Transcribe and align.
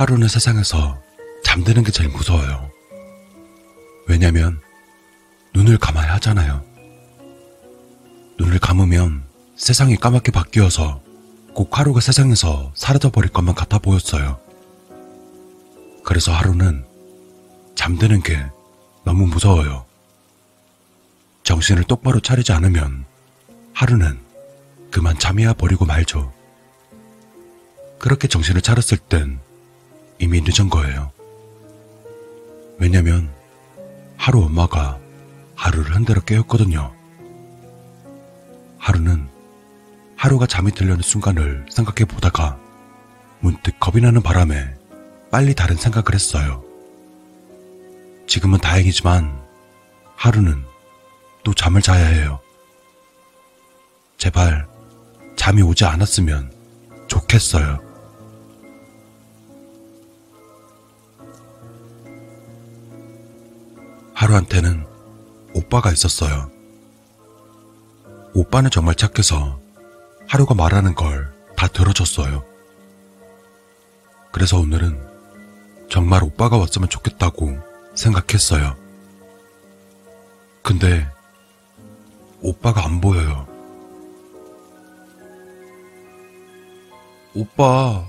하루는 0.00 0.28
세상에서 0.28 0.98
잠드는 1.44 1.84
게 1.84 1.90
제일 1.92 2.08
무서워요. 2.08 2.70
왜냐면 4.08 4.58
눈을 5.52 5.76
감아야 5.76 6.14
하잖아요. 6.14 6.64
눈을 8.38 8.58
감으면 8.60 9.22
세상이 9.56 9.96
까맣게 9.96 10.32
바뀌어서 10.32 11.02
꼭 11.52 11.78
하루가 11.78 12.00
세상에서 12.00 12.72
사라져버릴 12.74 13.30
것만 13.30 13.54
같아 13.54 13.78
보였어요. 13.78 14.40
그래서 16.02 16.32
하루는 16.32 16.86
잠드는 17.74 18.22
게 18.22 18.42
너무 19.04 19.26
무서워요. 19.26 19.84
정신을 21.42 21.84
똑바로 21.84 22.20
차리지 22.20 22.52
않으면 22.52 23.04
하루는 23.74 24.18
그만 24.90 25.18
잠이야 25.18 25.52
버리고 25.52 25.84
말죠. 25.84 26.32
그렇게 27.98 28.28
정신을 28.28 28.62
차렸을 28.62 28.96
땐 28.96 29.40
이미 30.20 30.42
늦은 30.42 30.68
거예요. 30.68 31.10
왜냐면 32.78 33.30
하루 34.16 34.44
엄마가 34.44 34.98
하루를 35.56 35.96
흔들어 35.96 36.20
깨웠거든요. 36.20 36.92
하루는 38.78 39.28
하루가 40.16 40.46
잠이 40.46 40.72
들려는 40.72 41.00
순간을 41.00 41.66
생각해 41.70 42.04
보다가 42.04 42.58
문득 43.40 43.80
겁이 43.80 44.02
나는 44.02 44.22
바람에 44.22 44.74
빨리 45.30 45.54
다른 45.54 45.76
생각을 45.76 46.14
했어요. 46.14 46.62
지금은 48.26 48.58
다행이지만 48.58 49.40
하루는 50.16 50.62
또 51.42 51.54
잠을 51.54 51.80
자야 51.80 52.06
해요. 52.06 52.40
제발 54.18 54.68
잠이 55.36 55.62
오지 55.62 55.86
않았으면 55.86 56.52
좋겠어요. 57.08 57.89
하루한테는 64.20 64.86
오빠가 65.54 65.90
있었어요. 65.90 66.50
오빠는 68.34 68.70
정말 68.70 68.94
착해서 68.94 69.58
하루가 70.28 70.54
말하는 70.54 70.94
걸 70.94 71.40
다 71.60 71.68
들어줬어요. 71.68 72.42
그래서 74.32 74.58
오늘은 74.58 74.98
정말 75.90 76.24
오빠가 76.24 76.56
왔으면 76.56 76.88
좋겠다고 76.88 77.58
생각했어요. 77.94 78.78
근데 80.62 81.06
오빠가 82.40 82.86
안 82.86 83.02
보여요. 83.02 83.46
오빠. 87.34 88.08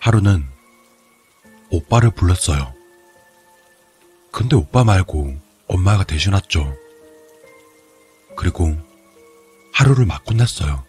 하루는 0.00 0.44
오빠를 1.70 2.10
불렀어요. 2.10 2.74
근데 4.38 4.54
오빠 4.54 4.84
말고 4.84 5.36
엄마가 5.66 6.04
대신 6.04 6.32
왔죠. 6.32 6.72
그리고 8.36 8.72
하루를 9.72 10.06
막 10.06 10.22
혼냈어요. 10.30 10.84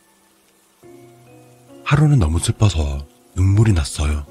하루는 1.83 2.19
너무 2.19 2.37
슬퍼서 2.37 3.07
눈물이 3.33 3.73
났어요. 3.73 4.27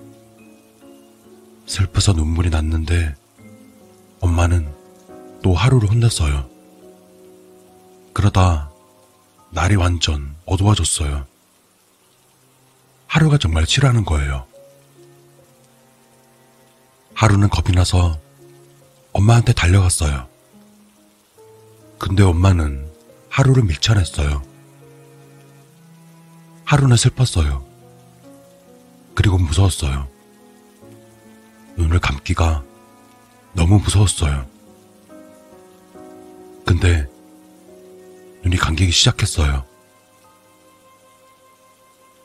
슬퍼서 1.67 2.13
눈물이 2.13 2.51
났는데 2.51 3.17
엄마는 4.21 4.73
또 5.43 5.53
하루를 5.53 5.91
혼냈어요. 5.91 6.49
그러다 8.13 8.71
날이 9.51 9.75
완전 9.75 10.37
어두워졌어요. 10.47 11.27
하루가 13.09 13.37
정말 13.37 13.67
싫어하는 13.67 14.05
거예요. 14.05 14.47
하루는 17.15 17.49
겁이 17.49 17.75
나서 17.75 18.21
엄마한테 19.19 19.53
달려갔어요. 19.53 20.29
근데 21.99 22.23
엄마는 22.23 22.89
하루를 23.29 23.65
밀쳐냈어요. 23.65 24.43
하루는 26.65 26.97
슬펐어요. 26.97 27.67
그리고 29.17 29.37
무서웠어요. 29.39 30.09
눈을 31.77 31.99
감기가 31.99 32.63
너무 33.55 33.81
무서웠어요. 33.81 34.47
근데 36.65 37.05
눈이 38.45 38.57
감기기 38.57 38.93
시작했어요. 38.93 39.65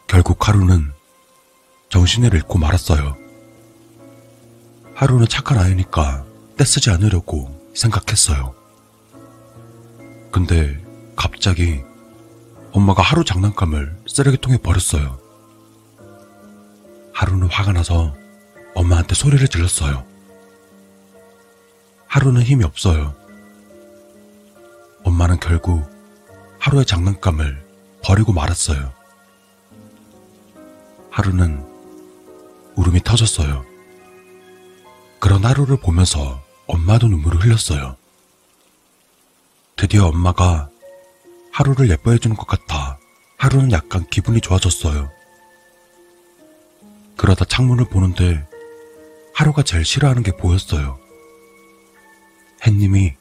결국 0.06 0.48
하루는 0.48 0.94
정신을 1.90 2.36
잃고 2.36 2.60
말았어요. 2.60 3.18
하루는 4.94 5.28
착한 5.28 5.58
아이니까 5.58 6.23
떼쓰지 6.58 6.90
않으려고 6.92 7.50
생각했어요. 7.74 8.54
근데 10.32 10.84
갑자기 11.16 11.84
엄마가 12.72 13.02
하루 13.02 13.24
장난감을 13.24 14.04
쓰레기통에 14.08 14.58
버렸어요. 14.58 15.20
하루는 17.14 17.48
화가 17.48 17.74
나서 17.74 18.16
엄마한테 18.76 19.16
소리를 19.16 19.48
질렀어요. 19.48 20.06
하루는 22.08 22.42
힘이 22.44 22.64
없어요. 22.64 23.16
엄마는 25.04 25.40
결국 25.40 25.84
하루의 26.60 26.86
장난감을 26.86 27.64
버리고 28.04 28.34
말았어요. 28.34 28.94
하루는 31.12 31.64
울음이 32.76 33.02
터졌어요. 33.04 33.66
그런 35.20 35.46
하루를 35.46 35.78
보면서 35.78 36.43
엄마도 36.68 37.08
눈물을 37.08 37.42
흘렸어요. 37.44 37.98
드디어 39.76 40.08
엄마가 40.08 40.70
하루를 41.52 41.90
예뻐해주는 41.90 42.36
것 42.36 42.48
같아 42.48 42.98
하루는 43.38 43.72
약간 43.72 44.06
기분이 44.10 44.42
좋아졌어요. 44.42 45.12
그러다 47.18 47.46
창문을 47.46 47.86
보는데 47.86 48.48
하루가 49.34 49.64
제일 49.64 49.84
싫어하는 49.84 50.24
게 50.24 50.32
보였어요. 50.32 51.00
햇님이 52.66 53.14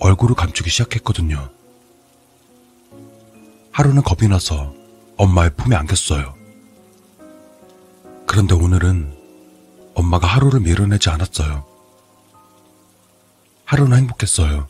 얼굴을 0.00 0.34
감추기 0.34 0.70
시작했거든요. 0.70 1.50
하루는 3.72 4.02
겁이 4.02 4.28
나서 4.28 4.74
엄마의 5.16 5.50
품에 5.56 5.74
안겼어요. 5.76 6.34
그런데 8.26 8.54
오늘은 8.54 9.16
엄마가 9.94 10.26
하루를 10.26 10.60
밀어내지 10.60 11.08
않았어요. 11.08 11.73
하루는 13.64 13.98
행복했어요. 13.98 14.68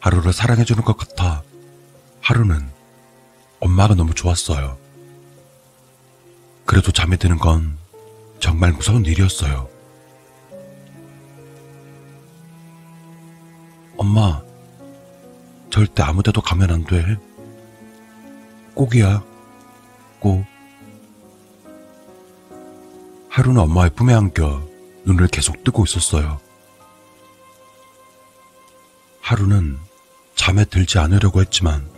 하루를 0.00 0.32
사랑해주는 0.32 0.84
것 0.84 0.96
같아 0.96 1.42
하루는 2.20 2.68
엄마가 3.60 3.94
너무 3.94 4.14
좋았어요. 4.14 4.76
그래도 6.66 6.92
잠이 6.92 7.16
드는 7.16 7.38
건 7.38 7.78
정말 8.40 8.72
무서운 8.72 9.04
일이었어요. 9.04 9.68
엄마, 13.96 14.42
절대 15.70 16.02
아무 16.02 16.22
데도 16.22 16.42
가면 16.42 16.70
안 16.70 16.84
돼. 16.84 17.16
꼭이야. 18.74 19.22
꼭. 20.18 20.44
하루는 23.30 23.62
엄마의 23.62 23.90
품에 23.90 24.12
안겨 24.12 24.62
눈을 25.04 25.28
계속 25.28 25.64
뜨고 25.64 25.84
있었어요. 25.84 26.43
하루는 29.24 29.78
잠에 30.34 30.66
들지 30.66 30.98
않으려고 30.98 31.40
했지만 31.40 31.88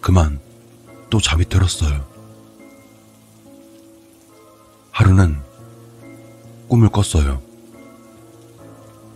그만 0.00 0.38
또 1.10 1.20
잠이 1.20 1.44
들었어요. 1.48 2.06
하루는 4.92 5.42
꿈을 6.68 6.88
꿨어요. 6.88 7.42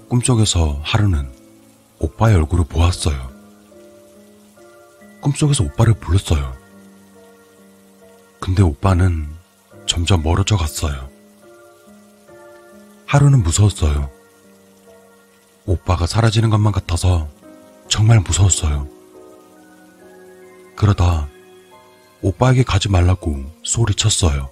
꿈속에서 0.08 0.80
하루는 0.82 1.30
오빠의 2.00 2.34
얼굴을 2.34 2.64
보았어요. 2.64 3.30
꿈속에서 5.20 5.62
오빠를 5.62 5.94
불렀어요. 5.94 6.52
근데 8.40 8.64
오빠는 8.64 9.28
점점 9.86 10.24
멀어져 10.24 10.56
갔어요. 10.56 11.08
하루는 13.06 13.44
무서웠어요. 13.44 14.19
오빠가 15.70 16.04
사라지는 16.04 16.50
것만 16.50 16.72
같아서 16.72 17.28
정말 17.88 18.18
무서웠어요. 18.18 18.88
그러다 20.74 21.28
오빠에게 22.22 22.64
가지 22.64 22.88
말라고 22.88 23.44
소리쳤어요. 23.62 24.50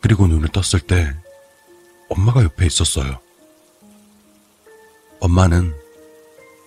그리고 0.00 0.26
눈을 0.26 0.48
떴을 0.48 0.80
때 0.88 1.14
엄마가 2.08 2.42
옆에 2.42 2.66
있었어요. 2.66 3.20
엄마는 5.20 5.72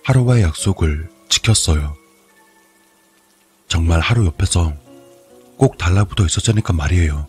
하루와의 0.04 0.44
약속을 0.44 1.10
지켰어요. 1.28 1.94
정말 3.68 4.00
하루 4.00 4.24
옆에서 4.24 4.72
꼭 5.58 5.76
달라붙어 5.76 6.24
있었으니까 6.24 6.72
말이에요. 6.72 7.28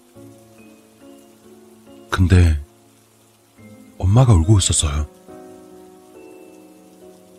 근데 2.09 2.57
엄마가 3.97 4.33
울고 4.33 4.59
있었어요. 4.59 5.16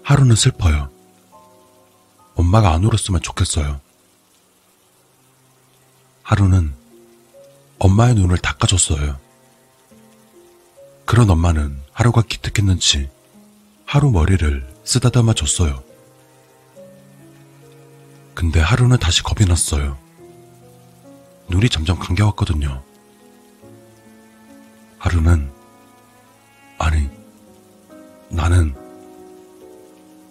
하루는 0.09 0.37
슬퍼요. 0.37 0.89
엄마가 2.35 2.73
안 2.73 2.83
울었으면 2.83 3.21
좋겠어요. 3.21 3.79
하루는 6.23 6.73
엄마의 7.79 8.15
눈을 8.15 8.39
닦아줬어요. 8.39 9.19
그런 11.05 11.29
엄마는 11.29 11.79
하루가 11.93 12.23
기특했는지 12.23 13.11
하루 13.85 14.11
머리를 14.11 14.67
쓰다듬어 14.83 15.35
줬어요. 15.35 15.83
근데 18.33 18.61
하루는 18.61 18.97
다시 18.97 19.23
겁이 19.23 19.47
났어요. 19.47 19.99
눈이 21.51 21.69
점점 21.69 21.99
감겨왔거든요. 21.99 22.83
하루는, 25.01 25.53
아니, 26.79 27.11
나는 28.31 28.88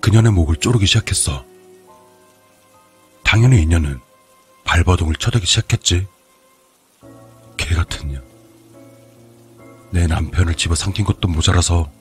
그녀의 0.08 0.32
목을 0.32 0.56
쪼르기 0.56 0.86
시작했어. 0.86 1.44
당연히 3.26 3.62
이녀는 3.62 4.00
발버둥을 4.64 5.16
쳐대기 5.18 5.46
시작했지. 5.46 6.08
개 7.58 7.76
같은 7.76 8.08
년. 8.14 8.24
내 9.92 10.08
남편을 10.08 10.56
집어 10.56 10.76
삼킨 10.76 11.04
것도 11.04 11.28
모자라서 11.28 11.92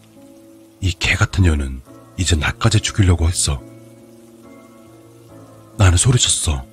이 0.81 0.93
개 0.93 1.17
같은 1.17 1.43
년은 1.43 1.83
이제 2.17 2.37
나까지 2.37 2.79
죽이려고 2.79 3.27
했어. 3.27 3.61
나는 5.77 5.99
소리쳤어. 5.99 6.65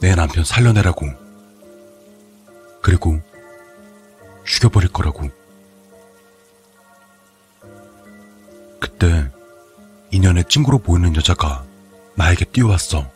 내 0.00 0.16
남편 0.16 0.42
살려내라고. 0.42 1.06
그리고 2.82 3.20
죽여버릴 4.44 4.88
거라고. 4.90 5.30
그때 8.80 9.30
인연의 10.10 10.44
친구로 10.48 10.78
보이는 10.78 11.14
여자가 11.16 11.64
나에게 12.16 12.44
뛰어왔어. 12.46 13.10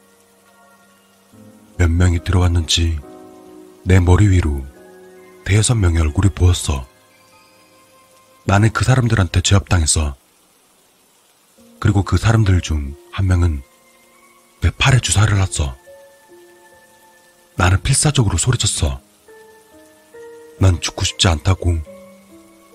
몇 1.77 1.91
명이 1.91 2.25
들어왔는지 2.25 3.01
내 3.85 4.01
머리 4.01 4.29
위로 4.29 4.65
대여섯 5.45 5.77
명의 5.77 6.01
얼굴이 6.01 6.31
보였어. 6.35 6.87
나는 8.45 8.71
그 8.73 8.85
사람들한테 8.85 9.41
제압당했어. 9.41 10.15
그리고 11.81 12.03
그 12.03 12.17
사람들 12.17 12.61
중 12.61 12.95
한 13.15 13.29
명은 13.29 13.63
내 14.61 14.73
팔에 14.73 14.99
주사를 14.99 15.39
놨어. 15.39 15.77
나는 17.55 17.81
필사적으로 17.81 18.39
소리쳤어. 18.39 19.01
난 20.59 20.81
죽고 20.81 21.05
싶지 21.05 21.29
않다고 21.29 21.79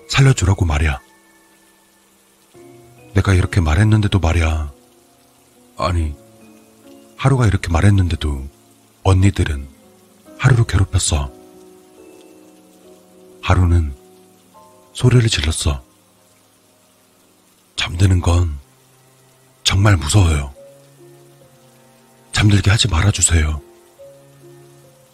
살려주라고 0.08 0.64
말이야. 0.64 0.98
내가 3.14 3.34
이렇게 3.34 3.60
말했는데도 3.60 4.18
말이야. 4.18 4.72
아니, 5.76 6.14
하루가 7.16 7.46
이렇게 7.46 7.68
말했는데도 7.70 8.48
언니들은 9.02 9.68
하루를 10.38 10.64
괴롭혔어. 10.66 11.30
하루는 13.42 13.94
소리를 14.94 15.28
질렀어. 15.28 15.82
잠드는 17.76 18.20
건 18.20 18.58
정말 19.64 19.96
무서워요. 19.96 20.54
잠들게 22.32 22.70
하지 22.70 22.88
말아주세요. 22.88 23.60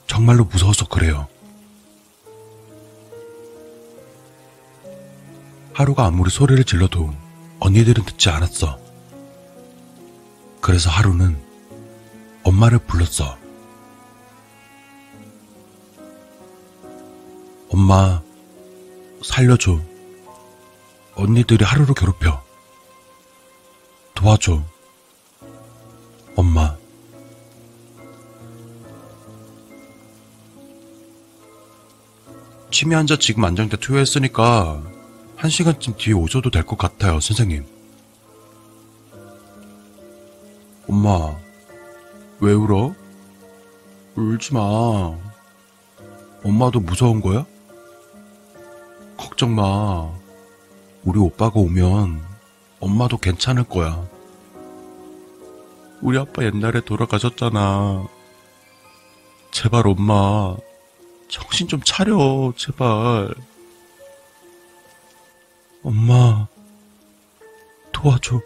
정말로 0.07 0.45
무서워서 0.45 0.87
그래요. 0.87 1.29
하루가 5.73 6.07
아무리 6.07 6.31
소리를 6.31 6.63
질러도 6.65 7.15
언니들은 7.61 8.05
듣지 8.05 8.29
않았어. 8.29 8.79
그래서 10.61 10.91
하루는 10.91 11.41
엄마를 12.43 12.79
불렀어. 12.79 13.37
엄마, 17.71 18.23
살려줘. 19.25 19.81
언니들이 21.15 21.65
하루를 21.65 21.95
괴롭혀. 21.95 22.43
도와줘. 24.15 24.63
엄마. 26.37 26.77
치매 32.71 32.95
환자 32.95 33.17
지금 33.17 33.45
안정대 33.45 33.77
투여했으니까 33.79 34.83
한 35.37 35.51
시간쯤 35.51 35.95
뒤에 35.97 36.15
오셔도 36.15 36.51
될 36.51 36.65
것 36.65 36.79
같아요, 36.79 37.21
선생님. 37.21 37.65
엄마, 40.89 41.37
왜 42.41 42.53
울어? 42.53 42.95
울지 44.15 44.55
마. 44.55 44.61
엄마도 46.45 46.81
무서운 46.81 47.21
거야? 47.21 47.45
걱정 49.17 49.55
마. 49.55 50.11
우리 51.05 51.19
오빠가 51.19 51.61
오면 51.61 52.23
엄마도 52.81 53.19
괜찮을 53.19 53.65
거야. 53.65 54.07
우리 56.01 56.19
아빠 56.19 56.45
옛날에 56.45 56.81
돌아가셨잖아. 56.83 58.07
제발 59.51 59.87
엄마, 59.87 60.57
정신 61.29 61.67
좀 61.69 61.81
차려, 61.85 62.53
제발. 62.57 63.35
엄마, 65.87 66.49
도와줘. 67.93 68.41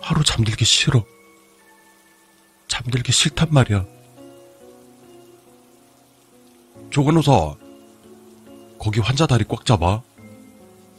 하루 0.00 0.24
잠들기 0.24 0.64
싫어. 0.64 1.04
잠들기 2.66 3.12
싫단 3.12 3.48
말이야. 3.50 3.84
조간호사, 6.88 7.56
거기 8.78 9.00
환자 9.00 9.26
다리 9.26 9.44
꽉 9.46 9.66
잡아. 9.66 10.00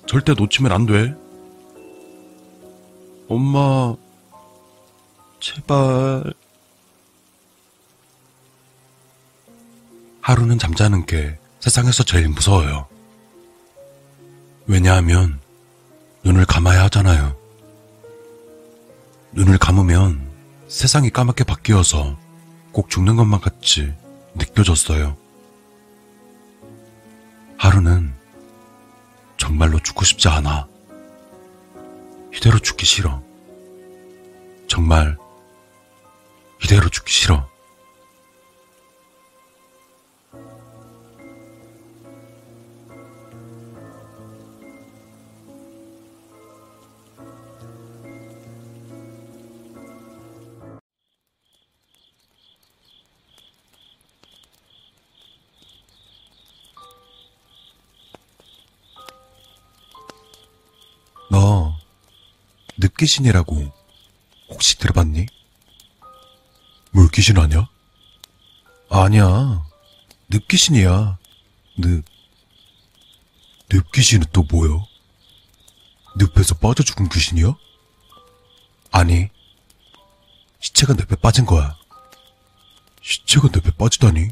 절대 0.05 0.35
놓치면 0.35 0.71
안 0.71 0.85
돼. 0.85 1.15
엄마, 3.29 3.95
제발. 5.39 6.35
하루는 10.21 10.59
잠자는 10.59 11.07
게 11.07 11.39
세상에서 11.61 12.03
제일 12.03 12.29
무서워요. 12.29 12.96
왜냐하면 14.67 15.39
눈을 16.23 16.45
감아야 16.45 16.83
하잖아요. 16.85 17.35
눈을 19.31 19.57
감으면 19.57 20.27
세상이 20.67 21.09
까맣게 21.09 21.45
바뀌어서 21.45 22.17
꼭 22.73 22.89
죽는 22.89 23.15
것만 23.15 23.39
같이 23.39 23.93
느껴졌어요. 24.35 25.15
하루는 27.57 28.13
정말로 29.37 29.79
죽고 29.79 30.03
싶지 30.03 30.27
않아. 30.27 30.67
이대로 32.35 32.59
죽기 32.59 32.85
싫어. 32.85 33.23
정말 34.67 35.17
이대로 36.63 36.89
죽기 36.89 37.11
싫어. 37.11 37.47
너 61.29 61.77
늪귀신이라고 62.77 63.73
혹시 64.49 64.77
들어봤니? 64.77 65.25
물귀신 66.91 67.37
아냐? 67.37 67.67
아니야. 68.89 69.65
늪귀신이야. 70.29 71.17
늪. 71.79 72.05
늪귀신은 73.69 74.27
또 74.31 74.43
뭐야? 74.43 74.83
늪에서 76.15 76.55
빠져 76.55 76.83
죽은 76.83 77.09
귀신이야? 77.09 77.53
아니. 78.91 79.29
시체가 80.59 80.93
늪에 80.93 81.15
빠진 81.17 81.45
거야. 81.45 81.77
시체가 83.01 83.49
늪에 83.53 83.71
빠지다니? 83.71 84.29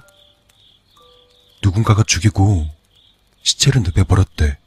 누군가가 1.61 2.03
죽이고 2.03 2.67
시체를 3.43 3.83
늪에 3.83 4.03
버렸대. 4.03 4.57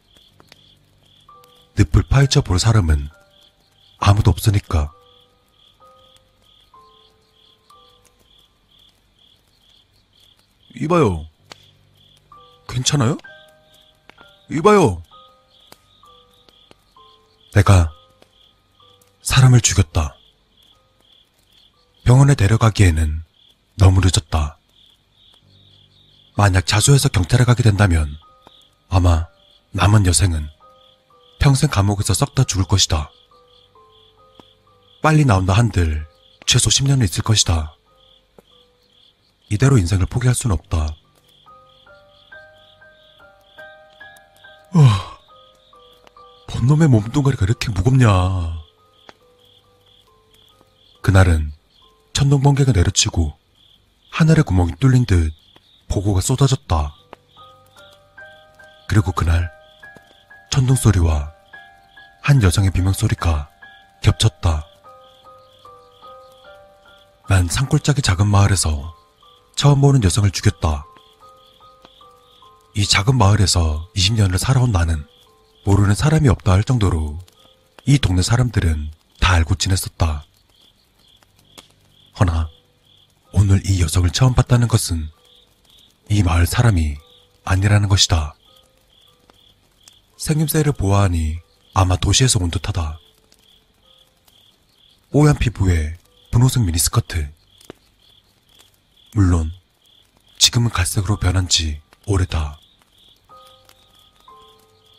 늪을 1.79 2.03
파헤쳐 2.09 2.41
볼 2.41 2.59
사람은 2.59 3.09
아무도 3.99 4.33
없으니까. 4.33 4.93
이봐요. 10.75 11.27
괜찮아요? 12.69 13.17
이봐요. 14.51 15.03
내가 17.55 17.93
사람을 19.23 19.61
죽였다. 19.61 20.17
병원에 22.05 22.35
데려가기에는 22.35 23.23
너무 23.77 24.01
늦었다. 24.01 24.59
만약 26.37 26.67
자수해서 26.67 27.09
경찰에 27.09 27.45
가게 27.45 27.63
된다면 27.63 28.17
아마 28.89 29.27
남은 29.73 30.07
여생은 30.07 30.58
평생 31.39 31.71
감옥에서 31.71 32.15
썩다 32.15 32.45
죽을 32.45 32.65
것이다. 32.65 33.11
빨리 35.03 35.25
나온다 35.25 35.53
한들 35.53 36.07
최소 36.47 36.71
10년은 36.71 37.05
있을 37.05 37.23
것이다. 37.23 37.77
이대로 39.51 39.79
인생을 39.79 40.07
포기할 40.07 40.35
수는 40.35 40.55
없다. 40.55 40.95
어, 44.75 44.81
번놈의 46.49 46.89
몸뚱아리가 46.89 47.45
이렇게 47.45 47.71
무겁냐. 47.71 48.09
그날은 51.01 51.53
천둥 52.13 52.43
번개가 52.43 52.73
내려치고 52.73 53.39
하늘에 54.11 54.43
구멍이 54.43 54.73
뚫린 54.81 55.07
듯 55.07 55.33
보고가 55.89 56.21
쏟아졌다. 56.21 56.95
그리고 58.89 59.13
그날 59.13 59.58
천둥 60.51 60.77
소리와 60.77 61.33
한 62.23 62.43
여성의 62.43 62.71
비명 62.71 62.93
소리가 62.93 63.49
겹쳤다. 64.03 64.65
난 67.29 67.47
산골짜기 67.47 68.03
작은 68.03 68.27
마을에서 68.27 68.95
처음 69.55 69.81
보는 69.81 70.03
여성을 70.03 70.31
죽였다. 70.31 70.85
이 72.75 72.87
작은 72.87 73.17
마을에서 73.17 73.89
20년을 73.97 74.39
살아온 74.39 74.73
나는 74.73 75.05
모르는 75.65 75.95
사람이 75.95 76.29
없다 76.29 76.53
할 76.53 76.65
정도로 76.65 77.19
이 77.85 77.99
동네 77.99 78.23
사람들은 78.23 78.91
다 79.21 79.35
알고 79.35 79.57
지냈었다. 79.57 80.25
허나 82.21 82.49
오늘 83.33 83.61
이 83.67 83.83
여성을 83.83 84.09
처음 84.11 84.35
봤다는 84.35 84.69
것은 84.69 85.09
이 86.09 86.23
마을 86.23 86.47
사람이 86.47 86.97
아니라는 87.45 87.89
것이다. 87.89 88.35
생김새를 90.19 90.73
보아하니 90.73 91.39
아마 91.75 91.97
도시에서 91.97 92.41
온 92.41 92.51
듯하다. 92.51 92.99
뽀얀 95.13 95.37
피부에 95.39 95.97
분홍색 96.33 96.65
미니스커트. 96.65 97.31
물론 99.15 99.53
지금은 100.37 100.71
갈색으로 100.71 101.19
변한 101.19 101.49
지 101.49 101.81
오래다. 102.07 102.59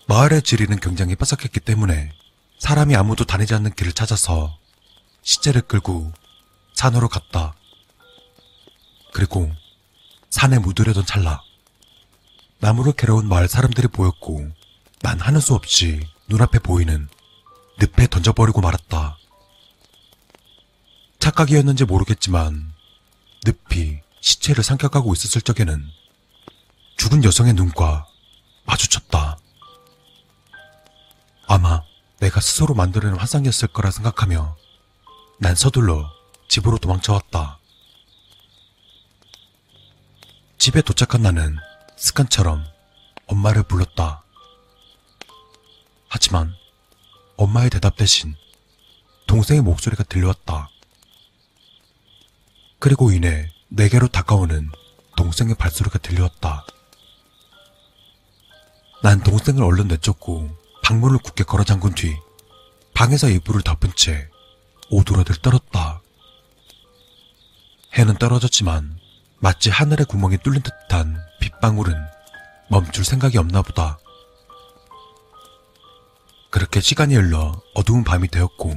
마을의 0.07 0.41
지리는 0.41 0.79
굉장히 0.79 1.15
빠삭했기 1.15 1.59
때문에 1.59 2.13
사람이 2.57 2.95
아무도 2.95 3.25
다니지 3.25 3.53
않는 3.53 3.73
길을 3.73 3.91
찾아서 3.91 4.57
시체를 5.21 5.63
끌고 5.63 6.13
산으로 6.73 7.09
갔다. 7.09 7.53
그리고 9.11 9.51
산에 10.29 10.59
묻으려던 10.59 11.05
찰나 11.05 11.43
나무를 12.59 12.93
온 13.11 13.27
마을 13.27 13.49
사람들이 13.49 13.89
보였고 13.89 14.58
난 15.01 15.19
하는 15.19 15.39
수 15.39 15.53
없이 15.55 16.05
눈앞에 16.27 16.59
보이는 16.59 17.07
늪에 17.79 18.07
던져버리고 18.07 18.61
말았다. 18.61 19.17
착각이었는지 21.19 21.85
모르겠지만 21.85 22.73
늪이 23.45 24.01
시체를 24.21 24.63
삼켜가고 24.63 25.13
있었을 25.13 25.41
적에는 25.41 25.85
죽은 26.97 27.23
여성의 27.23 27.53
눈과 27.53 28.07
마주쳤다. 28.65 29.37
아마 31.47 31.81
내가 32.19 32.41
스스로 32.41 32.75
만들어낸 32.75 33.17
환상이었을 33.17 33.69
거라 33.69 33.91
생각하며 33.91 34.57
난 35.39 35.55
서둘러 35.55 36.11
집으로 36.49 36.77
도망쳐왔다. 36.77 37.59
집에 40.57 40.81
도착한 40.81 41.21
나는 41.21 41.57
습관처럼 41.95 42.65
엄마를 43.27 43.63
불렀다. 43.63 44.23
하지만 46.09 46.55
엄마의 47.37 47.69
대답 47.69 47.95
대신 47.95 48.35
동생의 49.27 49.61
목소리가 49.61 50.03
들려왔다. 50.03 50.69
그리고 52.79 53.11
이내 53.11 53.51
내게로 53.69 54.07
다가오는 54.07 54.71
동생의 55.15 55.55
발소리가 55.55 55.99
들려왔다. 55.99 56.65
난 59.03 59.21
동생을 59.21 59.63
얼른 59.63 59.87
내쫓고 59.87 60.49
방문을 60.83 61.19
굳게 61.19 61.43
걸어 61.43 61.63
잠근 61.63 61.93
뒤 61.93 62.17
방에서 62.93 63.29
이불을 63.29 63.61
덮은 63.61 63.93
채 63.95 64.29
오두라들 64.89 65.35
떨었다. 65.37 66.01
해는 67.93 68.17
떨어졌지만 68.17 68.99
마치 69.37 69.69
하늘의 69.69 70.05
구멍이 70.07 70.39
뚫린 70.39 70.61
듯한 70.63 71.17
빗방울은 71.39 71.95
멈출 72.69 73.05
생각이 73.05 73.37
없나 73.37 73.61
보다. 73.61 73.99
그렇게 76.49 76.79
시간이 76.81 77.15
흘러 77.15 77.61
어두운 77.75 78.03
밤이 78.03 78.27
되었고 78.29 78.73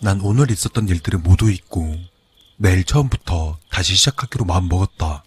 난 0.00 0.20
오늘 0.20 0.50
있었던 0.50 0.88
일들을 0.88 1.18
모두 1.20 1.50
잊고 1.50 1.96
매일 2.56 2.84
처음부터 2.84 3.58
다시 3.70 3.94
시작하기로 3.96 4.44
마음먹었다. 4.44 5.24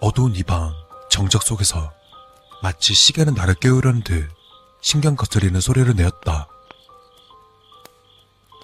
어두운 0.00 0.34
이 0.36 0.42
방 0.42 0.74
정적 1.10 1.42
속에서 1.42 1.92
마치 2.62 2.94
시계는 2.94 3.34
나를 3.34 3.54
깨우려는 3.54 4.02
듯 4.02 4.28
신경 4.80 5.16
거스리는 5.16 5.58
소리를 5.60 5.94
내었다. 5.94 6.48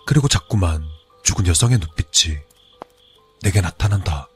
그리고 0.06 0.28
자꾸만 0.28 0.84
죽은 1.22 1.46
여성의 1.46 1.78
눈빛이 1.78 2.38
내게 3.42 3.60
나타난다. 3.60 4.28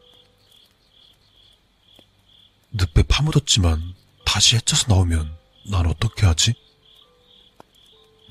늪에 2.73 3.03
파묻었지만 3.05 3.95
다시 4.25 4.57
헤쳐서 4.57 4.87
나오면 4.89 5.37
난 5.71 5.87
어떻게 5.87 6.27
하지? 6.27 6.55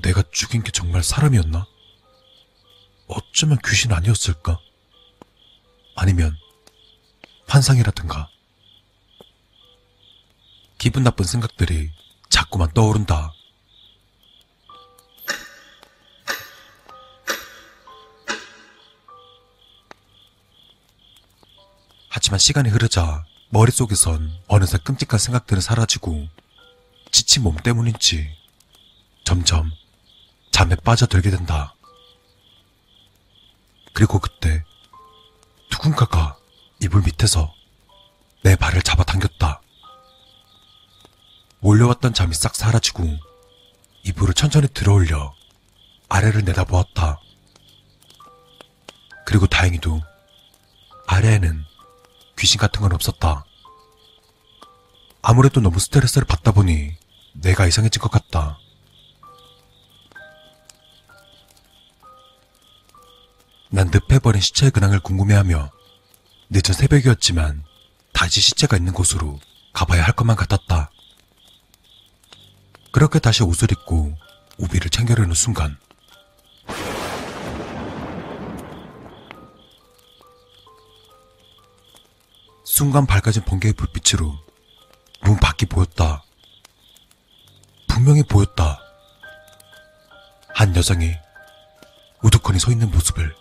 내가 0.01 0.24
죽인 0.32 0.63
게 0.63 0.72
정말 0.72 1.03
사람이었나? 1.03 1.65
어쩌면 3.08 3.58
귀신 3.65 3.94
아니었을까? 3.94 4.60
아니면 5.96 6.36
환상이라든가. 7.48 8.30
기분 10.77 11.03
나쁜 11.03 11.25
생각들이 11.25 11.92
자꾸만 12.30 12.74
떠오른다. 12.74 13.34
하지만 22.15 22.38
시간이 22.38 22.70
흐르자 22.70 23.25
머릿속에선 23.50 24.32
어느새 24.46 24.77
끔찍한 24.77 25.17
생각들은 25.17 25.63
사라지고 25.63 26.27
지친 27.12 27.41
몸 27.41 27.58
때문인지 27.58 28.29
점점 29.24 29.72
잠에 30.51 30.75
빠져들게 30.75 31.32
된다. 31.32 31.74
그리고 33.93 34.20
그때 34.20 34.63
누군가가 35.72 36.38
이불 36.79 37.01
밑에서 37.01 37.51
내 38.43 38.55
발을 38.58 38.84
잡아당겼다. 38.84 39.63
몰려왔던 41.62 42.13
잠이 42.13 42.36
싹 42.36 42.53
사라지고 42.53 43.05
이불을 44.03 44.36
천천히 44.36 44.67
들어올려 44.67 45.34
아래를 46.10 46.43
내다보았다. 46.43 47.20
그리고 49.25 49.48
다행히도 49.48 50.00
아래에는 51.08 51.73
귀신 52.38 52.60
같은 52.60 52.82
건 52.82 52.94
없었다. 52.94 53.46
아무래도 55.22 55.62
너무 55.62 55.80
스트레스를 55.80 56.25
받다 56.28 56.52
보니 56.52 56.98
내가 57.34 57.66
이상해진 57.66 58.02
것 58.02 58.12
같다. 58.12 58.60
난 63.70 63.90
늪해버린 63.92 64.42
시체의 64.42 64.72
근황을 64.72 65.00
궁금해하며 65.00 65.72
늦은 66.50 66.74
새벽이었지만 66.75 67.63
다시 68.12 68.40
시체가 68.40 68.78
있는 68.78 68.94
곳으로 68.94 69.40
가봐야 69.74 70.04
할 70.04 70.13
것만 70.13 70.36
같았다. 70.36 70.92
그렇게 72.92 73.18
다시 73.18 73.42
옷을 73.42 73.72
입고 73.72 74.16
우비를 74.60 74.92
챙겨려는 74.92 75.34
순간 75.34 75.78
순간 82.74 83.06
밝아진 83.06 83.44
번개의 83.44 83.74
불빛으로 83.74 84.36
문 85.22 85.38
밖이 85.38 85.68
보였다. 85.70 86.24
분명히 87.88 88.24
보였다. 88.24 88.80
한 90.56 90.75
여성이 90.75 91.13
우두커니 92.24 92.58
서 92.58 92.72
있는 92.72 92.89
모습을 92.89 93.36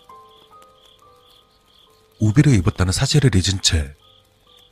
우비를 2.19 2.53
입었다는 2.53 2.93
사실을 2.93 3.31
잊은 3.35 3.63
채 3.63 3.95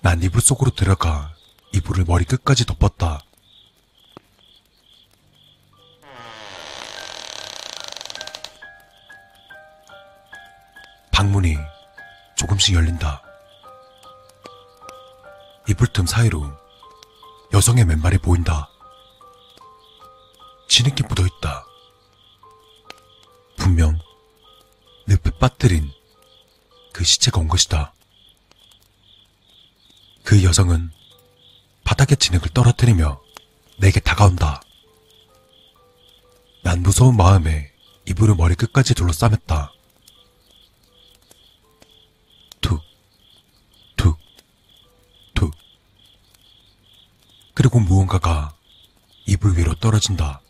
난 0.04 0.22
이불 0.22 0.42
속으로 0.42 0.70
들어가 0.70 1.34
이불을 1.74 2.06
머리 2.06 2.24
끝까지 2.24 2.68
덮었다. 2.68 3.20
방문이 11.12 11.58
조금씩 12.36 12.76
열린다. 12.76 13.31
이불 15.70 15.88
틈 15.88 16.06
사이로 16.06 16.52
여성의 17.54 17.86
맨발이 17.86 18.18
보인다. 18.20 18.70
진흙이 20.68 21.04
묻어 21.08 21.26
있다. 21.26 21.66
분명 23.58 24.00
늪에 25.08 25.32
빠뜨린 25.40 25.92
그 26.94 27.04
시체가 27.04 27.40
온 27.40 27.48
것이다. 27.48 27.94
그 30.24 30.44
여성은 30.44 30.92
바닥에 31.84 32.16
진흙을 32.16 32.50
떨어뜨리며 32.54 33.22
내게 33.78 34.00
다가온다. 34.00 34.62
난 36.64 36.82
무서운 36.82 37.18
마음에 37.18 37.72
이불을 38.06 38.36
머리 38.36 38.56
끝까지 38.56 38.94
둘러싸맸다. 38.94 39.72
그리고 47.54 47.80
무언가가 47.80 48.54
이불 49.26 49.58
위로 49.58 49.76
떨어진다. 49.76 50.42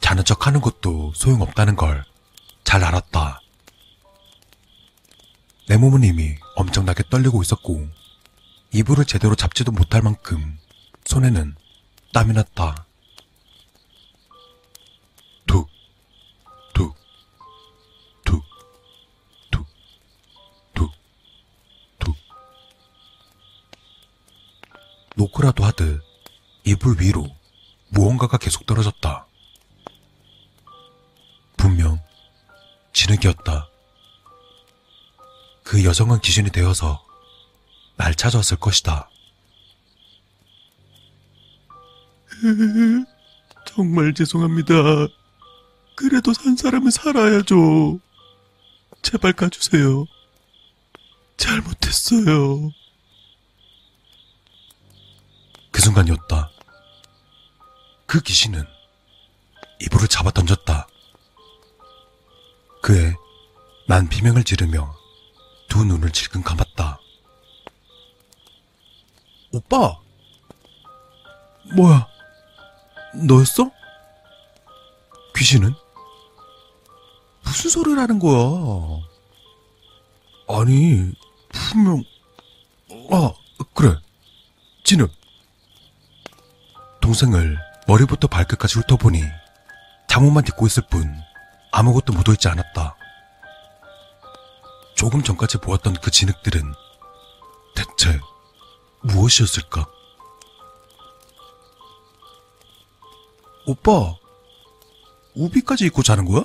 자는 0.00 0.24
척 0.24 0.46
하는 0.46 0.60
것도 0.60 1.12
소용없다는 1.14 1.76
걸 1.76 2.04
잘 2.68 2.84
알았다. 2.84 3.40
내 5.68 5.78
몸은 5.78 6.04
이미 6.04 6.34
엄청나게 6.54 7.04
떨리고 7.08 7.40
있었고, 7.40 7.88
이불을 8.74 9.06
제대로 9.06 9.34
잡지도 9.34 9.72
못할 9.72 10.02
만큼 10.02 10.58
손에는 11.06 11.54
땀이 12.12 12.34
났다. 12.34 12.84
노크라도 25.18 25.64
하듯 25.64 26.00
이불 26.64 27.00
위로 27.00 27.26
무언가가 27.88 28.38
계속 28.38 28.64
떨어졌다. 28.66 29.26
분명 31.56 32.00
진흙이었다. 32.92 33.68
그 35.64 35.84
여성은 35.84 36.20
귀신이 36.20 36.50
되어서 36.50 37.04
날 37.96 38.14
찾아왔을 38.14 38.58
것이다. 38.58 39.10
정말 43.66 44.14
죄송합니다. 44.14 44.74
그래도 45.96 46.32
산 46.32 46.56
사람은 46.56 46.92
살아야죠. 46.92 47.98
제발 49.02 49.32
가주세요. 49.32 50.06
잘못했어요. 51.36 52.70
그 55.77 55.77
순간이었다. 55.88 56.50
그 58.06 58.20
귀신은 58.20 58.64
이불을 59.80 60.08
잡아 60.08 60.30
던졌다. 60.30 60.86
그에 62.82 63.14
난 63.86 64.08
비명을 64.08 64.44
지르며 64.44 64.94
두 65.68 65.84
눈을 65.84 66.10
질끈 66.12 66.42
감았다. 66.42 67.00
오빠! 69.52 69.98
뭐야? 71.74 72.06
너였어? 73.26 73.70
귀신은? 75.36 75.72
무슨 77.44 77.70
소리를 77.70 77.98
하는 77.98 78.18
거야? 78.18 78.38
아니, 80.48 81.12
분명, 81.48 82.04
아, 83.10 83.32
그래. 83.74 83.94
진흙. 84.84 85.17
동생을 87.08 87.58
머리부터 87.86 88.28
발끝까지 88.28 88.80
훑어보니 88.80 89.22
잠옷만 90.08 90.44
딛고 90.44 90.66
있을 90.66 90.82
뿐 90.90 91.18
아무것도 91.72 92.12
묻어있지 92.12 92.48
않았다. 92.48 92.96
조금 94.94 95.22
전까지 95.22 95.56
보았던 95.58 95.94
그 96.02 96.10
진흙들은 96.10 96.74
대체 97.74 98.20
무엇이었을까? 99.00 99.86
오빠, 103.66 104.14
우비까지 105.34 105.86
입고 105.86 106.02
자는 106.02 106.26
거야? 106.26 106.44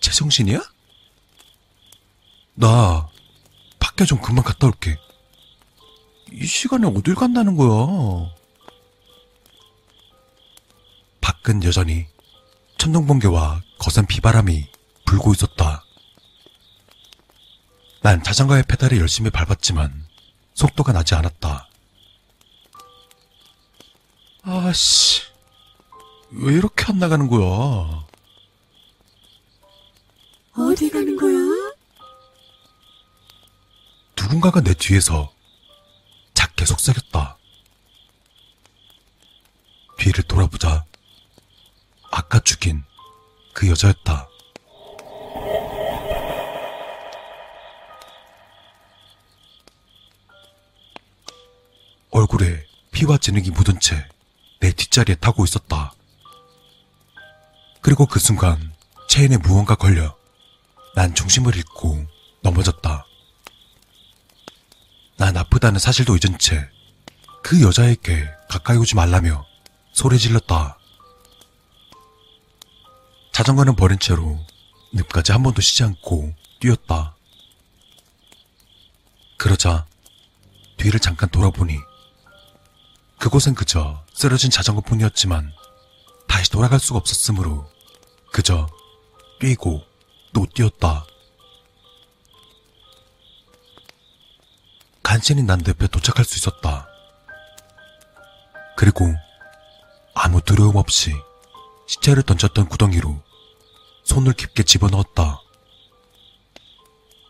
제정신이야? 0.00 0.60
나 2.54 3.08
밖에 3.80 4.04
좀 4.04 4.20
금방 4.20 4.44
갔다 4.44 4.68
올게. 4.68 4.96
이 6.30 6.46
시간에 6.46 6.86
어딜 6.86 7.16
간다는 7.16 7.56
거야? 7.56 8.43
밖은 11.24 11.64
여전히 11.64 12.06
천둥번개와 12.76 13.62
거센 13.78 14.04
비바람이 14.04 14.68
불고 15.06 15.32
있었다. 15.32 15.82
난 18.02 18.22
자전거의 18.22 18.64
페달을 18.68 18.98
열심히 18.98 19.30
밟았지만 19.30 20.06
속도가 20.52 20.92
나지 20.92 21.14
않았다. 21.14 21.66
아씨, 24.42 25.22
왜 26.30 26.52
이렇게 26.56 26.84
안 26.88 26.98
나가는 26.98 27.26
거야? 27.26 28.04
어디 30.58 30.90
가는 30.90 31.16
거야? 31.16 31.38
누군가가 34.14 34.60
내 34.60 34.74
뒤에서 34.74 35.32
작게 36.34 36.66
속삭였다. 36.66 37.38
뒤를 39.98 40.22
돌아보자. 40.24 40.84
아까 42.16 42.38
죽인 42.38 42.84
그 43.52 43.68
여자였다. 43.68 44.28
얼굴에 52.12 52.64
피와 52.92 53.18
진흙이 53.18 53.50
묻은 53.50 53.80
채 53.80 54.06
내 54.60 54.72
뒷자리에 54.72 55.16
타고 55.16 55.44
있었다. 55.44 55.92
그리고 57.82 58.06
그 58.06 58.18
순간 58.18 58.72
체인에 59.08 59.36
무언가 59.36 59.74
걸려 59.74 60.16
난 60.94 61.14
중심을 61.14 61.54
잃고 61.54 62.06
넘어졌다. 62.42 63.04
난 65.18 65.36
아프다는 65.36 65.78
사실도 65.78 66.16
잊은 66.16 66.38
채 66.38 66.70
그 67.42 67.60
여자에게 67.60 68.26
가까이 68.48 68.78
오지 68.78 68.94
말라며 68.94 69.44
소리 69.92 70.18
질렀다. 70.18 70.78
자전거는 73.34 73.74
버린 73.74 73.98
채로 73.98 74.38
늪까지 74.92 75.32
한 75.32 75.42
번도 75.42 75.60
쉬지 75.60 75.82
않고 75.82 76.32
뛰었다. 76.60 77.16
그러자 79.36 79.86
뒤를 80.76 81.00
잠깐 81.00 81.28
돌아보니 81.30 81.76
그곳엔 83.18 83.56
그저 83.56 84.04
쓰러진 84.12 84.52
자전거뿐이었지만 84.52 85.52
다시 86.28 86.48
돌아갈 86.48 86.78
수가 86.78 87.00
없었으므로 87.00 87.68
그저 88.32 88.68
뛰고 89.40 89.82
또 90.32 90.46
뛰었다. 90.54 91.04
간신히 95.02 95.42
난 95.42 95.58
늪에 95.66 95.88
도착할 95.88 96.24
수 96.24 96.38
있었다. 96.38 96.86
그리고 98.76 99.12
아무 100.14 100.40
두려움 100.40 100.76
없이 100.76 101.12
시체를 101.86 102.22
던졌던 102.22 102.68
구덩이로 102.68 103.22
손을 104.04 104.32
깊게 104.32 104.62
집어넣었다. 104.62 105.40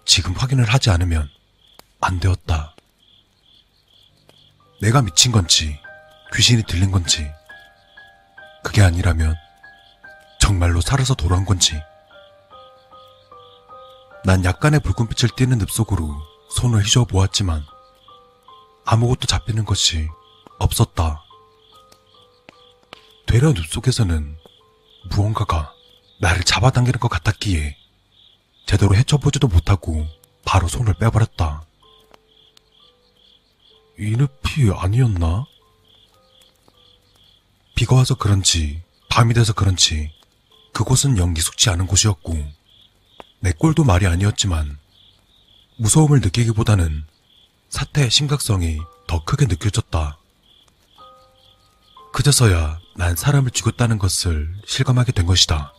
지금 0.05 0.33
확인을 0.35 0.65
하지 0.65 0.91
않으면 0.91 1.31
안 2.01 2.21
되었다. 2.21 2.75
내가 4.81 5.03
미친 5.03 5.33
건지 5.33 5.79
귀신이 6.35 6.65
들린 6.65 6.91
건지 6.91 7.31
그게 8.63 8.83
아니라면 8.83 9.35
정말로 10.41 10.81
살아서 10.81 11.15
돌아온 11.15 11.45
건지 11.45 11.81
난 14.25 14.45
약간의 14.45 14.81
붉은빛을 14.81 15.31
띠는 15.37 15.59
늪 15.59 15.71
속으로 15.71 16.15
손을 16.51 16.83
휘저어 16.83 17.05
보았지만 17.05 17.65
아무것도 18.87 19.27
잡히는 19.27 19.65
것이 19.65 20.09
없었다. 20.59 21.23
되려 23.27 23.53
늪 23.53 23.65
속에서는 23.65 24.37
무언가가 25.11 25.73
나를 26.21 26.45
잡아당기는 26.45 26.99
것 27.01 27.09
같았기에 27.09 27.77
제대로 28.67 28.95
헤쳐보지도 28.95 29.49
못하고 29.49 30.07
바로 30.45 30.69
손을 30.69 30.95
빼버렸다. 30.95 31.65
이 33.99 34.17
늪이 34.17 34.73
아니었나? 34.77 35.47
비가 37.75 37.97
와서 37.97 38.15
그런지 38.15 38.83
밤이 39.09 39.35
돼서 39.35 39.53
그런지 39.53 40.13
그곳은 40.73 41.19
영 41.19 41.35
기숙지 41.35 41.71
않은 41.71 41.87
곳이었고 41.87 42.37
내 43.41 43.53
꼴도 43.53 43.85
말이 43.85 44.07
아니었지만 44.07 44.79
무서움을 45.77 46.21
느끼기보다는 46.21 47.05
사태의 47.69 48.11
심각성이 48.11 48.79
더 49.07 49.25
크게 49.25 49.47
느껴졌다. 49.47 50.19
그제서야 52.13 52.81
난 52.97 53.17
사람을 53.17 53.51
죽였다는 53.51 53.99
것을 53.99 54.55
실감하게 54.67 55.13
된 55.13 55.27
것이다. 55.27 55.73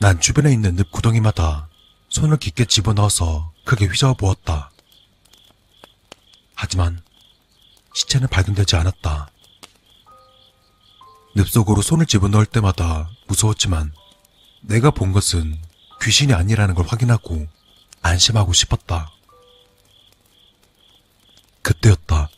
난 0.00 0.20
주변에 0.20 0.52
있는 0.52 0.76
늪 0.76 0.90
구덩이마다 0.90 1.68
손을 2.10 2.36
깊게 2.36 2.66
집어넣어서 2.66 3.52
크게 3.64 3.86
휘저어 3.86 4.14
보았다. 4.14 4.70
하지만 6.54 7.00
시체는 7.94 8.28
발견되지 8.28 8.76
않았다. 8.76 9.30
늪 11.36 11.48
속으로 11.48 11.80
손을 11.80 12.04
집어넣을 12.04 12.44
때마다 12.44 13.08
무서웠지만 13.28 13.94
내가 14.60 14.90
본 14.90 15.12
것은 15.12 15.58
귀신이 16.02 16.34
아니라는 16.34 16.74
걸 16.74 16.86
확인하고 16.86 17.46
안심하고 18.02 18.52
싶었다. 18.52 19.10
그때였다. 21.62 22.28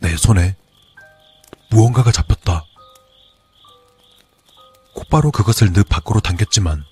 내 0.00 0.16
손에 0.16 0.56
무언가가 1.70 2.10
잡혔다. 2.10 2.64
곧바로 4.94 5.30
그것을 5.30 5.72
늪 5.72 5.88
밖으로 5.88 6.20
당겼지만 6.20 6.84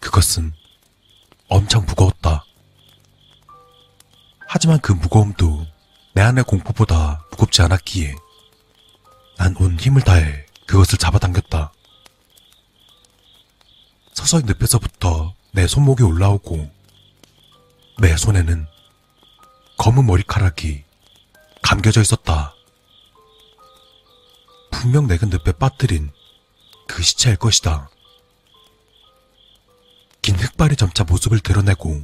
그것은 0.00 0.52
엄청 1.48 1.84
무거웠다. 1.86 2.44
하지만 4.46 4.80
그 4.80 4.92
무거움도 4.92 5.66
내 6.12 6.22
안의 6.22 6.44
공포보다 6.44 7.24
무겁지 7.30 7.62
않았기에 7.62 8.14
난 9.38 9.54
온 9.58 9.78
힘을 9.78 10.02
다해 10.02 10.44
그것을 10.66 10.98
잡아당겼다. 10.98 11.72
서서히 14.12 14.42
늪에서부터 14.44 15.34
내 15.52 15.66
손목이 15.66 16.02
올라오고 16.02 16.70
내 17.98 18.16
손에는 18.16 18.66
검은 19.78 20.04
머리카락이 20.06 20.84
감겨져 21.62 22.00
있었다. 22.02 22.54
분명 24.80 25.06
내가 25.06 25.26
늪에 25.26 25.52
빠뜨린 25.52 26.10
그 26.88 27.02
시체일 27.02 27.36
것이다. 27.36 27.90
긴 30.22 30.36
흑발이 30.36 30.74
점차 30.74 31.04
모습을 31.04 31.40
드러내고 31.40 32.02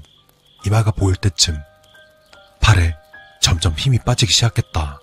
이마가 0.66 0.90
보일 0.90 1.16
때쯤 1.16 1.58
팔에 2.60 2.94
점점 3.40 3.72
힘이 3.72 3.98
빠지기 3.98 4.30
시작했다. 4.30 5.00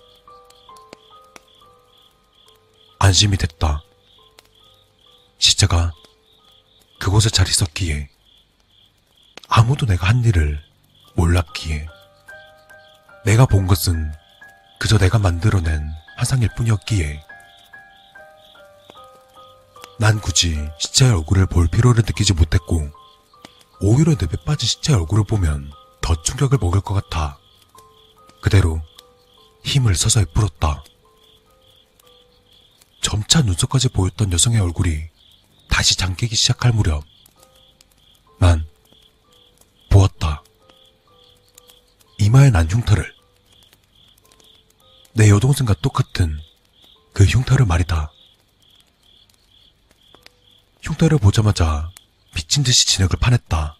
안심이 3.00 3.36
됐다. 3.36 3.82
시체가 5.38 5.90
그곳에 7.00 7.28
잘 7.28 7.48
있었기에 7.48 8.08
아무도 9.48 9.84
내가 9.84 10.06
한 10.06 10.24
일을 10.24 10.62
몰랐기에 11.16 11.88
내가 13.24 13.46
본 13.46 13.66
것은 13.66 14.12
그저 14.78 14.96
내가 14.96 15.18
만들어낸 15.18 15.90
화상일 16.16 16.50
뿐이었기에 16.54 17.33
난 19.98 20.20
굳이 20.20 20.56
시체의 20.78 21.12
얼굴을 21.12 21.46
볼 21.46 21.68
필요를 21.68 22.02
느끼지 22.06 22.32
못했고 22.32 22.90
오히려 23.80 24.12
늪에 24.12 24.36
빠진 24.44 24.68
시체의 24.68 24.98
얼굴을 25.00 25.24
보면 25.24 25.70
더 26.00 26.20
충격을 26.22 26.58
먹을 26.60 26.80
것 26.80 26.94
같아 26.94 27.38
그대로 28.40 28.82
힘을 29.64 29.94
서서히 29.94 30.26
풀었다. 30.26 30.84
점차 33.00 33.40
눈썹까지 33.40 33.88
보였던 33.88 34.32
여성의 34.32 34.60
얼굴이 34.60 35.08
다시 35.70 35.96
잠기기 35.96 36.36
시작할 36.36 36.72
무렵 36.72 37.04
난 38.38 38.66
보았다. 39.90 40.42
이마에 42.18 42.50
난 42.50 42.68
흉터를 42.70 43.14
내 45.12 45.30
여동생과 45.30 45.74
똑같은 45.74 46.38
그 47.12 47.24
흉터를 47.24 47.64
말이다. 47.64 48.10
흉터를 50.84 51.18
보자마자 51.18 51.90
미친 52.34 52.62
듯이 52.62 52.86
진흙을 52.86 53.18
파냈다. 53.20 53.76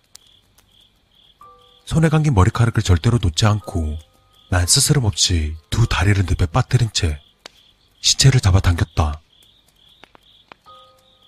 손에 1.85 2.09
감긴 2.09 2.33
머리카락을 2.35 2.83
절대로 2.83 3.19
놓지 3.21 3.45
않고 3.45 3.99
난 4.49 4.67
스스럼 4.67 5.05
없이 5.05 5.55
두 5.69 5.87
다리를 5.87 6.25
늪에 6.25 6.47
빠뜨린 6.47 6.91
채 6.93 7.21
시체를 8.01 8.41
잡아 8.41 8.61
당겼다. 8.61 9.21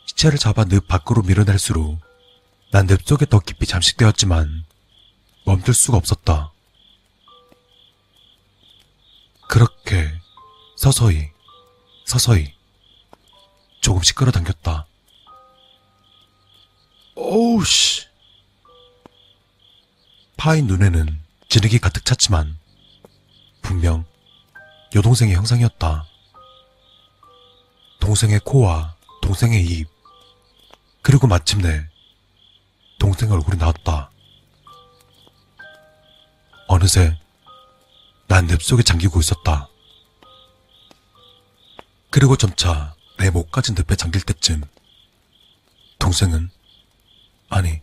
시체를 0.06 0.38
잡아 0.38 0.64
늪 0.64 0.86
밖으로 0.88 1.22
밀어낼수록 1.22 2.00
난 2.72 2.86
늪 2.86 3.02
속에 3.06 3.26
더 3.26 3.38
깊이 3.38 3.66
잠식되었지만 3.66 4.64
멈출 5.44 5.74
수가 5.74 5.98
없었다. 5.98 6.52
그렇게 9.48 10.10
서서히 10.76 11.30
서서히 12.04 12.54
조금씩 13.80 14.16
끌어당겼다. 14.16 14.86
오우 17.28 17.64
씨. 17.64 18.06
파인 20.36 20.68
눈에는 20.68 21.20
진흙이 21.48 21.80
가득 21.80 22.04
찼지만 22.04 22.56
분명 23.62 24.04
여동생의 24.94 25.34
형상이었다. 25.34 26.06
동생의 27.98 28.40
코와 28.44 28.94
동생의 29.22 29.64
입 29.66 29.88
그리고 31.02 31.26
마침내 31.26 31.88
동생 33.00 33.32
얼굴이 33.32 33.58
나왔다. 33.58 34.12
어느새 36.68 37.18
난늪 38.28 38.62
속에 38.62 38.84
잠기고 38.84 39.18
있었다. 39.18 39.68
그리고 42.10 42.36
점차 42.36 42.94
내 43.18 43.30
목까지 43.30 43.72
늪에 43.72 43.96
잠길 43.96 44.22
때쯤 44.22 44.62
동생은 45.98 46.50
아니 47.48 47.80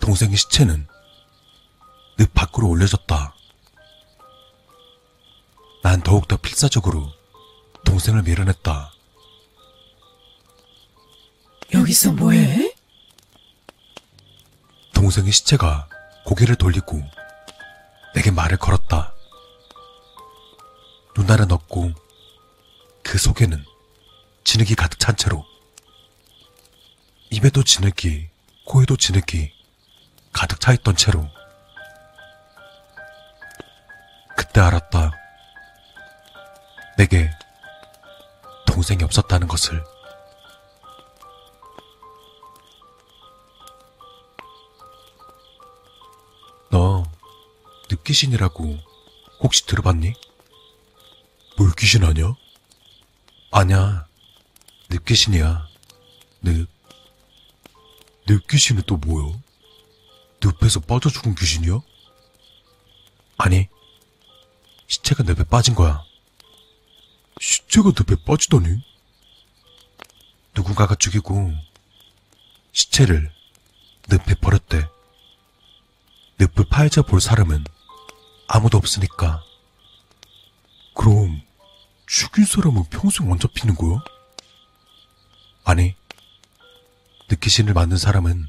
동생의 0.00 0.36
시체는 0.36 0.86
늪 2.18 2.34
밖으로 2.34 2.68
올려졌다. 2.68 3.34
난 5.82 6.02
더욱더 6.02 6.36
필사적으로 6.36 7.12
동생을 7.84 8.22
밀어냈다. 8.22 8.92
여기서 11.72 12.12
뭐해? 12.12 12.74
동생의 14.92 15.32
시체가 15.32 15.88
고개를 16.24 16.56
돌리고 16.56 17.02
내게 18.14 18.30
말을 18.30 18.58
걸었다. 18.58 19.14
눈알은 21.16 21.50
없고 21.52 21.92
그 23.02 23.18
속에는 23.18 23.64
진흙이 24.44 24.74
가득 24.74 24.98
찬 24.98 25.16
채로 25.16 25.44
입에도 27.30 27.62
진흙이 27.62 28.29
코에도 28.70 28.96
진흙이 28.96 29.52
가득 30.32 30.60
차 30.60 30.72
있던 30.72 30.94
채로 30.94 31.28
그때 34.36 34.60
알았다. 34.60 35.10
내게 36.96 37.28
동생이 38.68 39.02
없었다는 39.02 39.48
것을. 39.48 39.82
너 46.70 47.02
늑귀신이라고 47.90 48.78
혹시 49.40 49.66
들어봤니? 49.66 50.12
뭘 51.58 51.72
귀신 51.76 52.04
아냐? 52.04 52.34
아냐, 53.50 54.06
늑귀신이야. 54.90 55.66
늑. 56.42 56.79
늑귀신은 58.30 58.84
또 58.86 58.96
뭐야? 58.96 59.36
늪에서 60.40 60.78
빠져 60.78 61.10
죽은 61.10 61.34
귀신이야? 61.34 61.80
아니, 63.38 63.66
시체가 64.86 65.24
늪에 65.24 65.42
빠진 65.44 65.74
거야. 65.74 66.04
시체가 67.40 67.88
늪에 67.88 68.22
빠지다니? 68.24 68.84
누군가가 70.54 70.94
죽이고 70.94 71.52
시체를 72.72 73.32
늪에 74.08 74.34
버렸대. 74.36 74.88
늪을 76.38 76.66
파헤쳐 76.70 77.02
볼 77.02 77.20
사람은 77.20 77.64
아무도 78.46 78.78
없으니까. 78.78 79.42
그럼 80.94 81.42
죽인 82.06 82.44
사람은 82.44 82.84
평생 82.90 83.30
안 83.32 83.40
잡히는 83.40 83.74
거야? 83.74 84.04
아니, 85.64 85.96
느끼신을 87.30 87.74
만든 87.74 87.96
사람은 87.96 88.48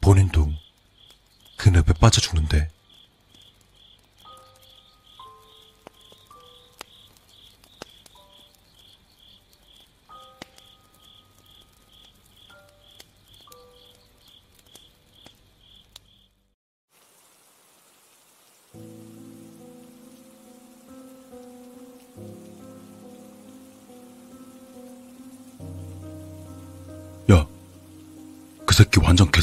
본인도 0.00 0.52
그 1.56 1.68
늪에 1.68 1.92
빠져 1.94 2.20
죽는데 2.20 2.68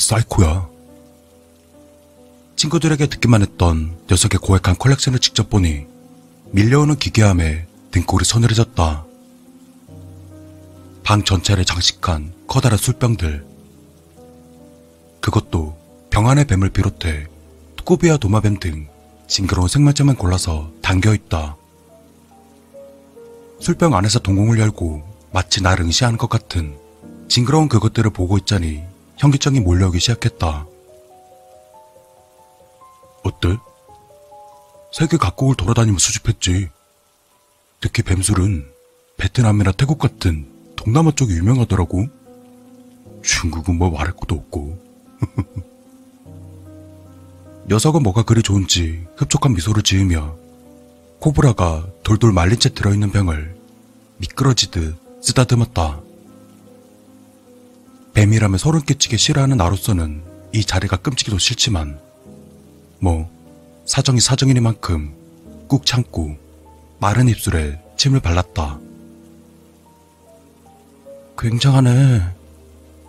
사이코야. 0.02 0.70
친구들에게 2.56 3.08
듣기만 3.08 3.42
했던 3.42 3.98
녀석의 4.10 4.40
고액한 4.40 4.78
컬렉션을 4.78 5.20
직접 5.20 5.50
보니 5.50 5.86
밀려오는 6.52 6.96
기괴함에 6.96 7.66
등골이 7.92 8.26
서늘해졌다. 8.26 9.06
방 11.04 11.24
전체를 11.24 11.66
장식한 11.66 12.34
커다란 12.48 12.78
술병들. 12.78 13.46
그것도 15.22 15.78
병 16.10 16.30
안의 16.30 16.46
뱀을 16.46 16.70
비롯해 16.70 17.28
꾸비와 17.84 18.18
도마뱀 18.18 18.60
등 18.60 18.88
징그러운 19.28 19.68
생물체만 19.68 20.16
골라서 20.16 20.72
담겨있다. 20.82 21.58
술병 23.60 23.96
안에서 23.96 24.20
동공을 24.20 24.60
열고 24.60 25.04
마치 25.32 25.62
나를 25.62 25.86
응시하는 25.86 26.18
것 26.18 26.30
같은 26.30 26.78
징그러운 27.30 27.70
그것들을 27.70 28.12
보고 28.12 28.38
있자니 28.38 28.90
현기증이 29.22 29.60
몰려오기 29.60 30.00
시작했다. 30.00 30.66
어때? 33.22 33.56
세계 34.92 35.18
각국을 35.18 35.56
돌아다니며 35.56 36.00
수집했지. 36.00 36.70
특히 37.80 38.02
뱀술은 38.02 38.66
베트남이나 39.18 39.74
태국 39.74 40.00
같은 40.00 40.50
동남아 40.76 41.12
쪽이 41.12 41.34
유명하더라고. 41.34 42.08
중국은 43.22 43.76
뭐 43.76 43.92
말할 43.92 44.16
것도 44.16 44.34
없고. 44.34 44.84
녀석은 47.70 48.02
뭐가 48.02 48.24
그리 48.24 48.42
좋은지 48.42 49.06
흡족한 49.18 49.54
미소를 49.54 49.84
지으며 49.84 50.36
코브라가 51.20 51.86
돌돌 52.04 52.34
말린 52.34 52.58
채 52.58 52.70
들어있는 52.70 53.12
병을 53.12 53.56
미끄러지듯 54.18 54.96
쓰다듬었다. 55.22 56.02
뱀이라면 58.13 58.58
소름 58.58 58.82
끼치게 58.82 59.17
싫어하는 59.17 59.58
나로서는 59.58 60.24
이 60.54 60.65
자리가 60.65 60.97
끔찍이도 60.97 61.38
싫지만 61.38 62.00
뭐 63.00 63.30
사정이 63.86 64.19
사정이니만큼 64.19 65.67
꾹 65.67 65.86
참고 65.86 66.36
마른 67.00 67.28
입술에 67.30 67.82
침을 67.97 68.19
발랐다. 68.19 68.80
굉장하네. 71.38 72.21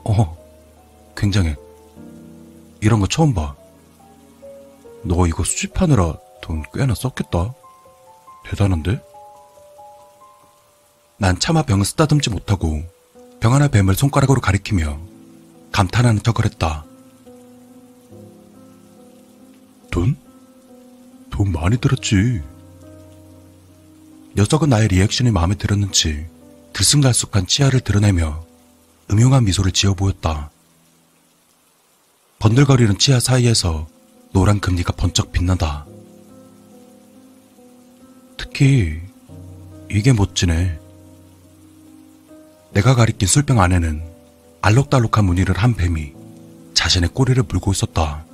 어, 0.05 0.37
굉장해. 1.17 1.57
이런 2.81 3.01
거 3.01 3.07
처음 3.07 3.35
봐. 3.35 3.55
너 5.03 5.27
이거 5.27 5.45
수집하느라 5.45 6.17
돈 6.41 6.63
꽤나 6.73 6.95
썼겠다. 6.95 7.55
대단한데? 8.47 9.01
난 11.19 11.39
차마 11.39 11.63
병을 11.63 11.85
쓰다듬지 11.85 12.31
못하고 12.31 12.83
병 13.43 13.53
하나 13.53 13.67
뱀을 13.67 13.97
손가락으로 13.97 14.41
가리키며 14.41 15.01
감탄하는 15.73 16.23
척을 16.23 16.45
했다. 16.45 16.85
돈? 19.91 20.17
돈 21.29 21.51
많이 21.51 21.77
들었지. 21.77 22.41
녀석은 24.37 24.69
나의 24.69 24.87
리액션이 24.87 25.33
마음에 25.33 25.57
들었는지 25.57 26.25
들쑥날쑥한 26.73 27.49
치아를 27.49 27.81
드러내며 27.81 28.47
음흉한 29.11 29.45
미소를 29.45 29.73
지어 29.73 29.95
보였다. 29.95 30.53
번들거리는 32.39 32.97
치아 32.99 33.19
사이에서 33.19 33.89
노란 34.33 34.61
금리가 34.61 34.93
번쩍 34.93 35.33
빛나다. 35.33 35.85
특히 38.37 39.01
이게 39.91 40.13
멋지네. 40.13 40.82
내가 42.73 42.95
가리킨 42.95 43.29
술병 43.29 43.61
안에는 43.61 44.03
알록달록한 44.63 45.25
무늬를 45.25 45.57
한 45.57 45.75
뱀이 45.75 46.13
자신의 46.75 47.11
꼬리를 47.11 47.43
물고 47.49 47.73
있었다. 47.73 48.25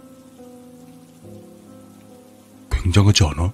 굉장하지 2.70 3.24
않아? 3.24 3.53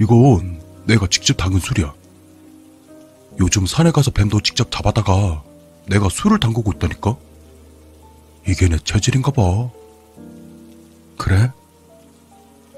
이건 0.00 0.62
내가 0.86 1.06
직접 1.08 1.34
담근 1.36 1.60
술이야. 1.60 1.92
요즘 3.38 3.66
산에 3.66 3.90
가서 3.90 4.10
뱀도 4.10 4.40
직접 4.40 4.70
잡아다가 4.70 5.42
내가 5.86 6.08
술을 6.08 6.40
담그고 6.40 6.72
있다니까? 6.72 7.16
이게 8.48 8.68
내 8.68 8.78
체질인가 8.78 9.30
봐. 9.30 9.70
그래? 11.18 11.50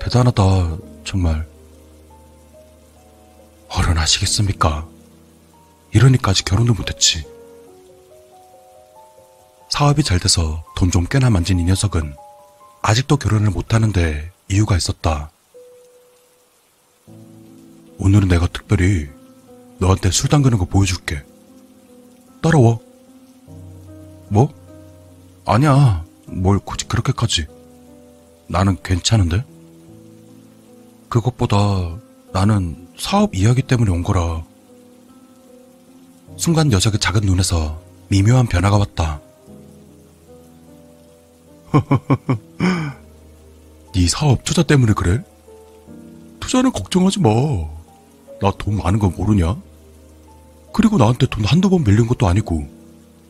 대단하다, 0.00 0.76
정말. 1.04 1.46
어른하시겠습니까? 3.68 4.91
이러니까 5.92 6.30
아직 6.30 6.44
결혼도 6.44 6.74
못했지. 6.74 7.24
사업이 9.70 10.02
잘 10.02 10.18
돼서 10.18 10.64
돈 10.76 10.90
좀 10.90 11.06
꽤나 11.08 11.30
만진 11.30 11.58
이 11.60 11.64
녀석은 11.64 12.14
아직도 12.82 13.16
결혼을 13.16 13.50
못하는데 13.50 14.30
이유가 14.50 14.76
있었다. 14.76 15.30
오늘은 17.98 18.28
내가 18.28 18.46
특별히 18.48 19.08
너한테 19.78 20.10
술 20.10 20.28
담그는 20.28 20.58
거 20.58 20.64
보여줄게. 20.64 21.22
따라와. 22.42 22.78
뭐? 24.28 24.52
아니야. 25.46 26.04
뭘 26.26 26.58
굳이 26.58 26.86
그렇게까지. 26.88 27.46
나는 28.48 28.76
괜찮은데? 28.82 29.44
그것보다 31.08 31.96
나는 32.32 32.88
사업 32.98 33.34
이야기 33.34 33.62
때문에 33.62 33.90
온 33.90 34.02
거라. 34.02 34.44
순간 36.42 36.68
녀석의 36.70 36.98
작은 36.98 37.20
눈에서 37.20 37.80
미묘한 38.08 38.48
변화가 38.48 38.76
왔다. 38.76 39.20
네 43.94 44.08
사업 44.08 44.42
투자 44.42 44.64
때문에 44.64 44.92
그래? 44.92 45.22
투자는 46.40 46.72
걱정하지 46.72 47.20
마. 47.20 47.30
나 48.40 48.50
돈 48.58 48.76
많은 48.76 48.98
거 48.98 49.08
모르냐? 49.08 49.56
그리고 50.74 50.98
나한테 50.98 51.26
돈 51.26 51.44
한두 51.44 51.70
번 51.70 51.84
밀린 51.84 52.08
것도 52.08 52.26
아니고 52.26 52.66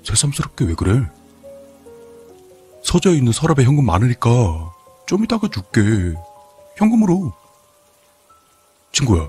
새삼스럽게 0.05 0.65
왜 0.65 0.73
그래? 0.73 1.03
서재에 2.83 3.13
있는 3.13 3.33
서랍에 3.33 3.67
현금 3.67 3.85
많으니까 3.85 4.73
좀 5.07 5.23
이따가 5.23 5.49
줄게. 5.49 6.19
현금으로. 6.77 7.31
친구야, 8.93 9.29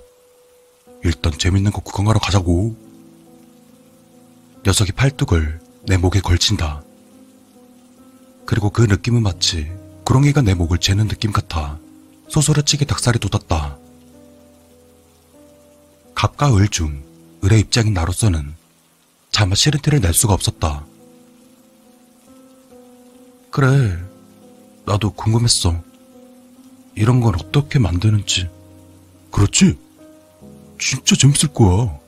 일단 1.03 1.33
재밌는 1.37 1.73
거 1.73 1.81
구경하러 1.81 2.21
가자고. 2.21 2.81
녀석이 4.65 4.93
팔뚝을 4.93 5.59
내 5.87 5.97
목에 5.97 6.21
걸친다. 6.21 6.81
그리고 8.45 8.69
그 8.69 8.81
느낌은 8.83 9.21
마치 9.21 9.71
구렁이가 10.05 10.41
내 10.41 10.53
목을 10.53 10.77
재는 10.79 11.07
느낌 11.07 11.31
같아 11.31 11.79
소소라치게 12.29 12.85
닭살이 12.85 13.19
돋았다. 13.19 13.77
갑과 16.15 16.55
을 16.55 16.67
중 16.69 17.03
을의 17.43 17.59
입장인 17.59 17.93
나로서는 17.93 18.55
차마 19.31 19.55
싫은 19.55 19.81
티를 19.81 19.99
낼 19.99 20.13
수가 20.13 20.33
없었다. 20.33 20.85
그래, 23.51 23.97
나도 24.85 25.11
궁금했어. 25.11 25.83
이런 26.95 27.19
건 27.19 27.35
어떻게 27.35 27.79
만드는지. 27.79 28.49
그렇지? 29.31 29.77
진짜 30.79 31.15
재밌을 31.15 31.49
거야. 31.53 31.99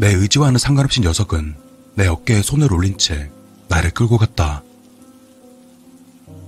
내 0.00 0.14
의지와는 0.14 0.58
상관없이 0.58 1.02
녀석은 1.02 1.54
내 1.94 2.06
어깨에 2.06 2.40
손을 2.40 2.72
올린 2.72 2.96
채 2.96 3.30
나를 3.68 3.90
끌고 3.90 4.16
갔다. 4.16 4.62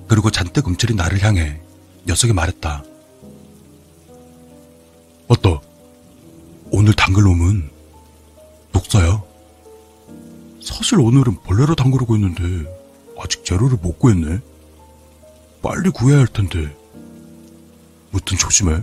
그리고 0.08 0.30
잔뜩 0.30 0.66
움츠린 0.68 0.96
나를 0.96 1.22
향해 1.22 1.60
녀석이 2.06 2.32
말했다. 2.32 2.82
어떠? 5.28 5.60
오늘 6.70 6.94
담글 6.94 7.22
놈은 7.22 7.70
녹사야. 8.72 9.22
사실 10.62 10.98
오늘은 10.98 11.42
벌레로 11.42 11.74
담그려고 11.74 12.14
했는데 12.14 12.66
아직 13.18 13.44
재료를 13.44 13.76
못 13.82 13.98
구했네. 13.98 14.40
빨리 15.60 15.90
구해야 15.90 16.20
할 16.20 16.26
텐데. 16.26 16.74
무튼 18.12 18.38
조심해. 18.38 18.82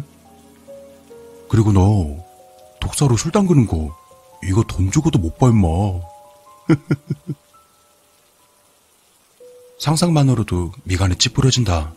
그리고 1.50 1.72
너 1.72 2.24
독사로 2.80 3.18
술 3.18 3.32
담그는 3.32 3.66
거 3.66 3.98
이거 4.44 4.64
돈 4.64 4.92
주고도 4.92 5.20
못 5.20 5.38
봐, 5.38 5.48
임마. 5.48 5.68
상상만으로도 9.80 10.74
미간이 10.84 11.16
찌푸려진다. 11.16 11.94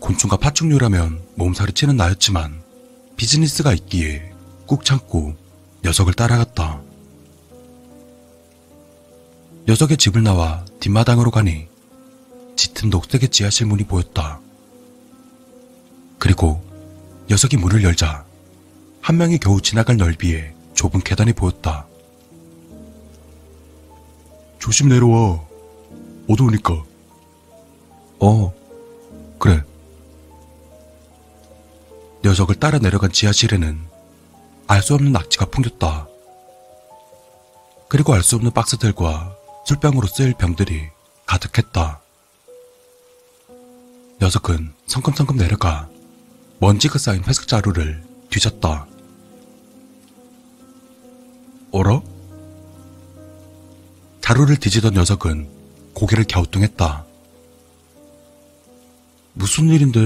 곤충과 0.00 0.36
파충류라면 0.36 1.26
몸살이 1.36 1.72
치는 1.72 1.96
나였지만 1.96 2.62
비즈니스가 3.16 3.72
있기에 3.72 4.32
꾹 4.66 4.84
참고 4.84 5.34
녀석을 5.82 6.12
따라갔다. 6.14 6.82
녀석의 9.66 9.96
집을 9.96 10.22
나와 10.22 10.64
뒷마당으로 10.80 11.30
가니 11.30 11.66
짙은 12.56 12.90
녹색의 12.90 13.30
지하실 13.30 13.66
문이 13.66 13.84
보였다. 13.84 14.40
그리고 16.18 16.62
녀석이 17.30 17.56
문을 17.56 17.82
열자 17.82 18.25
한 19.06 19.18
명이 19.18 19.38
겨우 19.38 19.60
지나갈 19.60 19.96
넓이의 19.96 20.52
좁은 20.74 21.00
계단이 21.00 21.32
보였다. 21.32 21.86
조심 24.58 24.88
내려와. 24.88 25.46
어두우니까. 26.28 26.82
어, 28.18 28.52
그래. 29.38 29.62
녀석을 32.24 32.56
따라 32.56 32.78
내려간 32.78 33.12
지하실에는 33.12 33.78
알 34.66 34.82
수 34.82 34.94
없는 34.94 35.12
낙지가 35.12 35.50
풍겼다. 35.50 36.08
그리고 37.86 38.12
알 38.12 38.24
수 38.24 38.34
없는 38.34 38.50
박스들과 38.50 39.36
술병으로 39.66 40.08
쓰일 40.08 40.34
병들이 40.34 40.88
가득했다. 41.26 42.00
녀석은 44.20 44.74
성큼성큼 44.88 45.36
내려가 45.36 45.88
먼지가 46.58 46.98
쌓인 46.98 47.22
회색 47.22 47.46
자루를 47.46 48.02
뒤졌다. 48.30 48.88
어라? 51.72 52.00
자루를 54.20 54.56
뒤지던 54.56 54.94
녀석은 54.94 55.48
고개를 55.94 56.24
갸우뚱했다. 56.24 57.04
무슨 59.34 59.68
일인데? 59.68 60.00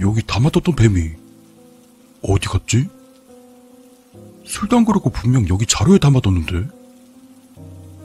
여기 0.00 0.22
담아뒀던 0.22 0.74
뱀이 0.74 1.10
어디 2.22 2.46
갔지? 2.48 2.88
술도 4.46 4.76
안 4.76 4.84
그러고 4.84 5.10
분명 5.10 5.48
여기 5.48 5.66
자루에 5.66 5.98
담아뒀는데? 5.98 6.68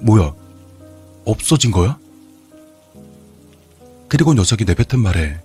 뭐야? 0.02 0.34
없어진 1.26 1.72
거야? 1.72 2.00
그리고 4.08 4.34
녀석이 4.34 4.64
내뱉은 4.66 5.02
말에 5.02 5.42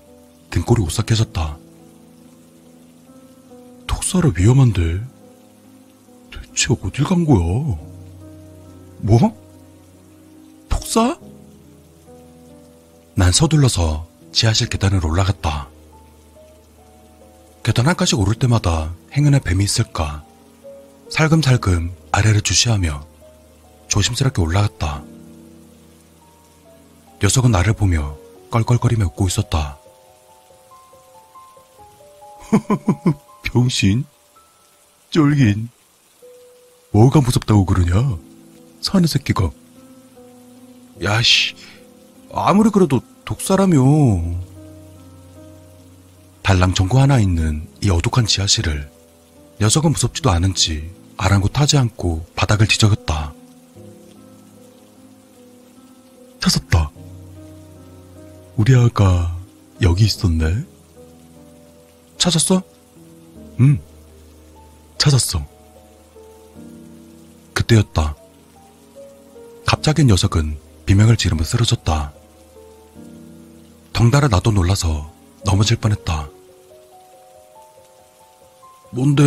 등골이 0.51 0.83
오싹해졌다. 0.83 1.59
톡사라 3.87 4.33
위험한데 4.37 5.01
대체 6.53 6.75
어딜 6.83 7.05
간 7.05 7.25
거야? 7.25 7.38
뭐? 8.99 9.19
톡사? 10.69 11.19
난 13.15 13.33
서둘러서 13.33 14.07
지하실 14.33 14.69
계단을 14.69 15.05
올라갔다. 15.05 15.69
계단 17.65 17.87
한 17.87 17.97
칸씩 17.97 18.19
오를 18.19 18.35
때마다 18.35 18.95
행운의 19.12 19.41
뱀이 19.41 19.65
있을까? 19.65 20.25
살금살금 21.11 21.95
아래를 22.12 22.43
주시하며 22.43 23.07
조심스럽게 23.88 24.41
올라갔다. 24.41 25.03
녀석은 27.23 27.51
나를 27.51 27.73
보며 27.73 28.17
껄껄거리며 28.51 29.07
웃고 29.07 29.27
있었다. 29.27 29.79
병신. 33.45 34.05
쫄긴. 35.11 35.69
뭐가 36.92 37.20
무섭다고 37.20 37.64
그러냐? 37.64 38.18
사는 38.81 39.07
새끼가. 39.07 39.50
야씨, 41.02 41.55
아무리 42.33 42.70
그래도 42.70 43.00
독사라며. 43.24 43.81
달랑 46.42 46.74
전구 46.74 47.00
하나 47.00 47.18
있는 47.18 47.66
이 47.83 47.88
어둑한 47.88 48.26
지하실을 48.26 48.90
녀석은 49.61 49.92
무섭지도 49.92 50.31
않은지 50.31 50.90
아랑곳하지 51.16 51.78
않고 51.78 52.26
바닥을 52.35 52.66
뒤적였다. 52.66 53.33
찾았다. 56.40 56.90
우리 58.57 58.74
아가 58.74 59.38
여기 59.81 60.05
있었네. 60.05 60.64
찾았어? 62.18 62.62
응. 63.61 63.81
찾았어. 64.98 65.52
그때였다. 67.62 68.16
갑자기 69.66 70.05
녀석은 70.05 70.59
비명을 70.87 71.16
지르며 71.16 71.44
쓰러졌다. 71.44 72.12
덩달아 73.92 74.29
나도 74.29 74.51
놀라서 74.53 75.12
넘어질 75.44 75.77
뻔했다. 75.77 76.29
뭔데? 78.90 79.22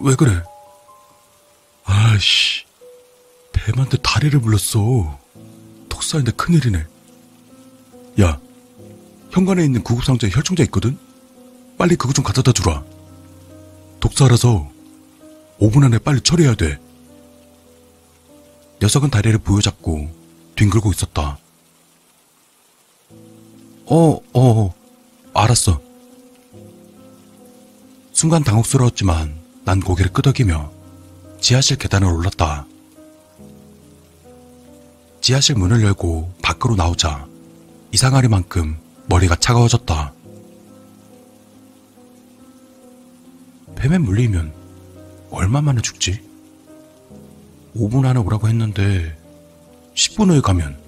왜 0.00 0.14
그래? 0.16 0.42
아씨. 1.84 2.64
뱀한테 3.52 3.98
다리를 3.98 4.38
물렸어. 4.40 5.18
톡사인데 5.88 6.32
큰일이네. 6.32 6.86
야, 8.22 8.40
현관에 9.30 9.64
있는 9.64 9.82
구급상자에 9.82 10.30
혈청자 10.32 10.62
있거든? 10.64 10.98
빨리 11.78 11.96
그거 11.96 12.12
좀 12.12 12.24
가져다 12.24 12.52
주라. 12.52 12.82
독사라서 14.00 14.68
5분 15.60 15.84
안에 15.84 15.98
빨리 15.98 16.20
처리해야 16.20 16.54
돼. 16.54 16.78
녀석은 18.80 19.10
다리를 19.10 19.38
부여잡고 19.40 20.10
뒹굴고 20.56 20.90
있었다. 20.92 21.38
어, 23.86 24.20
어, 24.32 24.74
알았어. 25.34 25.80
순간 28.12 28.42
당혹스러웠지만 28.42 29.38
난 29.64 29.80
고개를 29.80 30.12
끄덕이며 30.12 30.72
지하실 31.40 31.76
계단을 31.76 32.08
올랐다. 32.08 32.66
지하실 35.20 35.56
문을 35.56 35.82
열고 35.82 36.32
밖으로 36.42 36.76
나오자 36.76 37.26
이상하리만큼 37.92 38.78
머리가 39.06 39.36
차가워졌다. 39.36 40.14
뱀에 43.76 43.98
물리면 43.98 44.52
얼마 45.30 45.60
만에 45.60 45.80
죽지? 45.82 46.29
5분 47.76 48.04
안에 48.04 48.18
오라고 48.20 48.48
했는데 48.48 49.16
10분 49.94 50.30
후에 50.30 50.40
가면 50.40 50.78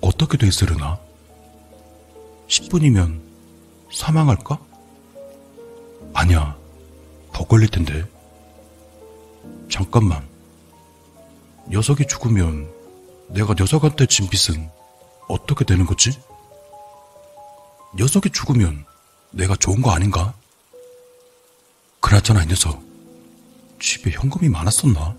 어떻게 0.00 0.38
돼 0.38 0.46
있으려나? 0.46 0.98
10분이면 2.48 3.20
사망할까? 3.92 4.58
아니야. 6.14 6.56
더 7.32 7.44
걸릴 7.44 7.68
텐데. 7.68 8.04
잠깐만. 9.70 10.26
녀석이 11.68 12.06
죽으면 12.06 12.70
내가 13.28 13.54
녀석한테 13.58 14.06
진 14.06 14.28
빚은 14.28 14.68
어떻게 15.28 15.64
되는 15.64 15.86
거지? 15.86 16.18
녀석이 17.96 18.30
죽으면 18.30 18.84
내가 19.30 19.56
좋은 19.56 19.80
거 19.80 19.92
아닌가? 19.92 20.34
그나저나 22.00 22.42
이 22.42 22.46
녀석 22.46 22.82
집에 23.80 24.10
현금이 24.10 24.48
많았었나? 24.48 25.16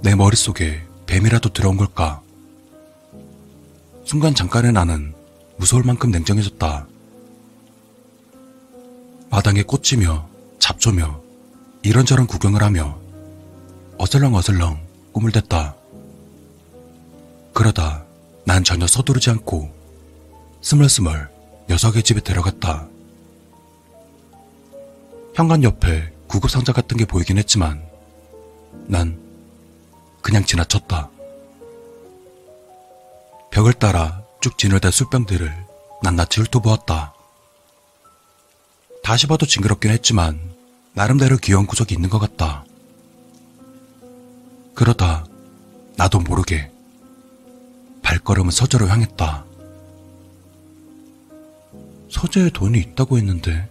내 0.00 0.14
머릿속에 0.14 0.80
뱀이라도 1.06 1.52
들어온 1.52 1.76
걸까? 1.76 2.22
순간 4.04 4.34
잠깐의 4.34 4.72
나는 4.72 5.12
무서울 5.56 5.82
만큼 5.82 6.10
냉정해졌다. 6.10 6.86
마당에 9.30 9.62
꽂히며 9.62 10.28
잡초며 10.58 11.20
이런저런 11.82 12.26
구경을 12.26 12.62
하며 12.62 12.98
어슬렁어슬렁 13.98 14.80
꿈을 15.12 15.32
댔다. 15.32 15.74
그러다 17.52 18.04
난 18.44 18.62
전혀 18.62 18.86
서두르지 18.86 19.30
않고 19.30 19.70
스멀스멀 20.62 21.28
녀석의 21.68 22.02
집에 22.04 22.20
들어갔다. 22.20 22.88
현관 25.34 25.62
옆에 25.64 26.12
구급 26.28 26.50
상자 26.50 26.72
같은 26.72 26.96
게 26.96 27.04
보이긴 27.04 27.36
했지만 27.38 27.82
난 28.86 29.27
그냥 30.28 30.44
지나쳤다. 30.44 31.08
벽을 33.50 33.72
따라 33.72 34.22
쭉 34.42 34.58
진열된 34.58 34.90
술병들을 34.90 35.50
낱낱이 36.02 36.42
훑어보았다. 36.42 37.14
다시 39.02 39.26
봐도 39.26 39.46
징그럽긴 39.46 39.90
했지만 39.90 40.38
나름대로 40.92 41.38
귀여운 41.38 41.64
구석이 41.64 41.94
있는 41.94 42.10
것 42.10 42.18
같다. 42.18 42.66
그러다 44.74 45.24
나도 45.96 46.20
모르게 46.20 46.70
발걸음은 48.02 48.50
서재로 48.50 48.86
향했다. 48.86 49.46
서재에 52.10 52.50
돈이 52.50 52.78
있다고 52.80 53.16
했는데 53.16 53.66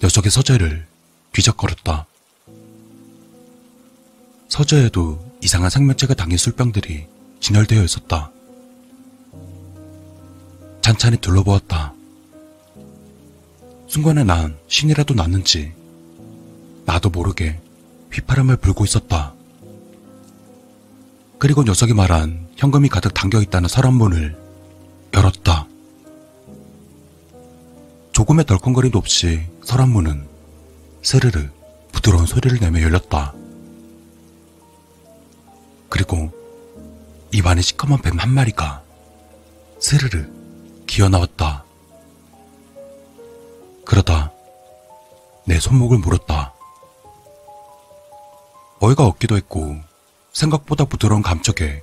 녀석의 0.00 0.30
서재를 0.30 0.86
뒤적거렸다. 1.32 2.06
서재에도 4.48 5.18
이상한 5.42 5.70
생명체가 5.70 6.14
담긴 6.14 6.38
술병들이 6.38 7.06
진열되어 7.40 7.84
있었다. 7.84 8.32
찬찬히 10.80 11.18
둘러보았다. 11.18 11.92
순간에 13.86 14.24
난 14.24 14.56
신이라도 14.68 15.14
났는지 15.14 15.72
나도 16.86 17.10
모르게 17.10 17.60
휘파람을 18.12 18.56
불고 18.56 18.84
있었다. 18.84 19.34
그리고 21.38 21.62
녀석이 21.62 21.92
말한 21.94 22.48
현금이 22.56 22.88
가득 22.88 23.14
담겨 23.14 23.40
있다는 23.40 23.68
서랍문을 23.68 24.36
열었다. 25.14 25.68
조금의 28.12 28.46
덜컹거림도 28.46 28.98
없이 28.98 29.46
서랍문은 29.62 30.26
스르르 31.02 31.48
부드러운 31.92 32.26
소리를 32.26 32.58
내며 32.58 32.82
열렸다. 32.82 33.34
그리고 35.88 36.30
입안에 37.32 37.60
시커먼 37.62 38.00
뱀 38.02 38.18
한 38.18 38.30
마리가 38.30 38.82
스르르 39.80 40.26
기어 40.86 41.08
나왔다. 41.08 41.64
그러다 43.84 44.32
내 45.46 45.58
손목을 45.60 45.98
물었다. 45.98 46.52
어이가 48.80 49.04
없기도 49.06 49.36
했고 49.36 49.76
생각보다 50.32 50.84
부드러운 50.84 51.22
감촉에 51.22 51.82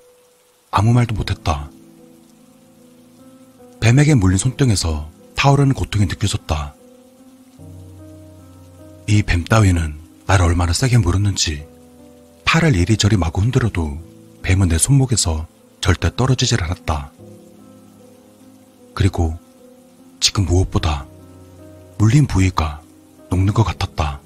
아무 0.72 0.94
말도 0.94 1.14
못했다. 1.16 1.70
뱀에게 3.82 4.16
물린 4.16 4.38
손등에서 4.38 5.10
타오르는 5.36 5.74
고통이 5.74 6.06
느껴졌다. 6.06 6.74
이 9.08 9.22
뱀 9.24 9.44
따위는 9.44 10.00
나를 10.26 10.46
얼마나 10.46 10.74
세게 10.74 10.98
물었는지 10.98 11.68
팔을 12.56 12.74
이리저리 12.74 13.18
마구 13.18 13.42
흔들어도 13.42 14.00
뱀은 14.42 14.70
내 14.70 14.78
손목에서 14.78 15.46
절대 15.82 16.10
떨어지질 16.16 16.64
않았다. 16.64 17.12
그리고 18.94 19.38
지금 20.22 20.46
무엇보다 20.46 21.06
물린 21.98 22.28
부위가 22.28 22.82
녹는 23.30 23.54
것 23.54 23.66
같았다. 23.66 24.22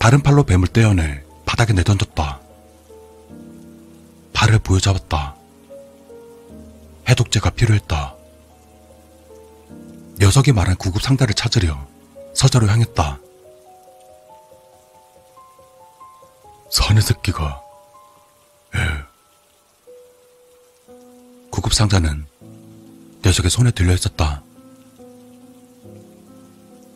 다른 0.00 0.22
팔로 0.24 0.42
뱀을 0.42 0.66
떼어내 0.66 1.22
바닥에 1.44 1.72
내던졌다. 1.72 2.40
발을 4.32 4.58
부여잡았다. 4.58 5.36
해독제가 7.08 7.50
필요했다. 7.50 8.16
녀석이 10.18 10.50
말한 10.50 10.74
구급 10.78 11.00
상자를 11.00 11.34
찾으려 11.34 11.78
서재로 12.34 12.66
향했다. 12.66 13.20
사내 16.70 17.00
새끼가 17.00 17.62
예. 18.74 18.80
구급 21.50 21.72
상자는 21.72 22.26
녀석의 23.24 23.50
손에 23.50 23.70
들려 23.70 23.94
있었다. 23.94 24.42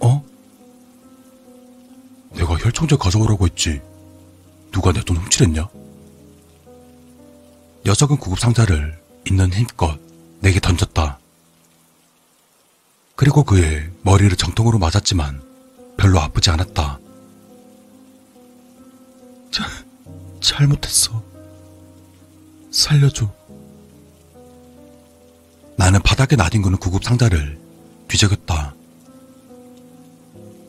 어? 0.00 0.24
내가 2.32 2.54
혈청제 2.56 2.96
가져오라고 2.96 3.46
했지. 3.46 3.80
누가 4.70 4.92
내 4.92 5.00
돈 5.02 5.16
훔치랬냐? 5.16 5.68
녀석은 7.86 8.18
구급 8.18 8.38
상자를 8.38 9.00
있는 9.26 9.52
힘껏 9.52 9.98
내게 10.40 10.60
던졌다. 10.60 11.18
그리고 13.16 13.42
그의 13.44 13.90
머리를 14.02 14.34
정통으로 14.36 14.78
맞았지만 14.78 15.42
별로 15.96 16.20
아프지 16.20 16.50
않았다. 16.50 16.98
자, 19.51 19.64
잘못했어. 20.40 21.22
살려줘. 22.70 23.30
나는 25.76 26.01
바닥에 26.03 26.36
나뒹구는 26.36 26.78
구급 26.78 27.03
상자를 27.05 27.59
뒤적였다. 28.09 28.74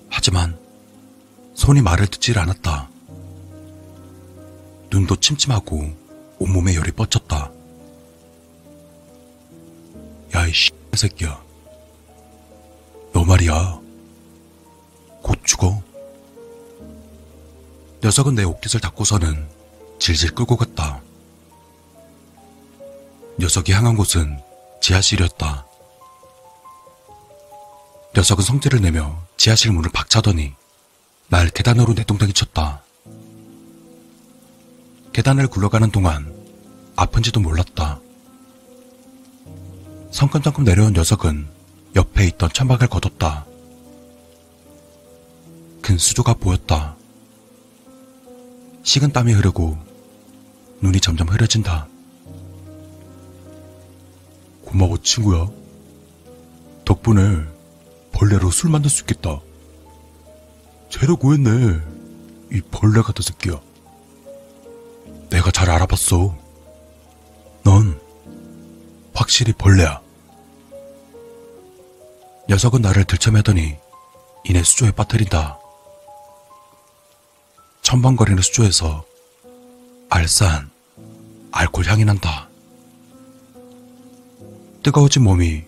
하지만 0.10 0.58
손이 1.54 1.82
말을 1.82 2.08
듣질 2.08 2.40
않았다. 2.40 2.90
눈도 4.90 5.16
침침하고 5.16 5.90
온몸에 6.40 6.76
열이 6.76 6.92
뻗쳤다. 6.92 7.52
야, 10.36 10.48
이 10.48 10.52
새끼야. 10.96 11.42
너 13.14 13.24
말이야. 13.24 13.80
곧 15.22 15.40
죽어. 15.44 15.82
녀석은 18.04 18.34
내 18.34 18.44
옷깃을 18.44 18.82
닫고서는 18.82 19.48
질질 20.00 20.32
끌고 20.32 20.58
갔다. 20.58 21.02
녀석이 23.40 23.72
향한 23.74 23.96
곳은 23.96 24.40
지하실이었다. 24.82 25.68
녀석은 28.16 28.44
성질을 28.44 28.82
내며 28.82 29.22
지하실 29.38 29.72
문을 29.72 29.92
박차더니 29.92 30.54
날 31.30 31.50
계단으로 31.50 31.94
내동댕이 31.94 32.34
쳤다. 32.34 32.82
계단을 35.14 35.48
굴러가는 35.48 35.92
동안 35.92 36.34
아픈지도 36.96 37.40
몰랐다. 37.40 38.00
성큼성큼 40.12 40.64
내려온 40.64 40.94
녀석은 40.94 41.48
옆에 41.96 42.26
있던 42.28 42.50
천막을 42.52 42.88
걷었다. 42.88 43.46
큰 45.82 45.98
수조가 45.98 46.34
보였다. 46.34 46.96
식은 48.84 49.12
땀이 49.12 49.34
흐르고 49.34 49.78
눈이 50.82 51.00
점점 51.00 51.28
흐려진다. 51.28 51.88
고마워, 54.66 54.98
친구야. 54.98 55.48
덕분에 56.86 57.46
벌레로 58.12 58.50
술 58.52 58.70
만들 58.70 58.90
수 58.90 59.02
있겠다. 59.02 59.40
재료 60.90 61.16
구했네. 61.16 61.80
이 62.54 62.62
벌레 62.72 63.02
같은 63.02 63.22
새끼야. 63.24 63.60
내가 65.30 65.52
잘 65.52 65.70
알아봤어. 65.70 66.36
넌 67.64 68.00
확실히 69.14 69.54
벌레야. 69.54 70.02
녀석은 72.50 72.82
나를 72.82 73.06
들쳐매더니 73.06 73.78
이내 74.44 74.64
수조에 74.64 74.92
빠뜨린다. 74.92 75.61
첨벙거리는 77.92 78.42
수조에서 78.42 79.06
알싸한 80.10 80.72
알코올 81.52 81.88
향이 81.88 82.06
난다. 82.06 82.48
뜨거워진 84.82 85.24
몸이 85.24 85.64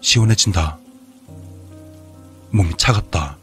시원해진다. 0.00 0.78
몸이 2.52 2.74
차갑다. 2.78 3.36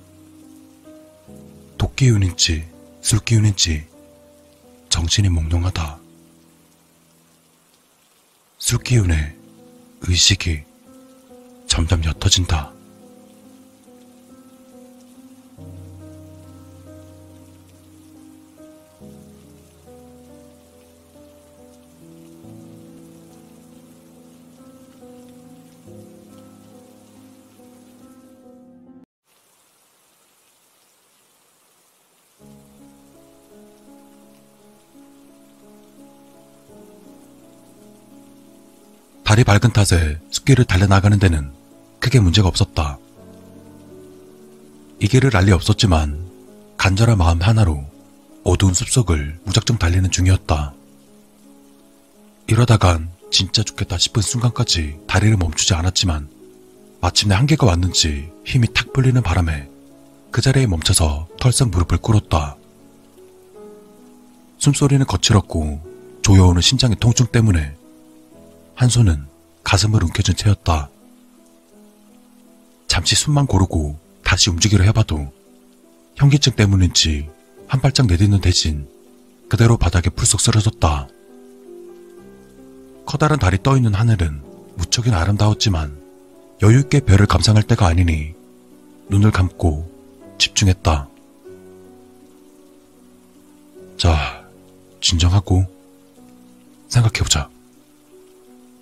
도끼운인지 1.77 2.67
술기운인지 3.01 3.85
정신이 4.89 5.29
몽롱하다. 5.29 5.99
술기운에 8.57 9.37
의식이 10.01 10.63
점점 11.67 12.03
옅어진다. 12.03 12.72
달이 39.24 39.43
밝은 39.43 39.71
탓에 39.74 40.19
숲길을 40.32 40.65
달려나가는 40.65 41.17
데는 41.17 41.51
크게 41.99 42.19
문제가 42.19 42.47
없었다. 42.47 42.97
이 44.99 45.07
길을 45.07 45.36
알리 45.36 45.51
없었지만 45.51 46.30
간절한 46.78 47.17
마음 47.17 47.41
하나로 47.41 47.86
어두운 48.43 48.74
숲속을 48.74 49.39
무작정 49.45 49.78
달리는 49.78 50.09
중이었다. 50.11 50.74
이러다간 52.47 53.09
진짜 53.32 53.63
죽겠다 53.63 53.97
싶은 53.97 54.21
순간까지 54.21 54.99
다리를 55.07 55.38
멈추지 55.38 55.74
않았지만 55.74 56.30
마침내 56.99 57.36
한계가 57.36 57.65
왔는지 57.65 58.30
힘이 58.45 58.67
탁 58.74 58.91
풀리는 58.93 59.21
바람에 59.21 59.69
그 60.32 60.41
자리에 60.41 60.67
멈춰서 60.67 61.28
털썩 61.39 61.69
무릎을 61.69 61.97
꿇었다. 61.99 62.57
숨소리는 64.57 65.05
거칠었고 65.05 66.19
조여오는 66.21 66.61
심장의 66.61 66.97
통증 66.99 67.28
때문에 67.28 67.76
한 68.76 68.89
손은 68.89 69.26
가슴을 69.63 70.03
움켜쥔 70.03 70.36
채였다. 70.36 70.89
잠시 72.88 73.15
숨만 73.15 73.47
고르고 73.47 73.97
다시 74.24 74.49
움직이려 74.49 74.84
해봐도 74.86 75.32
현기증 76.15 76.53
때문인지 76.53 77.30
한 77.67 77.82
발짝 77.82 78.07
내딛는 78.07 78.41
대신 78.41 78.88
그대로 79.49 79.78
바닥에 79.78 80.09
풀썩 80.09 80.41
쓰러졌다. 80.41 81.07
커다란 83.05 83.39
달이 83.39 83.63
떠있는 83.63 83.93
하늘은 83.93 84.41
무척이나 84.76 85.19
아름다웠지만 85.21 86.01
여유있게 86.61 87.01
별을 87.01 87.26
감상할 87.26 87.63
때가 87.63 87.88
아니니 87.88 88.34
눈을 89.09 89.32
감고 89.32 89.91
집중했다. 90.38 91.09
자, 93.97 94.45
진정하고 95.01 95.65
생각해보자. 96.88 97.49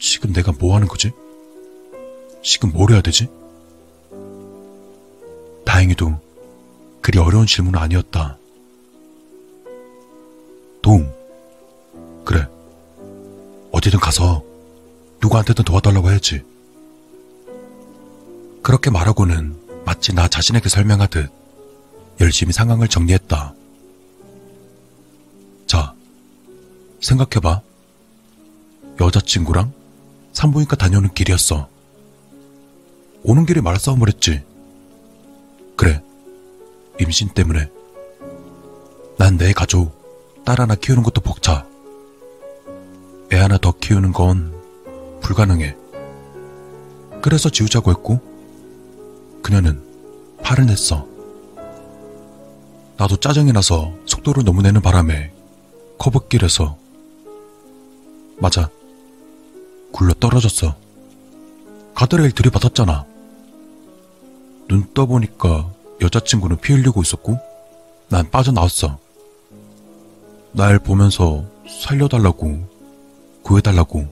지금 0.01 0.33
내가 0.33 0.51
뭐 0.51 0.75
하는 0.75 0.87
거지? 0.87 1.11
지금 2.43 2.71
뭘 2.71 2.91
해야 2.91 3.01
되지? 3.01 3.29
다행히도 5.63 6.19
그리 7.01 7.19
어려운 7.19 7.45
질문은 7.45 7.79
아니었다. 7.79 8.37
도움. 10.81 11.07
그래. 12.25 12.47
어디든 13.71 13.99
가서 13.99 14.43
누구한테든 15.21 15.63
도와달라고 15.63 16.09
해야지. 16.09 16.43
그렇게 18.63 18.89
말하고는 18.89 19.55
마치 19.85 20.13
나 20.13 20.27
자신에게 20.27 20.67
설명하듯 20.67 21.31
열심히 22.19 22.53
상황을 22.53 22.87
정리했다. 22.87 23.53
자, 25.67 25.93
생각해봐. 27.01 27.61
여자친구랑 28.99 29.80
산부인과 30.33 30.75
다녀오는 30.75 31.13
길이었어. 31.13 31.67
오는 33.23 33.45
길에 33.45 33.61
말싸움을 33.61 34.07
했지. 34.07 34.43
그래, 35.75 36.01
임신 36.99 37.29
때문에. 37.29 37.69
난 39.17 39.37
내 39.37 39.53
가족, 39.53 40.43
딸 40.43 40.59
하나 40.59 40.75
키우는 40.75 41.03
것도 41.03 41.21
벅차. 41.21 41.65
애 43.31 43.37
하나 43.37 43.57
더 43.57 43.71
키우는 43.71 44.11
건 44.13 44.53
불가능해. 45.21 45.75
그래서 47.21 47.49
지우자고 47.49 47.91
했고, 47.91 48.19
그녀는 49.43 49.81
팔을 50.43 50.65
냈어. 50.65 51.07
나도 52.97 53.17
짜증이 53.17 53.51
나서 53.53 53.93
속도를 54.05 54.43
너무 54.43 54.61
내는 54.61 54.81
바람에 54.81 55.31
커브길에서 55.97 56.77
맞아 58.37 58.69
굴러 59.91 60.13
떨어졌어. 60.13 60.75
가드레일 61.93 62.31
들이받았잖아. 62.31 63.05
눈 64.67 64.93
떠보니까 64.93 65.71
여자친구는 66.01 66.57
피 66.57 66.73
흘리고 66.73 67.01
있었고 67.01 67.37
난 68.09 68.29
빠져나왔어. 68.29 68.97
날 70.53 70.79
보면서 70.79 71.45
살려달라고 71.69 72.67
구해달라고 73.43 74.07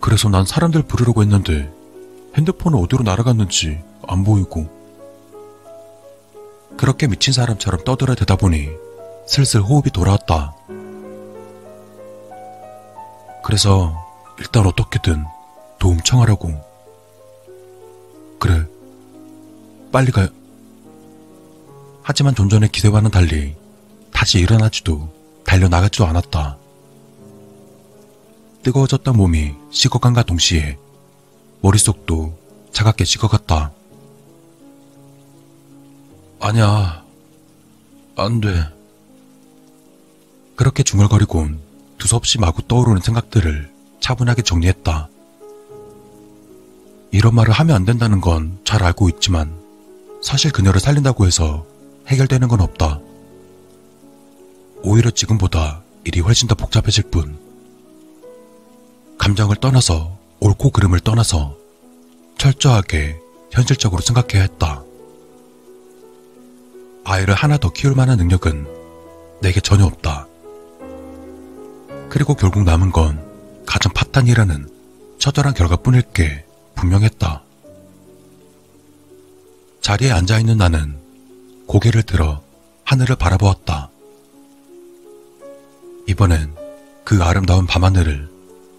그래서 0.00 0.28
난 0.28 0.44
사람들 0.44 0.82
부르려고 0.82 1.22
했는데 1.22 1.70
핸드폰은 2.36 2.78
어디로 2.78 3.02
날아갔는지 3.02 3.82
안 4.06 4.24
보이고 4.24 4.68
그렇게 6.76 7.06
미친 7.06 7.32
사람처럼 7.32 7.84
떠들어 7.84 8.14
대다 8.14 8.36
보니 8.36 8.68
슬슬 9.26 9.60
호흡이 9.60 9.90
돌아왔다. 9.92 10.54
그래서 13.44 14.09
일단 14.40 14.66
어떻게든 14.66 15.24
도움 15.78 16.00
청하라고. 16.00 16.50
그래. 18.38 18.66
빨리 19.92 20.10
가요. 20.10 20.28
하지만 22.02 22.34
좀 22.34 22.48
전의 22.48 22.70
기대와는 22.70 23.10
달리 23.10 23.54
다시 24.12 24.38
일어나지도 24.38 25.08
달려나가지도 25.44 26.06
않았다. 26.06 26.56
뜨거워졌던 28.62 29.16
몸이 29.16 29.54
식어간과 29.70 30.22
동시에 30.22 30.78
머릿속도 31.60 32.36
차갑게 32.72 33.04
식어갔다. 33.04 33.72
아니야. 36.40 37.04
안 38.16 38.40
돼. 38.40 38.48
그렇게 40.56 40.82
중얼거리곤 40.82 41.60
두서없이 41.98 42.38
마구 42.38 42.62
떠오르는 42.62 43.00
생각들을 43.02 43.79
차분하게 44.00 44.42
정리했다. 44.42 45.08
이런 47.12 47.34
말을 47.34 47.52
하면 47.52 47.76
안 47.76 47.84
된다는 47.84 48.20
건 48.20 48.60
잘 48.64 48.84
알고 48.84 49.08
있지만 49.08 49.52
사실 50.22 50.52
그녀를 50.52 50.80
살린다고 50.80 51.26
해서 51.26 51.66
해결되는 52.06 52.46
건 52.46 52.60
없다. 52.60 53.00
오히려 54.82 55.10
지금보다 55.10 55.82
일이 56.04 56.20
훨씬 56.20 56.46
더 56.46 56.54
복잡해질 56.54 57.10
뿐. 57.10 57.36
감정을 59.18 59.56
떠나서 59.56 60.16
옳고 60.40 60.70
그름을 60.70 61.00
떠나서 61.00 61.56
철저하게 62.38 63.18
현실적으로 63.50 64.00
생각해야 64.00 64.42
했다. 64.42 64.82
아이를 67.04 67.34
하나 67.34 67.58
더 67.58 67.70
키울 67.72 67.94
만한 67.94 68.18
능력은 68.18 68.66
내게 69.42 69.60
전혀 69.60 69.84
없다. 69.84 70.26
그리고 72.08 72.34
결국 72.34 72.62
남은 72.62 72.92
건 72.92 73.29
가정 73.70 73.92
파탄이라는 73.92 74.68
처절한 75.20 75.54
결과뿐일 75.54 76.02
게 76.12 76.44
분명했다. 76.74 77.44
자리에 79.80 80.10
앉아있는 80.10 80.58
나는 80.58 80.98
고개를 81.68 82.02
들어 82.02 82.42
하늘을 82.82 83.14
바라보았다. 83.14 83.90
이번엔 86.08 86.52
그 87.04 87.22
아름다운 87.22 87.64
밤하늘을 87.68 88.28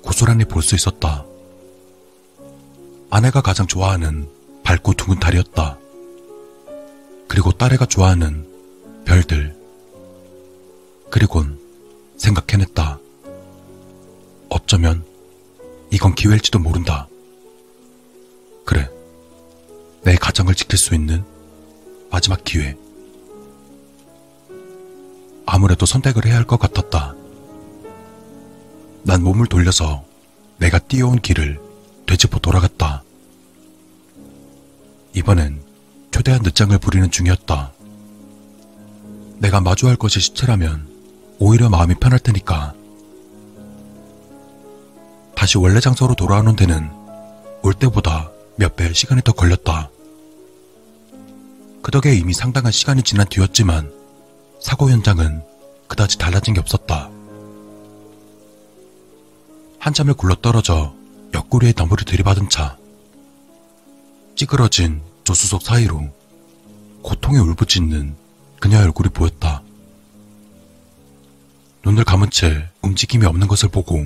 고스란히 0.04 0.44
볼 0.44 0.62
수 0.62 0.76
있었다. 0.76 1.24
아내가 3.10 3.40
가장 3.40 3.68
좋아하는 3.68 4.28
밝고 4.64 4.96
둥근 4.96 5.22
달이었다. 5.22 5.78
그리고 7.30 7.54
딸애가 7.54 7.86
좋아하는 7.86 8.46
별들. 9.06 9.56
그리곤 11.10 11.58
생각해냈다. 12.18 13.01
어쩌면 14.52 15.04
이건 15.92 16.14
기회일지도 16.14 16.60
모른다. 16.60 17.08
그래. 18.66 18.88
내 20.04 20.16
가정을 20.16 20.56
지킬 20.56 20.78
수 20.78 20.94
있는 20.94 21.24
마지막 22.12 22.44
기회. 22.44 22.76
아무래도 25.46 25.86
선택을 25.86 26.26
해야 26.26 26.36
할 26.36 26.46
것 26.46 26.60
같았다. 26.60 27.16
난 29.04 29.24
몸을 29.24 29.48
돌려서 29.48 30.04
내가 30.58 30.80
뛰어온 30.80 31.20
길을 31.22 31.60
되짚어 32.06 32.40
돌아갔다. 32.40 33.04
이번엔 35.16 35.62
초대한 36.12 36.42
늦장을 36.44 36.78
부리는 36.78 37.10
중이었다. 37.10 37.72
내가 39.40 39.62
마주할 39.62 39.96
것이 39.96 40.20
시체라면 40.20 40.88
오히려 41.40 41.70
마음이 41.70 41.96
편할 41.96 42.20
테니까. 42.20 42.76
다시 45.42 45.58
원래 45.58 45.80
장소로 45.80 46.14
돌아오는 46.14 46.56
데는 46.56 46.92
올 47.64 47.74
때보다 47.74 48.30
몇 48.58 48.76
배의 48.76 48.94
시간이 48.94 49.24
더 49.24 49.32
걸렸다. 49.32 49.90
그 51.82 51.90
덕에 51.90 52.14
이미 52.14 52.32
상당한 52.32 52.72
시간이 52.72 53.02
지난 53.02 53.26
뒤였지만 53.28 53.92
사고 54.62 54.92
현장은 54.92 55.42
그다지 55.88 56.20
달라진 56.20 56.54
게 56.54 56.60
없었다. 56.60 57.10
한참을 59.80 60.14
굴러떨어져 60.14 60.94
옆구리에 61.34 61.74
덤불을 61.74 62.06
들이받은 62.06 62.50
차. 62.50 62.78
찌그러진 64.36 65.02
조수석 65.24 65.64
사이로 65.64 66.08
고통에 67.02 67.40
울부짖는 67.40 68.16
그녀의 68.60 68.84
얼굴이 68.84 69.10
보였다. 69.10 69.64
눈을 71.84 72.04
감은 72.04 72.30
채 72.30 72.70
움직임이 72.84 73.26
없는 73.26 73.48
것을 73.48 73.70
보고 73.70 74.06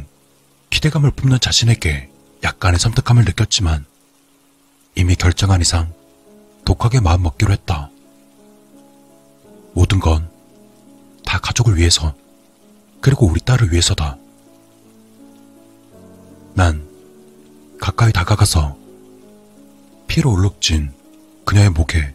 기대감을 0.76 1.12
뿜는 1.12 1.40
자신에게 1.40 2.10
약간의 2.44 2.80
섬뜩함을 2.80 3.24
느꼈지만 3.24 3.86
이미 4.96 5.16
결정한 5.16 5.62
이상 5.62 5.94
독하게 6.66 7.00
마음 7.00 7.24
먹기로 7.24 7.54
했다. 7.54 7.90
모든 9.74 10.02
건 10.02 10.36
다 11.26 11.40
가족을 11.40 11.78
위해서 11.78 12.14
그리고 13.02 13.26
우리 13.26 13.40
딸을 13.40 13.72
위해서다. 13.72 14.18
난 16.54 16.88
가까이 17.80 18.12
다가가서 18.12 18.78
피로 20.08 20.32
울룩진 20.32 20.94
그녀의 21.46 21.70
목에 21.70 22.14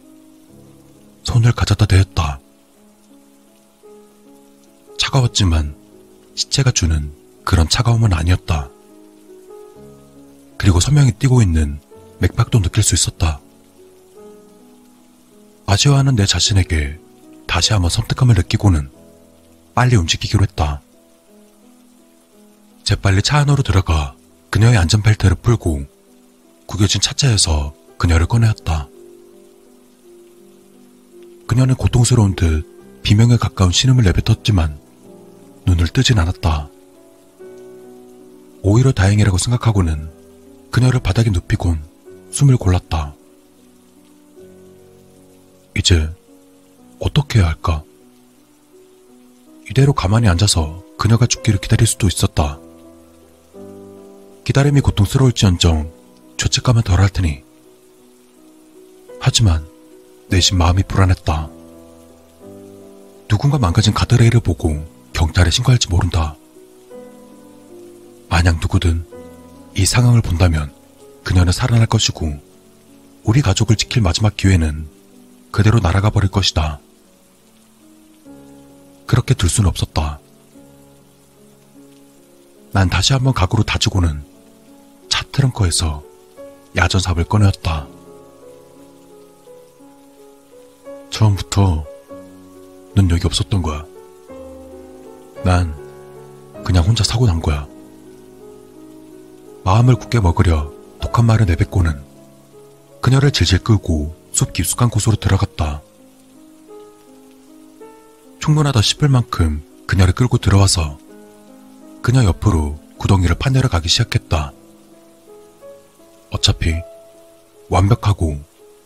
손을 1.23 1.51
가져다 1.51 1.87
대었다. 1.87 2.39
차가웠지만 4.99 5.75
시체가 6.35 6.71
주는 6.71 7.20
그런 7.43 7.67
차가움은 7.67 8.13
아니었다. 8.13 8.69
그리고 10.57 10.79
선명히 10.79 11.11
뛰고 11.11 11.41
있는 11.41 11.79
맥박도 12.19 12.61
느낄 12.61 12.83
수 12.83 12.93
있었다. 12.93 13.39
아쉬워하는 15.65 16.15
내 16.15 16.25
자신에게 16.25 16.99
다시 17.47 17.73
한번 17.73 17.89
섬뜩함을 17.89 18.35
느끼고는 18.35 18.89
빨리 19.73 19.95
움직이기로 19.95 20.43
했다. 20.43 20.81
재빨리 22.83 23.21
차 23.21 23.37
안으로 23.39 23.63
들어가 23.63 24.15
그녀의 24.49 24.77
안전벨트를 24.77 25.37
풀고 25.37 25.85
구겨진 26.65 27.01
차체에서 27.01 27.73
그녀를 27.97 28.27
꺼내었다. 28.27 28.87
그녀는 31.47 31.75
고통스러운 31.75 32.35
듯 32.35 33.01
비명에 33.03 33.37
가까운 33.37 33.71
신음을 33.71 34.03
내뱉었지만 34.03 34.79
눈을 35.65 35.87
뜨진 35.87 36.19
않았다. 36.19 36.70
오히려 38.63 38.91
다행이라고 38.91 39.37
생각하고는 39.37 40.09
그녀를 40.71 40.99
바닥에 40.99 41.29
눕히곤 41.29 41.83
숨을 42.31 42.57
골랐다. 42.57 43.15
이제 45.77 46.09
어떻게 46.99 47.39
해야 47.39 47.47
할까? 47.47 47.83
이대로 49.69 49.93
가만히 49.93 50.27
앉아서 50.27 50.83
그녀가 50.97 51.25
죽기를 51.25 51.59
기다릴 51.59 51.87
수도 51.87 52.07
있었다. 52.07 52.59
기다림이 54.43 54.81
고통스러울지언정 54.81 55.91
죄책감은 56.37 56.83
덜할 56.83 57.09
테니. 57.09 57.43
하지만 59.19 59.65
내심 60.29 60.57
마음이 60.57 60.83
불안했다. 60.83 61.49
누군가 63.27 63.57
망가진 63.57 63.93
가드레일을 63.93 64.41
보고 64.41 64.85
경찰에 65.13 65.49
신고할지 65.49 65.89
모른다. 65.89 66.35
만약 68.31 68.61
누구든 68.61 69.05
이 69.75 69.85
상황을 69.85 70.21
본다면 70.21 70.73
그녀는 71.25 71.51
살아날 71.51 71.85
것이고 71.85 72.33
우리 73.25 73.41
가족을 73.41 73.75
지킬 73.75 74.01
마지막 74.01 74.37
기회는 74.37 74.87
그대로 75.51 75.79
날아가 75.79 76.09
버릴 76.09 76.31
것이다. 76.31 76.79
그렇게 79.05 79.33
둘 79.33 79.49
수는 79.49 79.69
없었다. 79.69 80.19
난 82.71 82.89
다시 82.89 83.11
한번 83.11 83.33
각오로 83.33 83.63
다지고는 83.63 84.23
차 85.09 85.25
트렁크에서 85.33 86.01
야전삽을 86.77 87.25
꺼내었다. 87.25 87.85
처음부터 91.09 91.85
넌 92.95 93.09
여기 93.09 93.25
없었던 93.25 93.61
거야. 93.61 93.85
난 95.43 95.75
그냥 96.63 96.85
혼자 96.85 97.03
사고 97.03 97.27
난 97.27 97.41
거야. 97.41 97.70
마음을 99.63 99.95
굳게 99.95 100.19
먹으려 100.19 100.71
독한 101.01 101.25
말을 101.25 101.45
내뱉고는 101.45 102.01
그녀를 103.01 103.31
질질 103.31 103.59
끌고 103.59 104.15
숲 104.31 104.53
깊숙한 104.53 104.89
곳으로 104.89 105.15
들어갔다. 105.15 105.81
충분하다 108.39 108.81
싶을 108.81 109.07
만큼 109.07 109.63
그녀를 109.85 110.13
끌고 110.13 110.37
들어와서 110.37 110.97
그녀 112.01 112.23
옆으로 112.23 112.79
구덩이를 112.97 113.35
파내려 113.35 113.67
가기 113.69 113.87
시작했다. 113.87 114.51
어차피 116.31 116.73
완벽하고 117.69 118.39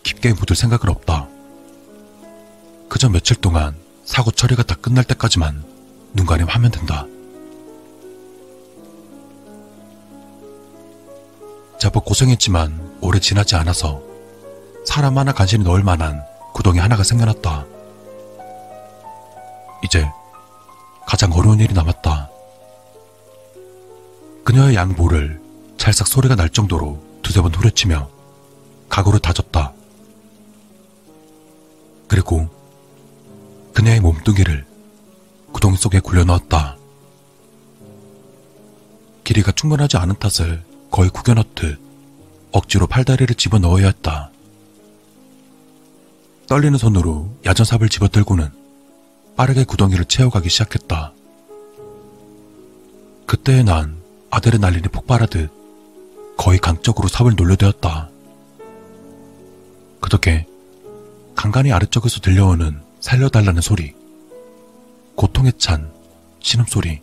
깊게 0.03 0.33
묻을 0.33 0.55
생각은 0.55 0.89
없다. 0.89 1.27
그저 2.89 3.09
며칠 3.09 3.35
동안 3.37 3.75
사고 4.03 4.31
처리가 4.31 4.63
다 4.63 4.75
끝날 4.75 5.03
때까지만 5.03 5.63
눈 6.13 6.25
가림 6.25 6.47
하면 6.47 6.71
된다. 6.71 7.05
제법 11.79 12.05
고생했지만 12.05 12.97
오래 13.01 13.19
지나지 13.19 13.55
않아서 13.55 14.01
사람 14.85 15.17
하나 15.17 15.31
간신히 15.33 15.63
넣을 15.63 15.83
만한 15.83 16.23
구덩이 16.53 16.79
하나가 16.79 17.03
생겨났다. 17.03 17.65
이제 19.83 20.07
가장 21.05 21.31
어려운 21.33 21.59
일이 21.59 21.73
남았다. 21.73 22.29
그녀의 24.43 24.75
양볼을 24.75 25.41
찰싹 25.77 26.07
소리가 26.07 26.35
날 26.35 26.49
정도로 26.49 27.01
두세 27.21 27.41
번 27.41 27.53
후려치며 27.53 28.09
각오를 28.89 29.19
다졌다. 29.19 29.73
그리고 32.07 32.47
그녀의 33.73 33.99
몸뚱이를 33.99 34.65
구덩이 35.51 35.75
속에 35.77 35.99
굴려 35.99 36.23
넣었다. 36.23 36.77
길이가 39.23 39.51
충분하지 39.51 39.97
않은 39.97 40.15
탓을 40.19 40.63
거의 40.95 41.09
구겨넣듯 41.09 41.77
억지로 42.53 42.87
팔다리를 42.87 43.35
집어넣어야 43.35 43.87
했다. 43.87 44.31
떨리는 46.47 46.77
손으로 46.77 47.35
야전삽을 47.45 47.89
집어들고는 47.89 48.49
빠르게 49.35 49.65
구덩이를 49.65 50.05
채워가기 50.05 50.47
시작했다. 50.47 51.11
그때 53.25 53.61
난 53.61 53.97
아드레날린이 54.29 54.83
폭발하듯 54.83 55.51
거의 56.37 56.59
강적으로 56.59 57.09
삽을 57.09 57.33
놀려대었다. 57.35 58.09
그 59.99 60.09
덕에 60.09 60.47
간간히 61.35 61.73
아래쪽에서 61.73 62.21
들려오는 62.21 62.79
살려달라는 63.01 63.61
소리, 63.61 63.93
고통에 65.15 65.51
찬 65.57 65.91
신음소리, 66.39 67.01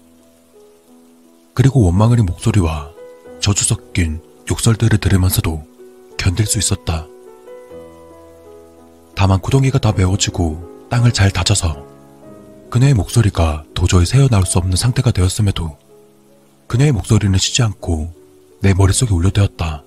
그리고 1.53 1.85
원망어린 1.85 2.25
목소리와 2.25 2.92
저주 3.43 3.65
섞인 3.65 4.23
욕설들을 4.49 4.99
들으면서도 4.99 5.67
견딜 6.17 6.47
수 6.47 6.59
있었다. 6.59 7.09
다만 9.17 9.41
구덩이가 9.41 9.81
다 9.81 9.93
메워지고 9.93 10.87
땅을 10.89 11.13
잘 11.13 11.31
다져서 11.33 11.85
그녀의 12.71 12.95
목소리가 12.95 13.65
도저히 13.75 14.07
새어나올 14.07 14.47
수 14.47 14.59
없는 14.59 14.77
상태가 14.77 15.11
되었음에도 15.11 15.77
그녀의 16.69 16.93
목소리는 16.93 17.37
쉬지 17.37 17.63
않고 17.63 18.15
내 18.61 18.75
머릿속에 18.75 19.13
울려대었다. 19.13 19.83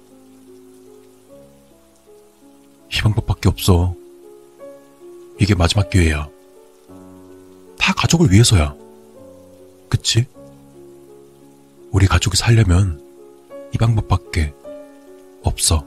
이 2.93 3.01
방법밖에 3.01 3.47
없어. 3.47 3.95
이게 5.39 5.55
마지막 5.55 5.89
기회야. 5.89 6.27
다 7.79 7.93
가족을 7.93 8.31
위해서야. 8.31 8.75
그치? 9.87 10.25
우리 11.91 12.05
가족이 12.05 12.35
살려면 12.35 13.04
이 13.75 13.77
방법밖에 13.77 14.53
없어. 15.43 15.85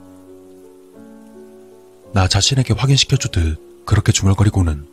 나 2.13 2.27
자신에게 2.27 2.75
확인시켜주듯 2.75 3.83
그렇게 3.83 4.11
중얼거리고는 4.11 4.85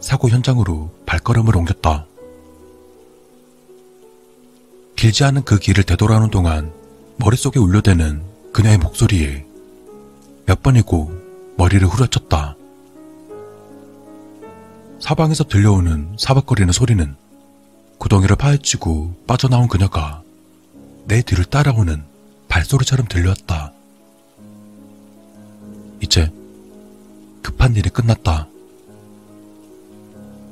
사고 0.00 0.28
현장으로 0.28 0.94
발걸음을 1.06 1.56
옮겼다. 1.56 2.06
길지 4.96 5.24
않은 5.24 5.44
그 5.44 5.58
길을 5.58 5.84
되돌아오는 5.84 6.28
동안 6.28 6.74
머릿속에 7.16 7.58
울려대는 7.58 8.22
그녀의 8.52 8.76
목소리에 8.78 9.46
몇 10.44 10.62
번이고 10.62 11.10
머리를 11.56 11.88
후려쳤다. 11.88 12.54
사방에서 15.00 15.44
들려오는 15.44 16.16
사박거리는 16.18 16.70
소리는 16.70 17.16
구덩이를 17.96 18.36
파헤치고 18.36 19.24
빠져나온 19.26 19.68
그녀가 19.68 20.22
내 21.06 21.22
뒤를 21.22 21.46
따라오는 21.46 22.15
발소리처럼 22.48 23.06
들려왔다. 23.08 23.72
이제 26.00 26.30
급한 27.42 27.74
일이 27.74 27.88
끝났다. 27.90 28.48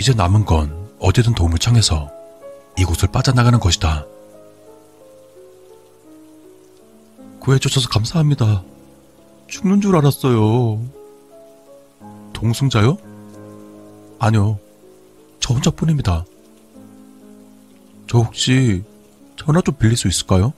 이제 0.01 0.13
남은 0.13 0.45
건 0.45 0.89
어디든 0.99 1.35
도움을 1.35 1.59
청해서 1.59 2.11
이곳을 2.79 3.09
빠져나가는 3.11 3.59
것이다. 3.59 4.07
구해주셔서 7.41 7.89
감사합니다. 7.89 8.63
죽는 9.49 9.81
줄 9.81 9.97
알았어요. 9.97 10.83
동승자요? 12.33 12.97
아니요. 14.19 14.59
저 15.41 15.53
혼자뿐입니다. 15.53 16.25
저 18.07 18.19
혹시 18.19 18.83
전화 19.37 19.61
좀 19.61 19.75
빌릴 19.75 19.97
수 19.97 20.09
있을까요? 20.09 20.53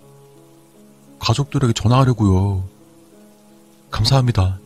가족들에게 1.19 1.73
전화하려고요. 1.73 2.69
감사합니다. 3.91 4.59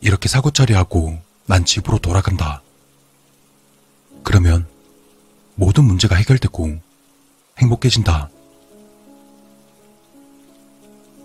이렇게 0.00 0.28
사고 0.28 0.50
처리하고 0.50 1.18
난 1.46 1.64
집으로 1.64 1.98
돌아간다. 1.98 2.62
그러면 4.22 4.66
모든 5.54 5.84
문제가 5.84 6.16
해결되고 6.16 6.78
행복해진다. 7.58 8.30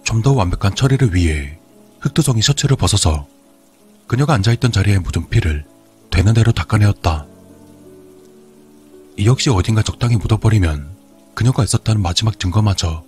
좀 0.04 0.22
더 0.22 0.34
완벽한 0.34 0.76
처리를 0.76 1.16
위해 1.16 1.58
흑도정이 2.02 2.42
셔츠를 2.42 2.76
벗어서 2.76 3.28
그녀가 4.08 4.34
앉아있던 4.34 4.72
자리에 4.74 5.00
묻은 5.00 5.30
피를 5.30 5.66
되는 6.10 6.34
대로 6.34 6.52
닦아내었다. 6.52 7.26
이 9.18 9.26
역시 9.26 9.50
어딘가 9.50 9.82
적당히 9.82 10.18
묻어버리면 10.18 11.01
그녀가 11.34 11.64
있었다는 11.64 12.02
마지막 12.02 12.40
증거마저 12.40 13.04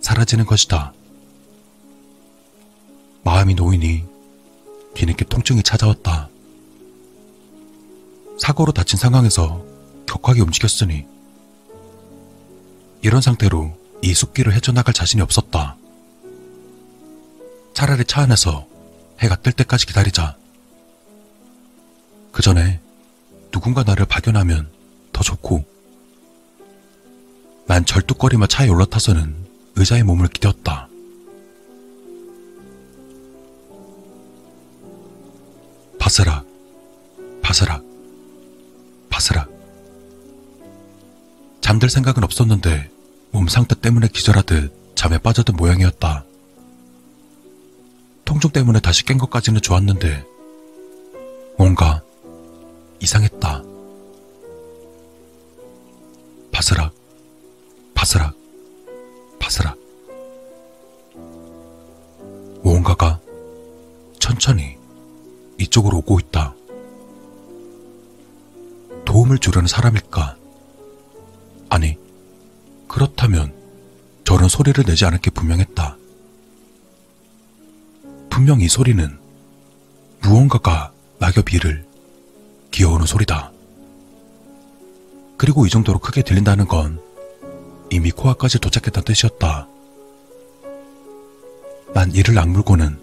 사라지는 0.00 0.46
것이다. 0.46 0.92
마음이 3.24 3.54
놓이니 3.54 4.04
뒤늦게 4.94 5.24
통증이 5.26 5.62
찾아왔다. 5.62 6.28
사고로 8.38 8.72
다친 8.72 8.98
상황에서 8.98 9.64
격하게 10.06 10.42
움직였으니 10.42 11.06
이런 13.02 13.20
상태로 13.20 13.76
이 14.02 14.14
숲길을 14.14 14.54
헤쳐나갈 14.54 14.94
자신이 14.94 15.22
없었다. 15.22 15.76
차라리 17.74 18.04
차 18.04 18.22
안에서 18.22 18.66
해가 19.20 19.36
뜰 19.36 19.52
때까지 19.52 19.86
기다리자. 19.86 20.36
그 22.32 22.42
전에 22.42 22.80
누군가 23.50 23.82
나를 23.82 24.06
발견하면 24.06 24.70
더 25.12 25.22
좋고 25.22 25.64
난 27.66 27.84
절뚝거리며 27.84 28.46
차에 28.46 28.68
올라타서는 28.68 29.34
의자에 29.74 30.02
몸을 30.04 30.28
기대었다. 30.28 30.88
바스락, 35.98 36.46
바스락, 37.42 37.82
바스락. 39.10 39.50
잠들 41.60 41.90
생각은 41.90 42.22
없었는데 42.22 42.88
몸 43.32 43.48
상태 43.48 43.74
때문에 43.74 44.06
기절하듯 44.08 44.94
잠에 44.94 45.18
빠져든 45.18 45.56
모양이었다. 45.56 46.24
통증 48.24 48.50
때문에 48.50 48.78
다시 48.80 49.04
깬 49.04 49.18
것까지는 49.18 49.60
좋았는데 49.60 50.24
뭔가 51.58 52.02
이상했다. 53.00 53.62
바스락, 56.52 56.94
바스락, 57.96 58.34
바스락. 59.40 59.76
무언가가 62.62 63.18
천천히 64.20 64.76
이쪽으로 65.58 65.98
오고 65.98 66.20
있다. 66.20 66.54
도움을 69.06 69.38
주려는 69.38 69.66
사람일까? 69.66 70.36
아니, 71.70 71.96
그렇다면 72.86 73.54
저런 74.24 74.48
소리를 74.48 74.84
내지 74.84 75.06
않을 75.06 75.18
게 75.18 75.30
분명했다. 75.30 75.96
분명 78.28 78.60
이 78.60 78.68
소리는 78.68 79.18
무언가가 80.20 80.92
낙엽 81.18 81.52
위를 81.54 81.86
기어오는 82.70 83.06
소리다. 83.06 83.52
그리고 85.38 85.66
이 85.66 85.70
정도로 85.70 85.98
크게 85.98 86.22
들린다는 86.22 86.66
건 86.66 87.05
이미 87.90 88.10
코앞까지 88.10 88.58
도착했다는 88.58 89.04
뜻이었다. 89.04 89.68
난 91.94 92.12
이를 92.12 92.38
악물고는 92.38 92.98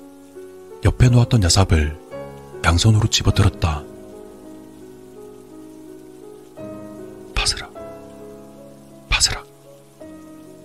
옆에 0.85 1.09
놓았던 1.09 1.43
야삽을 1.43 1.97
양손으로 2.65 3.07
집어들었다. 3.09 3.83
바스락, 7.33 7.73
바스락, 9.09 9.47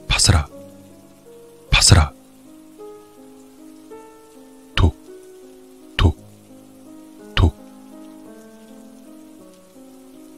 바스락, 0.09 0.51
바스락. 1.71 2.14
톡, 4.75 4.97
톡, 5.97 6.16
톡. 7.35 7.55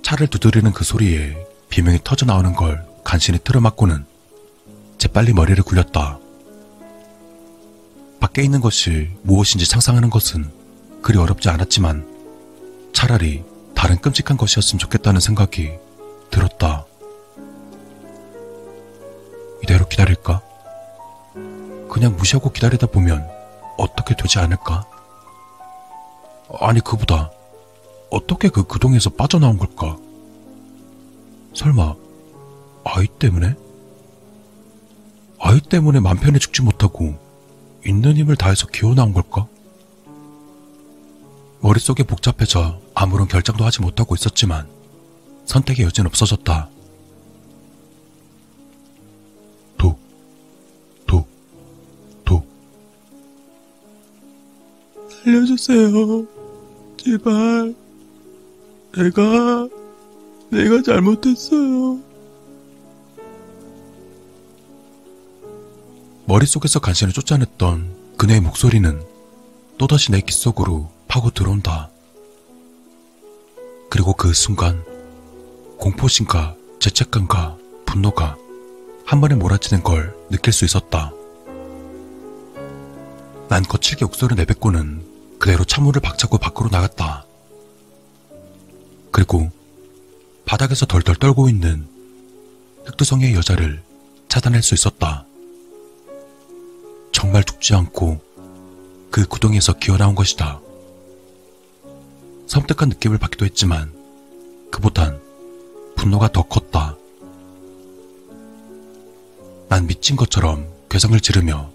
차를 0.02 0.28
두드리는 0.28 0.70
그 0.72 0.84
소리에 0.84 1.46
비명이 1.70 2.00
터져 2.04 2.26
나오는 2.26 2.54
걸 2.54 2.89
간신히 3.10 3.40
틀어막고는 3.42 4.06
재빨리 4.98 5.32
머리를 5.32 5.60
굴렸다. 5.64 6.20
밖에 8.20 8.40
있는 8.40 8.60
것이 8.60 9.10
무엇인지 9.24 9.64
상상하는 9.64 10.10
것은 10.10 10.48
그리 11.02 11.18
어렵지 11.18 11.48
않았지만 11.48 12.06
차라리 12.92 13.42
다른 13.74 14.00
끔찍한 14.00 14.36
것이었으면 14.36 14.78
좋겠다는 14.78 15.18
생각이 15.18 15.72
들었다. 16.30 16.86
이대로 19.64 19.88
기다릴까? 19.88 20.40
그냥 21.90 22.14
무시하고 22.16 22.52
기다리다 22.52 22.86
보면 22.86 23.28
어떻게 23.76 24.14
되지 24.14 24.38
않을까? 24.38 24.86
아니, 26.60 26.78
그보다 26.78 27.32
어떻게 28.08 28.50
그 28.50 28.62
구동에서 28.62 29.10
빠져나온 29.10 29.58
걸까? 29.58 29.96
설마 31.56 32.09
아이 32.84 33.06
때문에? 33.06 33.54
아이 35.38 35.60
때문에 35.60 36.00
맘 36.00 36.18
편히 36.18 36.38
죽지 36.38 36.62
못하고 36.62 37.18
있는 37.86 38.16
힘을 38.16 38.36
다해서 38.36 38.66
기어나온 38.66 39.12
걸까? 39.12 39.46
머릿속이 41.60 42.04
복잡해져 42.04 42.80
아무런 42.94 43.28
결정도 43.28 43.64
하지 43.64 43.80
못하고 43.82 44.14
있었지만 44.14 44.66
선택의 45.44 45.86
여지는 45.86 46.08
없어졌다. 46.08 46.68
독, 49.76 49.98
독, 51.06 51.26
독. 52.24 52.46
살려주세요. 55.24 56.26
제발. 56.96 57.74
내가, 58.96 59.68
내가 60.50 60.82
잘못했어요. 60.82 62.09
머릿속에서 66.30 66.78
간신히 66.78 67.12
쫓아냈던 67.12 68.14
그녀의 68.16 68.40
목소리는 68.40 69.02
또다시 69.78 70.12
내 70.12 70.20
귓속으로 70.20 70.88
파고 71.08 71.30
들어온다. 71.30 71.90
그리고 73.90 74.12
그 74.12 74.32
순간 74.32 74.84
공포심과 75.78 76.54
죄책감과 76.78 77.56
분노가 77.84 78.36
한 79.04 79.20
번에 79.20 79.34
몰아치는 79.34 79.82
걸 79.82 80.16
느낄 80.30 80.52
수 80.52 80.64
있었다. 80.64 81.10
난 83.48 83.64
거칠게 83.64 84.04
옥소를 84.04 84.36
내뱉고는 84.36 85.04
그대로 85.40 85.64
차문을 85.64 86.00
박차고 86.00 86.38
밖으로 86.38 86.68
나갔다. 86.70 87.26
그리고 89.10 89.50
바닥에서 90.44 90.86
덜덜 90.86 91.16
떨고 91.16 91.48
있는 91.48 91.88
흑두성의 92.84 93.34
여자를 93.34 93.82
찾아낼 94.28 94.62
수 94.62 94.74
있었다. 94.74 95.26
정말 97.12 97.44
죽지 97.44 97.74
않고 97.74 98.20
그 99.10 99.26
구덩이에서 99.26 99.74
기어나온 99.74 100.14
것이다. 100.14 100.60
섬뜩한 102.46 102.88
느낌을 102.90 103.18
받기도 103.18 103.44
했지만 103.44 103.92
그보단 104.70 105.20
분노가 105.96 106.28
더 106.28 106.42
컸다. 106.42 106.96
난 109.68 109.86
미친 109.86 110.16
것처럼 110.16 110.68
괴성을 110.88 111.18
지르며 111.20 111.70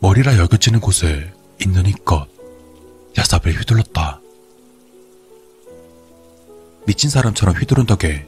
머리라 0.00 0.38
여겨지는 0.38 0.80
곳에 0.80 1.32
있는 1.60 1.86
이껏 1.86 2.26
야삽을 3.18 3.58
휘둘렀다. 3.58 4.20
미친 6.86 7.08
사람처럼 7.10 7.56
휘두른 7.56 7.86
덕에 7.86 8.26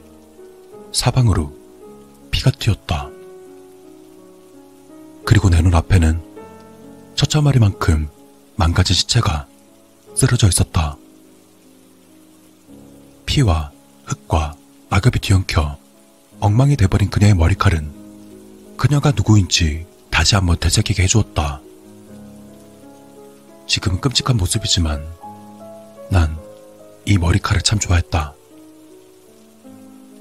사방으로 0.91 1.55
피가 2.31 2.51
튀었다. 2.51 3.09
그리고 5.27 5.49
내 5.49 5.61
눈앞에는 5.61 6.23
처처마리만큼 7.15 8.07
망가진 8.55 8.95
시체가 8.95 9.45
쓰러져 10.15 10.47
있었다. 10.47 10.95
피와 13.25 13.71
흙과 14.05 14.55
낙엽이 14.89 15.19
뒤엉켜 15.19 15.77
엉망이 16.39 16.77
돼버린 16.77 17.09
그녀의 17.09 17.33
머리칼은 17.33 18.77
그녀가 18.77 19.11
누구인지 19.11 19.85
다시 20.09 20.35
한번 20.35 20.57
되새기게 20.59 21.03
해주었다. 21.03 21.59
지금은 23.67 23.99
끔찍한 23.99 24.37
모습이지만 24.37 25.05
난 26.09 26.47
이 27.09 27.17
머리칼을 27.17 27.61
참 27.61 27.79
좋아했다. 27.79 28.33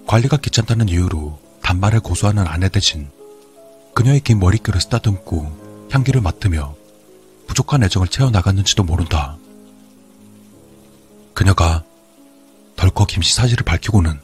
관리가 0.07 0.37
귀찮다는 0.37 0.89
이유로 0.89 1.37
단발을 1.63 1.99
고수하는 1.99 2.47
아내 2.47 2.69
대신 2.69 3.11
그녀의 3.97 4.21
긴 4.21 4.39
머릿결을 4.41 4.79
쓰다듬고 4.79 5.89
향기를 5.91 6.21
맡으며 6.21 6.75
부족한 7.47 7.83
애정을 7.83 8.09
채워나갔는지도 8.09 8.85
모른다. 8.85 9.39
그녀가 11.33 11.83
덜컥 12.77 13.09
김씨 13.09 13.35
사실을 13.35 13.65
밝히고는 13.65 14.21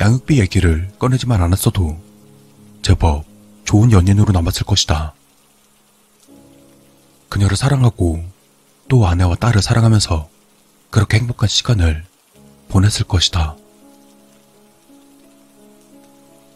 양육비 0.00 0.38
얘기를 0.38 0.92
꺼내지만 1.00 1.42
않았어도 1.42 2.00
제법 2.82 3.24
좋은 3.64 3.90
연인으로 3.90 4.30
남았을 4.30 4.64
것이다. 4.64 5.12
그녀를 7.28 7.56
사랑하고 7.56 8.24
또 8.86 9.08
아내와 9.08 9.34
딸을 9.34 9.60
사랑하면서 9.60 10.28
그렇게 10.90 11.18
행복한 11.18 11.48
시간을 11.48 12.04
보냈을 12.68 13.06
것이다. 13.06 13.56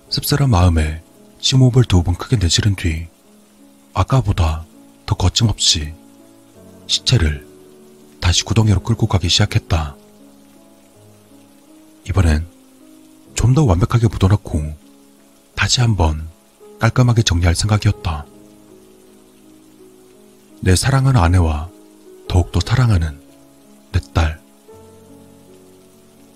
씁쓸한 0.08 0.50
마음에 0.50 1.02
심호흡을 1.42 1.84
두 1.84 2.02
번 2.02 2.14
크게 2.14 2.36
내지른 2.38 2.74
뒤 2.76 3.08
아까보다 3.94 4.64
더 5.04 5.14
거침없이 5.16 5.92
시체를 6.86 7.46
다시 8.20 8.44
구덩이로 8.44 8.80
끌고 8.82 9.06
가기 9.08 9.28
시작했다. 9.28 9.96
이번엔 12.08 12.46
좀 13.34 13.54
더 13.54 13.64
완벽하게 13.64 14.06
묻어놓고 14.06 14.72
다시 15.56 15.80
한번 15.80 16.28
깔끔하게 16.78 17.22
정리할 17.22 17.54
생각이었다. 17.56 18.24
내 20.60 20.76
사랑하는 20.76 21.20
아내와 21.20 21.68
더욱더 22.28 22.60
사랑하는 22.64 23.20
내 23.90 24.00
딸. 24.14 24.40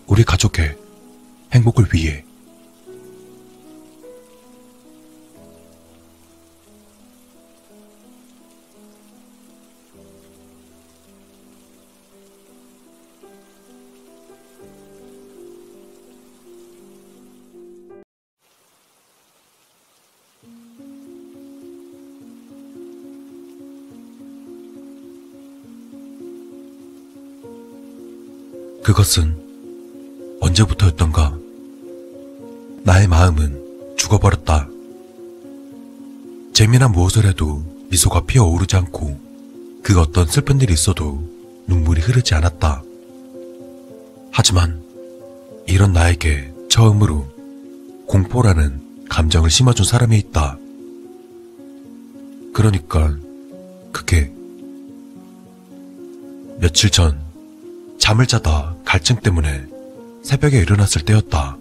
우리 0.09 0.24
가족의 0.24 0.76
행복을 1.54 1.86
위해 1.94 2.24
그것은 28.87 29.37
언제부터였던가 30.41 31.37
나의 32.84 33.09
마음은 33.09 33.97
죽어버렸다. 33.97 34.68
재미난 36.53 36.93
무엇을 36.93 37.26
해도 37.26 37.64
미소가 37.91 38.26
피어오르지 38.26 38.76
않고 38.76 39.18
그 39.82 39.99
어떤 39.99 40.28
슬픈 40.28 40.61
일이 40.61 40.72
있어도 40.72 41.20
눈물이 41.66 42.01
흐르지 42.01 42.37
않았다. 42.37 42.84
하지만 44.30 44.80
이런 45.66 45.93
나에게 45.93 46.55
처음으로 46.70 47.26
공포라는 48.07 49.09
감정을 49.09 49.51
심어준 49.51 49.84
사람이 49.84 50.16
있다. 50.16 50.59
그러니까 52.55 53.16
그게 53.91 54.32
며칠 56.61 56.89
전 56.91 57.18
잠을 57.99 58.26
자다 58.26 58.75
갈증 58.87 59.16
때문에 59.16 59.66
새벽에 60.22 60.59
일어났을 60.59 61.03
때였다. 61.03 61.59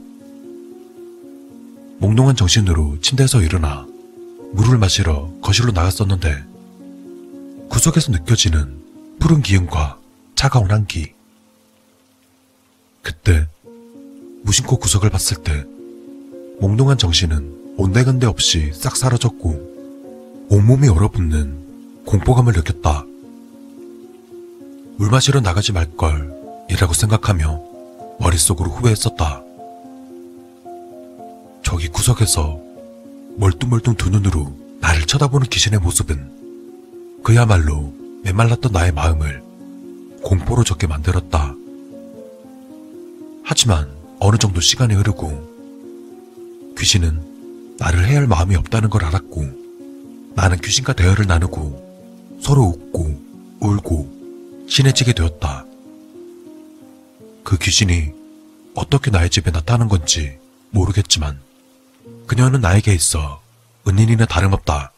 몽롱한 1.98 2.36
정신으로 2.36 3.00
침대에서 3.02 3.42
일어나 3.42 3.86
물을 4.54 4.78
마시러 4.78 5.30
거실로 5.42 5.72
나갔었는데 5.72 6.44
구석에서 7.70 8.12
느껴지는 8.12 8.80
푸른 9.20 9.42
기운과 9.42 10.00
차가운 10.36 10.72
한기. 10.72 11.14
그때 13.02 13.48
무심코 14.44 14.78
구석을 14.78 15.10
봤을 15.10 15.42
때 15.44 15.66
몽롱한 16.60 17.00
정신은 17.00 17.76
온데간데 17.78 18.28
없이 18.28 18.72
싹 18.74 18.96
사라졌고 18.96 20.48
온몸이 20.50 20.88
얼어붙는 20.88 22.04
공포감을 22.06 22.54
느꼈다. 22.54 23.04
물 24.98 25.10
마시러 25.10 25.42
나가지 25.42 25.74
말걸 25.74 26.35
이라고 26.70 26.94
생각하며 26.94 27.62
머릿속으로 28.20 28.72
후회했었다. 28.72 29.42
저기 31.64 31.88
구석에서 31.90 32.60
멀뚱멀뚱 33.38 33.96
두 33.96 34.10
눈으로 34.10 34.54
나를 34.80 35.06
쳐다보는 35.06 35.48
귀신의 35.48 35.80
모습은 35.80 37.22
그야말로 37.24 37.94
메말랐던 38.24 38.72
나의 38.72 38.92
마음을 38.92 39.44
공포로 40.24 40.64
적게 40.64 40.88
만들었다. 40.88 41.56
하지만 43.44 43.90
어느 44.20 44.38
정도 44.38 44.62
시간이 44.62 44.94
흐르고 44.96 46.76
귀신은 46.78 47.76
나를 47.78 48.08
해야 48.08 48.20
할 48.20 48.28
마음이 48.28 48.56
없다는 48.56 48.90
걸 48.90 49.06
알았고 49.06 49.66
나는 50.36 50.58
귀신과 50.58 50.94
대화를 50.94 51.28
나누고 51.28 52.40
서로 52.42 52.64
웃고 52.64 53.22
울고 53.60 54.66
친해지게 54.70 55.14
되었다. 55.14 55.66
그 57.46 57.60
귀신이 57.60 58.12
어떻게 58.74 59.12
나의 59.12 59.30
집에 59.30 59.52
나타난 59.52 59.88
건지 59.88 60.38
모르겠지만 60.72 61.40
그녀는 62.26 62.60
나에게 62.60 62.94
있어 62.94 63.40
은인이나 63.88 64.26
다름없다. 64.26 64.92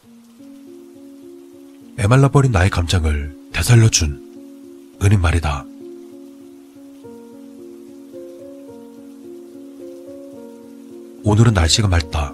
메말라버린 1.96 2.50
나의 2.50 2.70
감정을 2.70 3.36
되살려준 3.52 4.96
은인 5.02 5.20
말이다. 5.20 5.64
오늘은 11.24 11.52
날씨가 11.52 11.88
맑다. 11.88 12.32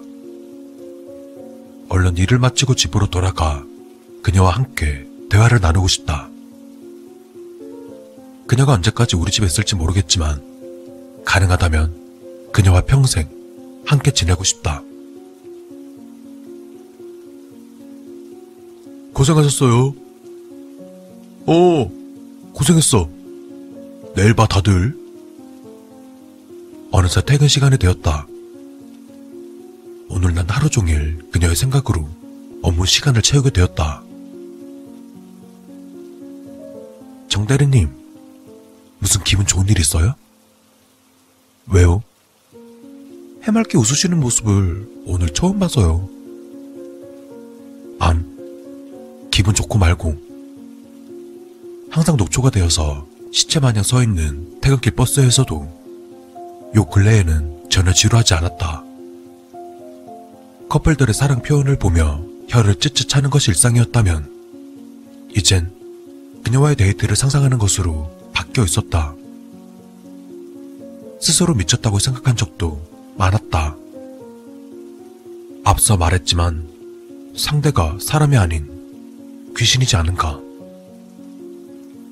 얼른 1.89 2.15
일을 2.17 2.39
마치고 2.39 2.75
집으로 2.75 3.09
돌아가 3.09 3.65
그녀와 4.23 4.51
함께 4.51 5.05
대화를 5.29 5.59
나누고 5.59 5.89
싶다. 5.89 6.29
그녀가 8.47 8.73
언제까지 8.73 9.15
우리 9.15 9.31
집에 9.31 9.45
있을지 9.45 9.75
모르겠지만 9.75 11.23
가능하다면 11.25 12.51
그녀와 12.51 12.81
평생 12.81 13.27
함께 13.85 14.11
지내고 14.11 14.43
싶다. 14.43 14.81
고생하셨어요. 19.13 19.95
어, 21.47 21.91
고생했어. 22.53 23.09
내일 24.15 24.33
봐, 24.33 24.47
다들. 24.47 24.95
어느새 26.91 27.21
퇴근 27.25 27.47
시간이 27.47 27.77
되었다. 27.77 28.27
오늘 30.09 30.33
난 30.33 30.45
하루 30.49 30.69
종일 30.69 31.29
그녀의 31.31 31.55
생각으로 31.55 32.07
업무 32.61 32.85
시간을 32.85 33.21
채우게 33.21 33.49
되었다. 33.51 34.03
정대리님, 37.27 38.04
무슨 38.99 39.23
기분 39.23 39.45
좋은 39.45 39.67
일 39.67 39.79
있어요? 39.79 40.15
왜요? 41.67 42.03
해맑게 43.43 43.77
웃으시는 43.77 44.19
모습을 44.19 44.87
오늘 45.05 45.29
처음 45.29 45.59
봐서요. 45.59 46.09
암, 47.99 49.29
기분 49.31 49.53
좋고 49.53 49.77
말고. 49.77 50.15
항상 51.91 52.17
녹초가 52.17 52.49
되어서 52.49 53.07
시체 53.31 53.59
마냥 53.59 53.83
서 53.83 54.01
있는 54.01 54.59
퇴근길 54.61 54.95
버스에서도 54.95 56.71
요 56.75 56.85
근래에는 56.85 57.69
전혀 57.69 57.93
지루하지 57.93 58.33
않았다. 58.33 58.83
커플들의 60.69 61.13
사랑 61.13 61.41
표현을 61.41 61.77
보며 61.77 62.21
혀를 62.49 62.75
ጭጭ 62.75 63.07
차는 63.07 63.29
것이 63.29 63.51
일상이었다면, 63.51 65.29
이젠 65.35 65.71
그녀와의 66.43 66.75
데이트를 66.75 67.15
상상하는 67.15 67.57
것으로 67.57 68.11
바뀌어 68.35 68.65
있었다. 68.65 69.15
스스로 71.21 71.55
미쳤다고 71.55 71.97
생각한 71.97 72.35
적도 72.35 72.85
많았다. 73.17 73.75
앞서 75.63 75.97
말했지만 75.97 77.33
상대가 77.35 77.97
사람이 77.99 78.37
아닌 78.37 79.53
귀신이지 79.57 79.95
않은가. 79.95 80.39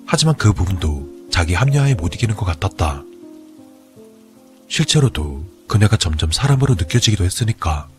하지만 0.05 0.36
그 0.36 0.53
부분도 0.53 1.28
자기 1.30 1.53
합리화에 1.53 1.95
못 1.95 2.15
이기는 2.15 2.36
것 2.36 2.45
같았다. 2.45 3.03
실제로도 4.69 5.45
그녀가 5.67 5.97
점점 5.97 6.32
사람으로 6.32 6.76
느껴지기도 6.76 7.24
했으니까. 7.24 7.89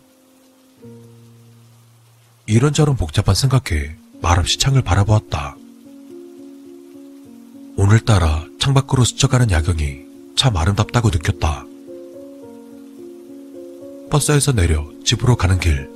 이런저런 2.46 2.96
복잡한 2.96 3.34
생각에 3.34 3.96
말없이 4.20 4.58
창을 4.58 4.82
바라보았다. 4.82 5.56
오늘따라 7.76 8.46
창밖으로 8.60 9.04
스쳐가는 9.04 9.50
야경이 9.50 10.04
참 10.36 10.56
아름답다고 10.56 11.10
느꼈다. 11.10 11.66
버스에서 14.10 14.52
내려 14.52 14.88
집으로 15.04 15.34
가는 15.34 15.58
길. 15.58 15.90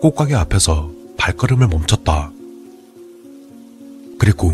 꽃가게 0.00 0.36
앞에서 0.36 0.92
발걸음을 1.16 1.66
멈췄다. 1.66 2.30
그리고 4.16 4.52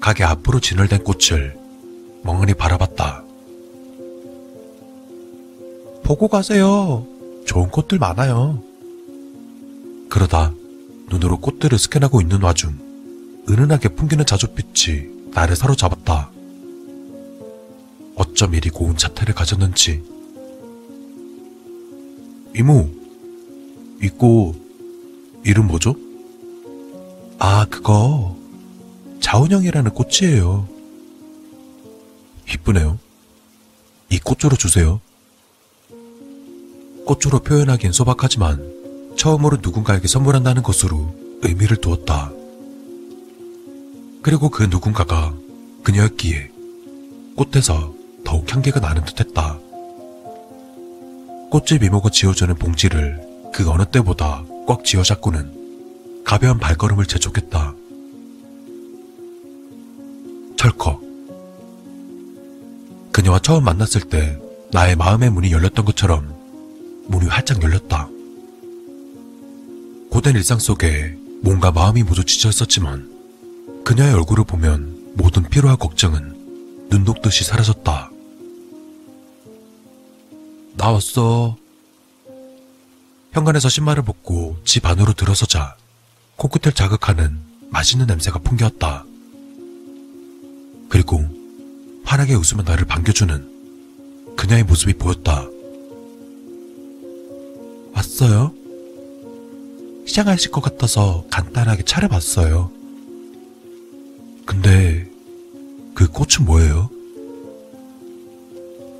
가게 0.00 0.24
앞으로 0.24 0.60
진열된 0.60 1.04
꽃을 1.04 1.54
멍하니 2.22 2.54
바라봤다. 2.54 3.22
보고 6.02 6.28
가세요. 6.28 7.06
좋은 7.44 7.68
꽃들 7.68 7.98
많아요. 7.98 8.62
그러다 10.08 10.54
눈으로 11.10 11.38
꽃들을 11.40 11.78
스캔하고 11.78 12.22
있는 12.22 12.42
와중 12.42 12.78
은은하게 13.48 13.90
풍기는 13.90 14.24
자줏빛이 14.24 15.32
나를 15.32 15.56
사로잡았다. 15.56 16.30
어쩜 18.16 18.54
이리 18.54 18.70
고운 18.70 18.96
자태를 18.96 19.34
가졌는지. 19.34 20.02
이모, 22.56 22.88
이꽃 24.02 24.56
이름 25.44 25.66
뭐죠? 25.66 25.94
아, 27.38 27.66
그거 27.66 28.36
자운형이라는 29.20 29.90
꽃이에요. 29.92 30.68
이쁘네요. 32.52 32.98
이 34.10 34.18
꽃조로 34.18 34.56
주세요. 34.56 35.00
꽃조로 37.06 37.40
표현하기엔 37.40 37.92
소박하지만 37.92 39.14
처음으로 39.16 39.58
누군가에게 39.60 40.08
선물한다는 40.08 40.62
것으로 40.62 41.14
의미를 41.42 41.76
두었다. 41.78 42.32
그리고 44.24 44.48
그 44.48 44.62
누군가가 44.62 45.34
그녀였기에 45.82 46.50
꽃에서 47.36 47.94
더욱 48.24 48.50
향기가 48.50 48.80
나는 48.80 49.04
듯했다. 49.04 49.58
꽃집 51.50 51.82
이모가 51.82 52.08
지어주는 52.08 52.54
봉지를 52.54 53.20
그 53.52 53.68
어느 53.68 53.84
때보다 53.84 54.42
꽉 54.66 54.82
쥐어잡고는 54.82 56.22
가벼운 56.24 56.58
발걸음을 56.58 57.04
재촉했다. 57.04 57.74
철컥. 60.56 61.02
그녀와 63.12 63.40
처음 63.40 63.64
만났을 63.64 64.08
때 64.08 64.40
나의 64.72 64.96
마음의 64.96 65.32
문이 65.32 65.52
열렸던 65.52 65.84
것처럼 65.84 66.34
문이 67.08 67.26
활짝 67.26 67.62
열렸다. 67.62 68.08
고된 70.10 70.34
일상 70.34 70.58
속에 70.58 71.14
뭔가 71.42 71.70
마음이 71.70 72.04
모두 72.04 72.24
지쳐 72.24 72.48
있었지만 72.48 73.13
그녀의 73.84 74.14
얼굴을 74.14 74.44
보면 74.44 75.12
모든 75.14 75.42
피로와 75.48 75.76
걱정은 75.76 76.88
눈 76.88 77.04
녹듯이 77.04 77.44
사라졌다. 77.44 78.10
나왔어. 80.76 81.56
현관에서 83.32 83.68
신발을 83.68 84.04
벗고 84.04 84.56
집 84.64 84.86
안으로 84.86 85.12
들어서자 85.12 85.76
코끝을 86.36 86.72
자극하는 86.72 87.38
맛있는 87.70 88.06
냄새가 88.06 88.38
풍겨왔다. 88.38 89.04
그리고 90.88 91.24
환하게 92.04 92.34
웃으며 92.34 92.62
나를 92.62 92.86
반겨주는 92.86 94.34
그녀의 94.36 94.64
모습이 94.64 94.94
보였다. 94.94 95.44
왔어요? 97.92 98.52
시장하실 100.06 100.50
것 100.50 100.60
같아서 100.60 101.24
간단하게 101.30 101.82
차려봤어요. 101.84 102.73
근데 104.46 105.08
그 105.94 106.08
꽃은 106.08 106.44
뭐예요? 106.46 106.90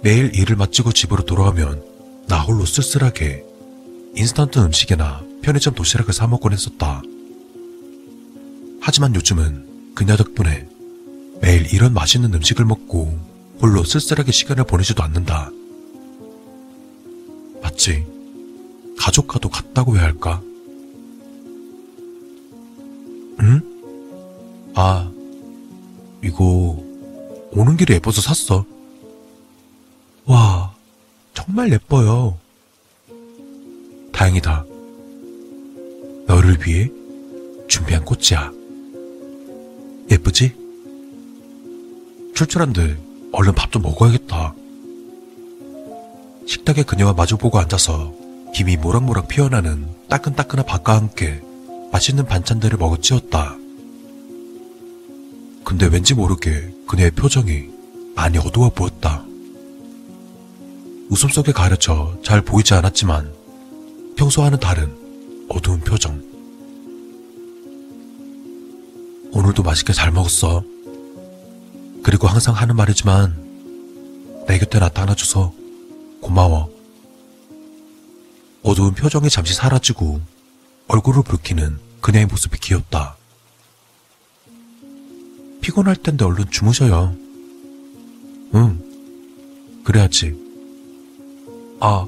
매일 0.03 0.34
일을 0.34 0.57
마치고 0.57 0.92
집으로 0.92 1.24
돌아오면 1.24 1.82
나 2.28 2.40
홀로 2.42 2.64
쓸쓸하게 2.64 3.45
인스턴트 4.14 4.59
음식이나 4.59 5.22
편의점 5.42 5.74
도시락을 5.74 6.12
사 6.12 6.26
먹곤 6.26 6.53
했었다. 6.53 7.03
하지만 8.80 9.14
요즘은 9.14 9.95
그녀 9.95 10.16
덕분에 10.16 10.68
매일 11.40 11.72
이런 11.72 11.95
맛있는 11.95 12.32
음식을 12.34 12.64
먹고 12.64 13.18
홀로 13.61 13.82
쓸쓸하게 13.82 14.30
시간을 14.32 14.64
보내지도 14.64 15.03
않는다. 15.03 15.51
맞지? 17.62 18.07
가족과도 18.99 19.49
같다고 19.49 19.97
해야 19.97 20.05
할까? 20.05 20.42
응? 23.40 23.61
아, 24.74 25.11
이거 26.25 26.83
오는 27.53 27.77
길에 27.77 27.97
예뻐서 27.97 28.22
샀어. 28.22 28.64
와, 30.25 30.75
정말 31.35 31.70
예뻐요. 31.70 32.39
다행이다. 34.12 34.64
너를 36.27 36.57
위해 36.66 36.91
준비한 37.68 38.05
꽃이야. 38.05 38.51
예쁘지? 40.11 40.55
출출한데 42.35 42.97
얼른 43.33 43.55
밥 43.55 43.70
좀 43.70 43.83
먹어야겠다. 43.83 44.55
식탁에 46.47 46.85
그녀와 46.85 47.12
마주보고 47.12 47.59
앉아서 47.59 48.14
김이 48.55 48.77
모락모락 48.77 49.29
피어나는 49.29 49.89
따끈따끈한 50.09 50.64
밥과 50.64 50.97
함께 50.97 51.43
맛있는 51.93 52.25
반찬들을 52.27 52.79
먹어치웠다. 52.79 53.57
근데 55.65 55.87
왠지 55.87 56.15
모르게 56.15 56.73
그녀의 56.87 57.11
표정이 57.12 57.69
많이 58.15 58.39
어두워 58.39 58.71
보였다. 58.71 59.25
웃음 61.09 61.29
속에 61.29 61.53
가려져 61.53 62.17
잘 62.23 62.41
보이지 62.43 62.75
않았지만 62.75 63.33
평소와는 64.17 64.61
다른 64.61 64.95
어두운 65.49 65.81
표정. 65.81 66.23
오늘도 69.33 69.62
맛있게 69.62 69.93
잘 69.93 70.12
먹었어. 70.12 70.62
그리고 72.03 72.29
항상 72.29 72.55
하는 72.55 72.77
말이지만 72.77 74.45
내 74.47 74.59
곁에 74.59 74.79
나타나줘서 74.79 75.53
고마워. 76.21 76.71
어두운 78.62 78.95
표정이 78.95 79.29
잠시 79.29 79.55
사라지고 79.55 80.21
얼굴을 80.89 81.23
붉히는 81.23 81.79
그녀의 82.01 82.27
모습이 82.27 82.59
귀엽다. 82.61 83.17
피곤할 85.65 85.97
텐데 85.97 86.27
얼른 86.27 86.51
주무셔요. 86.51 87.17
응, 88.55 88.79
그래야지. 89.83 90.35
아, 91.81 92.07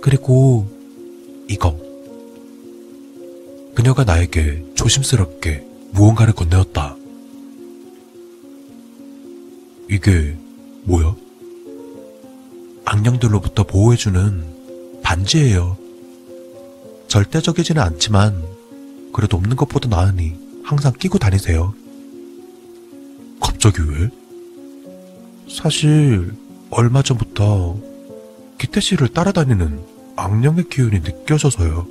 그리고 0.00 0.70
이거. 1.50 1.76
그녀가 3.74 4.04
나에게 4.04 4.64
조심스럽게 4.76 5.66
무언가를 5.90 6.34
건네었다. 6.34 6.94
이게 9.90 10.36
뭐야? 10.84 11.16
악령들로부터 12.84 13.64
보호해주는 13.64 15.00
반지예요. 15.02 15.76
절대적이지는 17.08 17.82
않지만 17.82 18.40
그래도 19.12 19.36
없는 19.36 19.56
것보다 19.56 19.88
나으니 19.88 20.36
항상 20.62 20.92
끼고 20.92 21.18
다니세요. 21.18 21.74
갑자기 23.44 23.82
왜? 23.82 24.10
사실 25.50 26.32
얼마 26.70 27.02
전부터 27.02 27.76
기태 28.58 28.80
씨를 28.80 29.08
따라다니는 29.08 29.84
악령의 30.16 30.70
기운이 30.70 31.00
느껴져서요. 31.00 31.86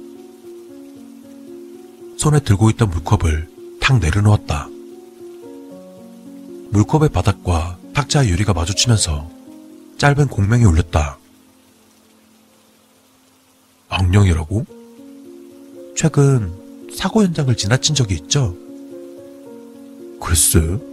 손에 2.17 2.39
들고 2.39 2.71
있던 2.71 2.89
물컵을 2.89 3.49
탁 3.79 3.99
내려놓았다. 3.99 4.67
물컵의 6.71 7.09
바닥과 7.09 7.77
탁자의 7.93 8.29
유리가 8.29 8.53
마주치면서 8.53 9.29
짧은 9.99 10.29
공명이 10.29 10.65
울렸다. 10.65 11.19
악령이라고? 13.89 14.65
최근 15.95 16.51
사고 16.95 17.21
현장을 17.21 17.55
지나친 17.55 17.93
적이 17.93 18.15
있죠? 18.15 18.57
글쎄. 20.19 20.92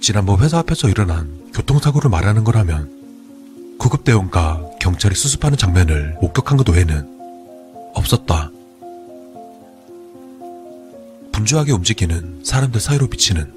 지난번 0.00 0.40
회사 0.40 0.58
앞에서 0.58 0.88
일어난 0.88 1.50
교통사고를 1.52 2.10
말하는 2.10 2.44
거라면 2.44 3.76
구급대원과 3.78 4.70
경찰이 4.80 5.14
수습하는 5.14 5.58
장면을 5.58 6.16
목격한 6.20 6.56
것 6.56 6.68
외에는 6.68 7.16
없었다. 7.94 8.50
분주하게 11.32 11.72
움직이는 11.72 12.40
사람들 12.44 12.80
사이로 12.80 13.08
비치는 13.08 13.52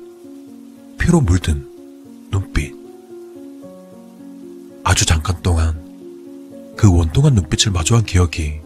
피로 0.97 1.21
물든 1.21 1.67
눈빛. 2.31 2.73
아주 4.83 5.05
잠깐 5.05 5.41
동안 5.41 5.79
그 6.75 6.93
원통한 6.93 7.35
눈빛을 7.35 7.71
마주한 7.71 8.03
기억이 8.03 8.59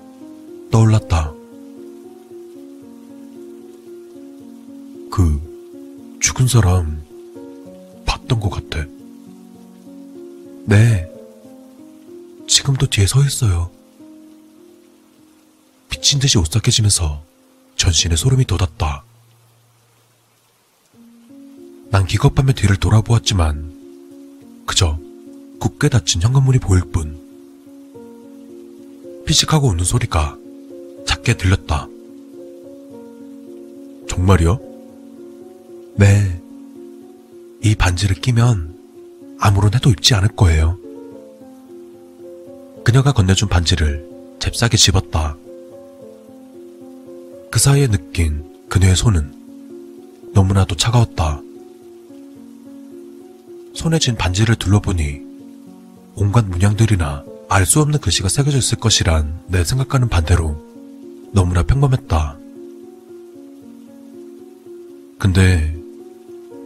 떠올랐다. 0.71 1.34
그 5.11 6.17
죽은 6.19 6.47
사람 6.47 7.03
봤던 8.24 8.39
것 8.39 8.49
같아. 8.49 8.86
네. 10.65 11.09
지금도 12.47 12.88
뒤에 12.88 13.07
서 13.07 13.24
있어요. 13.24 13.69
미친 15.89 16.19
듯이 16.19 16.38
오싹해지면서 16.38 17.24
전신에 17.76 18.15
소름이 18.15 18.45
돋았다. 18.45 19.03
난 21.89 22.05
기겁하며 22.05 22.53
뒤를 22.53 22.78
돌아보았지만 22.78 24.63
그저 24.65 24.97
굳게 25.59 25.89
닫힌 25.89 26.21
현관문이 26.21 26.59
보일 26.59 26.84
뿐. 26.91 27.21
피식하고 29.26 29.69
웃는 29.69 29.86
소리가 29.86 30.38
작게 31.07 31.38
들렸다. 31.38 31.88
정말이요? 34.09 34.59
네. 35.95 36.43
이 37.64 37.76
반지를 37.76 38.18
끼면 38.18 38.78
아무런 39.39 39.74
해도 39.74 39.89
입지 39.89 40.14
않을 40.14 40.30
거예요. 40.36 40.78
그녀가 42.84 43.14
건네준 43.14 43.47
반지를 43.47 44.05
잽싸게 44.39 44.76
집었다. 44.76 45.38
그 47.49 47.59
사이에 47.59 47.88
느낀 47.88 48.43
그녀의 48.68 48.97
손은 48.97 50.32
너무나도 50.34 50.76
차가웠다. 50.76 51.39
손에 53.74 53.97
쥔 53.97 54.16
반지를 54.18 54.55
둘러보니 54.55 55.22
온갖 56.16 56.45
문양들이나 56.45 57.24
알 57.49 57.66
수 57.66 57.80
없는 57.80 57.99
글씨가 57.99 58.28
새겨져 58.28 58.57
있을 58.57 58.78
것이란 58.80 59.41
내 59.47 59.64
생각과는 59.64 60.09
반대로 60.09 60.61
너무나 61.32 61.64
평범했다. 61.64 62.38
근데 65.18 65.82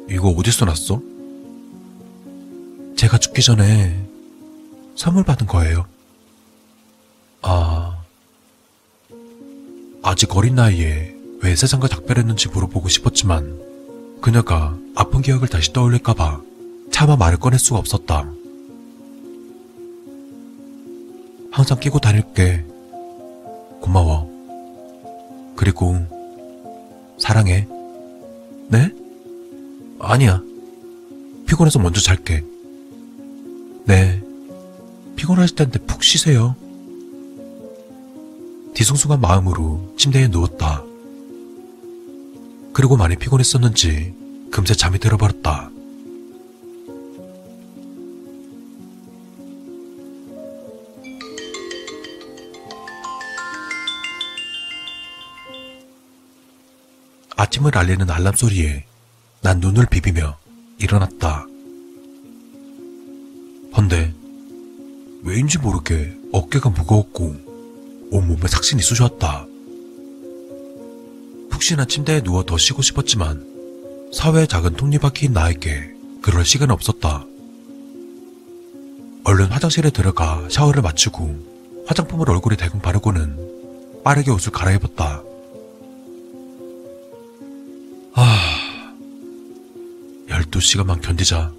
이거 0.09 0.29
어디서 0.29 0.65
났어? 0.65 1.01
제가 2.95 3.17
죽기 3.17 3.41
전에 3.41 4.07
선물 4.95 5.23
받은 5.23 5.47
거예요. 5.47 5.85
아, 7.41 7.97
아직 10.01 10.35
어린 10.35 10.55
나이에 10.55 11.15
왜 11.41 11.55
세상과 11.55 11.87
작별했는지 11.87 12.47
물어보고 12.49 12.89
싶었지만 12.89 13.61
그녀가 14.21 14.75
아픈 14.95 15.21
기억을 15.21 15.47
다시 15.47 15.71
떠올릴까봐 15.73 16.41
차마 16.91 17.15
말을 17.15 17.37
꺼낼 17.37 17.59
수가 17.59 17.77
없었다. 17.77 18.31
항상 21.51 21.79
끼고 21.79 21.99
다닐게. 21.99 22.63
고마워. 23.81 24.27
그리고 25.55 25.97
사랑해. 27.19 27.67
네? 28.69 28.91
아니야. 29.99 30.41
피곤해서 31.47 31.79
먼저 31.79 32.01
잘게. 32.01 32.43
네. 33.85 34.21
피곤하실 35.15 35.55
텐데 35.55 35.79
푹 35.79 36.03
쉬세요. 36.03 36.55
뒤숭숭한 38.73 39.19
마음으로 39.19 39.93
침대에 39.97 40.27
누웠다. 40.27 40.83
그리고 42.73 42.95
많이 42.95 43.15
피곤했었는지 43.15 44.13
금세 44.51 44.75
잠이 44.75 44.99
들어버렸다. 44.99 45.71
아침을 57.35 57.77
알리는 57.77 58.09
알람 58.09 58.35
소리에 58.35 58.86
난 59.41 59.59
눈을 59.59 59.85
비비며 59.85 60.37
일어났다. 60.79 61.45
헌데 63.75 64.13
왜인지 65.23 65.59
모르게 65.59 66.15
어깨가 66.31 66.69
무거웠고 66.69 67.35
온몸에 68.11 68.47
삭신이 68.47 68.81
쑤셨다. 68.81 69.45
푹신한 71.49 71.87
침대에 71.87 72.21
누워 72.21 72.43
더 72.43 72.57
쉬고 72.57 72.81
싶었지만 72.81 73.45
사회의 74.13 74.47
작은 74.47 74.75
톱니바퀴인 74.75 75.33
나에게 75.33 75.91
그럴 76.21 76.45
시간 76.45 76.71
없었다. 76.71 77.25
얼른 79.23 79.47
화장실에 79.47 79.89
들어가 79.89 80.47
샤워를 80.49 80.81
마치고 80.81 81.83
화장품을 81.87 82.29
얼굴에 82.29 82.55
대금 82.55 82.79
바르고는 82.79 84.01
빠르게 84.03 84.31
옷을 84.31 84.51
갈아입었다. 84.53 85.21
아, 88.13 88.56
12시간만 90.43 91.01
견디자. 91.01 91.51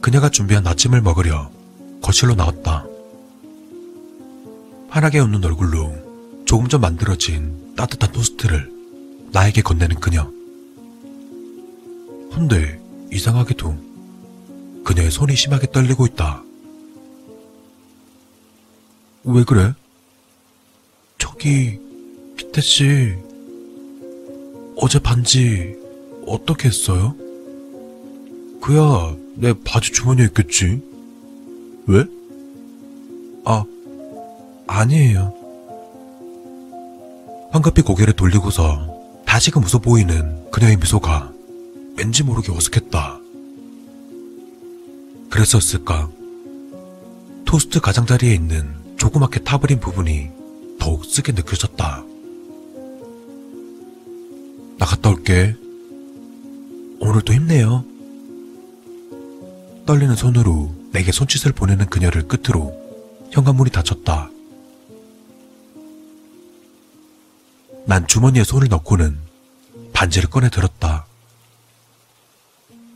그녀가 0.00 0.28
준비한 0.28 0.66
아침을 0.66 1.00
먹으려 1.00 1.50
거실로 2.02 2.34
나왔다. 2.34 2.84
환하게 4.88 5.20
웃는 5.20 5.44
얼굴로 5.44 6.44
조금 6.44 6.68
전 6.68 6.80
만들어진 6.80 7.74
따뜻한 7.76 8.12
토스트를 8.12 8.70
나에게 9.30 9.62
건네는 9.62 10.00
그녀. 10.00 10.30
헌데 12.34 12.80
이상하게도 13.12 14.82
그녀의 14.84 15.10
손이 15.10 15.36
심하게 15.36 15.70
떨리고 15.70 16.06
있다. 16.06 16.42
왜 19.24 19.44
그래? 19.44 19.72
저기, 21.18 21.78
기태 22.36 22.60
씨, 22.60 23.14
어제 24.76 24.98
반지 24.98 25.81
어떻게 26.26 26.68
했어요? 26.68 27.14
그야 28.60 29.16
내 29.34 29.52
바지 29.64 29.92
주머니에 29.92 30.26
있겠지. 30.26 30.80
왜? 31.86 32.04
아, 33.44 33.64
아니에요. 34.66 35.34
황급히 37.50 37.82
고개를 37.82 38.14
돌리고서 38.14 38.88
다시금 39.26 39.62
웃어 39.64 39.80
보이는 39.80 40.50
그녀의 40.50 40.76
미소가 40.76 41.32
왠지 41.96 42.22
모르게 42.22 42.52
어색했다. 42.52 43.20
그랬었을까? 45.28 46.10
토스트 47.44 47.80
가장자리에 47.80 48.34
있는 48.34 48.74
조그맣게 48.96 49.40
타버린 49.40 49.80
부분이 49.80 50.30
더욱 50.78 51.04
쓰게 51.04 51.32
느껴졌다. 51.32 52.04
나 54.78 54.86
갔다 54.86 55.10
올게. 55.10 55.54
오늘도 57.02 57.32
힘내요. 57.34 57.84
떨리는 59.86 60.14
손으로 60.14 60.72
내게 60.92 61.10
손짓을 61.10 61.50
보내는 61.52 61.86
그녀를 61.86 62.28
끝으로 62.28 62.72
현관문이 63.32 63.70
닫혔다. 63.70 64.30
난 67.86 68.06
주머니에 68.06 68.44
손을 68.44 68.68
넣고는 68.68 69.18
반지를 69.92 70.30
꺼내 70.30 70.48
들었다. 70.48 71.06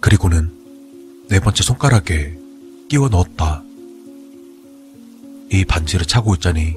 그리고는 0.00 1.26
네 1.28 1.40
번째 1.40 1.64
손가락에 1.64 2.38
끼워 2.88 3.08
넣었다. 3.08 3.64
이 5.50 5.64
반지를 5.64 6.06
차고 6.06 6.34
있자니 6.36 6.76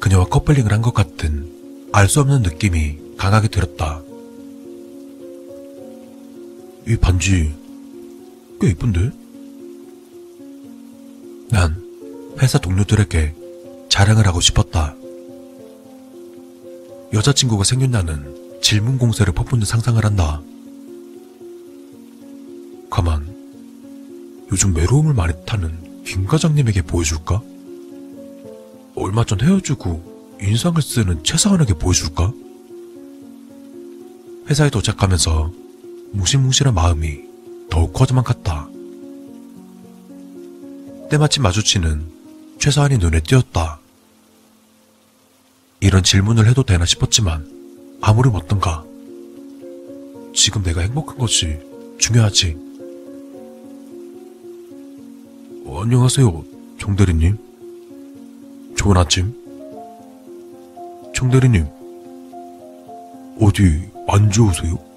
그녀와 0.00 0.26
커플링을 0.26 0.72
한 0.72 0.82
것 0.82 0.92
같은 0.92 1.88
알 1.92 2.06
수 2.08 2.20
없는 2.20 2.42
느낌이 2.42 2.98
강하게 3.16 3.48
들었다. 3.48 4.02
이 6.86 6.96
반지 6.96 7.54
꽤 8.60 8.68
이쁜데? 8.68 9.10
난 11.50 11.82
회사 12.40 12.58
동료들에게 12.58 13.34
자랑을 13.88 14.26
하고 14.26 14.40
싶었다. 14.40 14.94
여자친구가 17.12 17.64
생겼나는 17.64 18.60
질문 18.60 18.98
공세를 18.98 19.32
퍼붓는 19.32 19.64
상상을 19.64 20.04
한다. 20.04 20.42
가만, 22.90 23.34
요즘 24.52 24.74
외로움을 24.74 25.14
많이 25.14 25.32
타는 25.46 26.04
김 26.04 26.26
과장님에게 26.26 26.82
보여줄까? 26.82 27.42
얼마 28.94 29.24
전 29.24 29.40
헤어지고 29.40 30.36
인상을 30.40 30.80
쓰는 30.82 31.22
최사원에게 31.24 31.74
보여줄까? 31.74 32.32
회사에 34.48 34.68
도착하면서 34.70 35.63
무시무시한 36.14 36.74
마음이 36.74 37.22
더욱 37.70 37.92
커져만 37.92 38.22
갔다. 38.24 38.68
때마침 41.10 41.42
마주치는 41.42 42.06
최사원이 42.58 42.98
눈에 42.98 43.20
띄었다. 43.20 43.80
이런 45.80 46.02
질문을 46.02 46.48
해도 46.48 46.62
되나 46.62 46.84
싶었지만 46.84 47.98
아무렴 48.00 48.36
어떤가. 48.36 48.84
지금 50.34 50.62
내가 50.62 50.80
행복한 50.82 51.18
것이 51.18 51.58
중요하지. 51.98 52.56
어, 55.66 55.82
안녕하세요, 55.82 56.44
정대리님. 56.78 57.38
좋은 58.76 58.96
아침. 58.96 59.34
정대리님, 61.14 61.66
어디 63.40 63.88
안 64.08 64.30
좋으세요? 64.30 64.93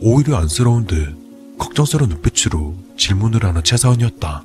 오히려 0.00 0.36
안쓰러운데 0.36 1.14
걱정스러운 1.58 2.10
눈빛으로 2.10 2.74
질문을 2.96 3.44
하는 3.44 3.62
최사원이었다. 3.64 4.42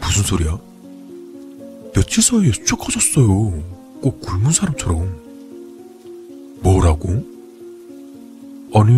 무슨 0.00 0.22
소리야? 0.24 0.58
며칠 1.94 2.22
사이에 2.22 2.52
쑥 2.66 2.76
커졌어요. 2.76 3.62
꼭 4.02 4.20
굶은 4.20 4.52
사람처럼. 4.52 5.22
뭐라고? 6.60 7.24
아니, 8.74 8.92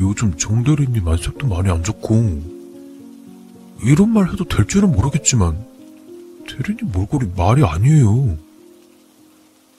요즘 0.00 0.36
정대리님 0.36 1.06
안색도 1.06 1.46
많이 1.46 1.70
안 1.70 1.82
좋고, 1.82 2.58
이런 3.84 4.10
말 4.10 4.32
해도 4.32 4.44
될 4.44 4.66
줄은 4.66 4.92
모르겠지만, 4.92 5.64
대리님 6.48 6.92
몰골이 6.92 7.30
말이 7.36 7.64
아니에요. 7.64 8.36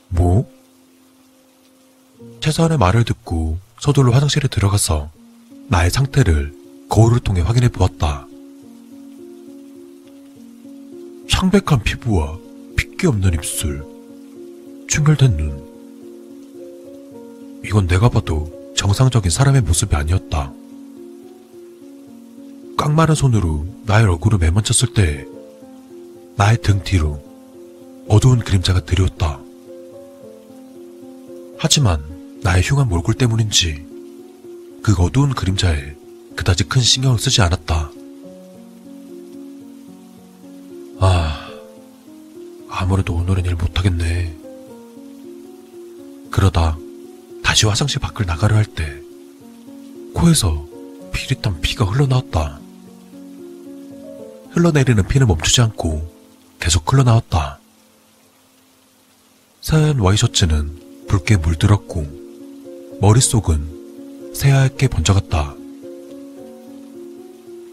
뭐? 0.10 0.59
최사원의 2.42 2.78
말을 2.78 3.04
듣고 3.04 3.60
서둘러 3.80 4.12
화장실에 4.12 4.48
들어가서 4.48 5.10
나의 5.68 5.90
상태를 5.90 6.54
거울을 6.90 7.20
통해 7.20 7.42
확인해 7.42 7.70
보았다. 7.70 8.26
창백한 11.30 11.84
피부와 11.84 12.38
핏기 12.76 13.08
없는 13.08 13.34
입술, 13.34 13.86
충혈된 14.88 15.38
눈, 15.38 15.70
이건 17.64 17.88
내가 17.88 18.10
봐도 18.10 18.52
정상적인 18.76 19.30
사람의 19.30 19.62
모습이 19.62 19.96
아니었다. 19.96 20.52
깡마른 22.78 23.14
손으로 23.14 23.68
나의 23.86 24.06
얼굴을 24.06 24.40
매만쳤을 24.40 24.94
때 24.94 25.26
나의 26.36 26.62
등 26.62 26.82
뒤로 26.84 27.22
어두운 28.08 28.40
그림자가 28.40 28.86
들이었다. 28.86 29.40
하지만 31.58 32.02
나의 32.42 32.64
흉한 32.64 32.88
몰골 32.88 33.16
때문인지 33.16 33.86
그 34.82 34.96
어두운 34.98 35.34
그림자에 35.34 35.96
그다지 36.36 36.66
큰 36.66 36.82
신경을 36.82 37.20
쓰지 37.20 37.42
않았다. 37.42 37.92
아, 41.00 41.50
아무래도 42.70 43.14
오늘은 43.16 43.46
일 43.46 43.56
못하겠네. 43.56 44.38
그러다 46.32 46.78
다시 47.44 47.66
화장실 47.66 48.00
밖을 48.00 48.26
나가려 48.26 48.56
할 48.56 48.66
때 48.66 49.02
코에서 50.14 50.66
피릿한 51.12 51.62
피가 51.62 51.86
흘러나왔다. 51.86 52.60
흘러내리는 54.52 55.08
피는 55.08 55.28
멈추지 55.28 55.62
않고 55.62 56.14
계속 56.60 56.92
흘러나왔다. 56.92 57.60
새하얀 59.62 60.00
와이셔츠는 60.00 61.06
붉게 61.08 61.38
물들었고 61.38 62.19
머릿속은 63.02 64.34
새하얗게 64.36 64.90
번져갔다. 64.90 65.56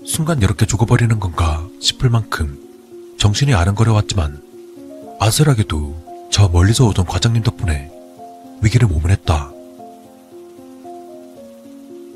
순간 0.04 0.40
이렇게 0.40 0.66
죽어버리는 0.66 1.18
건가 1.18 1.66
싶을 1.80 2.10
만큼 2.10 2.56
정신이 3.18 3.52
아른거려왔지만 3.52 4.40
아슬하게도 5.18 6.28
저 6.30 6.48
멀리서 6.48 6.86
오던 6.86 7.06
과장님 7.06 7.42
덕분에 7.42 7.90
위기를 8.62 8.86
모면했다. 8.86 9.50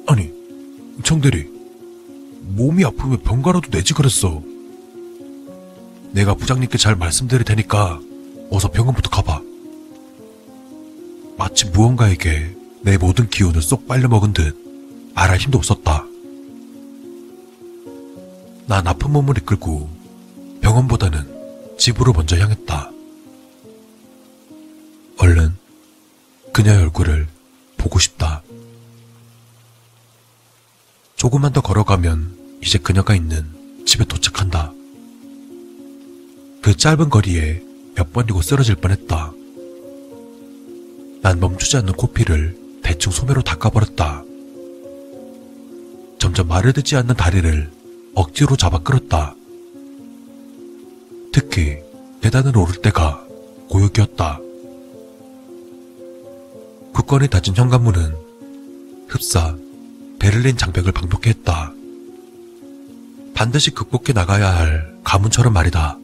아니, 0.06 0.30
청대리, 1.02 1.48
몸이 2.42 2.84
아프면 2.84 3.18
병가라도 3.22 3.70
내지 3.70 3.92
그랬어. 3.92 4.40
내가 6.12 6.34
부장님께 6.34 6.78
잘 6.78 6.94
말씀드릴 6.94 7.44
테니까 7.44 8.00
어서 8.50 8.70
병원부터 8.70 9.10
가봐. 9.10 9.42
마치 11.36 11.66
무언가에게 11.70 12.59
내 12.82 12.96
모든 12.96 13.28
기운을 13.28 13.60
쏙 13.60 13.86
빨려먹은 13.86 14.32
듯 14.32 14.56
말할 15.14 15.38
힘도 15.38 15.58
없었다. 15.58 16.06
난 18.66 18.86
아픈 18.86 19.12
몸을 19.12 19.36
이끌고 19.38 19.90
병원보다는 20.62 21.76
집으로 21.78 22.12
먼저 22.12 22.38
향했다. 22.38 22.90
얼른 25.18 25.54
그녀의 26.52 26.78
얼굴을 26.82 27.26
보고 27.76 27.98
싶다. 27.98 28.42
조금만 31.16 31.52
더 31.52 31.60
걸어가면 31.60 32.60
이제 32.62 32.78
그녀가 32.78 33.14
있는 33.14 33.84
집에 33.86 34.04
도착한다. 34.04 34.72
그 36.62 36.76
짧은 36.76 37.10
거리에 37.10 37.62
몇 37.94 38.12
번이고 38.12 38.40
쓰러질 38.40 38.76
뻔했다. 38.76 39.32
난 41.22 41.40
멈추지 41.40 41.76
않는 41.78 41.94
코피를 41.94 42.59
대충 42.82 43.12
소매로 43.12 43.42
닦아버렸다. 43.42 44.24
점점 46.18 46.48
말을 46.48 46.72
듣지 46.72 46.96
않는 46.96 47.16
다리를 47.16 47.70
억지로 48.14 48.56
잡아 48.56 48.78
끌었다. 48.78 49.34
특히 51.32 51.78
계단을 52.22 52.56
오를 52.56 52.76
때가 52.82 53.24
고역이었다. 53.68 54.40
굳건히 56.92 57.28
닫힌 57.28 57.56
현관문은 57.56 58.14
흡사 59.08 59.56
베를린 60.18 60.56
장벽을 60.56 60.92
방독해 60.92 61.30
했다. 61.30 61.72
반드시 63.34 63.70
극복해 63.70 64.12
나가야 64.12 64.54
할 64.54 64.94
가문처럼 65.02 65.52
말이다. 65.52 65.98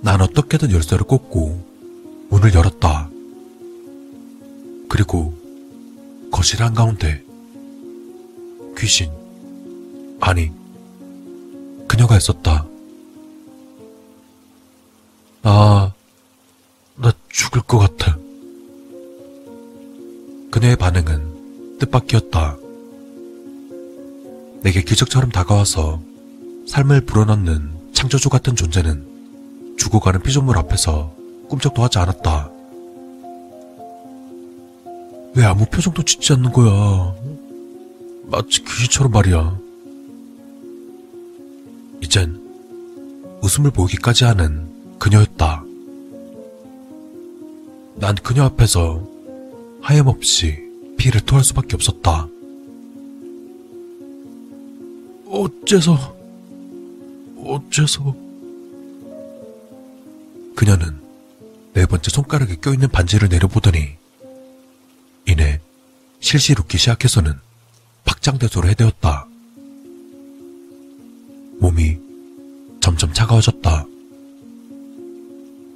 난 0.00 0.20
어떻게든 0.20 0.70
열쇠를 0.70 1.04
꽂고 1.04 2.26
문을 2.30 2.54
열었다. 2.54 3.10
그리고 4.88 5.34
거실 6.30 6.62
한가운데 6.62 7.22
귀신, 8.76 9.10
아니, 10.20 10.50
그녀가 11.88 12.16
있었다. 12.16 12.66
아, 15.42 15.92
나 16.96 17.12
죽을 17.28 17.62
것 17.62 17.78
같아. 17.78 18.16
그녀의 20.50 20.76
반응은 20.76 21.78
뜻밖이었다. 21.78 22.56
내게 24.62 24.82
기적처럼 24.82 25.30
다가와서 25.30 26.00
삶을 26.66 27.02
불어넣는 27.02 27.92
창조주 27.92 28.28
같은 28.28 28.56
존재는 28.56 29.76
죽어가는 29.78 30.22
피조물 30.22 30.58
앞에서 30.58 31.14
꿈쩍도 31.48 31.82
하지 31.84 31.98
않았다. 31.98 32.55
왜 35.36 35.44
아무 35.44 35.66
표정도 35.66 36.02
짓지 36.02 36.32
않는 36.32 36.50
거야? 36.50 37.14
마치 38.24 38.64
귀신처럼 38.64 39.12
말이야. 39.12 39.60
이젠 42.00 42.40
웃음을 43.42 43.70
보이기까지 43.70 44.24
하는 44.24 44.66
그녀였다. 44.98 45.62
난 47.96 48.14
그녀 48.14 48.44
앞에서 48.44 49.06
하염없이 49.82 50.56
피를 50.96 51.20
토할 51.20 51.44
수밖에 51.44 51.76
없었다. 51.76 52.26
어째서, 55.28 56.16
어째서. 57.44 58.16
그녀는 60.54 60.98
네 61.74 61.84
번째 61.84 62.10
손가락에 62.10 62.56
껴있는 62.56 62.88
반지를 62.88 63.28
내려보더니 63.28 64.05
이내 65.28 65.60
실실 66.20 66.58
웃기 66.60 66.78
시작해서는 66.78 67.34
박장대소를 68.04 68.70
해대었다. 68.70 69.26
몸이 71.58 71.98
점점 72.80 73.12
차가워졌다. 73.12 73.86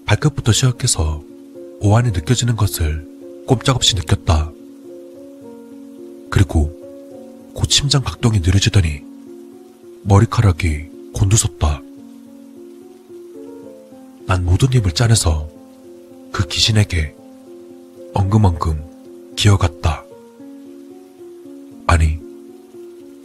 발끝부터 0.07 0.53
시작해서 0.53 1.23
오한이 1.81 2.11
느껴지는 2.13 2.57
것을 2.57 3.07
꼼짝없이 3.47 3.97
느꼈다. 3.97 4.53
그리고 6.31 6.73
곧 7.55 7.71
심장 7.71 8.03
박동이 8.03 8.39
느려지더니 8.41 9.03
머리카락이 10.05 10.89
곤두섰다. 11.13 11.81
난 14.27 14.45
모든 14.45 14.73
힘을 14.73 14.93
짜내서 14.93 15.49
그 16.31 16.47
귀신에게 16.47 17.15
엉금엉금 18.15 18.90
기어갔다. 19.37 20.05
아니, 21.87 22.19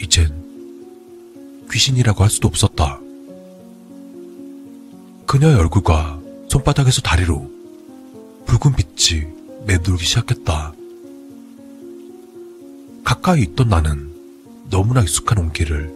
이젠 0.01 0.43
귀신이라고 1.71 2.23
할 2.23 2.29
수도 2.29 2.47
없었다. 2.47 2.99
그녀의 5.25 5.55
얼굴과 5.55 6.21
손바닥에서 6.49 7.01
다리로 7.01 7.51
붉은 8.45 8.75
빛이 8.75 9.23
맴돌기 9.65 10.05
시작했다. 10.05 10.73
가까이 13.03 13.41
있던 13.41 13.69
나는 13.69 14.13
너무나 14.69 15.01
익숙한 15.01 15.37
온기를 15.37 15.93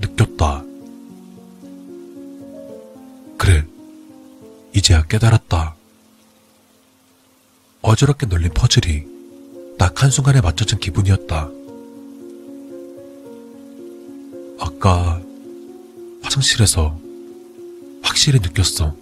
느꼈다. 0.00 0.64
그래, 3.36 3.64
이제야 4.74 5.02
깨달았다. 5.02 5.74
어지럽게 7.82 8.26
널린 8.26 8.52
퍼즐이 8.52 9.09
딱 9.80 10.02
한순간에 10.02 10.42
맞춰진 10.42 10.78
기분이었다. 10.78 11.48
아까 14.58 15.22
화장실에서 16.20 17.00
확실히 18.02 18.40
느꼈어. 18.40 18.94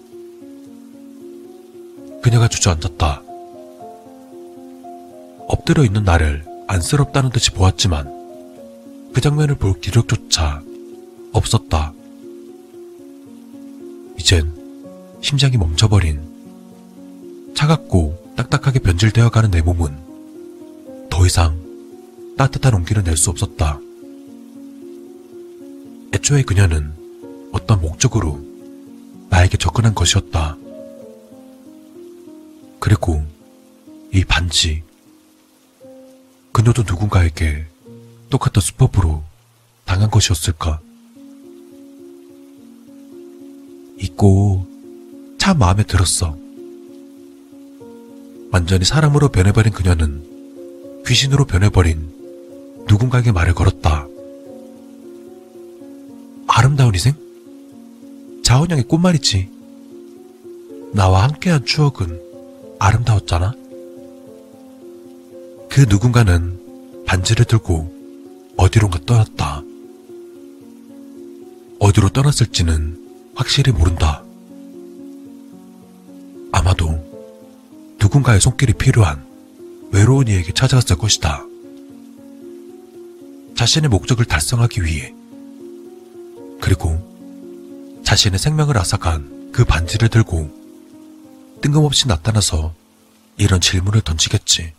그녀가 2.23 2.47
주저앉았다. 2.47 3.23
엎드려 5.49 5.83
있는 5.83 6.05
나를 6.05 6.45
안쓰럽다는 6.69 7.31
듯이 7.31 7.51
보았지만 7.51 9.11
그 9.13 9.21
장면을 9.21 9.57
볼 9.57 9.81
기력조차 9.81 10.63
없었다. 11.33 11.93
이젠 14.17 14.55
심장이 15.23 15.57
멈춰버린 15.57 16.23
차갑고 17.57 18.35
딱딱하게 18.37 18.79
변질되어 18.79 19.31
가는 19.31 19.51
내 19.51 19.61
몸은 19.61 20.07
더 21.19 21.27
이상 21.27 21.59
따뜻한 22.39 22.75
온기를 22.75 23.03
낼 23.03 23.17
수 23.17 23.31
없었다. 23.31 23.81
애초에 26.15 26.43
그녀는 26.45 26.95
어떤 27.51 27.81
목적으로 27.81 28.41
나에게 29.29 29.57
접근한 29.57 29.97
것이었다. 29.97 30.57
그리고 32.79 33.25
이 34.15 34.25
반지. 34.25 34.85
그녀도 36.53 36.85
누군가에게 36.87 37.67
똑같은 38.31 38.63
수법으로 38.63 39.25
당한 39.87 40.13
것이었을까? 40.13 40.81
있고 43.99 44.69
참 45.37 45.59
마음에 45.59 45.83
들었어. 45.83 46.39
완전히 48.53 48.85
사람으로 48.85 49.31
변해버린 49.31 49.73
그녀는 49.73 50.28
귀신으로 51.07 51.45
변해버린 51.45 52.09
누군가에게 52.87 53.33
말을 53.33 53.55
걸었다. 53.55 54.07
아름다운 56.47 56.95
희생? 56.95 57.15
자원형의 58.43 58.85
꽃말이지. 58.85 59.49
나와 60.95 61.25
함께한 61.25 61.65
추억은 61.65 62.21
아름다웠잖아. 62.79 63.53
그 65.69 65.87
누군가는 65.89 67.05
반지를 67.07 67.45
들고 67.45 67.95
어디론가 68.57 69.01
떠났다. 69.07 69.63
어디로 71.79 72.09
떠났을지는 72.09 73.33
확실히 73.35 73.73
모른다. 73.73 74.25
아마도 76.51 76.99
누군가의 78.01 78.41
손길이 78.41 78.73
필요한 78.73 79.28
외로운 79.91 80.29
이에게 80.29 80.53
찾아갔을 80.53 80.97
것이다. 80.97 81.45
자신의 83.57 83.89
목적을 83.89 84.25
달성하기 84.25 84.85
위해 84.85 85.15
그리고 86.61 86.97
자신의 88.05 88.39
생명을 88.39 88.79
앗아간 88.79 89.51
그 89.53 89.65
반지를 89.65 90.09
들고 90.09 90.51
뜬금없이 91.61 92.07
나타나서 92.07 92.75
이런 93.37 93.61
질문을 93.61 94.01
던지겠지. 94.03 94.73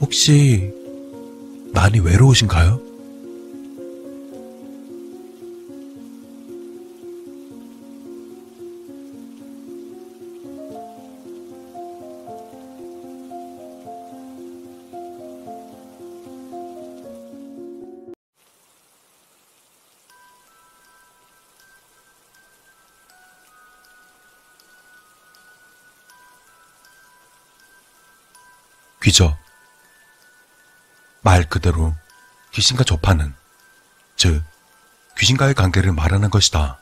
혹시 0.00 0.72
많이 1.72 1.98
외로우신가요? 2.00 2.87
귀저. 29.18 29.36
말 31.22 31.48
그대로 31.48 31.92
귀신과 32.52 32.84
접하는, 32.84 33.34
즉, 34.16 34.44
귀신과의 35.18 35.54
관계를 35.54 35.92
말하는 35.92 36.30
것이다. 36.30 36.78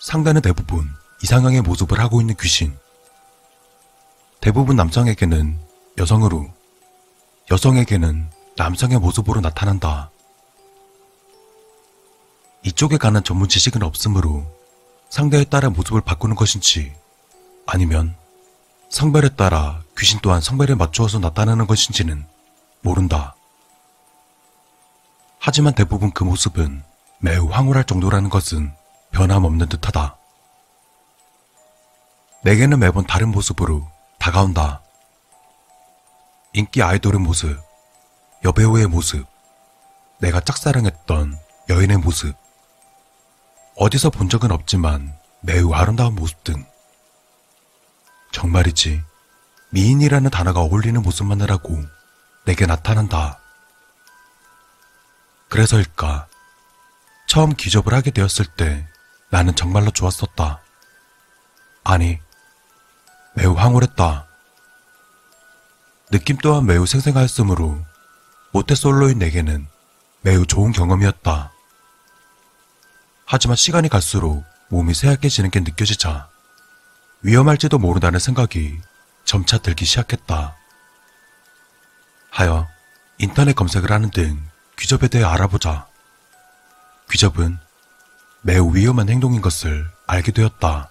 상대는 0.00 0.40
대부분 0.40 0.88
이상형의 1.22 1.60
모습을 1.60 2.00
하고 2.00 2.22
있는 2.22 2.34
귀신. 2.40 2.76
대부분 4.40 4.76
남성에게는 4.76 5.60
여성으로, 5.98 6.50
여성에게는 7.50 8.30
남성의 8.56 8.98
모습으로 8.98 9.42
나타난다. 9.42 10.10
이쪽에 12.62 12.96
관한 12.96 13.22
전문 13.22 13.48
지식은 13.48 13.82
없으므로 13.82 14.46
상대에 15.10 15.44
따라 15.44 15.68
모습을 15.68 16.00
바꾸는 16.00 16.34
것인지 16.34 16.94
아니면 17.66 18.16
성별에 18.90 19.28
따라 19.36 19.82
귀신 19.96 20.18
또한 20.20 20.40
성별에 20.40 20.74
맞추어서 20.74 21.20
나타나는 21.20 21.68
것인지는 21.68 22.26
모른다. 22.82 23.36
하지만 25.38 25.74
대부분 25.74 26.10
그 26.10 26.24
모습은 26.24 26.82
매우 27.20 27.48
황홀할 27.48 27.84
정도라는 27.84 28.28
것은 28.30 28.74
변함없는 29.12 29.68
듯하다. 29.68 30.16
내게는 32.42 32.80
매번 32.80 33.06
다른 33.06 33.28
모습으로 33.30 33.86
다가온다. 34.18 34.82
인기 36.52 36.82
아이돌의 36.82 37.20
모습, 37.20 37.60
여배우의 38.44 38.88
모습, 38.88 39.24
내가 40.18 40.40
짝사랑했던 40.40 41.38
여인의 41.68 41.98
모습, 41.98 42.34
어디서 43.76 44.10
본 44.10 44.28
적은 44.28 44.50
없지만 44.50 45.16
매우 45.42 45.72
아름다운 45.72 46.16
모습 46.16 46.42
등 46.42 46.66
정말이지 48.32 49.02
미인이라는 49.70 50.30
단어가 50.30 50.60
어울리는 50.60 51.00
모습만이라고 51.02 51.84
내게 52.44 52.66
나타난다. 52.66 53.38
그래서일까 55.48 56.26
처음 57.26 57.54
기접을 57.54 57.94
하게 57.94 58.10
되었을 58.10 58.46
때 58.56 58.86
나는 59.30 59.54
정말로 59.54 59.90
좋았었다. 59.90 60.60
아니, 61.84 62.18
매우 63.34 63.54
황홀했다. 63.54 64.26
느낌 66.10 66.36
또한 66.38 66.66
매우 66.66 66.86
생생하였으므로 66.86 67.84
모태솔로인 68.52 69.18
내게는 69.18 69.68
매우 70.22 70.44
좋은 70.44 70.72
경험이었다. 70.72 71.52
하지만 73.24 73.56
시간이 73.56 73.88
갈수록 73.88 74.44
몸이 74.68 74.92
쇠약해지는 74.92 75.50
게 75.50 75.60
느껴지자 75.60 76.28
위험할지도 77.22 77.78
모른다는 77.78 78.18
생각이 78.18 78.80
점차 79.24 79.58
들기 79.58 79.84
시작했다. 79.84 80.56
하여 82.30 82.66
인터넷 83.18 83.54
검색을 83.54 83.90
하는 83.90 84.10
등 84.10 84.42
귀접에 84.78 85.08
대해 85.08 85.24
알아보자. 85.24 85.86
귀접은 87.10 87.58
매우 88.42 88.74
위험한 88.74 89.10
행동인 89.10 89.42
것을 89.42 89.86
알게 90.06 90.32
되었다. 90.32 90.88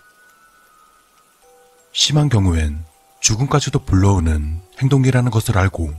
심한 1.92 2.30
경우엔 2.30 2.86
죽음까지도 3.22 3.86
불러오는 3.86 4.62
행동이라는 4.80 5.32
것을 5.32 5.58
알고 5.58 5.94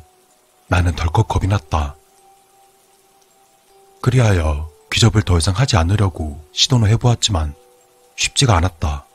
나는 0.68 0.94
덜컥 0.94 1.26
겁이 1.26 1.48
났다. 1.48 1.96
그리하여 4.00 4.70
귀접을 4.92 5.22
더 5.22 5.36
이상 5.38 5.54
하지 5.56 5.76
않으려고 5.76 6.48
시도는 6.52 6.88
해보았지만 6.90 7.54
쉽지가 8.14 8.56
않았다. 8.56 9.09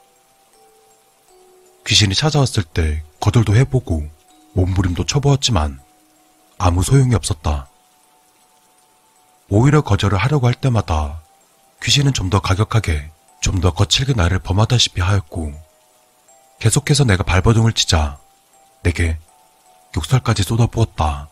귀신이 1.85 2.15
찾아왔을 2.15 2.63
때 2.63 3.03
거들도 3.19 3.55
해보고 3.55 4.07
몸부림도 4.53 5.05
쳐보았지만 5.05 5.79
아무 6.57 6.83
소용이 6.83 7.13
없었다. 7.15 7.67
오히려 9.49 9.81
거절을 9.81 10.17
하려고 10.17 10.47
할 10.47 10.53
때마다 10.55 11.21
귀신은 11.83 12.13
좀 12.13 12.29
더 12.29 12.39
가격하게 12.39 13.11
좀 13.41 13.61
더 13.61 13.71
거칠게 13.71 14.13
나를 14.13 14.39
범하다시피 14.39 15.01
하였고 15.01 15.53
계속해서 16.59 17.03
내가 17.03 17.23
발버둥을 17.23 17.73
치자 17.73 18.17
내게 18.81 19.19
욕설까지 19.95 20.41
쏟아부었다. 20.43 21.29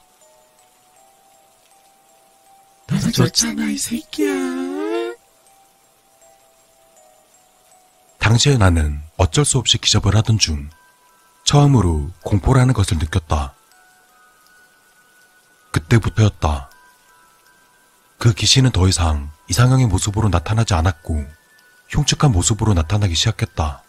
나도 2.88 3.12
좋잖아, 3.12 3.66
이 3.70 3.78
새끼야. 3.78 4.34
당시에 8.24 8.56
나는 8.56 9.04
어쩔 9.18 9.44
수 9.44 9.58
없이 9.58 9.78
기접을 9.78 10.16
하던 10.16 10.40
중 10.40 10.70
처음으로 11.44 12.10
공포라는 12.24 12.74
것을 12.74 12.98
느꼈다. 12.98 13.54
그때부터였다. 15.74 16.70
그 18.20 18.34
귀신은 18.34 18.72
더 18.72 18.88
이상 18.88 19.30
이상형의 19.50 19.88
모습으로 19.88 20.30
나타나지 20.30 20.74
않았고 20.74 21.28
흉측한 21.90 22.32
모습으로 22.32 22.74
나타나기 22.74 23.14
시작했다. 23.14 23.84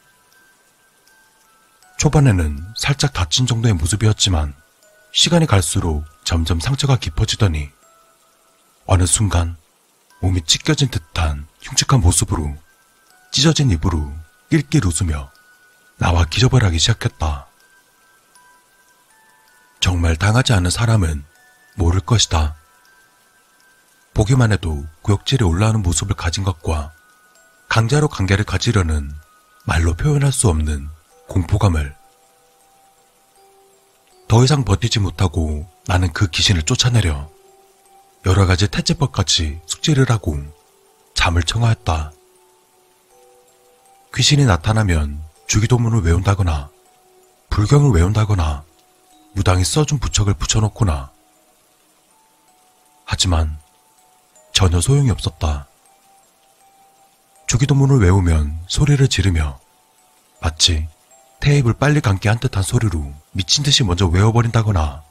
초반에는 1.99 2.75
살짝 2.77 3.13
다친 3.13 3.47
정도의 3.47 3.75
모습이었지만 3.75 4.53
시간이 5.13 5.47
갈수록 5.47 6.05
점점 6.25 6.59
상처가 6.59 6.97
깊어지더니 6.97 7.71
어느 8.87 9.07
순간 9.07 9.57
몸이 10.23 10.43
찢겨진 10.43 10.89
듯한 10.89 11.47
흉측한 11.63 12.01
모습으로 12.01 12.57
찢어진 13.31 13.71
입으로 13.71 14.24
낄낄 14.51 14.87
웃으며 14.87 15.31
나와 15.97 16.25
기접을 16.25 16.65
하기 16.65 16.79
시작했다. 16.79 17.47
정말 19.81 20.17
당하지 20.17 20.53
않은 20.53 20.71
사람은 20.71 21.25
모를 21.77 22.01
것이다. 22.01 22.57
보기만 24.15 24.53
해도 24.53 24.85
구역질에 25.03 25.45
올라오는 25.45 25.83
모습을 25.83 26.15
가진 26.17 26.45
것과 26.45 26.93
강자로 27.69 28.09
관계를 28.09 28.45
가지려는 28.45 29.13
말로 29.65 29.95
표현할 29.95 30.33
수 30.33 30.49
없는 30.49 30.89
공포감을 31.29 31.95
더 34.29 34.45
이상 34.45 34.65
버티지 34.65 35.01
못하고 35.01 35.69
나는 35.87 36.13
그 36.13 36.29
귀신을 36.29 36.63
쫓아내려 36.63 37.29
여러 38.27 38.47
가지 38.47 38.69
태제법까지 38.69 39.61
숙지를 39.67 40.11
하고 40.11 40.39
잠을 41.15 41.43
청하였다. 41.43 42.13
귀신이 44.15 44.45
나타나면 44.45 45.21
주기도문을 45.49 46.03
외운다거나 46.03 46.71
불경을 47.51 47.91
외운다거나 47.91 48.63
무당이 49.33 49.65
써준 49.65 49.99
부척을 49.99 50.35
붙여놓거나 50.35 51.11
하지만 53.05 53.59
전혀 54.53 54.81
소용이 54.81 55.11
없었다. 55.11 55.67
주기도문을 57.49 58.01
외우면 58.01 58.61
소리를 58.69 59.07
지르며 59.09 59.59
마치 60.41 60.87
테이블 61.41 61.73
빨리 61.73 62.01
감기 62.01 62.29
한 62.29 62.39
듯한 62.39 62.63
소리로 62.63 63.13
미친 63.33 63.65
듯이 63.65 63.83
먼저 63.83 64.07
외워버린다거나 64.07 65.03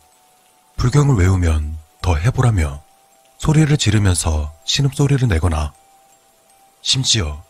불경을 0.78 1.16
외우면 1.18 1.78
더 2.02 2.16
해보라며 2.16 2.82
소리를 3.38 3.78
지르면서 3.78 4.54
신음소리를 4.64 5.28
내거나 5.28 5.74
심지어 6.82 7.43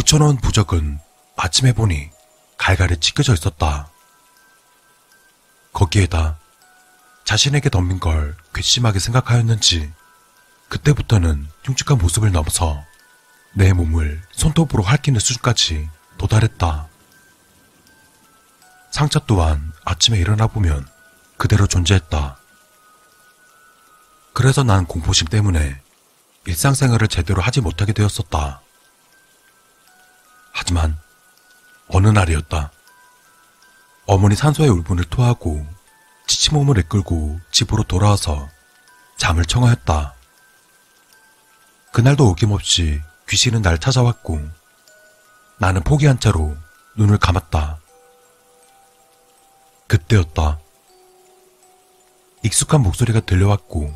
붙여놓은 0.00 0.38
부적은 0.38 0.98
아침에 1.36 1.74
보니 1.74 2.08
갈갈이 2.56 3.00
찢겨져 3.00 3.34
있었다. 3.34 3.90
거기에다 5.74 6.38
자신에게 7.24 7.68
덤빈 7.68 8.00
걸 8.00 8.34
괘씸하게 8.54 8.98
생각하였는지 8.98 9.92
그때부터는 10.70 11.46
흉측한 11.64 11.98
모습을 11.98 12.32
넘어서 12.32 12.82
내 13.52 13.74
몸을 13.74 14.22
손톱으로 14.32 14.82
핥기는 14.84 15.20
수준까지 15.20 15.90
도달했다. 16.16 16.88
상처 18.90 19.18
또한 19.26 19.70
아침에 19.84 20.18
일어나 20.18 20.46
보면 20.46 20.88
그대로 21.36 21.66
존재했다. 21.66 22.38
그래서 24.32 24.62
난 24.62 24.86
공포심 24.86 25.26
때문에 25.26 25.78
일상생활을 26.46 27.08
제대로 27.08 27.42
하지 27.42 27.60
못하게 27.60 27.92
되었었다. 27.92 28.62
하지만 30.60 30.98
어느 31.88 32.08
날이었다. 32.08 32.70
어머니 34.04 34.36
산소에 34.36 34.68
울분을 34.68 35.04
토하고 35.04 35.66
지친 36.26 36.54
몸을 36.54 36.76
이끌고 36.76 37.40
집으로 37.50 37.82
돌아와서 37.84 38.46
잠을 39.16 39.46
청하였다. 39.46 40.14
그날도 41.92 42.28
어김없이 42.28 43.00
귀신은 43.26 43.62
날 43.62 43.78
찾아왔고 43.78 44.38
나는 45.58 45.82
포기한 45.82 46.20
채로 46.20 46.54
눈을 46.94 47.16
감았다. 47.16 47.78
그때였다. 49.86 50.60
익숙한 52.42 52.82
목소리가 52.82 53.20
들려왔고 53.20 53.90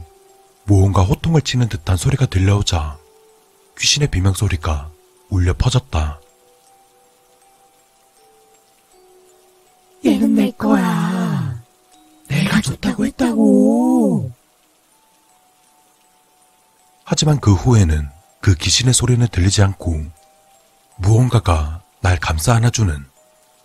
무언가 0.65 1.03
호통을 1.03 1.43
치는 1.43 1.69
듯한 1.69 1.99
소리가 1.99 2.25
들려오자 2.25 2.97
귀신의 3.79 4.09
비명소리가 4.11 4.91
울려 5.29 5.53
퍼졌다. 5.53 6.21
얘는 10.05 10.35
내 10.35 10.51
거야. 10.53 11.63
내가 12.29 12.61
좋다고 12.61 13.07
했다고. 13.07 14.31
하지만 17.05 17.41
그 17.41 17.55
후에는 17.55 18.11
그 18.41 18.55
귀신의 18.55 18.93
소리는 18.95 19.27
들리지 19.29 19.63
않고 19.63 20.05
무언가가 20.97 21.83
날 22.01 22.19
감싸 22.19 22.55
안아주는 22.55 23.07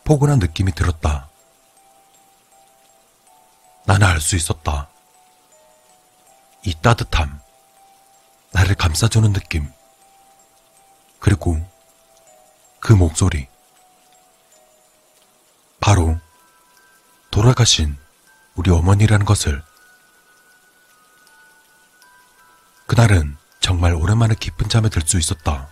포근한 0.04 0.40
느낌이 0.40 0.72
들었다. 0.74 1.30
나는 3.86 4.08
알 4.08 4.22
수 4.22 4.36
있었다. 4.36 4.88
이 6.64 6.74
따뜻함, 6.82 7.40
나를 8.52 8.76
감싸주는 8.76 9.32
느낌, 9.34 9.72
그리고 11.20 11.58
그 12.80 12.94
목소리. 12.94 13.48
바로 15.80 16.18
돌아가신 17.32 17.96
우리 18.56 18.72
어머니라는 18.72 19.26
것을 19.26 19.64
그날은 22.88 23.38
정말 23.60 23.94
오랜만에 23.94 24.36
깊은 24.36 24.70
잠에 24.70 24.90
들 24.90 25.04
수 25.04 25.18
있었다. 25.18 25.70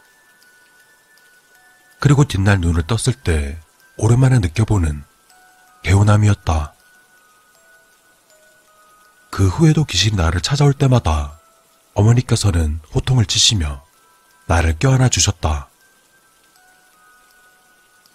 그리고 2.00 2.26
뒷날 2.26 2.60
눈을 2.62 2.84
떴을 2.86 3.16
때 3.24 3.60
오랜만에 3.98 4.40
느껴보는 4.40 5.04
개운함이었다. 5.84 6.74
그 9.32 9.48
후에도 9.48 9.84
귀신이 9.84 10.16
나를 10.16 10.42
찾아올 10.42 10.74
때마다 10.74 11.40
어머니께서는 11.96 12.80
호통을 12.94 13.26
치시며 13.26 13.84
나를 14.46 14.78
껴안아 14.78 15.10
주셨다. 15.10 15.70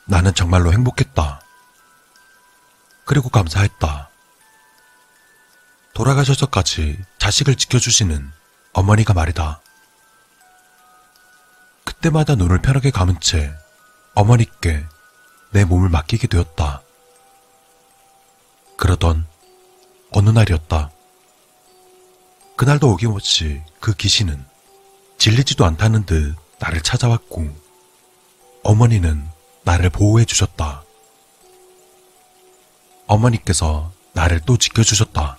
나는 0.04 0.34
정말로 0.34 0.72
행복했다. 0.72 1.40
그리고 3.04 3.28
감사했다. 3.28 4.08
돌아가셔서까지 5.94 6.98
자식을 7.18 7.56
지켜주시는 7.56 8.32
어머니가 8.72 9.12
말이다. 9.12 9.60
그때마다 11.84 12.34
눈을 12.34 12.62
편하게 12.62 12.90
감은 12.90 13.20
채 13.20 13.52
어머니께 14.14 14.84
내 15.50 15.64
몸을 15.64 15.88
맡기게 15.88 16.28
되었다. 16.28 16.82
그러던 18.76 19.26
어느 20.12 20.30
날이었다. 20.30 20.90
그날도 22.56 22.90
어김없이 22.90 23.62
그 23.80 23.94
귀신은 23.94 24.44
질리지도 25.18 25.64
않다는 25.64 26.06
듯 26.06 26.34
나를 26.58 26.80
찾아왔고 26.80 27.54
어머니는 28.62 29.28
나를 29.64 29.90
보호해 29.90 30.24
주셨다. 30.24 30.81
어머니께서 33.12 33.92
나를 34.14 34.40
또 34.40 34.56
지켜주셨다. 34.56 35.36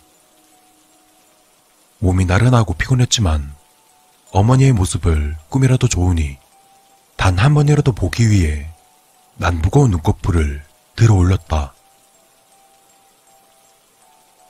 몸이 1.99 2.25
나른하고 2.25 2.73
피곤했지만 2.75 3.55
어머니의 4.31 4.73
모습을 4.73 5.37
꿈이라도 5.49 5.87
좋으니 5.87 6.37
단 7.17 7.39
한 7.39 7.53
번이라도 7.53 7.93
보기 7.93 8.29
위해 8.29 8.69
난 9.35 9.59
무거운 9.59 9.89
눈꺼풀을 9.91 10.63
들어 10.95 11.15
올렸다. 11.15 11.73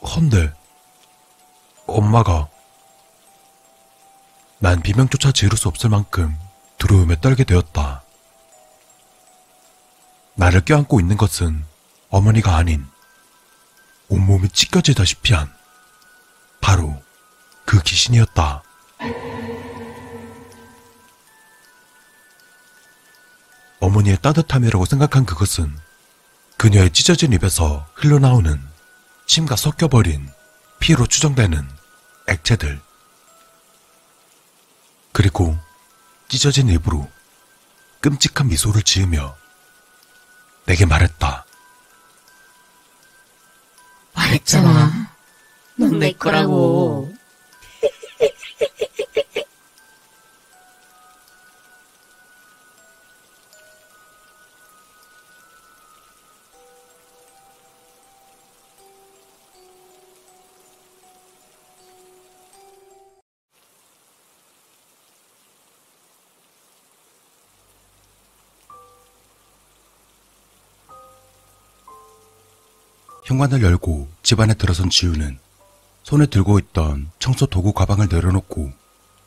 헌데 0.02 0.52
엄마가 1.88 2.50
난 4.60 4.82
비명조차 4.82 5.32
지를 5.32 5.58
수 5.58 5.70
없을 5.70 5.90
만큼 5.90 6.38
두려움에 6.78 7.22
떨게 7.22 7.46
되었다. 7.46 8.04
나를 10.36 10.62
껴안고 10.66 11.00
있는 11.00 11.16
것은 11.16 11.64
어머니가 12.10 12.58
아닌 12.58 12.86
온몸이 14.14 14.50
찢겨지다시피 14.50 15.34
한 15.34 15.52
바로 16.62 17.02
그 17.66 17.82
귀신이었다. 17.82 18.62
어머니의 23.80 24.20
따뜻함이라고 24.22 24.86
생각한 24.86 25.26
그것은 25.26 25.76
그녀의 26.58 26.92
찢어진 26.92 27.34
입에서 27.34 27.88
흘러나오는 27.96 28.62
침과 29.26 29.56
섞여버린 29.56 30.30
피로 30.80 31.08
추정되는 31.08 31.68
액체들. 32.28 32.80
그리고 35.12 35.58
찢어진 36.28 36.70
입으로 36.70 37.10
끔찍한 38.02 38.48
미소를 38.48 38.84
지으며 38.84 39.36
내게 40.66 40.86
말했다. 40.86 41.46
말했잖아. 44.16 45.10
넌 45.76 46.00
내 46.00 46.12
거라고. 46.14 47.13
현관을 73.34 73.64
열고 73.64 74.10
집 74.22 74.40
안에 74.40 74.54
들어선 74.54 74.92
지우는 74.92 75.40
손에 76.04 76.28
들고 76.28 76.60
있던 76.60 77.10
청소 77.18 77.48
도구 77.48 77.74
가방을 77.74 78.08
내려놓고 78.12 78.72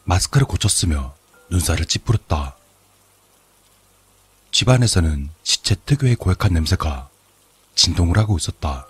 마스크를 0.05 0.47
고쳤으며 0.47 1.13
눈살을 1.51 1.87
찌푸렸다. 1.87 2.57
집 4.53 4.69
안에서는 4.69 5.29
시체 5.43 5.75
특유의 5.75 6.17
고약한 6.17 6.53
냄새가 6.53 7.09
진동을 7.75 8.17
하고 8.17 8.37
있었다. 8.37 8.87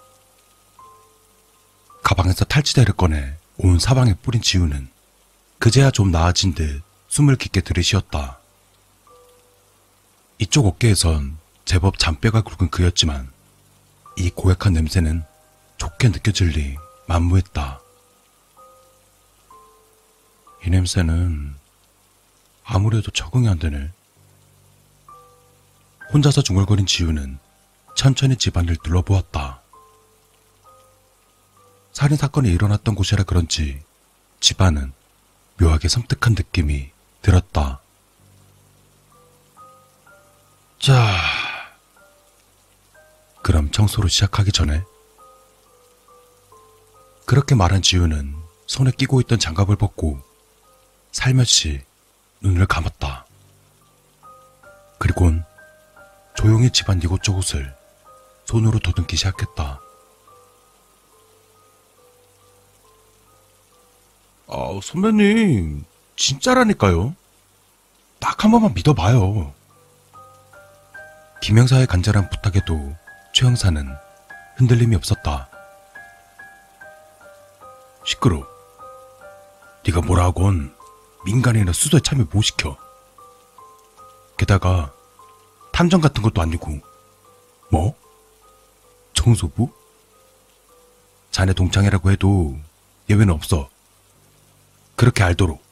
가방에서 2.02 2.44
탈취대를 2.44 2.94
꺼내 2.94 3.36
온 3.56 3.78
사방에 3.78 4.12
뿌린 4.22 4.42
지우는 4.42 4.90
그제야 5.58 5.90
좀 5.90 6.10
나아진 6.10 6.54
듯 6.54 6.82
숨을 7.08 7.36
깊게 7.36 7.62
들이쉬었다. 7.62 8.38
이쪽 10.38 10.66
어깨에선 10.66 11.38
제법 11.64 11.98
잔뼈가 11.98 12.42
굵은 12.42 12.70
그였지만 12.70 13.34
이 14.16 14.30
고약한 14.30 14.72
냄새는 14.72 15.24
좋게 15.78 16.08
느껴질 16.08 16.48
리 16.48 16.76
만무했다. 17.06 17.80
이 20.64 20.70
냄새는 20.70 21.54
아무래도 22.64 23.10
적응이 23.10 23.48
안 23.48 23.58
되네. 23.58 23.90
혼자서 26.12 26.42
중얼거린 26.42 26.86
지우는 26.86 27.38
천천히 27.94 28.36
집안을 28.36 28.76
둘러보았다. 28.76 29.60
살인사건이 31.92 32.50
일어났던 32.50 32.94
곳이라 32.94 33.24
그런지 33.24 33.82
집안은 34.40 34.92
묘하게 35.58 35.88
섬뜩한 35.88 36.34
느낌이 36.34 36.90
들었다. 37.22 37.80
자, 40.78 41.16
그럼 43.46 43.70
청소를 43.70 44.10
시작하기 44.10 44.50
전에 44.50 44.82
그렇게 47.26 47.54
말한 47.54 47.80
지우는 47.80 48.34
손에 48.66 48.90
끼고 48.90 49.20
있던 49.20 49.38
장갑을 49.38 49.76
벗고 49.76 50.20
살며시 51.12 51.80
눈을 52.40 52.66
감았다. 52.66 53.24
그리곤 54.98 55.44
조용히 56.34 56.70
집안 56.70 57.00
이곳저곳을 57.00 57.72
손으로 58.46 58.80
더듬기 58.80 59.14
시작했다. 59.14 59.80
아, 64.48 64.80
선배님, 64.82 65.84
진짜라니까요. 66.16 67.14
딱 68.18 68.42
한 68.42 68.50
번만 68.50 68.74
믿어봐요. 68.74 69.54
김영사의 71.42 71.86
간절한 71.86 72.28
부탁에도 72.28 72.96
최 73.36 73.44
형사는 73.44 73.94
흔들림이 74.56 74.96
없었다. 74.96 75.50
시끄러. 78.02 78.48
네가 79.84 80.00
뭐라 80.00 80.24
하건 80.24 80.74
민간인이나 81.26 81.74
수사에 81.74 82.00
참여 82.00 82.28
못 82.32 82.40
시켜. 82.40 82.78
게다가 84.38 84.90
탐정 85.70 86.00
같은 86.00 86.22
것도 86.22 86.40
아니고 86.40 86.80
뭐? 87.70 87.94
청소부? 89.12 89.70
자네 91.30 91.52
동창이라고 91.52 92.10
해도 92.12 92.56
예외는 93.10 93.34
없어. 93.34 93.68
그렇게 94.94 95.22
알도록. 95.22 95.62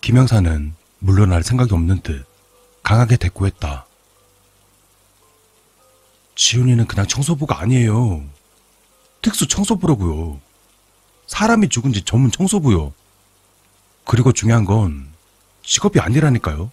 김영사는 0.00 0.74
물러날 1.00 1.42
생각이 1.42 1.74
없는 1.74 2.00
듯 2.00 2.24
강하게 2.82 3.18
대꾸했다. 3.18 3.87
지훈이는 6.38 6.86
그냥 6.86 7.06
청소부가 7.06 7.60
아니에요. 7.60 8.24
특수 9.20 9.48
청소부라고요. 9.48 10.40
사람이 11.26 11.68
죽은 11.68 11.92
지 11.92 12.02
전문 12.02 12.30
청소부요. 12.30 12.94
그리고 14.04 14.32
중요한 14.32 14.64
건 14.64 15.08
직업이 15.64 15.98
아니라니까요. 15.98 16.70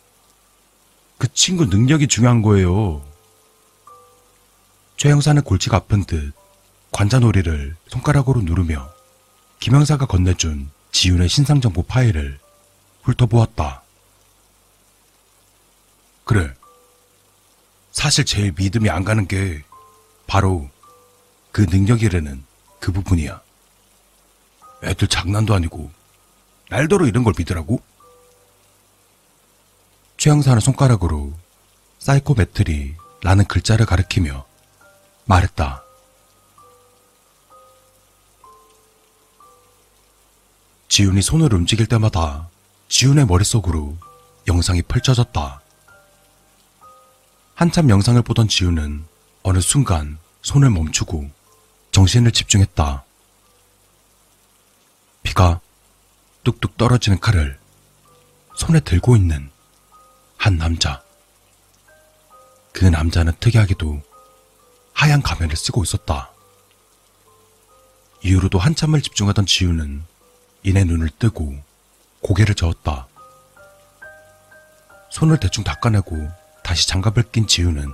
그 1.17 1.33
친구 1.33 1.65
능력이 1.65 2.07
중요한 2.07 2.43
거예요. 2.43 3.03
최 4.97 5.09
형사는 5.09 5.41
골치가 5.41 5.77
아픈 5.77 6.05
듯 6.05 6.31
관자놀이를 6.91 7.75
손가락으로 7.87 8.41
누르며 8.41 8.87
김영사가 9.59 10.05
건네준 10.05 10.69
지훈의 10.91 11.27
신상정보 11.27 11.83
파일을 11.83 12.39
훑어보았다. 13.01 13.81
그래. 16.23 16.53
사실 17.95 18.25
제일 18.25 18.51
믿음이 18.51 18.89
안 18.89 19.05
가는 19.05 19.25
게 19.25 19.63
바로 20.27 20.69
그 21.53 21.61
능력이라는 21.61 22.43
그 22.81 22.91
부분이야. 22.91 23.41
애들 24.83 25.07
장난도 25.07 25.55
아니고 25.55 25.89
날더러 26.69 27.07
이런 27.07 27.23
걸 27.23 27.33
믿으라고? 27.37 27.81
최 30.17 30.26
형사는 30.26 30.59
손가락으로 30.59 31.33
psychometry 31.99 32.95
라는 33.23 33.45
글자를 33.45 33.85
가리키며 33.85 34.45
말했다. 35.23 35.81
지훈이 40.89 41.21
손을 41.21 41.53
움직일 41.53 41.87
때마다 41.87 42.49
지훈의 42.89 43.25
머릿속으로 43.25 43.97
영상이 44.47 44.81
펼쳐졌다. 44.81 45.61
한참 47.55 47.89
영상을 47.89 48.21
보던 48.21 48.49
지훈은 48.49 49.05
어느 49.43 49.61
순간 49.61 50.17
손을 50.41 50.69
멈추고 50.71 51.31
정신을 51.91 52.33
집중했다. 52.33 53.05
비가 55.23 55.61
뚝뚝 56.43 56.75
떨어지는 56.75 57.17
칼을 57.21 57.57
손에 58.57 58.81
들고 58.81 59.15
있는 59.15 59.49
한 60.35 60.57
남자. 60.57 61.01
그 62.73 62.83
남자는 62.83 63.31
특이하게도 63.39 64.01
하얀 64.91 65.21
가면을 65.21 65.55
쓰고 65.55 65.81
있었다. 65.85 66.31
이후로도 68.21 68.59
한참을 68.59 69.01
집중하던 69.01 69.45
지우는 69.45 70.03
이내 70.63 70.83
눈을 70.83 71.09
뜨고 71.17 71.57
고개를 72.19 72.55
저었다. 72.55 73.07
손을 75.09 75.39
대충 75.39 75.63
닦아내고 75.63 76.44
다시 76.65 76.87
장갑을 76.87 77.29
낀 77.31 77.45
지우는 77.45 77.93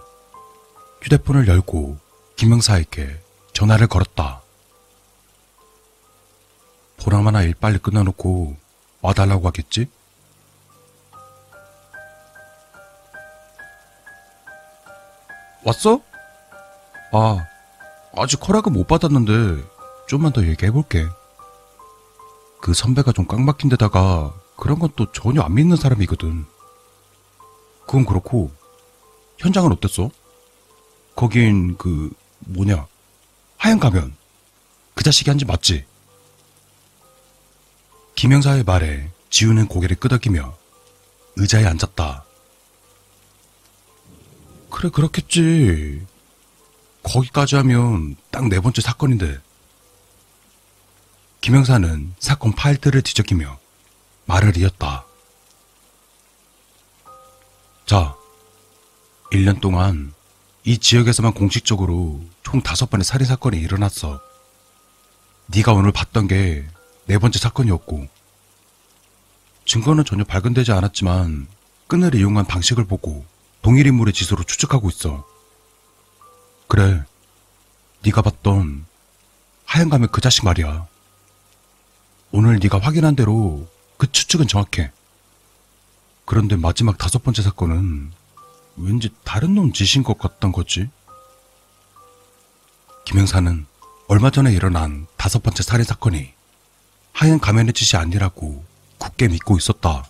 휴대폰을 1.01 1.47
열고 1.49 1.97
김영사에게 2.37 3.21
전화를 3.51 3.87
걸었다. 3.87 4.41
보나마나 6.95 7.41
일 7.41 7.53
빨리 7.53 7.79
끝내놓고 7.79 8.55
와달라고 9.01 9.45
하겠지? 9.45 9.89
왔어? 15.65 16.01
아, 17.11 17.45
아직 18.15 18.47
허락은 18.47 18.71
못 18.71 18.87
받았는데 18.87 19.63
좀만 20.07 20.31
더 20.31 20.45
얘기해볼게. 20.45 21.05
그 22.61 22.73
선배가 22.73 23.11
좀꽉 23.11 23.41
막힌 23.41 23.69
데다가 23.69 24.33
그런 24.55 24.79
건 24.79 24.89
또 24.95 25.11
전혀 25.11 25.41
안 25.41 25.55
믿는 25.55 25.75
사람이거든. 25.75 26.45
그건 27.85 28.05
그렇고 28.05 28.51
현장은 29.41 29.71
어땠어? 29.71 30.09
거긴 31.15 31.75
그 31.77 32.11
뭐냐 32.39 32.87
하얀 33.57 33.79
가면 33.79 34.15
그 34.93 35.03
자식이 35.03 35.29
한짓 35.29 35.47
맞지? 35.47 35.85
김영사의 38.15 38.63
말에 38.63 39.09
지우는 39.29 39.67
고개를 39.67 39.95
끄덕이며 39.97 40.55
의자에 41.37 41.65
앉았다. 41.65 42.23
그래 44.69 44.89
그렇겠지. 44.89 46.05
거기까지 47.03 47.55
하면 47.55 48.15
딱 48.29 48.47
네 48.47 48.59
번째 48.59 48.81
사건인데. 48.81 49.39
김영사는 51.41 52.13
사건 52.19 52.53
파일들을 52.53 53.01
뒤적이며 53.01 53.57
말을 54.25 54.55
이었다. 54.57 55.05
자, 57.87 58.15
1년 59.31 59.61
동안 59.61 60.13
이 60.63 60.77
지역에서만 60.77 61.33
공식적으로 61.33 62.21
총 62.43 62.61
다섯 62.61 62.89
번의 62.89 63.03
살인사건이 63.03 63.57
일어났어. 63.57 64.21
네가 65.47 65.73
오늘 65.73 65.91
봤던 65.91 66.27
게 66.27 66.67
네 67.11 67.17
번째 67.17 67.39
사건이었고 67.39 68.07
증거는 69.65 70.05
전혀 70.05 70.23
발견되지 70.23 70.71
않았지만 70.71 71.47
끈을 71.87 72.15
이용한 72.15 72.45
방식을 72.45 72.85
보고 72.85 73.25
동일 73.61 73.85
인물의 73.87 74.13
지소로 74.13 74.43
추측하고 74.43 74.89
있어. 74.89 75.27
그래, 76.67 77.03
네가 78.03 78.21
봤던 78.21 78.85
하얀 79.65 79.89
가면 79.89 80.07
그 80.11 80.21
자식 80.21 80.45
말이야. 80.45 80.87
오늘 82.31 82.59
네가 82.59 82.79
확인한 82.79 83.15
대로 83.17 83.67
그 83.97 84.09
추측은 84.09 84.47
정확해. 84.47 84.91
그런데 86.23 86.55
마지막 86.55 86.97
다섯 86.97 87.21
번째 87.23 87.41
사건은 87.41 88.11
왠지 88.77 89.09
다른 89.23 89.55
놈 89.55 89.73
짓인 89.73 90.03
것 90.03 90.17
같단 90.17 90.51
거지. 90.51 90.89
김영사는 93.05 93.65
얼마 94.07 94.29
전에 94.29 94.51
일어난 94.53 95.07
다섯 95.17 95.41
번째 95.41 95.63
살인 95.63 95.83
사건이 95.83 96.33
하얀 97.13 97.39
가면의 97.39 97.73
짓이 97.73 97.99
아니라고 97.99 98.63
굳게 98.97 99.27
믿고 99.27 99.57
있었다. 99.57 100.05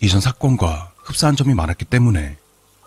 이전 0.00 0.20
사건과 0.20 0.92
흡사한 0.98 1.36
점이 1.36 1.54
많았기 1.54 1.84
때문에 1.84 2.36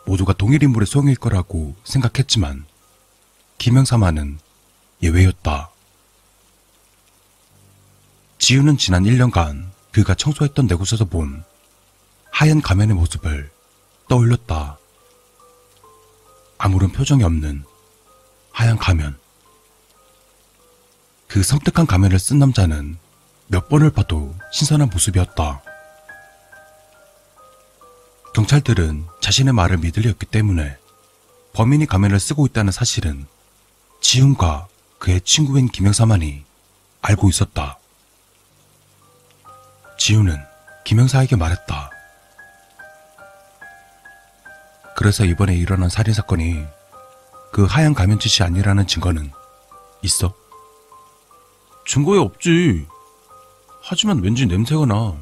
모두가 0.05 0.33
동일 0.33 0.63
인물의 0.63 0.87
소형일 0.87 1.15
거라고 1.15 1.75
생각했지만 1.83 2.65
김영사만은 3.57 4.39
예외였다. 5.03 5.69
지우는 8.39 8.77
지난 8.77 9.03
1년간 9.03 9.69
그가 9.91 10.15
청소했던 10.15 10.67
내 10.67 10.75
곳에서 10.75 11.05
본 11.05 11.43
하얀 12.31 12.61
가면의 12.61 12.95
모습을 12.95 13.51
떠올렸다. 14.11 14.77
아무런 16.57 16.91
표정이 16.91 17.23
없는 17.23 17.63
하얀 18.51 18.77
가면. 18.77 19.17
그 21.27 21.41
섬뜩한 21.41 21.87
가면을 21.87 22.19
쓴 22.19 22.37
남자는 22.37 22.97
몇 23.47 23.69
번을 23.69 23.89
봐도 23.89 24.35
신선한 24.51 24.89
모습이었다. 24.89 25.63
경찰들은 28.33 29.05
자신의 29.21 29.53
말을 29.53 29.77
믿으려 29.77 30.09
했기 30.09 30.25
때문에 30.25 30.77
범인이 31.53 31.85
가면을 31.85 32.19
쓰고 32.19 32.45
있다는 32.47 32.73
사실은 32.73 33.25
지훈과 34.01 34.67
그의 34.99 35.21
친구인 35.21 35.69
김영사만이 35.69 36.43
알고 37.01 37.29
있었다. 37.29 37.79
지훈은 39.97 40.37
김영사에게 40.83 41.37
말했다. 41.37 42.00
그래서 44.95 45.25
이번에 45.25 45.55
일어난 45.55 45.89
살인 45.89 46.13
사건이 46.13 46.65
그 47.51 47.65
하얀 47.65 47.93
가면짓이 47.93 48.45
아니라는 48.45 48.87
증거는 48.87 49.31
있어? 50.03 50.33
증거에 51.87 52.19
없지. 52.19 52.87
하지만 53.81 54.19
왠지 54.19 54.45
냄새가 54.45 54.85
나. 54.85 55.17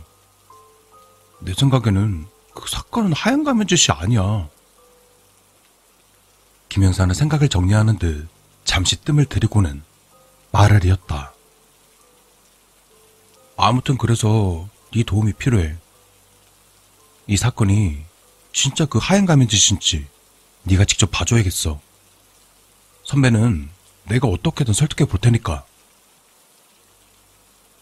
내 1.40 1.54
생각에는 1.54 2.28
그 2.54 2.70
사건은 2.70 3.14
하얀 3.14 3.44
가면짓이 3.44 3.96
아니야. 3.96 4.48
김영사는 6.68 7.16
생각을 7.16 7.50
정리하는 7.50 7.98
듯 7.98 8.28
잠시 8.64 8.98
뜸을 8.98 9.26
들이고는 9.26 9.82
말을 10.52 10.86
이었다. 10.86 11.34
아무튼 13.58 13.98
그래서 13.98 14.68
네 14.94 15.04
도움이 15.04 15.34
필요해. 15.34 15.76
이 17.28 17.38
사건이 17.38 18.09
진짜 18.52 18.86
그 18.86 19.00
하얀 19.00 19.26
가면짓인지 19.26 20.08
네가 20.64 20.86
직접 20.86 21.10
봐줘야겠어. 21.12 21.80
선배는 23.06 23.70
내가 24.06 24.28
어떻게든 24.28 24.74
설득해 24.74 25.08
볼 25.08 25.20
테니까. 25.20 25.66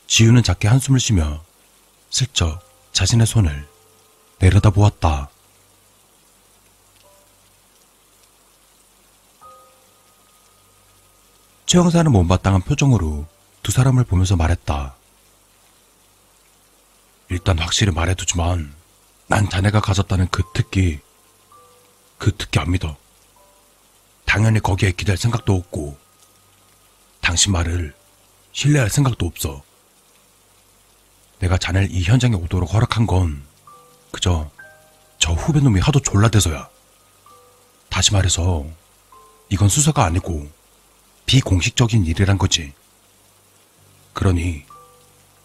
지우는 0.08 0.44
작게 0.44 0.68
한숨을 0.68 1.00
쉬며 1.00 1.44
슬쩍 2.10 2.62
자신의 2.94 3.28
손을 3.28 3.68
내려다 4.40 4.70
보았다. 4.70 5.30
최 11.66 11.78
형사는 11.78 12.10
못마땅한 12.10 12.62
표정으로 12.62 13.28
두 13.62 13.72
사람을 13.74 14.06
보면서 14.06 14.38
말했다. 14.38 14.96
일단 17.30 17.60
확실히 17.60 17.92
말해두지만 17.92 18.77
난 19.28 19.50
자네가 19.50 19.82
가졌다는 19.82 20.30
그 20.32 20.44
특기, 20.54 21.00
그 22.18 22.36
특기 22.36 22.60
안 22.60 22.72
믿어. 22.72 22.96
당연히 24.26 24.60
거기에 24.60 24.92
기댈 24.92 25.18
생각도 25.18 25.54
없고 25.54 25.98
당신 27.22 27.52
말을 27.52 27.94
신뢰할 28.54 28.90
생각도 28.90 29.26
없어. 29.26 29.64
내가 31.40 31.58
자네를 31.58 31.92
이 31.92 32.04
현장에 32.04 32.36
오도록 32.36 32.74
허락한 32.74 33.06
건 33.06 33.44
그저 34.12 34.50
저 35.20 35.34
후배놈이 35.34 35.80
하도 35.82 36.00
졸라대서야. 36.00 36.70
다시 37.90 38.14
말해서 38.14 38.66
이건 39.50 39.70
수사가 39.70 40.06
아니고 40.06 40.50
비공식적인 41.26 42.06
일이란 42.06 42.38
거지. 42.38 42.74
그러니 44.14 44.66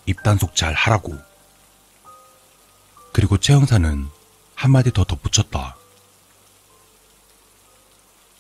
입단속 0.07 0.55
잘 0.55 0.73
하라고. 0.73 1.32
그리고 3.13 3.37
최 3.39 3.53
형사는 3.53 4.09
한마디 4.55 4.91
더 4.93 5.05
덧붙였다. 5.05 5.77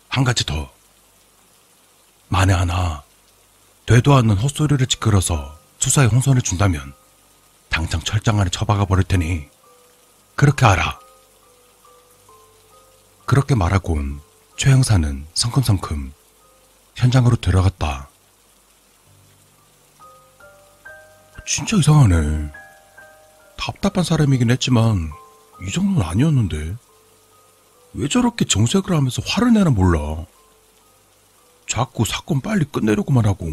한 0.09 0.25
가지 0.25 0.45
더. 0.45 0.71
만에 2.29 2.53
하나 2.53 3.03
되도 3.85 4.15
않는 4.15 4.37
헛소리를 4.39 4.87
찌끄러서 4.87 5.59
수사에 5.79 6.07
혼선을 6.07 6.41
준다면 6.43 6.95
당장 7.69 8.01
철장 8.01 8.41
안에 8.41 8.49
처박아 8.51 8.87
버릴 8.87 9.05
테니 9.05 9.49
그렇게 10.35 10.65
알아. 10.65 10.99
그렇게 13.27 13.55
말하곤 13.55 14.21
최 14.57 14.71
형사는 14.71 15.27
성큼성큼 15.35 16.13
현장으로 16.95 17.37
들어갔다. 17.37 18.09
진짜 21.47 21.77
이상하네. 21.77 22.62
답답한 23.65 24.03
사람이긴 24.03 24.51
했지만 24.51 25.13
이 25.65 25.71
정도는 25.71 26.03
아니었는데 26.03 26.75
왜 27.95 28.09
저렇게 28.09 28.45
정색을 28.45 28.91
하면서 28.93 29.23
화를 29.25 29.53
내나 29.53 29.71
몰라. 29.71 30.27
자꾸 31.69 32.05
사건 32.05 32.41
빨리 32.41 32.65
끝내려고만 32.65 33.25
하고. 33.25 33.53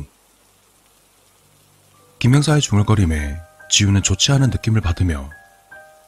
김영사의 2.18 2.60
중얼거림에 2.62 3.40
지우는 3.70 4.02
좋지 4.02 4.32
않은 4.32 4.50
느낌을 4.50 4.82
받으며 4.82 5.30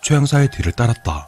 최 0.02 0.16
형사의 0.16 0.50
뒤를 0.50 0.72
따랐다. 0.72 1.28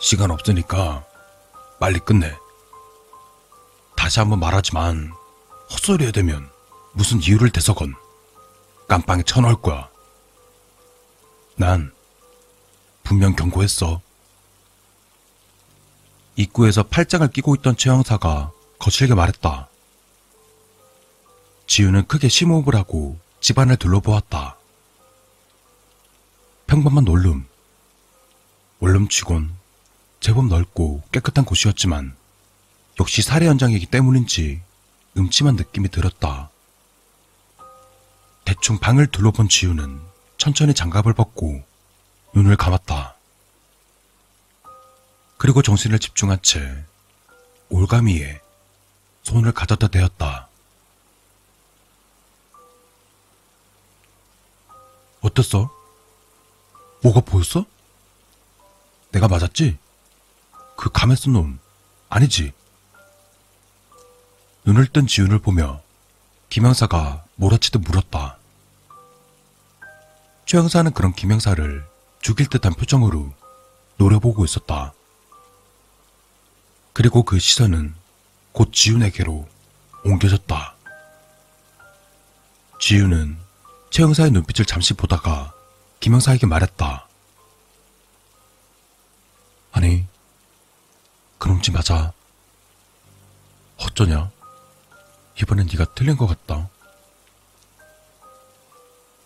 시간 0.00 0.32
없으니까 0.32 1.04
빨리 1.78 2.00
끝내. 2.00 2.36
다시 3.96 4.18
한번 4.18 4.40
말하지만 4.40 5.12
헛소리 5.70 6.06
해대면 6.06 6.50
무슨 6.92 7.22
이유를 7.22 7.50
대서건 7.50 7.94
깜빵에 8.88 9.22
쳐넣을 9.22 9.56
거야. 9.60 9.88
난 11.56 11.92
분명 13.02 13.36
경고했어. 13.36 14.00
입구에서 16.36 16.84
팔짱을 16.84 17.30
끼고 17.30 17.54
있던 17.56 17.76
최 17.76 17.90
형사가 17.90 18.52
거칠게 18.78 19.14
말했다. 19.14 19.68
지우는 21.66 22.06
크게 22.06 22.28
심호흡을 22.28 22.74
하고 22.74 23.18
집안을 23.40 23.76
둘러보았다. 23.76 24.56
평범한 26.66 27.06
원룸. 27.06 27.46
원룸치곤 28.80 29.54
제법 30.20 30.46
넓고 30.46 31.02
깨끗한 31.12 31.44
곳이었지만 31.44 32.16
역시 33.00 33.22
살해 33.22 33.46
현장이기 33.48 33.86
때문인지 33.86 34.62
음침한 35.16 35.56
느낌이 35.56 35.88
들었다. 35.88 36.50
대충 38.48 38.78
방을 38.78 39.08
둘러본 39.08 39.50
지우는 39.50 40.00
천천히 40.38 40.72
장갑을 40.72 41.12
벗고 41.12 41.62
눈을 42.34 42.56
감았다. 42.56 43.14
그리고 45.36 45.60
정신을 45.60 45.98
집중한 45.98 46.40
채 46.40 46.86
올가미에 47.68 48.40
손을 49.22 49.52
가졌다 49.52 49.88
대었다. 49.88 50.48
어땠어? 55.20 55.70
뭐가 57.02 57.20
보였어? 57.20 57.66
내가 59.10 59.28
맞았지? 59.28 59.76
그 60.78 60.88
감에 60.90 61.16
쓴 61.16 61.34
놈, 61.34 61.58
아니지? 62.08 62.54
눈을 64.64 64.86
뜬 64.86 65.06
지훈을 65.06 65.38
보며 65.38 65.82
김영사가 66.48 67.26
몰아치듯 67.34 67.82
물었다. 67.82 68.37
최 70.48 70.56
형사는 70.56 70.90
그런 70.94 71.12
김영사를 71.12 71.86
죽일 72.22 72.46
듯한 72.46 72.72
표정으로 72.72 73.34
노려보고 73.98 74.46
있었다. 74.46 74.94
그리고 76.94 77.22
그 77.22 77.38
시선은 77.38 77.94
곧 78.52 78.72
지훈에게로 78.72 79.46
옮겨졌다. 80.06 80.74
지훈은 82.80 83.36
최 83.90 84.04
형사의 84.04 84.30
눈빛을 84.30 84.64
잠시 84.64 84.94
보다가 84.94 85.52
김영사에게 86.00 86.46
말했다. 86.46 87.06
아니, 89.72 90.06
그놈 91.36 91.60
집 91.60 91.72
맞아. 91.72 92.14
어쩌냐? 93.76 94.30
이번엔 95.42 95.66
네가 95.66 95.92
틀린 95.92 96.16
것 96.16 96.26
같다. 96.26 96.70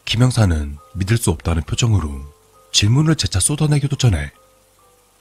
김영사는 0.04 0.78
믿을 0.94 1.16
수 1.16 1.30
없다는 1.30 1.62
표정으로 1.62 2.32
질문을 2.72 3.16
재차 3.16 3.40
쏟아내기도 3.40 3.96
전에 3.96 4.32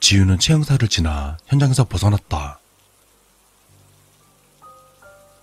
지우는 0.00 0.38
최 0.38 0.52
형사를 0.52 0.86
지나 0.88 1.38
현장에서 1.46 1.84
벗어났다. 1.84 2.58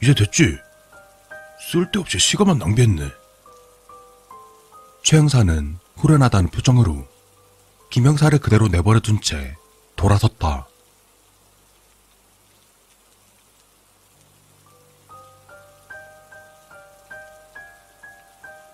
이제 0.01 0.13
됐지? 0.13 0.57
쓸데없이 1.71 2.19
시간만 2.19 2.57
낭비했네. 2.57 3.09
최 5.03 5.17
형사는 5.17 5.77
후련하다는 5.97 6.49
표정으로 6.51 7.07
김영사를 7.89 8.37
그대로 8.39 8.67
내버려 8.67 8.99
둔 8.99 9.19
채 9.21 9.55
돌아섰다. 9.95 10.68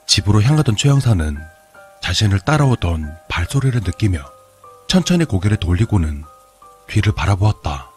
집으로 0.08 0.42
향하던 0.42 0.76
최 0.76 0.90
형사는 0.90 1.38
자신을 2.02 2.40
따라오던 2.42 3.18
발소리를 3.30 3.82
느끼며 3.82 4.20
천천히 4.88 5.26
고개를 5.26 5.58
돌리고는 5.58 6.24
뒤를 6.88 7.14
바라보았다. 7.14 7.90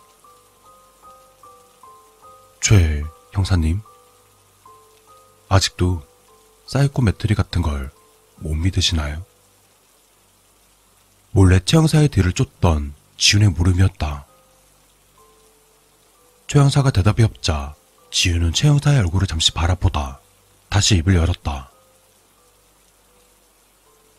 최 2.61 3.05
형사님, 3.33 3.81
아직도 5.49 6.03
psychometry 6.67 7.35
같은 7.35 7.63
걸 7.63 7.99
못 8.41 8.55
믿으시나요? 8.55 9.25
몰래 11.31 11.61
최 11.65 11.77
형사의 11.77 12.09
뒤를 12.09 12.33
쫓던 12.33 12.95
지훈의 13.17 13.51
물음이었다. 13.51 14.27
최 16.47 16.59
형사가 16.59 16.91
대답이 16.91 17.23
없자 17.23 17.75
지훈은 18.11 18.53
최 18.53 18.69
형사의 18.69 18.99
얼굴을 19.01 19.27
잠시 19.27 19.53
바라보다 19.53 20.21
다시 20.69 20.97
입을 20.97 21.15
열었다. 21.17 21.68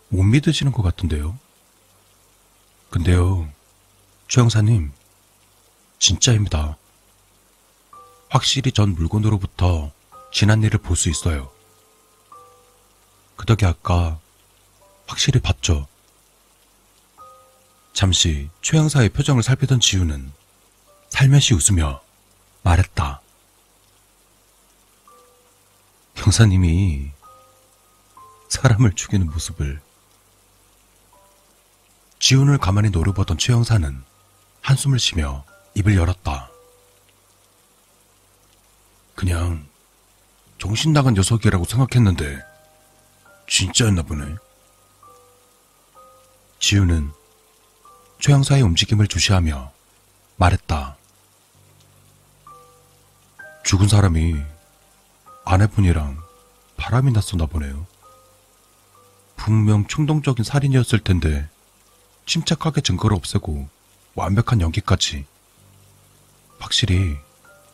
못 0.10 0.24
믿으시는 0.24 0.72
것 0.72 0.82
같은데요? 0.84 1.38
근데요, 2.90 3.48
최 4.28 4.42
형사님, 4.42 4.92
진짜입니다. 6.00 6.78
확실히 8.30 8.72
전 8.72 8.96
물건으로부터 8.96 9.92
지난 10.32 10.64
일을 10.64 10.80
볼 10.80 10.96
수 10.96 11.10
있어요. 11.10 11.52
그 13.36 13.46
덕에 13.46 13.66
아까 13.66 14.20
확실히 15.08 15.40
봤죠. 15.40 15.88
잠시 17.94 18.50
최 18.62 18.78
형사의 18.78 19.10
표정을 19.10 19.44
살피던 19.44 19.80
지우는 19.80 20.32
살며시 21.10 21.54
웃으며 21.54 22.02
말했다. 22.64 23.22
형사님이 26.16 27.12
사람을 28.50 28.94
죽이는 28.94 29.30
모습을 29.30 29.82
지훈을 32.20 32.58
가만히 32.58 32.90
노려보던 32.90 33.38
최 33.38 33.54
형사는 33.54 34.04
한숨을 34.62 35.00
쉬며 35.00 35.46
입을 35.76 35.96
열었다. 35.96 36.50
그냥 39.16 39.66
정신 40.58 40.92
나간 40.94 41.14
녀석이라고 41.14 41.64
생각했는데 41.64 42.42
진짜였나 43.48 44.04
보네. 44.04 44.36
지우는 46.60 47.12
최 48.20 48.34
형사의 48.34 48.62
움직임을 48.64 49.08
주시하며 49.08 49.72
말했다. 50.36 50.98
죽은 53.64 53.88
사람이 53.88 54.36
아내분이랑 55.46 56.22
바람이 56.76 57.12
났었나 57.14 57.46
보네요. 57.46 57.88
분명 59.38 59.88
충동적인 59.88 60.44
살인이었을 60.44 61.00
텐데 61.00 61.50
침착하게 62.30 62.82
증거를 62.82 63.18
없애고 63.18 63.68
완벽한 64.14 64.62
연기까지. 64.62 65.26
확실히 66.60 67.18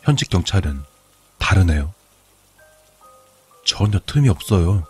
현직 0.02 0.30
경찰은 0.30 0.82
다르네요. 1.38 1.94
전혀 3.66 4.00
틈이 4.06 4.30
없어요. 4.30 4.88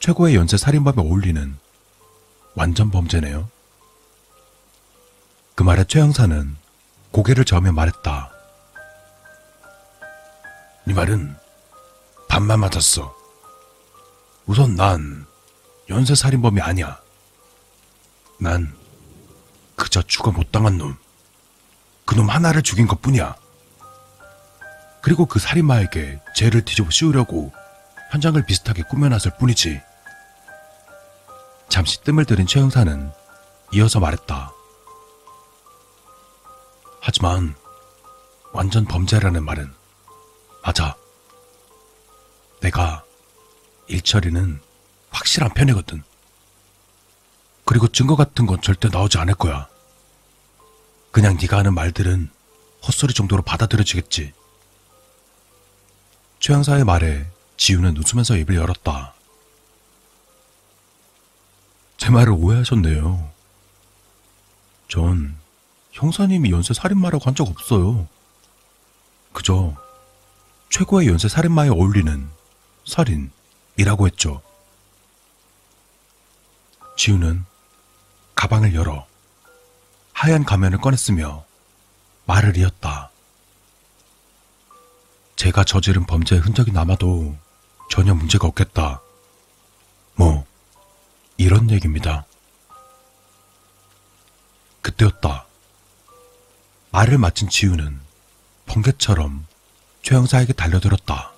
최고의 0.00 0.34
연쇄 0.34 0.56
살인범에 0.56 0.96
어울리는 0.98 1.56
완전 2.56 2.90
범죄네요. 2.90 3.48
그 5.54 5.62
말에 5.62 5.84
최 5.84 6.00
형사는 6.00 6.56
고개를 7.12 7.44
저으며 7.44 7.70
말했다. 7.70 8.32
네 10.84 10.94
말은 10.94 11.36
반만 12.28 12.58
맞았어. 12.58 13.14
우선 14.46 14.74
난 14.74 15.26
연쇄 15.88 16.16
살인범이 16.16 16.60
아니야. 16.60 17.00
난 18.38 18.72
그저 19.76 20.02
죽어 20.02 20.30
못 20.30 20.52
당한 20.52 20.78
놈. 20.78 20.96
그놈 22.04 22.28
하나를 22.30 22.62
죽인 22.62 22.86
것 22.86 23.02
뿐이야. 23.02 23.36
그리고 25.02 25.26
그 25.26 25.38
살인마에게 25.38 26.20
죄를 26.34 26.64
뒤집어 26.64 26.90
씌우려고 26.90 27.52
현장을 28.10 28.42
비슷하게 28.44 28.82
꾸며놨을 28.84 29.36
뿐이지. 29.38 29.80
잠시 31.68 32.00
뜸을 32.02 32.24
들인 32.24 32.46
최 32.46 32.60
형사는 32.60 33.10
이어서 33.72 34.00
말했다. 34.00 34.52
하지만 37.00 37.54
완전 38.52 38.84
범죄라는 38.86 39.44
말은 39.44 39.72
맞아. 40.62 40.96
내가 42.60 43.04
일 43.86 44.02
처리는 44.02 44.60
확실한 45.10 45.52
편이거든. 45.54 46.02
그리고 47.68 47.86
증거 47.86 48.16
같은 48.16 48.46
건 48.46 48.62
절대 48.62 48.88
나오지 48.88 49.18
않을 49.18 49.34
거야. 49.34 49.68
그냥 51.10 51.36
네가 51.38 51.58
하는 51.58 51.74
말들은 51.74 52.30
헛소리 52.86 53.12
정도로 53.12 53.42
받아들여지겠지. 53.42 54.32
최 56.40 56.52
형사의 56.54 56.84
말에 56.84 57.26
지우는 57.58 57.94
웃으면서 57.98 58.38
입을 58.38 58.54
열었다. 58.56 59.12
제 61.98 62.08
말을 62.08 62.32
오해하셨네요. 62.32 63.30
전 64.88 65.36
형사님이 65.92 66.50
연쇄 66.50 66.72
살인마라고 66.72 67.26
한 67.26 67.34
적 67.34 67.48
없어요. 67.48 68.08
그저 69.34 69.76
최고의 70.70 71.08
연쇄 71.08 71.28
살인마에 71.28 71.68
어울리는 71.68 72.30
살인이라고 72.86 74.06
했죠. 74.06 74.40
지우는 76.96 77.44
가방을 78.38 78.72
열어 78.76 79.04
하얀 80.12 80.44
가면을 80.44 80.80
꺼냈으며 80.80 81.44
말을 82.26 82.56
이었다. 82.56 83.10
제가 85.34 85.64
저지른 85.64 86.06
범죄의 86.06 86.40
흔적이 86.40 86.70
남아도 86.70 87.36
전혀 87.90 88.14
문제가 88.14 88.46
없겠다. 88.46 89.00
뭐, 90.14 90.46
이런 91.36 91.68
얘기입니다. 91.70 92.26
그때였다. 94.82 95.46
말을 96.92 97.18
마친 97.18 97.48
지훈은 97.48 98.00
번개처럼 98.66 99.48
최 100.02 100.14
형사에게 100.14 100.52
달려들었다. 100.52 101.32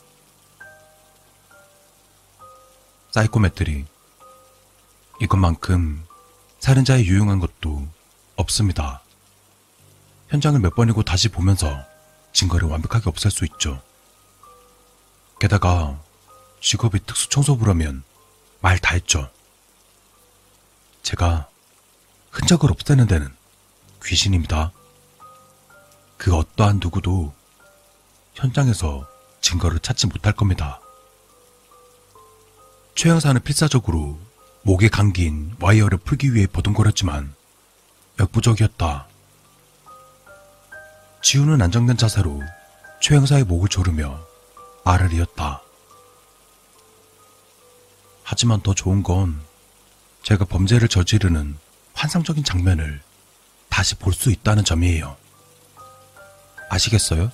psychometry. 3.12 3.86
이것만큼 5.22 6.09
살인자의 6.60 7.06
유용한 7.06 7.40
것도 7.40 7.86
없습니다. 8.36 9.02
현장을 10.28 10.58
몇 10.60 10.74
번이고 10.74 11.02
다시 11.02 11.28
보면서 11.28 11.84
증거를 12.32 12.68
완벽하게 12.68 13.08
없앨 13.08 13.30
수 13.30 13.44
있죠. 13.46 13.82
게다가 15.40 16.00
직업이 16.60 17.00
특수청소부라면 17.04 18.04
말 18.60 18.78
다 18.78 18.94
했죠. 18.94 19.28
제가 21.02 21.48
흔적을 22.30 22.70
없애는 22.70 23.06
데는 23.06 23.34
귀신입니다. 24.04 24.72
그 26.18 26.34
어떠한 26.36 26.78
누구도 26.80 27.34
현장에서 28.34 29.08
증거를 29.40 29.80
찾지 29.80 30.06
못할 30.08 30.34
겁니다. 30.34 30.80
최 32.94 33.08
형사는 33.08 33.40
필사적으로 33.42 34.18
목에 34.62 34.88
감긴 34.88 35.54
와이어를 35.60 35.98
풀기 35.98 36.34
위해 36.34 36.46
버둥거렸지만 36.46 37.34
역부족이었다. 38.18 39.06
지우는 41.22 41.60
안정된 41.62 41.96
자세로 41.96 42.42
최 43.00 43.16
형사의 43.16 43.44
목을 43.44 43.68
조르며 43.68 44.20
말을 44.84 45.12
이었다. 45.12 45.62
하지만 48.22 48.60
더 48.60 48.74
좋은 48.74 49.02
건 49.02 49.40
제가 50.22 50.44
범죄를 50.44 50.88
저지르는 50.88 51.56
환상적인 51.94 52.44
장면을 52.44 53.00
다시 53.68 53.94
볼 53.96 54.12
수 54.12 54.30
있다는 54.30 54.64
점이에요. 54.64 55.16
아시겠어요? 56.68 57.32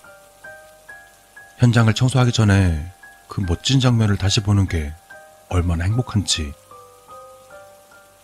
현장을 1.58 1.92
청소하기 1.92 2.32
전에 2.32 2.92
그 3.28 3.40
멋진 3.40 3.80
장면을 3.80 4.16
다시 4.16 4.40
보는 4.40 4.68
게 4.68 4.92
얼마나 5.48 5.84
행복한지 5.84 6.52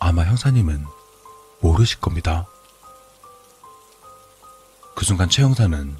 아마 0.04 0.24
형사님은 0.24 0.84
모르실 1.60 2.00
겁니다. 2.00 2.48
그 4.96 5.04
순간 5.04 5.28
최 5.30 5.42
형사는 5.42 5.96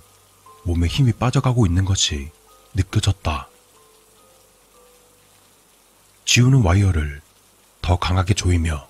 몸에 0.65 0.89
힘이 0.89 1.13
빠져가고 1.13 1.67
있는 1.67 1.85
것이 1.85 2.33
느껴졌다. 2.75 3.49
지우는 6.25 6.63
와이어를 6.63 7.23
더 7.81 7.97
강하게 7.97 8.35
조이며 8.35 8.89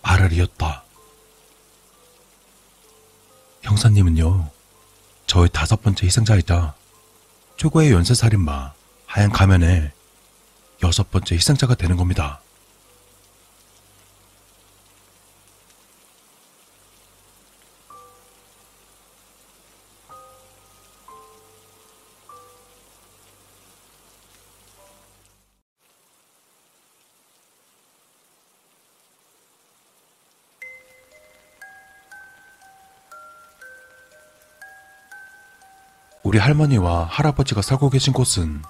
말을 0.00 0.32
이었다. 0.32 0.82
형사님은요, 3.60 4.50
저의 5.26 5.50
다섯 5.52 5.82
번째 5.82 6.06
희생자이자 6.06 6.74
최고의 7.58 7.92
연쇄살인마 7.92 8.72
하얀 9.04 9.30
가면의 9.30 9.92
여섯 10.82 11.10
번째 11.10 11.34
희생자가 11.34 11.74
되는 11.74 11.98
겁니다. 11.98 12.40
우리 36.30 36.38
할머니와 36.38 37.08
할아버지가 37.10 37.60
살고 37.60 37.90
계신 37.90 38.12
곳은 38.12 38.62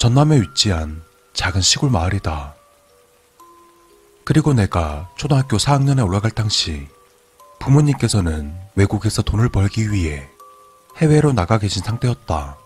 전남에 0.00 0.40
위치한 0.40 1.04
작은 1.34 1.60
시골 1.60 1.88
마을이다. 1.88 2.56
그리고 4.24 4.52
내가 4.52 5.08
초등학교 5.16 5.56
4학년에 5.56 6.04
올라갈 6.04 6.32
당시 6.32 6.88
부모님께서는 7.60 8.52
외국에서 8.74 9.22
돈을 9.22 9.50
벌기 9.50 9.92
위해 9.92 10.28
해외로 10.96 11.32
나가 11.32 11.58
계신 11.58 11.80
상태였다. 11.80 12.56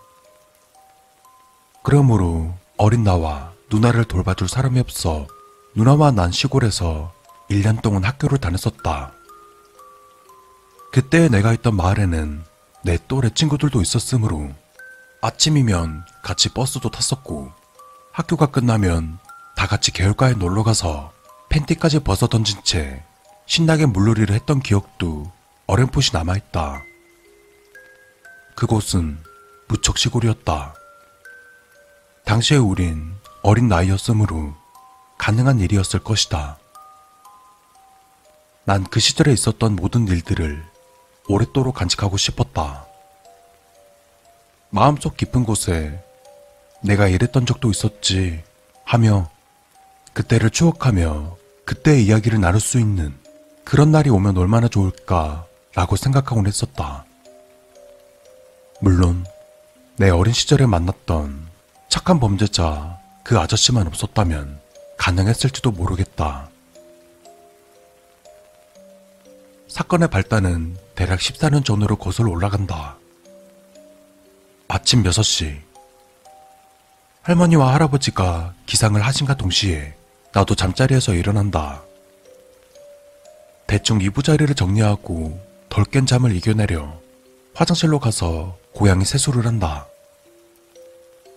그러므로 1.83 2.51
어린 2.77 3.03
나와 3.03 3.51
누나를 3.69 4.05
돌봐줄 4.05 4.49
사람이 4.49 4.79
없어 4.79 5.27
누나와 5.75 6.09
난 6.09 6.31
시골에서 6.31 7.13
1년 7.51 7.83
동안 7.83 8.03
학교를 8.03 8.39
다녔었다. 8.39 9.11
그때 10.91 11.29
내가 11.29 11.53
있던 11.53 11.75
마을에는 11.75 12.49
내 12.83 12.97
또래 13.07 13.29
친구들도 13.29 13.81
있었으므로 13.81 14.49
아침이면 15.21 16.03
같이 16.23 16.49
버스도 16.49 16.89
탔었고 16.89 17.51
학교가 18.11 18.47
끝나면 18.47 19.19
다 19.55 19.67
같이 19.67 19.91
개울가에 19.91 20.33
놀러 20.33 20.63
가서 20.63 21.13
팬티까지 21.49 21.99
벗어 21.99 22.27
던진 22.27 22.63
채 22.63 23.03
신나게 23.45 23.85
물놀이를 23.85 24.33
했던 24.33 24.59
기억도 24.61 25.31
어렴풋이 25.67 26.13
남아있다. 26.13 26.81
그곳은 28.55 29.19
무척 29.67 29.97
시골이었다. 29.97 30.73
당시에 32.25 32.57
우린 32.57 33.13
어린 33.43 33.67
나이였으므로 33.67 34.53
가능한 35.17 35.59
일이었을 35.59 35.99
것이다. 36.03 36.57
난 38.63 38.83
그 38.85 38.99
시절에 38.99 39.31
있었던 39.33 39.75
모든 39.75 40.07
일들을 40.07 40.70
오랫도록 41.27 41.75
간직하고 41.75 42.17
싶었다. 42.17 42.85
마음속 44.69 45.17
깊은 45.17 45.43
곳에 45.43 46.01
내가 46.81 47.07
이랬던 47.07 47.45
적도 47.45 47.69
있었지 47.69 48.43
하며 48.83 49.29
그때를 50.13 50.49
추억하며 50.49 51.37
그때의 51.65 52.05
이야기를 52.05 52.39
나눌 52.39 52.59
수 52.59 52.79
있는 52.79 53.13
그런 53.63 53.91
날이 53.91 54.09
오면 54.09 54.37
얼마나 54.37 54.67
좋을까 54.67 55.45
라고 55.73 55.95
생각하곤 55.95 56.47
했었다. 56.47 57.05
물론 58.81 59.25
내 59.97 60.09
어린 60.09 60.33
시절에 60.33 60.65
만났던 60.65 61.47
착한 61.87 62.19
범죄자 62.19 62.99
그 63.23 63.39
아저씨만 63.39 63.87
없었다면 63.87 64.59
가능했을지도 64.97 65.71
모르겠다. 65.71 66.50
사건의 69.71 70.09
발단은 70.09 70.75
대략 70.95 71.19
14년 71.19 71.63
전으로 71.63 71.95
거슬러 71.95 72.29
올라간다. 72.29 72.97
아침 74.67 75.01
6시. 75.03 75.61
할머니와 77.21 77.73
할아버지가 77.73 78.53
기상을 78.65 79.01
하신가 79.01 79.35
동시에 79.35 79.95
나도 80.33 80.55
잠자리에서 80.55 81.13
일어난다. 81.13 81.83
대충 83.65 84.01
이부자리를 84.01 84.53
정리하고 84.55 85.39
덜 85.69 85.85
깬 85.85 86.05
잠을 86.05 86.35
이겨내려 86.35 86.99
화장실로 87.53 87.99
가서 87.99 88.57
고양이 88.73 89.05
세수를 89.05 89.45
한다. 89.45 89.87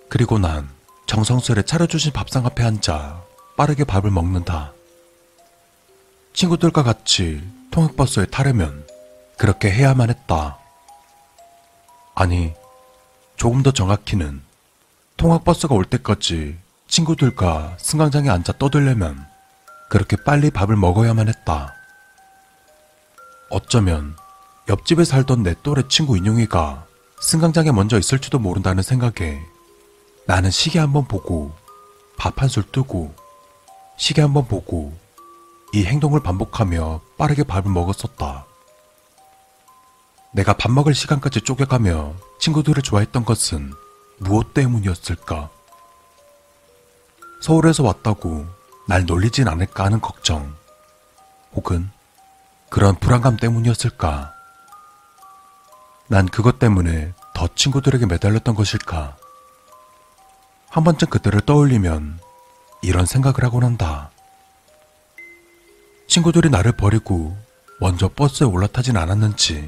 그리고 0.09 0.41
난 0.41 0.69
정성스레 1.07 1.63
차려주신 1.63 2.13
밥상 2.13 2.45
앞에 2.47 2.65
앉아 2.65 3.23
빠르게 3.57 3.85
밥을 3.85 4.11
먹는다. 4.11 4.74
친구들과 6.35 6.83
같이 6.83 7.43
통학버스에 7.71 8.27
타려면 8.27 8.85
그렇게 9.39 9.71
해야만 9.71 10.11
했다. 10.11 10.59
아니, 12.15 12.53
조금 13.37 13.63
더 13.63 13.71
정확히는 13.71 14.43
통학버스가 15.17 15.75
올 15.75 15.85
때까지 15.85 16.59
친구들과 16.89 17.77
승강장에 17.79 18.29
앉아 18.29 18.55
떠들려면 18.59 19.25
그렇게 19.89 20.17
빨리 20.17 20.51
밥을 20.51 20.77
먹어야만 20.77 21.29
했다. 21.29 21.73
어쩌면 23.51 24.17
옆집에 24.69 25.05
살던 25.05 25.43
내 25.45 25.55
또래 25.63 25.83
친구 25.89 26.17
인용이가 26.17 26.85
승강장에 27.21 27.71
먼저 27.71 27.99
있을지도 27.99 28.39
모른다는 28.41 28.83
생각에 28.83 29.41
나는 30.27 30.51
시계 30.51 30.79
한번 30.81 31.07
보고 31.07 31.55
밥 32.17 32.39
한 32.39 32.49
술 32.49 32.65
뜨고 32.73 33.15
시계 33.97 34.23
한번 34.23 34.47
보고 34.49 34.97
이 35.75 35.85
행동을 35.85 36.21
반복하며 36.21 37.01
빠르게 37.19 37.43
밥을 37.43 37.69
먹었었다. 37.69 38.47
내가 40.33 40.53
밥 40.53 40.71
먹을 40.71 40.95
시간까지 40.95 41.41
쪼개가며 41.41 42.15
친구들을 42.39 42.81
좋아했던 42.81 43.25
것은 43.25 43.73
무엇 44.19 44.55
때문이었을까? 44.55 45.51
서울에서 47.41 47.83
왔다고 47.83 48.47
날 48.87 49.05
놀리진 49.05 49.49
않을까 49.49 49.87
하는 49.87 50.01
걱정, 50.01 50.55
혹은 51.55 51.91
그런 52.71 52.95
불안감 52.95 53.37
때문이었을까? 53.37 54.33
난 56.07 56.27
그것 56.27 56.61
때문에 56.61 57.15
더 57.35 57.49
친구들에게 57.53 58.07
매달렸던 58.07 58.55
것일까? 58.55 59.17
한 60.71 60.85
번쯤 60.85 61.09
그때를 61.11 61.41
떠올리면 61.41 62.21
이런 62.81 63.07
생각을 63.07 63.43
하곤 63.43 63.65
한다. 63.65 64.13
친구들이 66.07 66.51
나를 66.51 66.73
버리고 66.73 67.37
먼저 67.81 68.09
버스에 68.09 68.47
올라타진 68.47 68.97
않았는지, 68.97 69.67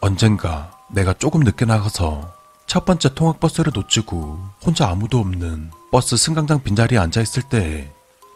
언젠가 0.00 0.76
내가 0.90 1.12
조금 1.12 1.40
늦게 1.40 1.64
나가서 1.64 2.34
첫 2.66 2.84
번째 2.84 3.14
통학버스를 3.14 3.72
놓치고 3.74 4.38
혼자 4.64 4.88
아무도 4.88 5.18
없는 5.18 5.70
버스 5.90 6.16
승강장 6.16 6.62
빈자리에 6.62 6.98
앉아있을 6.98 7.44
때에 7.48 7.90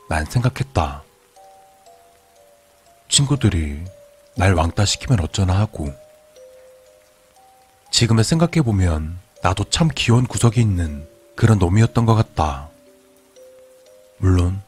난 0.09 0.25
생각했다. 0.25 1.03
친구들이 3.09 3.85
날 4.37 4.55
왕따 4.55 4.87
시키면 4.87 5.21
어쩌나 5.21 5.59
하고. 5.59 5.93
지금에 7.91 8.23
생각해보면 8.23 9.19
나도 9.43 9.65
참 9.65 9.89
귀여운 9.95 10.27
구석이 10.27 10.61
있는 10.61 11.07
그런 11.37 11.59
놈이었던 11.59 12.07
것 12.07 12.15
같다. 12.15 12.71
물론, 14.17 14.63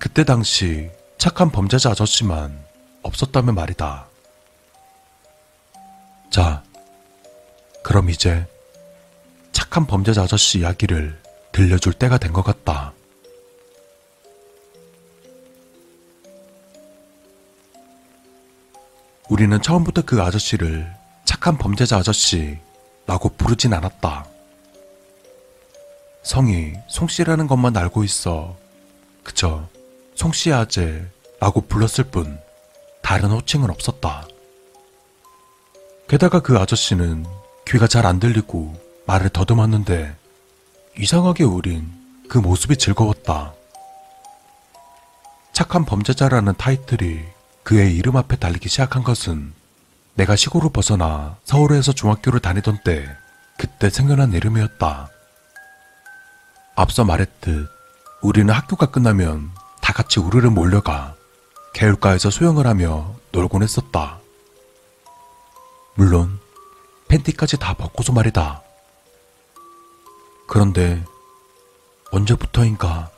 그때 0.00 0.24
당시 0.24 0.90
착한 1.18 1.50
범죄자 1.50 1.90
아저씨만 1.90 2.58
없었다면 3.02 3.54
말이다. 3.54 4.08
자, 6.30 6.62
그럼 7.82 8.08
이제 8.08 8.46
착한 9.52 9.86
범죄자 9.86 10.22
아저씨 10.22 10.60
이야기를 10.60 11.20
들려줄 11.52 11.92
때가 11.92 12.16
된 12.18 12.32
것 12.32 12.42
같다. 12.42 12.94
우리는 19.28 19.60
처음부터 19.62 20.02
그 20.02 20.20
아저씨를 20.22 20.90
착한 21.24 21.56
범죄자 21.58 21.98
아저씨라고 21.98 23.28
부르진 23.36 23.72
않았다. 23.74 24.26
성이 26.22 26.72
송씨라는 26.88 27.46
것만 27.46 27.76
알고 27.76 28.02
있어 28.04 28.56
그저 29.22 29.68
송씨 30.20 30.52
아재라고 30.52 31.62
불렀을 31.66 32.04
뿐 32.04 32.38
다른 33.00 33.30
호칭은 33.30 33.70
없었다. 33.70 34.26
게다가 36.08 36.40
그 36.40 36.58
아저씨는 36.58 37.24
귀가 37.66 37.86
잘 37.86 38.04
안 38.04 38.20
들리고 38.20 38.78
말을 39.06 39.30
더듬었는데 39.30 40.14
이상하게 40.98 41.44
우린 41.44 41.90
그 42.28 42.36
모습이 42.36 42.76
즐거웠다. 42.76 43.54
착한 45.54 45.86
범죄자라는 45.86 46.52
타이틀이 46.58 47.20
그의 47.62 47.96
이름 47.96 48.16
앞에 48.16 48.36
달리기 48.36 48.68
시작한 48.68 49.02
것은 49.02 49.54
내가 50.16 50.36
시골을 50.36 50.68
벗어나 50.70 51.38
서울에서 51.44 51.94
중학교를 51.94 52.40
다니던 52.40 52.80
때 52.84 53.08
그때 53.56 53.88
생겨난 53.88 54.34
이름이었다. 54.34 55.08
앞서 56.74 57.06
말했듯 57.06 57.70
우리는 58.20 58.52
학교가 58.52 58.90
끝나면 58.90 59.58
다 59.80 59.92
같이 59.92 60.20
우르르 60.20 60.48
몰려가 60.48 61.14
개울가에서 61.72 62.30
수영을 62.30 62.66
하며 62.66 63.14
놀곤 63.32 63.62
했었다. 63.62 64.18
물론 65.94 66.38
팬티까지 67.08 67.58
다 67.58 67.74
벗고서 67.74 68.12
말이다. 68.12 68.62
그런데 70.48 71.04
언제부터인가 72.10 73.10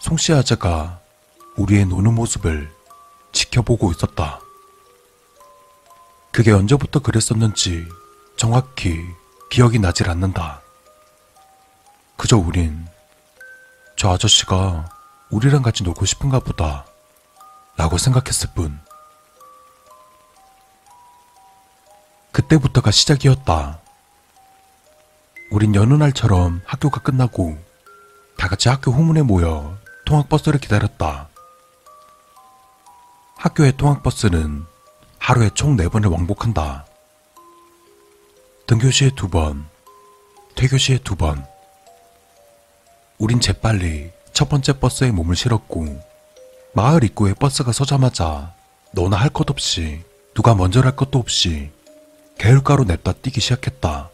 송씨 0.00 0.32
아재가 0.32 1.00
우리의 1.56 1.86
노는 1.86 2.14
모습을 2.14 2.72
지켜보고 3.32 3.92
있었다. 3.92 4.40
그게 6.32 6.52
언제부터 6.52 7.00
그랬었는지 7.00 7.86
정확히 8.36 8.98
기억이 9.50 9.78
나질 9.78 10.08
않는다. 10.08 10.62
그저 12.16 12.36
우린 12.36 12.86
저 13.96 14.10
아저씨가 14.10 14.88
우리랑 15.30 15.62
같이 15.62 15.84
놀고 15.84 16.04
싶은가 16.04 16.40
보다 16.40 16.86
라고 17.76 17.98
생각했을 17.98 18.50
뿐. 18.54 18.78
그때부터가 22.32 22.90
시작이었다. 22.90 23.80
우린 25.50 25.74
여느 25.74 25.94
날처럼 25.94 26.62
학교가 26.64 27.00
끝나고 27.00 27.58
다 28.36 28.48
같이 28.48 28.68
학교 28.68 28.90
후문에 28.90 29.22
모여 29.22 29.76
통학버스를 30.04 30.60
기다렸다. 30.60 31.28
학교의 33.36 33.76
통학버스는 33.76 34.64
하루에 35.18 35.50
총 35.54 35.76
4번을 35.76 36.10
왕복한다. 36.12 36.86
등교 38.66 38.90
시에 38.90 39.10
두 39.10 39.28
번, 39.28 39.68
퇴교 40.54 40.78
시에 40.78 40.98
두 40.98 41.16
번. 41.16 41.44
우린 43.18 43.40
재빨리 43.40 44.12
첫 44.32 44.48
번째 44.48 44.78
버스에 44.78 45.10
몸을 45.10 45.36
실었고 45.36 46.00
마을 46.72 47.04
입구에 47.04 47.34
버스가 47.34 47.72
서자마자 47.72 48.54
너나 48.92 49.16
할 49.16 49.30
것 49.30 49.50
없이 49.50 50.02
누가 50.34 50.54
먼저랄 50.54 50.96
것도 50.96 51.18
없이 51.18 51.70
개울가로 52.38 52.84
냅다 52.84 53.12
뛰기 53.12 53.40
시작했다. 53.40 54.10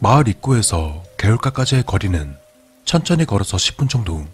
마을 0.00 0.28
입구에서 0.28 1.02
개울가까지의 1.18 1.84
거리는 1.84 2.36
천천히 2.84 3.24
걸어서 3.24 3.56
10분 3.56 3.88
정도. 3.88 4.26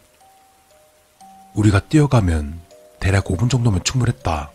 우리가 1.55 1.81
뛰어가면 1.81 2.61
대략 3.01 3.25
5분 3.25 3.51
정도면 3.51 3.83
충분했다. 3.85 4.51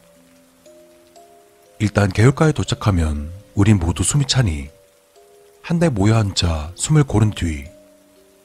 일단 1.80 2.10
개울가에 2.12 2.52
도착하면 2.52 3.32
우린 3.56 3.78
모두 3.78 4.04
숨이 4.04 4.26
차니 4.28 4.70
한데 5.62 5.90
모여 5.90 6.16
앉아 6.18 6.72
숨을 6.76 7.04
고른 7.04 7.32
뒤 7.32 7.66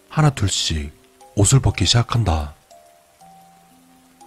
하나 0.09 0.31
둘씩 0.31 0.93
옷을 1.36 1.61
벗기 1.61 1.85
시작한다. 1.85 2.55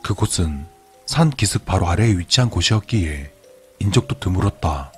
그곳은 0.04 0.66
산 1.06 1.30
기슭 1.30 1.66
바로 1.66 1.88
아래에 1.88 2.18
위치한 2.18 2.50
곳이었기에 2.50 3.32
인적도 3.80 4.20
드물었다. 4.20 4.92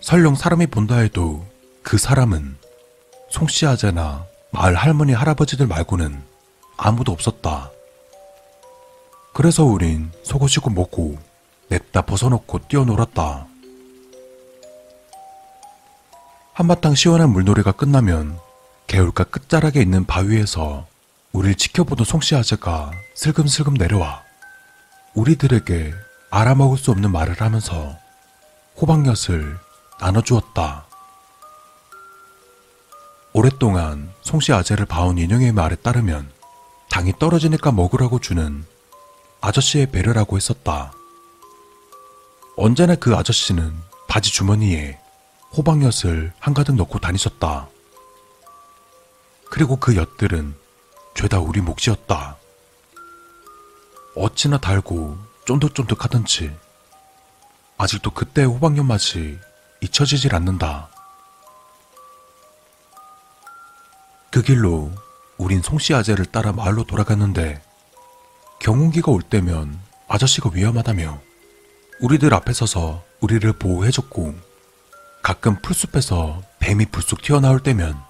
설령 0.00 0.34
사람이 0.34 0.66
본다 0.68 0.96
해도 0.96 1.44
그 1.82 1.98
사람은 1.98 2.56
송씨 3.30 3.66
아재나 3.66 4.26
마을 4.50 4.74
할머니 4.74 5.12
할아버지들 5.12 5.66
말고는 5.66 6.22
아무도 6.76 7.12
없었다. 7.12 7.70
그래서 9.32 9.64
우린 9.64 10.10
속옷이고 10.22 10.70
먹고 10.70 11.18
냅다 11.68 12.02
벗어놓고 12.02 12.68
뛰어놀았다. 12.68 13.46
한바탕 16.54 16.94
시원한 16.94 17.30
물놀이가 17.30 17.72
끝나면 17.72 18.38
개울가 18.86 19.24
끝자락에 19.24 19.80
있는 19.80 20.06
바위에서 20.06 20.86
우릴 21.32 21.56
지켜보던 21.56 22.04
송씨 22.04 22.34
아재가 22.34 22.92
슬금슬금 23.14 23.74
내려와 23.74 24.22
우리들에게 25.14 25.92
알아먹을 26.30 26.78
수 26.78 26.90
없는 26.92 27.10
말을 27.10 27.40
하면서 27.40 27.96
호박엿을 28.80 29.58
나눠주었다. 30.00 30.86
오랫동안 33.32 34.10
송씨 34.22 34.52
아재를 34.52 34.86
봐온 34.86 35.18
인형의 35.18 35.52
말에 35.52 35.76
따르면 35.76 36.30
당이 36.90 37.14
떨어지니까 37.18 37.72
먹으라고 37.72 38.18
주는 38.18 38.64
아저씨의 39.40 39.90
배려라고 39.90 40.36
했었다. 40.36 40.92
언제나 42.56 42.94
그 42.94 43.14
아저씨는 43.14 43.74
바지 44.08 44.32
주머니에 44.32 44.98
호박엿을 45.56 46.32
한가득 46.38 46.76
넣고 46.76 46.98
다니셨다. 46.98 47.68
그리고 49.50 49.76
그 49.76 49.96
엿들은 49.96 50.54
죄다 51.14 51.40
우리 51.40 51.60
몫이었다. 51.60 52.36
어찌나 54.14 54.58
달고 54.58 55.18
쫀득쫀득하던지 55.46 56.54
아직도 57.78 58.10
그때의 58.10 58.48
호박엿 58.48 58.84
맛이 58.84 59.38
잊혀지질 59.80 60.34
않는다. 60.34 60.88
그 64.30 64.42
길로 64.42 64.92
우린 65.38 65.62
송씨 65.62 65.94
아재를 65.94 66.26
따라 66.26 66.52
마을로 66.52 66.84
돌아갔는데 66.84 67.62
경운기가 68.58 69.12
올 69.12 69.22
때면 69.22 69.78
아저씨가 70.08 70.50
위험하다며 70.52 71.20
우리들 72.00 72.34
앞에 72.34 72.52
서서 72.52 73.04
우리를 73.20 73.50
보호해줬고 73.54 74.34
가끔 75.22 75.60
풀숲에서 75.60 76.42
뱀이 76.58 76.86
불쑥 76.86 77.22
튀어나올 77.22 77.60
때면 77.60 78.05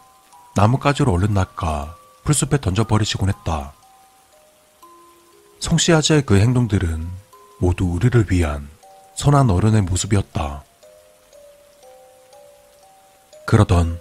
나뭇가지로 0.56 1.12
얼른 1.12 1.34
낚아 1.34 1.94
풀숲에 2.24 2.60
던져버리시곤 2.60 3.28
했다. 3.28 3.74
송씨 5.60 5.92
아재의 5.92 6.22
그 6.22 6.38
행동들은 6.40 7.06
모두 7.60 7.84
우리를 7.84 8.26
위한 8.30 8.68
선한 9.16 9.50
어른의 9.50 9.82
모습이었다. 9.82 10.64
그러던 13.46 14.00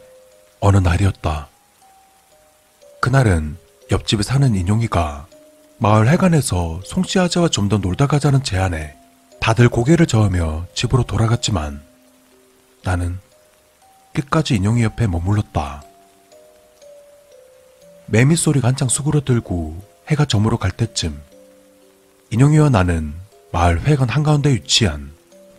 어느 0.62 0.78
날이었다. 0.78 1.50
그날은 3.02 3.58
옆집에 3.92 4.24
사는 4.24 4.56
인용이가 4.56 5.28
마을 5.78 6.08
해관에서 6.08 6.80
송씨 6.86 7.20
아재와 7.20 7.50
좀 7.50 7.70
더 7.70 7.78
놀다 7.78 8.08
가자는 8.08 8.44
제안에 8.44 8.96
다들 9.42 9.70
고개를 9.70 10.08
저으며 10.08 10.66
집으로 10.74 11.04
돌아갔지만 11.04 11.84
나는 12.84 13.20
끝까지 14.14 14.56
인용이 14.56 14.84
옆에 14.84 15.06
머물렀다. 15.08 15.85
매미 18.08 18.36
소리가 18.36 18.68
한창 18.68 18.88
수그러들고 18.88 19.82
해가 20.08 20.26
저물어 20.26 20.58
갈 20.58 20.72
때쯤 20.72 21.20
인용이와 22.32 22.70
나는 22.70 23.14
마을 23.52 23.82
회관 23.82 24.10
한가운데 24.10 24.52
위치한 24.52 25.12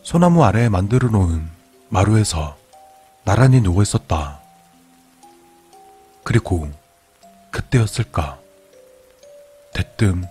소나무 0.02 0.44
아래에 0.44 0.68
만들어 0.68 1.08
놓은 1.08 1.48
마루에서 1.88 2.56
나란히 3.24 3.60
누워 3.60 3.82
있었다. 3.82 4.40
그리고 6.22 6.70
그때였을까? 7.50 8.38
대뜸 9.72 10.24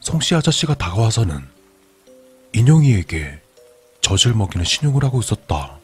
송씨 0.00 0.34
아저씨가 0.34 0.74
다가와서는 0.74 1.46
인용이에게 2.52 3.40
젖을 4.00 4.34
먹이는 4.34 4.64
신용을 4.64 5.04
하고 5.04 5.20
있었다. 5.20 5.78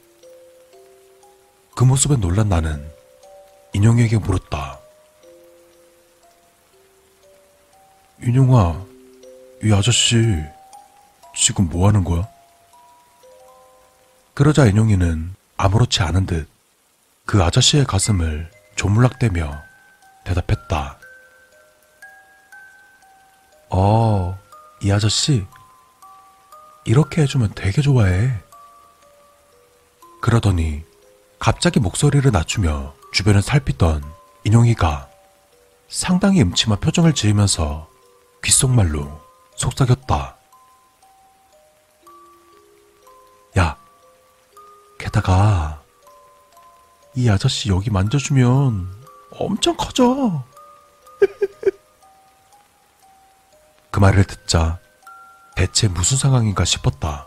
그 1.76 1.84
모습에 1.84 2.16
놀란 2.16 2.48
나는 2.48 2.84
인용에게 3.74 4.18
물었다. 4.18 4.80
인용아, 8.22 8.84
이 9.62 9.72
아저씨 9.72 10.16
지금 11.34 11.68
뭐 11.68 11.88
하는 11.88 12.04
거야? 12.04 12.26
그러자 14.34 14.66
인용이는 14.66 15.34
아무렇지 15.56 16.02
않은 16.02 16.26
듯 16.26 16.56
그 17.26 17.42
아저씨의 17.42 17.84
가슴을 17.86 18.48
조물락대며 18.76 19.62
대답했다. 20.22 20.98
어, 23.68 24.38
이 24.80 24.92
아저씨 24.92 25.44
이렇게 26.84 27.22
해주면 27.22 27.54
되게 27.56 27.82
좋아해. 27.82 28.32
그러더니 30.20 30.84
갑자기 31.40 31.80
목소리를 31.80 32.30
낮추며 32.30 32.94
주변을 33.12 33.42
살피던 33.42 34.04
인용이가 34.44 35.08
상당히 35.88 36.40
음침한 36.42 36.78
표정을 36.78 37.12
지으면서 37.12 37.88
귓속말로 38.46 39.20
속삭였다. 39.56 40.36
야, 43.58 43.76
게다가 45.00 45.82
이 47.16 47.28
아저씨 47.28 47.70
여기 47.70 47.90
만져주면 47.90 49.04
엄청 49.32 49.76
커져. 49.76 50.44
그 53.90 53.98
말을 53.98 54.22
듣자 54.22 54.78
대체 55.56 55.88
무슨 55.88 56.16
상황인가 56.16 56.64
싶었다. 56.64 57.26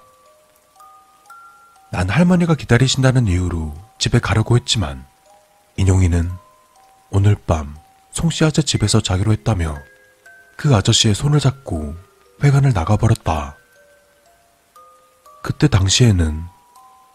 난 1.92 2.10
할머니가 2.10 2.56
기다리신다는 2.56 3.28
이유로 3.28 3.76
집에 3.98 4.20
가려고 4.20 4.56
했지만 4.56 5.06
인용이는 5.76 6.32
오늘 7.10 7.36
밤 7.36 7.78
송씨 8.14 8.46
아재 8.46 8.62
집에서 8.62 9.02
자기로 9.02 9.34
했다며 9.34 9.89
그 10.60 10.76
아저씨의 10.76 11.16
손을 11.16 11.40
잡고 11.40 11.96
회관을 12.44 12.74
나가버렸다. 12.74 13.56
그때 15.42 15.70
당시에는 15.70 16.44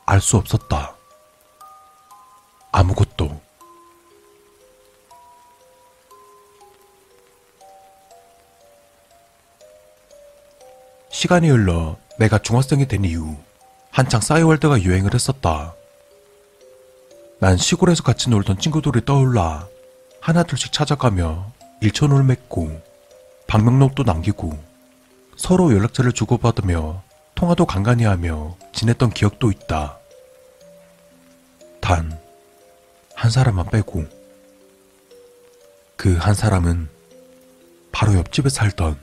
알 0.07 0.21
수 0.23 0.39
없었다. 0.39 0.97
아무것도. 2.73 3.39
시간이 11.11 11.51
흘러 11.51 11.99
내가 12.19 12.39
중학생이 12.39 12.89
된 12.89 13.05
이후 13.05 13.37
한창 13.91 14.23
싸이월드가 14.23 14.81
유행을 14.81 15.12
했었다. 15.12 15.75
난 17.41 17.59
시골에서 17.59 18.05
같이 18.05 18.31
놀던 18.31 18.59
친구들이 18.59 19.05
떠올라 19.05 19.69
하나둘씩 20.23 20.73
찾아가며 20.73 21.53
일천을 21.83 22.25
맺고 22.25 22.94
방명록도 23.47 24.03
남기고 24.05 24.59
서로 25.37 25.73
연락처를 25.73 26.12
주고받으며 26.12 27.03
통화도 27.35 27.66
간간히 27.66 28.05
하며 28.05 28.57
지냈던 28.73 29.11
기억도 29.11 29.51
있다. 29.51 29.99
단, 31.81 32.19
한 33.15 33.31
사람만 33.31 33.66
빼고. 33.71 34.05
그 35.97 36.16
한 36.19 36.35
사람은 36.35 36.89
바로 37.93 38.15
옆집에 38.15 38.49
살던 38.49 38.99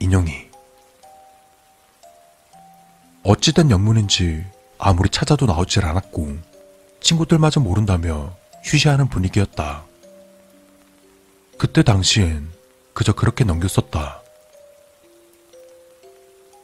인형이. 0.00 0.46
어찌된 3.22 3.70
영문인지 3.70 4.44
아무리 4.78 5.08
찾아도 5.08 5.46
나오질 5.46 5.84
않았고, 5.84 6.36
친구들마저 7.00 7.60
모른다며 7.60 8.36
휴시하는 8.62 9.08
분위기였다. 9.08 9.84
그때 11.58 11.82
당시엔 11.82 12.50
그저 12.96 13.12
그렇게 13.12 13.44
넘겼었다. 13.44 14.22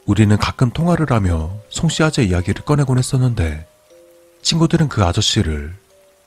우리는 0.07 0.35
가끔 0.35 0.71
통화를 0.71 1.11
하며 1.11 1.51
송씨 1.69 2.01
아재 2.01 2.23
이야기를 2.23 2.65
꺼내곤 2.65 2.97
했었는데 2.97 3.67
친구들은 4.41 4.89
그 4.89 5.03
아저씨를 5.03 5.75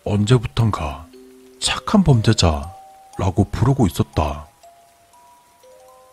언제부턴가 0.05 1.09
착한 1.59 2.05
범죄자라고 2.05 3.49
부르고 3.51 3.89
있었다. 3.89 4.47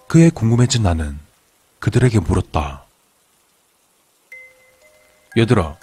그에 0.08 0.32
궁금해진 0.32 0.82
나는 0.82 1.20
그들에게 1.78 2.20
물었다. 2.20 2.86
얘들아, 5.38 5.78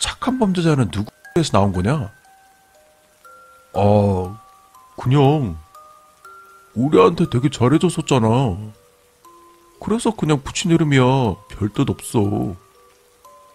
착한 0.00 0.38
범죄자는 0.38 0.92
누구에서 0.92 1.50
나온 1.50 1.72
거냐? 1.72 2.12
아, 3.74 4.40
그냥 4.96 5.58
우리한테 6.76 7.28
되게 7.30 7.48
잘해줬었잖아. 7.50 8.28
그래서 9.80 10.14
그냥 10.14 10.42
붙인 10.42 10.70
이름이야. 10.70 11.00
별 11.48 11.70
뜻 11.74 11.88
없어. 11.90 12.54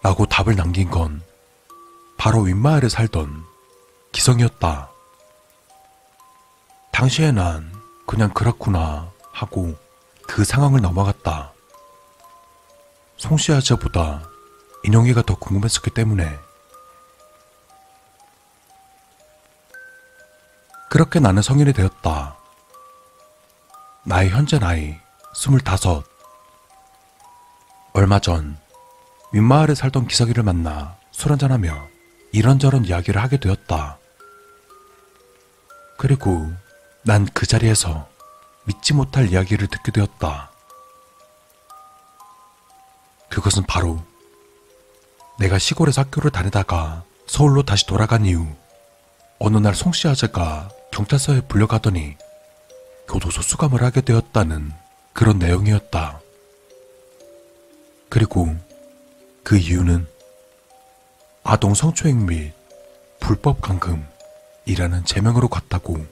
라고 0.03 0.25
답을 0.25 0.55
남긴 0.55 0.89
건 0.89 1.21
바로 2.17 2.41
윗마을에 2.41 2.89
살던 2.89 3.43
기성이었다. 4.11 4.89
당시에 6.91 7.31
난 7.31 7.71
그냥 8.07 8.33
그렇구나 8.33 9.11
하고 9.31 9.75
그 10.27 10.43
상황을 10.43 10.81
넘어갔다. 10.81 11.53
송씨 13.17 13.53
아저보다 13.53 14.27
인용이가 14.83 15.21
더 15.21 15.35
궁금했었기 15.35 15.91
때문에 15.91 16.39
그렇게 20.89 21.19
나는 21.19 21.41
성인이 21.41 21.73
되었다. 21.73 22.35
나의 24.03 24.29
현재 24.29 24.57
나이 24.57 24.95
스물다섯. 25.33 26.03
얼마 27.93 28.19
전 28.19 28.57
윗마을에 29.31 29.75
살던 29.75 30.07
기석이를 30.07 30.43
만나 30.43 30.97
술 31.11 31.31
한잔하며 31.31 31.87
이런저런 32.31 32.85
이야기를 32.85 33.21
하게 33.21 33.37
되었다. 33.37 33.97
그리고 35.97 36.51
난 37.03 37.27
그 37.33 37.45
자리에서 37.45 38.07
믿지 38.65 38.93
못할 38.93 39.29
이야기를 39.29 39.67
듣게 39.67 39.91
되었다. 39.91 40.51
그것은 43.29 43.63
바로 43.67 44.03
내가 45.39 45.57
시골에서 45.57 46.01
학교를 46.01 46.31
다니다가 46.31 47.03
서울로 47.27 47.63
다시 47.63 47.85
돌아간 47.85 48.25
이후 48.25 48.47
어느 49.39 49.57
날 49.57 49.73
송씨 49.73 50.07
아재가 50.07 50.69
경찰서에 50.91 51.41
불려가더니 51.41 52.17
교도소 53.11 53.41
수감을 53.41 53.83
하게 53.83 53.99
되었다는 53.99 54.71
그런 55.11 55.37
내용이었다. 55.37 56.21
그리고 58.07 58.55
그 59.43 59.57
이유는 59.57 60.07
아동 61.43 61.73
성추행 61.73 62.25
및 62.25 62.53
불법 63.19 63.59
감금이라는 63.59 65.03
제명으로 65.03 65.49
갔다고. 65.49 66.05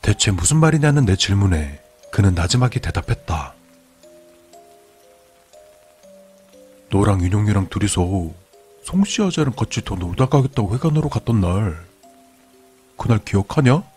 대체 0.00 0.30
무슨 0.30 0.56
말이냐는 0.56 1.04
내 1.04 1.14
질문에 1.14 1.78
그는 2.10 2.34
나지막이 2.34 2.80
대답했다. 2.80 3.52
너랑 6.90 7.20
윤용이랑 7.20 7.68
둘이서 7.68 8.30
송씨 8.82 9.22
아재랑 9.22 9.54
같이 9.54 9.84
더 9.84 9.94
놀다 9.94 10.26
가겠다고 10.26 10.74
회관으로 10.74 11.10
갔던 11.10 11.42
날. 11.42 11.84
그날 12.96 13.18
기억하냐? 13.22 13.93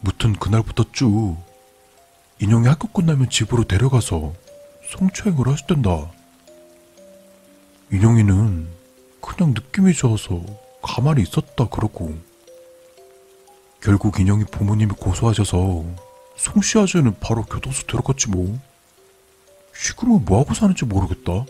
무튼 0.00 0.34
그날부터 0.34 0.84
쭉 0.92 1.36
인형이 2.40 2.68
학교 2.68 2.88
끝나면 2.88 3.30
집으로 3.30 3.64
데려가서 3.64 4.32
성추행을 4.92 5.48
하셨단다. 5.48 6.10
인형이는 7.90 8.68
그냥 9.20 9.54
느낌이 9.54 9.92
좋아서 9.94 10.40
가만히 10.82 11.22
있었다 11.22 11.68
그러고 11.68 12.16
결국 13.82 14.20
인형이 14.20 14.44
부모님이 14.44 14.92
고소하셔서 14.92 15.84
송씨 16.36 16.78
아재는 16.78 17.18
바로 17.20 17.42
교도소 17.44 17.86
들어갔지 17.86 18.28
뭐. 18.28 18.58
지금은 19.74 20.24
뭐하고 20.24 20.54
사는지 20.54 20.84
모르겠다. 20.84 21.44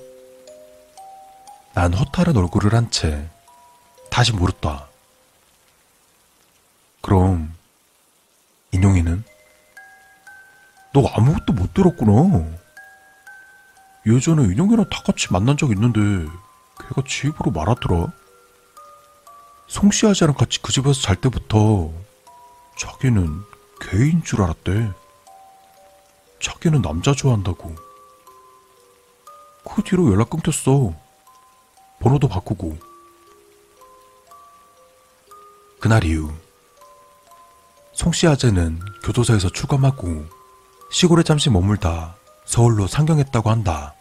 난 1.75 1.93
허탈한 1.95 2.37
얼굴을 2.37 2.75
한 2.75 2.91
채 2.91 3.29
다시 4.11 4.33
물었다. 4.33 4.89
그럼 7.01 7.55
인용이는? 8.73 9.25
너 10.93 11.07
아무것도 11.07 11.53
못 11.53 11.75
들었구나. 11.75 12.45
예전에 14.07 14.45
인용이랑 14.45 14.89
다 14.89 15.03
같이 15.05 15.33
만난 15.33 15.57
적 15.57 15.71
있는데 15.71 16.01
걔가 16.81 17.03
집으로 17.07 17.51
말하더라. 17.51 18.13
송씨 19.67 20.07
아재랑 20.07 20.35
같이 20.35 20.63
그 20.63 20.73
집에서 20.73 21.01
잘 21.01 21.17
때부터 21.17 21.93
자기는 22.79 23.43
개인 23.81 24.23
줄 24.23 24.43
알았대. 24.43 24.91
자기는 26.41 26.81
남자 26.83 27.13
좋아한다고. 27.13 27.75
그 29.65 29.83
뒤로 29.83 30.11
연락 30.11 30.31
끊겼어. 30.31 30.95
번호도 32.01 32.29
바꾸고. 32.29 32.79
그날 35.81 36.05
이후 36.05 36.33
송씨 37.99 38.29
아재는 38.29 38.79
교도소에서 39.03 39.49
출감하고 39.49 40.25
시골에 40.93 41.25
잠시 41.25 41.51
머물다 41.51 42.15
서울로 42.45 42.87
상경했다고 42.87 43.51
한다. 43.51 43.93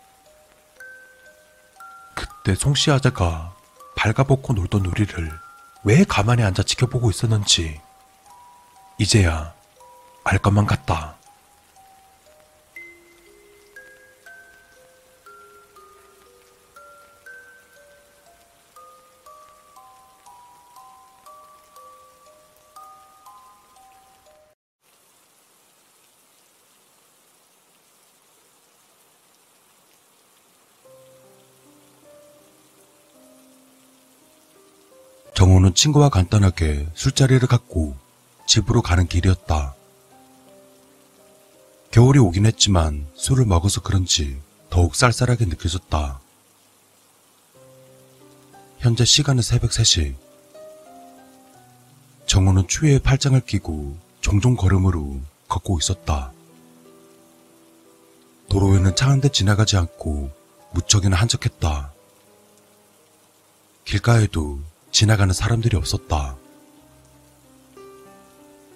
그때 2.13 2.53
송씨 2.53 2.91
아재가 2.91 3.55
발가벗고 3.95 4.53
놀던 4.53 4.85
우리를 4.85 5.31
왜 5.83 6.03
가만히 6.03 6.43
앉아 6.43 6.61
지켜보고 6.61 7.09
있었는지 7.09 7.81
이제야 8.99 9.51
알 10.23 10.37
것만 10.37 10.67
같다. 10.67 11.16
친구와 35.77 36.09
간단하게 36.09 36.87
술자리를 36.95 37.47
갖고 37.47 37.95
집으로 38.47 38.81
가는 38.81 39.07
길이었다. 39.07 39.75
겨울이 41.91 42.17
오긴 42.17 42.47
했지만 42.47 43.05
술을 43.13 43.45
먹어서 43.45 43.81
그런지 43.81 44.41
더욱 44.71 44.95
쌀쌀하게 44.95 45.45
느껴졌다. 45.45 46.19
현재 48.79 49.05
시간은 49.05 49.43
새벽 49.43 49.69
3시. 49.69 50.15
정호는 52.25 52.67
추위에 52.67 52.97
팔짱을 52.97 53.41
끼고 53.41 53.97
종종 54.19 54.55
걸음으로 54.55 55.21
걷고 55.47 55.77
있었다. 55.77 56.31
도로에는 58.49 58.95
차 58.95 59.09
한 59.11 59.21
대 59.21 59.29
지나가지 59.29 59.77
않고 59.77 60.31
무척이나 60.71 61.17
한적했다. 61.17 61.93
길가에도 63.85 64.59
지나가는 64.91 65.33
사람들이 65.33 65.77
없었다. 65.77 66.35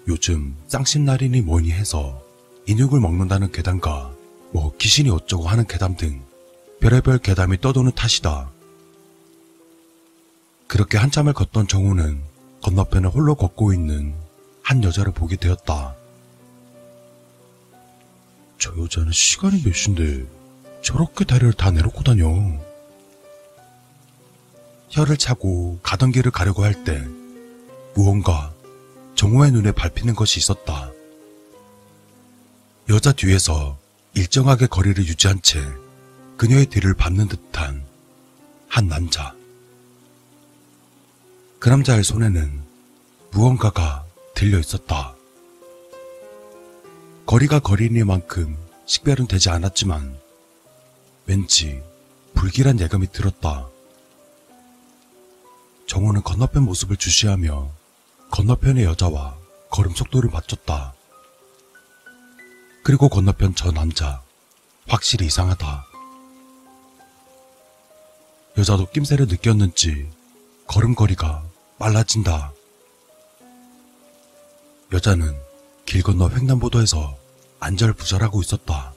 요즘 0.08 0.56
쌍심날이니 0.68 1.42
뭐니 1.42 1.70
해서 1.70 2.22
인육을 2.66 3.00
먹는다는 3.00 3.52
계담과 3.52 4.14
뭐 4.52 4.76
귀신이 4.76 5.10
어쩌고 5.10 5.48
하는 5.48 5.66
계담 5.66 5.96
등 5.96 6.22
별의별 6.80 7.18
계담이 7.18 7.60
떠도는 7.60 7.92
탓이다. 7.92 8.50
그렇게 10.66 10.98
한참을 10.98 11.32
걷던 11.32 11.68
정우는 11.68 12.22
건너편에 12.62 13.08
홀로 13.08 13.34
걷고 13.34 13.72
있는 13.72 14.14
한 14.62 14.82
여자를 14.82 15.12
보게 15.12 15.36
되었다. 15.36 15.94
저 18.58 18.72
여자는 18.78 19.12
시간이 19.12 19.62
몇 19.62 19.74
시인데 19.74 20.26
저렇게 20.82 21.24
다리를 21.24 21.52
다 21.52 21.70
내놓고 21.70 22.02
다녀. 22.02 22.26
혀를 24.92 25.16
차고 25.16 25.80
가던 25.82 26.12
길을 26.12 26.30
가려고 26.30 26.64
할 26.64 26.84
때 26.84 27.02
무언가 27.94 28.52
정호의 29.14 29.50
눈에 29.52 29.72
밟히는 29.72 30.14
것이 30.14 30.38
있었다. 30.38 30.90
여자 32.88 33.12
뒤에서 33.12 33.78
일정하게 34.14 34.66
거리를 34.66 35.06
유지한 35.06 35.40
채 35.42 35.60
그녀의 36.36 36.66
뒤를 36.66 36.94
밟는 36.94 37.28
듯한 37.28 37.84
한 38.68 38.88
남자. 38.88 39.34
그 41.58 41.68
남자의 41.68 42.02
손에는 42.02 42.60
무언가가 43.30 44.04
들려 44.34 44.58
있었다. 44.58 45.14
거리가 47.26 47.60
거리니만큼 47.60 48.56
식별은 48.86 49.26
되지 49.26 49.48
않았지만 49.50 50.18
왠지 51.26 51.80
불길한 52.34 52.80
예감이 52.80 53.12
들었다. 53.12 53.68
정호는 55.92 56.22
건너편 56.22 56.62
모습을 56.62 56.96
주시하며 56.96 57.70
건너편의 58.30 58.82
여자와 58.82 59.36
걸음 59.68 59.94
속도를 59.94 60.30
맞췄다. 60.30 60.94
그리고 62.82 63.10
건너편 63.10 63.54
저 63.54 63.70
남자 63.72 64.22
확실히 64.88 65.26
이상하다. 65.26 65.86
여자도 68.56 68.88
낌새를 68.88 69.26
느꼈는지 69.26 70.08
걸음걸이가 70.66 71.44
빨라진다. 71.78 72.54
여자는 74.94 75.38
길 75.84 76.02
건너 76.02 76.30
횡단보도에서 76.30 77.18
안절부절하고 77.60 78.40
있었다. 78.40 78.94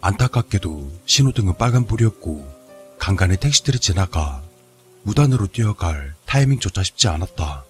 안타깝게도 0.00 0.90
신호등은 1.06 1.58
빨간불이었고 1.58 2.96
간간히 2.98 3.36
택시들이 3.36 3.78
지나가 3.78 4.43
무단으로 5.04 5.46
뛰어갈 5.46 6.14
타이밍조차 6.26 6.82
쉽지 6.82 7.08
않았다. 7.08 7.64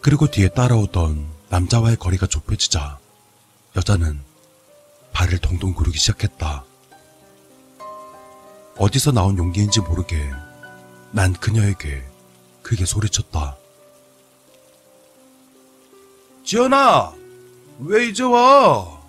그리고 0.00 0.26
뒤에 0.28 0.48
따라오던 0.48 1.26
남자와의 1.48 1.96
거리가 1.96 2.26
좁혀지자 2.26 2.98
여자는 3.76 4.20
발을 5.12 5.38
동동 5.38 5.72
구르기 5.74 5.98
시작했다. 5.98 6.64
어디서 8.76 9.12
나온 9.12 9.38
용기인지 9.38 9.80
모르게 9.80 10.28
난 11.12 11.32
그녀에게 11.34 12.02
크게 12.62 12.84
소리쳤다. 12.84 13.56
지연아, 16.44 17.12
왜 17.80 18.08
이제 18.08 18.24
와? 18.24 19.00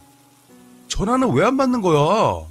전화는 0.89 1.31
왜 1.33 1.43
안 1.45 1.57
받는 1.57 1.81
거야? 1.81 2.45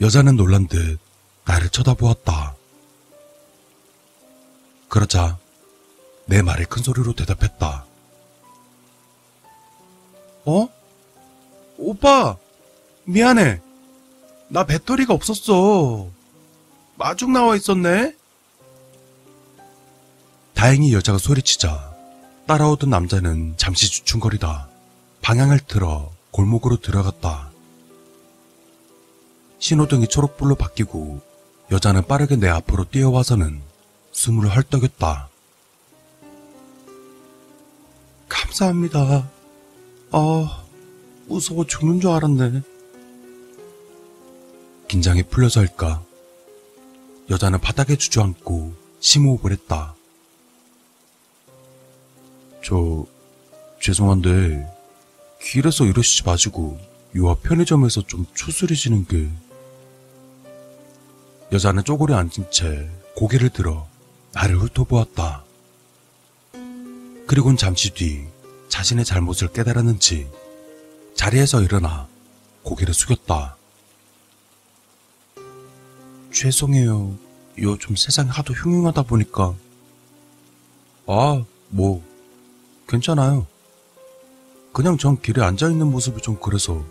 여자는 0.00 0.36
놀란 0.36 0.66
듯 0.66 0.98
나를 1.44 1.68
쳐다보았다. 1.70 2.54
그러자 4.88 5.38
내 6.26 6.42
말에 6.42 6.64
큰 6.64 6.82
소리로 6.82 7.14
대답했다. 7.14 7.84
어? 10.44 10.68
오빠, 11.78 12.36
미안해. 13.04 13.60
나 14.48 14.64
배터리가 14.64 15.14
없었어. 15.14 16.08
마중 16.96 17.32
나와 17.32 17.56
있었네? 17.56 18.14
다행히 20.54 20.92
여자가 20.92 21.18
소리치자 21.18 21.92
따라오던 22.46 22.90
남자는 22.90 23.54
잠시 23.56 23.90
주춤거리다 23.90 24.68
방향을 25.22 25.60
틀어 25.60 26.12
골목으로 26.30 26.80
들어갔다. 26.80 27.50
신호등이 29.58 30.08
초록불로 30.08 30.54
바뀌고 30.56 31.31
여자는 31.72 32.06
빠르게 32.06 32.36
내 32.36 32.48
앞으로 32.48 32.84
뛰어와서는 32.84 33.62
숨을 34.12 34.54
헐떡였다. 34.54 35.30
감사합니다. 38.28 39.30
아, 40.10 40.64
무서워 41.26 41.64
죽는 41.64 42.02
줄 42.02 42.10
알았네. 42.10 42.60
긴장이 44.86 45.22
풀려서일까? 45.22 46.04
여자는 47.30 47.58
바닥에 47.58 47.96
주저앉고 47.96 48.74
심호흡을 49.00 49.52
했다. 49.52 49.94
저, 52.62 53.06
죄송한데, 53.80 54.66
길에서 55.40 55.86
이러시지 55.86 56.24
마시고, 56.24 56.78
요앞 57.16 57.42
편의점에서 57.42 58.02
좀 58.02 58.26
추스리시는 58.34 59.06
게. 59.06 59.30
여자는 61.52 61.84
쪼그려 61.84 62.16
앉은 62.16 62.50
채 62.50 62.88
고개를 63.14 63.50
들어 63.50 63.86
나를 64.32 64.58
훑어보았다. 64.58 65.44
그리곤 67.26 67.58
잠시 67.58 67.90
뒤 67.90 68.26
자신의 68.68 69.04
잘못을 69.04 69.52
깨달았는지 69.52 70.30
자리에서 71.14 71.60
일어나 71.60 72.08
고개를 72.62 72.94
숙였다. 72.94 73.56
죄송해요. 76.32 77.14
요즘 77.58 77.96
세상이 77.96 78.30
하도 78.30 78.54
흉흉하다 78.54 79.02
보니까. 79.02 79.54
아, 81.06 81.44
뭐, 81.68 82.02
괜찮아요. 82.88 83.46
그냥 84.72 84.96
전 84.96 85.20
길에 85.20 85.42
앉아있는 85.42 85.86
모습이 85.86 86.22
좀 86.22 86.38
그래서. 86.40 86.82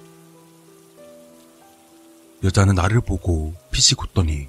여자는 2.43 2.75
나를 2.75 3.01
보고 3.01 3.53
핏이 3.71 3.95
굳더니 3.97 4.47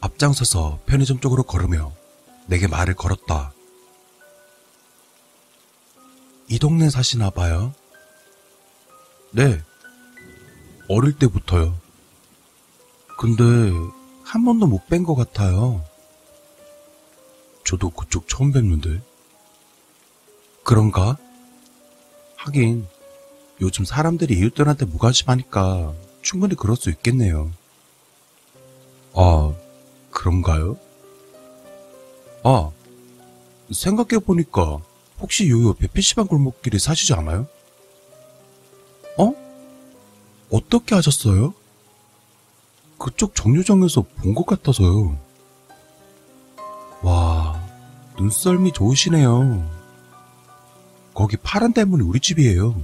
앞장서서 0.00 0.80
편의점 0.86 1.20
쪽으로 1.20 1.42
걸으며 1.42 1.92
내게 2.46 2.66
말을 2.66 2.94
걸었다. 2.94 3.52
이 6.48 6.58
동네 6.58 6.90
사시나 6.90 7.30
봐요? 7.30 7.72
네. 9.30 9.60
어릴 10.88 11.16
때부터요. 11.16 11.78
근데 13.16 13.42
한 14.24 14.44
번도 14.44 14.66
못 14.66 14.88
뵌 14.88 15.04
것 15.04 15.14
같아요. 15.14 15.84
저도 17.64 17.90
그쪽 17.90 18.28
처음 18.28 18.50
뵙는데. 18.50 19.00
그런가? 20.64 21.16
하긴 22.36 22.86
요즘 23.60 23.84
사람들이 23.84 24.34
이웃들한테 24.38 24.86
무관심하니까 24.86 25.92
충분히 26.22 26.54
그럴 26.54 26.76
수 26.76 26.90
있겠네요. 26.90 27.50
아, 29.14 29.52
그런가요? 30.10 30.76
아, 32.44 32.70
생각해보니까 33.72 34.78
혹시 35.20 35.48
요 35.50 35.68
옆에 35.68 35.86
PC방 35.88 36.26
골목길에 36.26 36.78
사시지 36.78 37.12
않아요? 37.14 37.46
어? 39.18 39.32
어떻게 40.50 40.94
하셨어요? 40.94 41.54
그쪽 42.98 43.34
정류장에서 43.34 44.02
본 44.16 44.34
것 44.34 44.46
같아서요. 44.46 45.18
와, 47.02 47.60
눈썰미 48.18 48.72
좋으시네요. 48.72 49.80
거기 51.14 51.36
파란 51.36 51.72
대문이 51.72 52.02
우리 52.02 52.20
집이에요. 52.20 52.80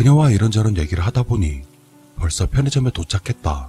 그녀와 0.00 0.30
이런저런 0.30 0.78
얘기를 0.78 1.04
하다 1.04 1.24
보니 1.24 1.60
벌써 2.16 2.48
편의점에 2.48 2.90
도착했다. 2.90 3.68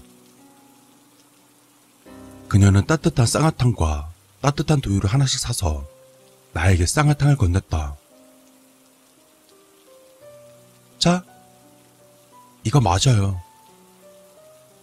그녀는 2.48 2.86
따뜻한 2.88 3.26
쌍화탕과 3.26 4.10
따뜻한 4.40 4.80
두유를 4.80 5.10
하나씩 5.10 5.42
사서 5.42 5.86
나에게 6.54 6.86
쌍화탕을 6.86 7.36
건넸다. 7.36 7.98
자, 11.00 11.26
이거 12.64 12.80
맞아요. 12.80 13.42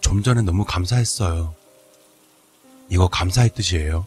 좀 0.01 0.21
전에 0.21 0.43
너무 0.43 0.63
감사했어요. 0.65 1.55
이거 2.89 3.07
감사의 3.07 3.55
뜻이에요. 3.55 4.05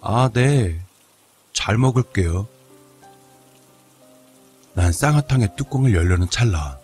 아, 0.00 0.30
네. 0.34 0.80
잘 1.52 1.78
먹을게요. 1.78 2.48
난 4.76 4.92
쌍화탕의 4.92 5.56
뚜껑을 5.56 5.94
열려는 5.94 6.28
찰나 6.28 6.78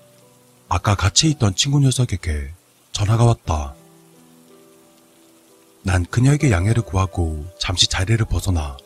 아까 0.67 0.95
같이 0.95 1.29
있던 1.29 1.55
친구 1.55 1.79
녀석에게 1.79 2.51
전화가 2.91 3.27
왔다. 3.27 3.75
난 5.83 6.07
그녀에게 6.07 6.51
양해를 6.51 6.85
구하고 6.85 7.45
잠시 7.59 7.87
자리를 7.89 8.25
벗어나 8.25 8.79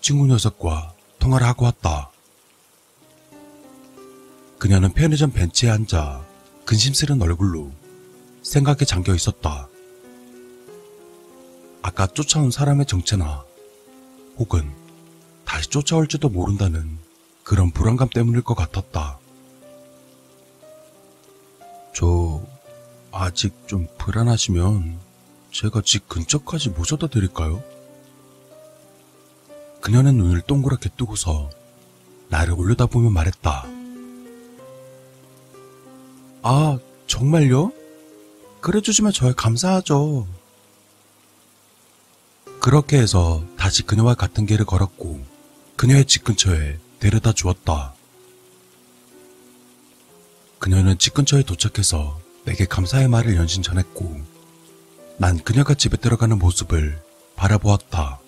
친구 0.00 0.26
녀석과 0.26 0.92
통화를 1.20 1.46
하고 1.46 1.66
왔다. 1.66 2.10
그녀는 4.58 4.92
편의점 4.92 5.30
벤치에 5.30 5.70
앉아 5.70 6.26
근심스런 6.64 7.22
얼굴로 7.22 7.70
생각에 8.42 8.84
잠겨 8.84 9.14
있었다. 9.14 9.68
아까 11.80 12.08
쫓아온 12.08 12.50
사람의 12.50 12.86
정체나 12.86 13.44
혹은 14.36 14.68
다시 15.44 15.70
쫓아올지도 15.70 16.28
모른다는 16.28 16.98
그런 17.52 17.70
불안감 17.70 18.08
때문일 18.08 18.40
것 18.40 18.54
같았다. 18.54 19.18
저 21.94 22.40
아직 23.10 23.52
좀 23.66 23.86
불안하시면 23.98 24.98
제가 25.50 25.82
집 25.84 26.08
근처까지 26.08 26.70
모셔다 26.70 27.08
드릴까요? 27.08 27.62
그녀는 29.82 30.16
눈을 30.16 30.40
동그랗게 30.40 30.88
뜨고서 30.96 31.50
나를 32.30 32.54
올려다보며 32.54 33.10
말했다. 33.10 33.66
아, 36.40 36.78
정말요? 37.06 37.70
그래주시면 38.62 39.12
저야 39.12 39.34
감사하죠. 39.34 40.26
그렇게 42.60 42.96
해서 42.96 43.44
다시 43.58 43.82
그녀와 43.82 44.14
같은 44.14 44.46
길을 44.46 44.64
걸었고 44.64 45.22
그녀의 45.76 46.06
집 46.06 46.24
근처에 46.24 46.78
데려다 47.02 47.32
주었다. 47.32 47.94
그녀는 50.60 50.96
집 50.98 51.14
근처에 51.14 51.42
도착해서 51.42 52.20
내게 52.44 52.64
감사의 52.64 53.08
말을 53.08 53.34
연신 53.34 53.60
전했고 53.60 54.20
난 55.18 55.42
그녀가 55.42 55.74
집에 55.74 55.96
들어가는 55.96 56.38
모습을 56.38 57.02
바라보았다. 57.34 58.20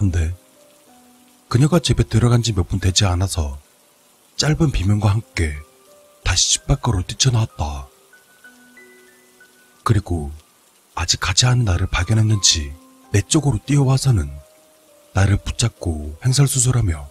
헌데 0.00 0.34
그녀가 1.48 1.78
집에 1.78 2.02
들어간 2.02 2.42
지 2.42 2.52
몇 2.52 2.64
분 2.68 2.80
되지 2.80 3.04
않아서 3.04 3.56
짧은 4.36 4.72
비명과 4.72 5.08
함께 5.08 5.54
다시 6.24 6.50
집 6.54 6.66
밖으로 6.66 7.04
뛰쳐나왔다. 7.06 7.86
그리고 9.84 10.32
아직 10.96 11.20
가지 11.20 11.46
않은 11.46 11.64
나를 11.64 11.86
발견했는지 11.86 12.74
내 13.12 13.22
쪽으로 13.22 13.60
뛰어와서는 13.66 14.28
나를 15.12 15.36
붙잡고 15.38 16.16
횡설수설하며 16.24 17.10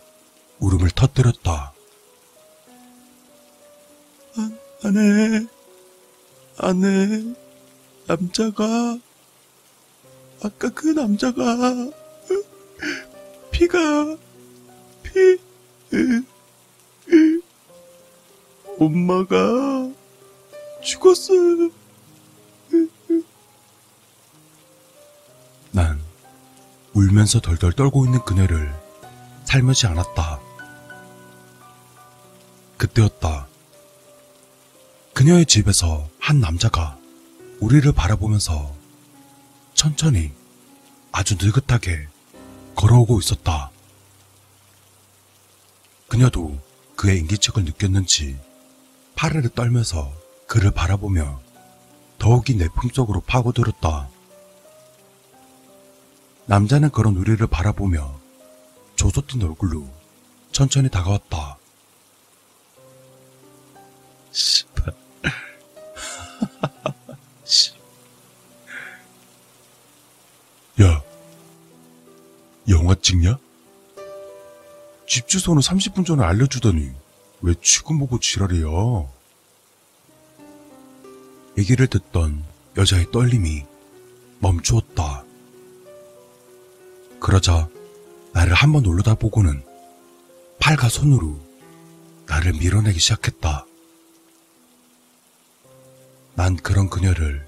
울음을 0.59 0.89
터뜨렸다. 0.91 1.73
안, 4.38 4.59
안해, 4.84 5.47
안해, 6.57 7.35
남자가, 8.07 8.97
아까 10.43 10.69
그 10.69 10.88
남자가, 10.88 11.91
피가, 13.51 14.17
피, 15.03 15.38
으, 15.93 16.23
으, 17.11 17.41
엄마가 18.80 19.91
죽었어. 20.81 21.34
난 25.71 25.99
울면서 26.99 27.39
덜덜 27.39 27.71
떨고 27.71 28.03
있는 28.03 28.19
그녀를 28.26 28.76
살며시 29.45 29.88
안았다. 29.88 30.41
그때였다. 32.76 33.47
그녀의 35.13 35.45
집에서 35.45 36.09
한 36.19 36.41
남자가 36.41 36.97
우리를 37.61 37.89
바라보면서 37.93 38.76
천천히 39.76 40.34
아주 41.13 41.38
느긋하게 41.39 42.07
걸어오고 42.76 43.19
있었다. 43.19 43.71
그녀도 46.09 46.59
그의 46.97 47.19
인기척을 47.19 47.63
느꼈는지 47.63 48.38
파르르 49.15 49.47
떨면서 49.51 50.11
그를 50.47 50.71
바라보며 50.71 51.39
더욱이 52.17 52.55
내 52.55 52.67
품속으로 52.67 53.21
파고들었다. 53.21 54.09
남자는 56.49 56.89
그런 56.89 57.15
우리를 57.15 57.45
바라보며 57.45 58.19
조소뛴 58.95 59.43
얼굴로 59.43 59.88
천천히 60.51 60.89
다가왔다. 60.89 61.59
씨발. 64.31 64.95
씨. 67.45 67.71
야, 70.81 71.03
영화 72.67 72.95
찍냐? 72.95 73.38
집 75.07 75.27
주소는 75.27 75.61
30분 75.61 76.03
전에 76.03 76.23
알려주더니 76.23 76.89
왜 77.41 77.53
지금 77.61 77.99
보고 77.99 78.19
지랄이야? 78.19 78.67
얘기를 81.59 81.85
듣던 81.85 82.43
여자의 82.76 83.05
떨림이 83.11 83.65
멈추었다. 84.39 85.28
그러자 87.19 87.67
나를 88.33 88.53
한번 88.53 88.85
올려다보고는 88.85 89.63
팔과 90.59 90.89
손으로 90.89 91.39
나를 92.27 92.53
밀어내기 92.53 92.99
시작했다. 92.99 93.65
난 96.35 96.55
그런 96.55 96.89
그녀를 96.89 97.45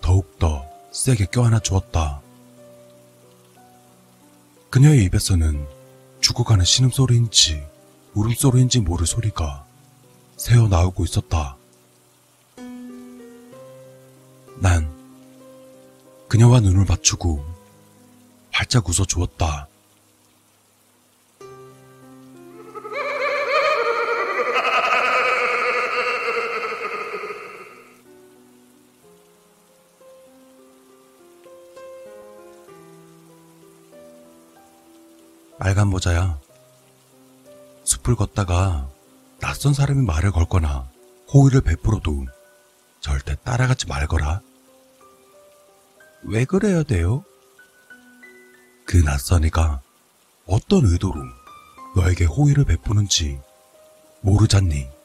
더욱더 0.00 0.66
세게 0.92 1.26
껴안아 1.26 1.60
주었다. 1.60 2.20
그녀의 4.70 5.04
입에서는 5.04 5.66
죽어가는 6.20 6.64
신음소리인지 6.64 7.64
울음소리인지 8.14 8.80
모를 8.80 9.06
소리가 9.06 9.64
새어 10.36 10.68
나오고 10.68 11.04
있었다. 11.04 11.56
난 14.58 14.90
그녀와 16.28 16.60
눈을 16.60 16.86
맞추고 16.86 17.55
활짝 18.56 18.88
웃어 18.88 19.04
주었다. 19.04 19.68
빨간 35.58 35.88
모자야. 35.88 36.38
숲을 37.84 38.16
걷다가 38.16 38.88
낯선 39.38 39.74
사람이 39.74 40.02
말을 40.06 40.30
걸거나 40.30 40.88
호의를 41.30 41.60
베풀어도 41.60 42.24
절대 43.00 43.36
따라가지 43.44 43.86
말거라. 43.86 44.40
왜 46.22 46.46
그래야 46.46 46.82
돼요? 46.82 47.22
그 48.86 49.02
낯선 49.02 49.42
이가 49.44 49.80
어떤 50.46 50.86
의도로 50.86 51.20
너에게 51.96 52.24
호의를 52.24 52.64
베푸는지 52.64 53.40
모르잖니. 54.20 54.95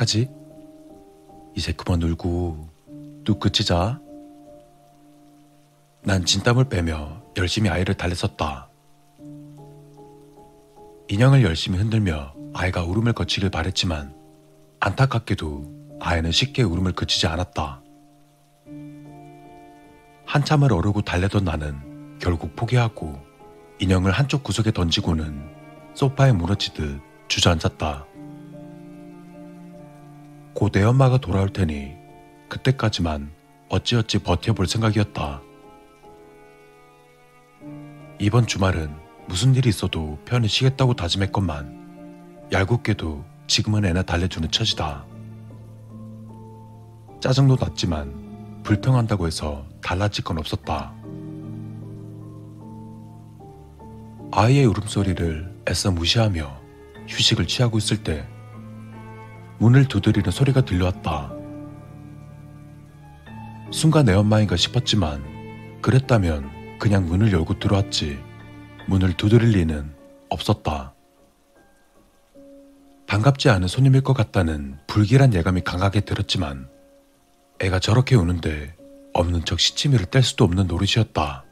착하지? 0.00 0.28
이제 1.54 1.72
그만 1.72 2.02
울고 2.02 2.68
뚝 3.24 3.40
그치자. 3.40 4.00
난 6.02 6.24
진땀을 6.24 6.68
빼며 6.68 7.22
열심히 7.36 7.68
아이를 7.68 7.94
달랬었다. 7.94 8.68
인형을 11.08 11.42
열심히 11.42 11.78
흔들며 11.78 12.34
아이가 12.54 12.82
울음을 12.84 13.12
거치길 13.12 13.50
바랬지만 13.50 14.14
안타깝게도 14.80 15.98
아이는 16.00 16.32
쉽게 16.32 16.62
울음을 16.62 16.92
그치지 16.92 17.26
않았다. 17.26 17.82
한참을 20.24 20.72
어르고 20.72 21.02
달래던 21.02 21.44
나는 21.44 22.18
결국 22.20 22.54
포기하고 22.56 23.18
인형을 23.80 24.12
한쪽 24.12 24.44
구석에 24.44 24.70
던지고는 24.70 25.50
소파에 25.94 26.32
무너지듯 26.32 27.00
주저앉았다. 27.28 28.09
곧 30.60 30.72
내 30.72 30.82
엄마가 30.82 31.16
돌아올 31.16 31.48
테니 31.48 31.94
그때까지만 32.50 33.32
어찌어찌 33.70 34.18
버텨볼 34.18 34.66
생각이었다. 34.66 35.40
이번 38.18 38.46
주말은 38.46 38.94
무슨 39.26 39.54
일이 39.54 39.70
있어도 39.70 40.18
편히 40.26 40.48
쉬겠다고 40.48 40.92
다짐했건만 40.92 42.48
얄궂게도 42.52 43.24
지금은 43.46 43.86
애나 43.86 44.02
달래주는 44.02 44.50
처지다. 44.50 45.06
짜증도 47.20 47.56
났지만 47.58 48.60
불평한다고 48.62 49.26
해서 49.28 49.64
달라질 49.82 50.24
건 50.24 50.36
없었다. 50.36 50.92
아이의 54.32 54.66
울음소리를 54.66 55.62
애써 55.70 55.90
무시하며 55.90 56.60
휴식을 57.08 57.46
취하고 57.46 57.78
있을 57.78 58.04
때 58.04 58.28
문을 59.60 59.84
두드리는 59.88 60.30
소리가 60.30 60.62
들려왔다. 60.62 61.32
순간 63.70 64.06
내 64.06 64.14
엄마인가 64.14 64.56
싶었지만 64.56 65.22
그랬다면 65.82 66.78
그냥 66.78 67.04
문을 67.04 67.30
열고 67.30 67.58
들어왔지 67.58 68.18
문을 68.88 69.12
두드릴 69.12 69.50
리는 69.50 69.94
없었다. 70.30 70.94
반갑지 73.06 73.50
않은 73.50 73.68
손님일 73.68 74.00
것 74.00 74.14
같다는 74.14 74.78
불길한 74.86 75.34
예감이 75.34 75.60
강하게 75.60 76.00
들었지만 76.00 76.66
애가 77.60 77.80
저렇게 77.80 78.16
우는데 78.16 78.74
없는 79.12 79.44
척 79.44 79.60
시치미를 79.60 80.06
뗄 80.06 80.22
수도 80.22 80.44
없는 80.44 80.68
노릇이었다. 80.68 81.44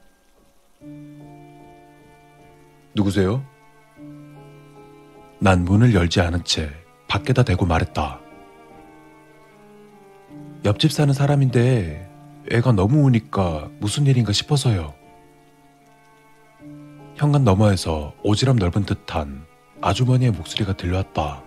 누구세요? 2.95 3.45
난 5.41 5.65
문을 5.65 5.93
열지 5.93 6.23
않은 6.23 6.45
채 6.45 6.71
밖에다 7.09 7.43
대고 7.43 7.67
말했다. 7.67 8.21
옆집 10.65 10.93
사는 10.93 11.13
사람인데 11.13 12.09
애가 12.53 12.73
너무 12.73 13.05
우니까 13.05 13.69
무슨 13.81 14.07
일인가 14.07 14.33
싶어서요. 14.33 14.95
현관 17.17 17.45
너머에서 17.45 18.15
오지랖 18.23 18.59
넓은 18.59 18.85
듯한 18.85 19.45
아주머니의 19.81 20.31
목소리가 20.33 20.75
들려왔다. 20.77 21.43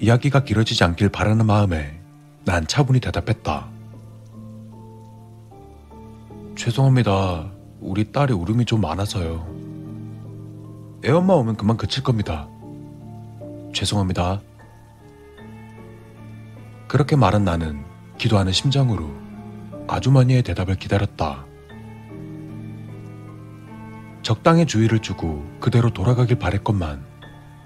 이야기가 0.00 0.44
길어지지 0.44 0.84
않길 0.84 1.08
바라는 1.08 1.46
마음에 1.46 2.00
난 2.44 2.66
차분히 2.66 3.00
대답했다. 3.00 3.68
죄송합니다. 6.56 7.50
우리 7.80 8.10
딸이 8.12 8.32
울음이 8.32 8.64
좀 8.64 8.80
많아서요. 8.80 9.46
애 11.04 11.10
엄마 11.10 11.34
오면 11.34 11.56
그만 11.56 11.76
그칠 11.76 12.02
겁니다. 12.02 12.48
죄송합니다. 13.76 14.40
그렇게 16.88 17.14
말한 17.14 17.44
나는 17.44 17.84
기도하는 18.16 18.50
심정으로 18.50 19.10
아주머니의 19.86 20.42
대답을 20.44 20.76
기다렸다. 20.76 21.44
적당히 24.22 24.64
주의를 24.64 25.00
주고 25.00 25.44
그대로 25.60 25.90
돌아가길 25.90 26.38
바랬건만 26.38 27.04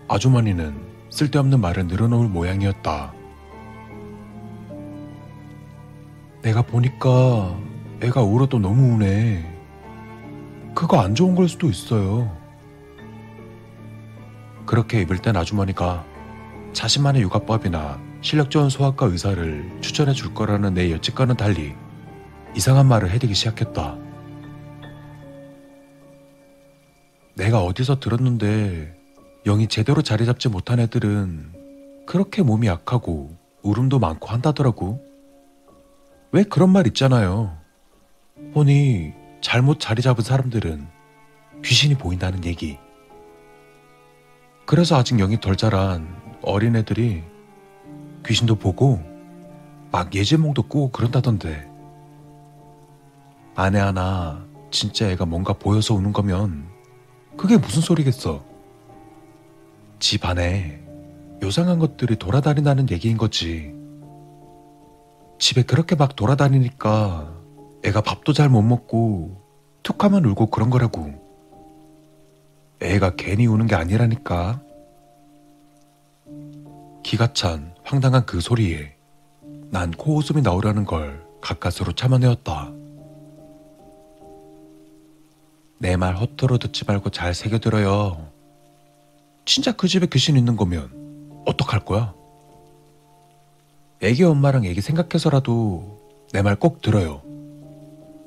아주머니는 0.09 0.75
쓸데없는 1.11 1.61
말을 1.61 1.87
늘어놓을 1.87 2.29
모양이었다. 2.29 3.13
내가 6.43 6.63
보니까 6.63 7.57
애가 8.03 8.23
울어도 8.23 8.59
너무 8.59 8.95
우네. 8.95 9.61
그거 10.75 11.01
안 11.01 11.15
좋은 11.15 11.37
걸 11.37 11.49
수도 11.49 11.69
있어요. 11.69 12.40
그렇게 14.71 15.01
입을 15.01 15.19
땐 15.19 15.37
아주머니가 15.37 16.07
자신만의 16.75 17.23
육아법이나 17.23 18.01
실력 18.23 18.53
좋은 18.53 18.69
소아과 18.69 19.07
의사를 19.07 19.69
추천해 19.81 20.13
줄 20.13 20.33
거라는 20.33 20.75
내 20.75 20.91
예측과는 20.91 21.37
달리 21.37 21.75
이상한 22.55 22.87
말을 22.87 23.11
해대기 23.11 23.35
시작했다. 23.35 23.99
내가 27.35 27.65
어디서 27.65 27.99
들었는데 27.99 28.95
영이 29.45 29.67
제대로 29.67 30.03
자리 30.03 30.25
잡지 30.25 30.49
못한 30.49 30.79
애들은 30.79 32.05
그렇게 32.07 32.43
몸이 32.43 32.69
약하고 32.69 33.37
울음도 33.63 33.99
많고 33.99 34.29
한다더라고. 34.29 35.05
왜 36.31 36.45
그런 36.45 36.71
말 36.71 36.87
있잖아요. 36.87 37.59
혼이 38.55 39.15
잘못 39.41 39.81
자리 39.81 40.01
잡은 40.01 40.23
사람들은 40.23 40.87
귀신이 41.65 41.97
보인다는 41.97 42.45
얘기. 42.45 42.79
그래서 44.71 44.95
아직 44.95 45.17
영이 45.17 45.41
덜 45.41 45.57
자란 45.57 46.07
어린애들이 46.43 47.25
귀신도 48.25 48.55
보고 48.55 49.01
막 49.91 50.15
예제몽도 50.15 50.63
꾸고 50.63 50.93
그런다던데. 50.93 51.69
아내 53.57 53.81
하나 53.81 54.47
진짜 54.71 55.11
애가 55.11 55.27
뭔가 55.27 55.55
보여서 55.55 55.95
우는 55.95 56.13
거면 56.13 56.69
그게 57.37 57.57
무슨 57.57 57.83
소리겠어. 57.83 58.45
집 59.99 60.25
안에 60.25 60.81
요상한 61.43 61.81
것들이 61.81 62.15
돌아다닌다는 62.15 62.91
얘기인 62.91 63.17
거지. 63.17 63.75
집에 65.41 65.63
그렇게 65.65 65.97
막 65.97 66.15
돌아다니니까 66.15 67.35
애가 67.85 68.03
밥도 68.03 68.33
잘 68.33 68.49
못 68.49 68.63
먹고 68.63 69.37
툭 69.83 70.05
하면 70.05 70.25
울고 70.27 70.47
그런 70.47 70.71
거라고. 70.71 71.30
애가 72.81 73.17
괜히 73.17 73.47
우는 73.47 73.67
게 73.67 73.75
아니라니까. 73.75 74.61
기가 77.03 77.33
찬 77.33 77.75
황당한 77.83 78.25
그 78.27 78.41
소리에 78.41 78.95
난 79.71 79.91
코웃음이 79.91 80.43
나오려는 80.43 80.85
걸 80.85 81.25
가까스로 81.41 81.93
참아내었다. 81.93 82.73
내 85.79 85.97
말 85.97 86.15
허투루 86.17 86.59
듣지 86.59 86.85
말고 86.85 87.11
잘 87.11 87.35
새겨들어요. 87.35 88.29
진짜 89.47 89.73
그 89.73 89.89
집에 89.89 90.07
귀신 90.07 90.37
있는 90.37 90.57
거면 90.57 91.43
어떡할 91.47 91.85
거야? 91.87 92.15
애기 94.03 94.23
엄마랑 94.25 94.65
애기 94.67 94.81
생각해서라도 94.81 95.99
내 96.33 96.43
말 96.43 96.57
꼭 96.57 96.81
들어요. 96.83 97.23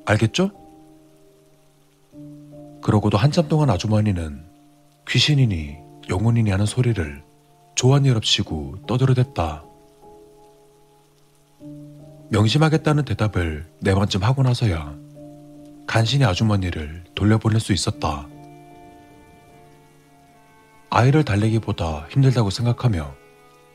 알겠죠? 0.04 0.50
그러고도 2.84 3.16
한참 3.16 3.48
동안 3.48 3.70
아주머니는 3.70 4.44
귀신이니 5.08 5.78
영혼이니 6.10 6.50
하는 6.50 6.66
소리를 6.66 7.24
조한일 7.74 8.14
없이고 8.14 8.84
떠들어댔다. 8.86 9.64
명심하겠다는 12.28 13.06
대답을 13.06 13.64
네 13.80 13.94
번쯤 13.94 14.22
하고 14.22 14.42
나서야 14.42 14.94
간신히 15.86 16.26
아주머니를 16.26 17.04
돌려보낼 17.14 17.58
수 17.58 17.72
있었다. 17.72 18.28
아이를 20.90 21.24
달래기보다 21.24 22.06
힘들다고 22.10 22.50
생각하며 22.50 23.14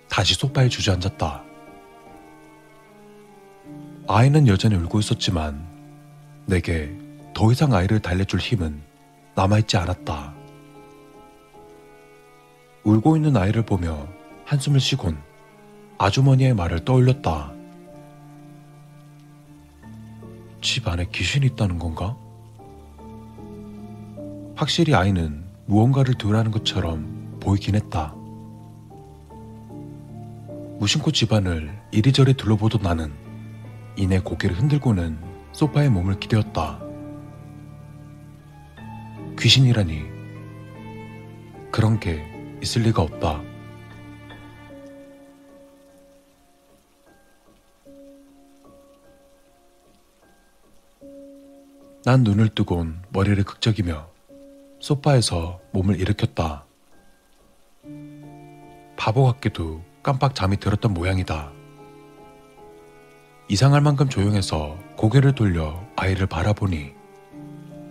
다시 0.08 0.36
소파에 0.36 0.70
주저앉았다. 0.70 1.44
아이는 4.08 4.48
여전히 4.48 4.76
울고 4.76 5.00
있었지만 5.00 5.68
내게 6.46 6.96
더 7.34 7.52
이상 7.52 7.74
아이를 7.74 8.02
달래줄 8.02 8.40
힘은 8.40 8.89
남아있지 9.40 9.78
않았다. 9.78 10.34
울고 12.84 13.16
있는 13.16 13.38
아이를 13.38 13.64
보며 13.64 14.06
한숨을 14.44 14.82
쉬곤 14.82 15.18
아주머니의 15.98 16.54
말을 16.54 16.84
떠올렸다. 16.84 17.54
집 20.62 20.86
안에 20.90 21.06
귀신이 21.14 21.46
있다는 21.46 21.80
건가? 21.80 22.18
확실히 24.56 24.94
아이는 24.94 25.46
무언가를 25.68 26.16
두라는 26.16 26.52
것처럼 26.52 27.38
보이긴 27.40 27.76
했다. 27.76 28.14
무심코 30.80 31.12
집안을 31.12 31.82
이리저리 31.92 32.34
둘러보던 32.34 32.82
나는 32.82 33.14
이내 33.96 34.20
고개를 34.20 34.60
흔들고는 34.60 35.18
소파에 35.54 35.88
몸을 35.88 36.20
기대었다. 36.20 36.89
귀신이라니 39.40 40.04
그런 41.72 41.98
게 41.98 42.22
있을 42.62 42.82
리가 42.82 43.02
없다. 43.02 43.42
난 52.04 52.24
눈을 52.24 52.50
뜨곤 52.50 53.02
머리를 53.12 53.42
극적이며 53.46 54.10
소파에서 54.82 55.62
몸을 55.72 56.02
일으켰다. 56.02 56.66
바보 58.98 59.24
같게도 59.26 59.82
깜빡 60.04 60.36
잠이 60.36 60.58
들었던 60.58 60.94
모양이다. 60.94 61.54
이상할 63.48 63.80
만큼 63.80 64.10
조용해서 64.10 64.78
고개를 64.98 65.34
돌려 65.34 65.82
아이를 65.96 66.28
바라보니 66.28 66.94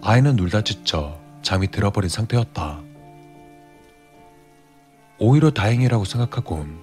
아이는 0.03 0.37
놀다 0.37 0.63
지쳐 0.63 1.18
잠이 1.49 1.69
들어버린 1.69 2.11
상태였다. 2.11 2.83
오히려 5.19 5.51
다행이라고 5.51 6.05
생각하곤 6.05 6.79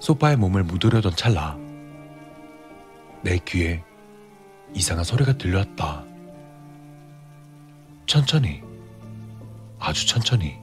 소파에 0.00 0.36
몸을 0.36 0.64
묻으려던 0.64 1.16
찰나 1.16 1.56
내 3.22 3.38
귀에 3.38 3.82
이상한 4.74 5.02
소리가 5.02 5.38
들려왔다. 5.38 6.04
천천히, 8.04 8.62
아주 9.78 10.06
천천히 10.06 10.58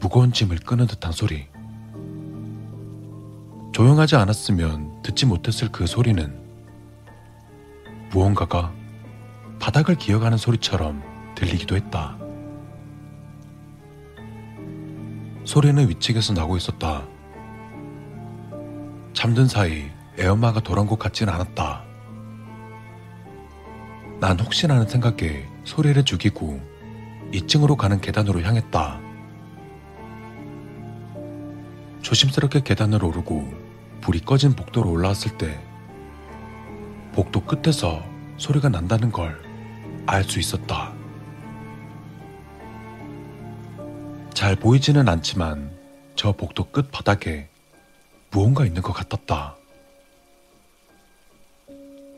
무거운 0.00 0.32
짐을 0.32 0.60
끄는 0.60 0.86
듯한 0.86 1.12
소리. 1.12 1.46
조용하지 3.72 4.16
않았으면 4.16 5.02
듣지 5.02 5.26
못했을 5.26 5.68
그 5.70 5.86
소리는 5.86 6.34
무언가가 8.10 8.72
바닥을 9.62 9.94
기어가는 9.94 10.38
소리처럼 10.38 11.00
들리기도 11.36 11.76
했다. 11.76 12.18
소리는 15.44 15.88
위층에서 15.88 16.32
나고 16.32 16.56
있었다. 16.56 17.06
잠든 19.12 19.46
사이 19.46 19.88
애엄마가 20.18 20.58
돌아온 20.58 20.88
것 20.88 20.98
같지는 20.98 21.32
않았다. 21.32 21.84
난 24.18 24.40
혹시나 24.40 24.74
는 24.74 24.88
생각에 24.88 25.46
소리를 25.62 26.04
죽이고 26.04 26.60
2층으로 27.32 27.76
가는 27.76 28.00
계단으로 28.00 28.42
향했다. 28.42 29.00
조심스럽게 32.02 32.62
계단을 32.64 33.04
오르고 33.04 33.48
불이 34.00 34.22
꺼진 34.22 34.54
복도로 34.54 34.90
올라왔을 34.90 35.38
때 35.38 35.64
복도 37.12 37.44
끝에서 37.44 38.02
소리가 38.38 38.68
난다는 38.68 39.12
걸 39.12 39.51
알 40.06 40.24
수 40.24 40.38
있었다. 40.38 40.92
잘 44.34 44.56
보이지는 44.56 45.08
않지만 45.08 45.70
저 46.16 46.32
복도 46.32 46.64
끝 46.70 46.90
바닥에 46.90 47.48
무언가 48.30 48.64
있는 48.64 48.82
것 48.82 48.92
같았다. 48.92 49.56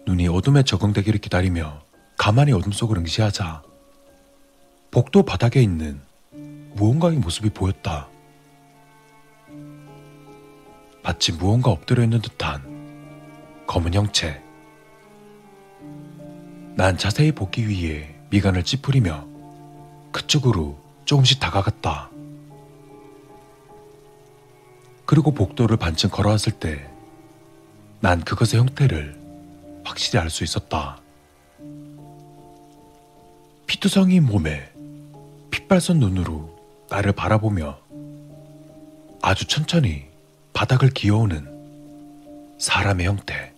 눈이 0.06 0.28
어둠에 0.28 0.62
적응되기를 0.62 1.20
기다리며 1.20 1.82
가만히 2.16 2.52
어둠 2.52 2.72
속을 2.72 2.98
응시하자 2.98 3.62
복도 4.90 5.22
바닥에 5.24 5.60
있는 5.62 6.00
무언가의 6.74 7.18
모습이 7.18 7.50
보였다. 7.50 8.08
마치 11.02 11.32
무언가 11.32 11.70
엎드려 11.70 12.02
있는 12.04 12.20
듯한 12.20 13.64
검은 13.66 13.94
형체. 13.94 14.43
난 16.76 16.98
자세히 16.98 17.32
보기 17.32 17.68
위해 17.68 18.14
미간을 18.30 18.64
찌푸리며 18.64 19.26
그쪽으로 20.12 20.78
조금씩 21.04 21.40
다가갔다. 21.40 22.10
그리고 25.06 25.32
복도를 25.32 25.76
반쯤 25.76 26.10
걸어왔을 26.10 26.52
때 26.52 26.94
난 28.04 28.20
그것의 28.22 28.60
형태를 28.60 29.18
확실히 29.82 30.18
알 30.18 30.28
수 30.28 30.44
있었다. 30.44 31.00
피투성이인 33.66 34.26
몸에 34.26 34.70
핏발선 35.50 36.00
눈으로 36.00 36.54
나를 36.90 37.12
바라보며 37.12 37.78
아주 39.22 39.46
천천히 39.46 40.04
바닥을 40.52 40.90
기어오는 40.90 42.58
사람의 42.58 43.06
형태. 43.06 43.53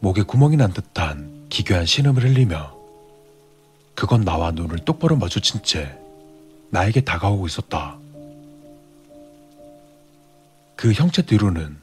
목에 0.00 0.22
구멍이 0.22 0.56
난 0.56 0.72
듯한 0.72 1.46
기괴한 1.50 1.84
신음을 1.84 2.24
흘리며 2.24 2.74
그건 3.94 4.24
나와 4.24 4.50
눈을 4.50 4.78
똑바로 4.78 5.16
마주친 5.16 5.62
채 5.62 5.94
나에게 6.70 7.02
다가오고 7.02 7.46
있었다. 7.46 7.98
그 10.74 10.92
형체 10.92 11.20
뒤로는 11.20 11.76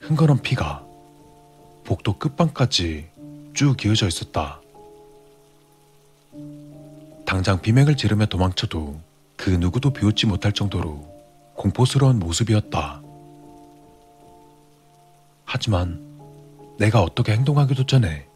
흥건한 0.00 0.42
피가 0.42 0.84
복도 1.84 2.18
끝방까지 2.18 3.08
쭉 3.54 3.84
이어져 3.84 4.08
있었다. 4.08 4.60
당장 7.24 7.60
비명을 7.60 7.96
지르며 7.96 8.26
도망쳐도 8.26 9.00
그 9.36 9.50
누구도 9.50 9.92
비웃지 9.92 10.26
못할 10.26 10.52
정도로 10.52 11.06
공포스러운 11.54 12.18
모습이었다. 12.18 13.00
하지만 15.44 16.07
내가 16.78 17.02
어떻게 17.02 17.32
행동하기도 17.32 17.86
전에 17.86 18.28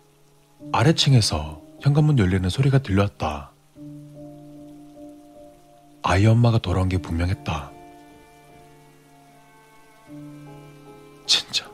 아래층에서 0.72 1.62
현관문 1.80 2.18
열리는 2.18 2.48
소리가 2.48 2.78
들려왔다. 2.78 3.52
아이 6.02 6.26
엄마가 6.26 6.58
돌아온 6.58 6.88
게 6.88 6.98
분명했다. 6.98 7.70
진짜. 11.24 11.70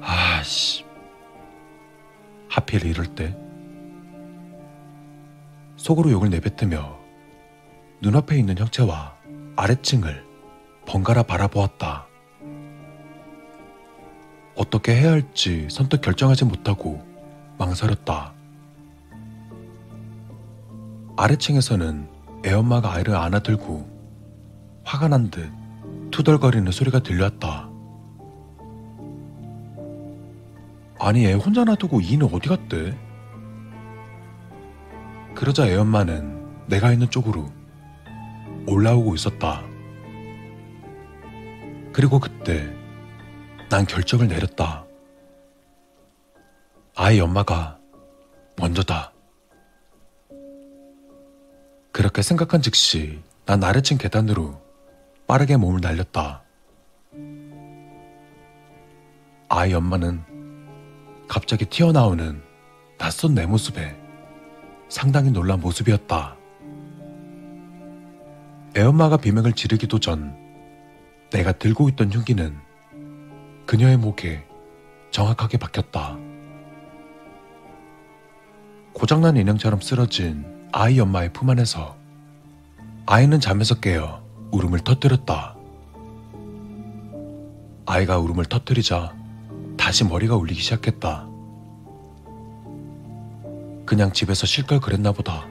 아씨. 0.00 0.84
하필 2.48 2.86
이럴 2.86 3.06
때. 3.14 3.36
속으로 5.76 6.10
욕을 6.10 6.30
내뱉으며 6.30 6.98
눈앞에 8.00 8.38
있는 8.38 8.56
형체와 8.56 9.14
아래층을 9.56 10.24
번갈아 10.86 11.24
바라보았다. 11.24 12.05
어떻게 14.56 14.94
해야 14.94 15.12
할지 15.12 15.68
선뜻 15.70 16.00
결정하지 16.00 16.44
못하고 16.46 17.02
망설였다. 17.58 18.32
아래층에서는 21.16 22.08
애엄마가 22.44 22.92
아이를 22.92 23.14
안아들고 23.16 23.88
화가 24.84 25.08
난 25.08 25.30
듯 25.30 25.50
투덜거리는 26.10 26.70
소리가 26.72 27.00
들려왔다. 27.00 27.68
아니 30.98 31.26
애 31.26 31.34
혼자 31.34 31.64
놔두고 31.64 32.00
이는 32.00 32.28
어디 32.32 32.48
갔대? 32.48 32.96
그러자 35.34 35.66
애엄마는 35.66 36.66
내가 36.68 36.92
있는 36.92 37.10
쪽으로 37.10 37.50
올라오고 38.66 39.14
있었다. 39.14 39.62
그리고 41.92 42.18
그때 42.18 42.72
난 43.68 43.84
결정을 43.84 44.28
내렸다. 44.28 44.84
아이 46.94 47.20
엄마가 47.20 47.78
먼저다. 48.56 49.12
그렇게 51.92 52.22
생각한 52.22 52.62
즉시 52.62 53.20
난 53.44 53.62
아래층 53.64 53.98
계단으로 53.98 54.60
빠르게 55.26 55.56
몸을 55.56 55.80
날렸다. 55.80 56.42
아이 59.48 59.74
엄마는 59.74 60.22
갑자기 61.28 61.64
튀어나오는 61.64 62.42
낯선 62.98 63.34
내 63.34 63.46
모습에 63.46 63.96
상당히 64.88 65.30
놀란 65.30 65.60
모습이었다. 65.60 66.36
애엄마가 68.76 69.16
비명을 69.16 69.54
지르기도 69.54 69.98
전 69.98 70.36
내가 71.30 71.52
들고 71.52 71.88
있던 71.90 72.12
흉기는 72.12 72.65
그녀의 73.66 73.96
목에 73.96 74.46
정확하게 75.10 75.58
박혔다. 75.58 76.16
고장난 78.92 79.36
인형처럼 79.36 79.80
쓰러진 79.80 80.68
아이 80.72 81.00
엄마의 81.00 81.32
품 81.32 81.50
안에서 81.50 81.96
아이는 83.06 83.40
잠에서 83.40 83.80
깨어 83.80 84.22
울음을 84.52 84.80
터뜨렸다. 84.80 85.56
아이가 87.86 88.18
울음을 88.18 88.44
터뜨리자 88.44 89.14
다시 89.76 90.04
머리가 90.04 90.36
울리기 90.36 90.60
시작했다. 90.60 91.28
그냥 93.84 94.12
집에서 94.12 94.46
쉴걸 94.46 94.80
그랬나 94.80 95.12
보다. 95.12 95.44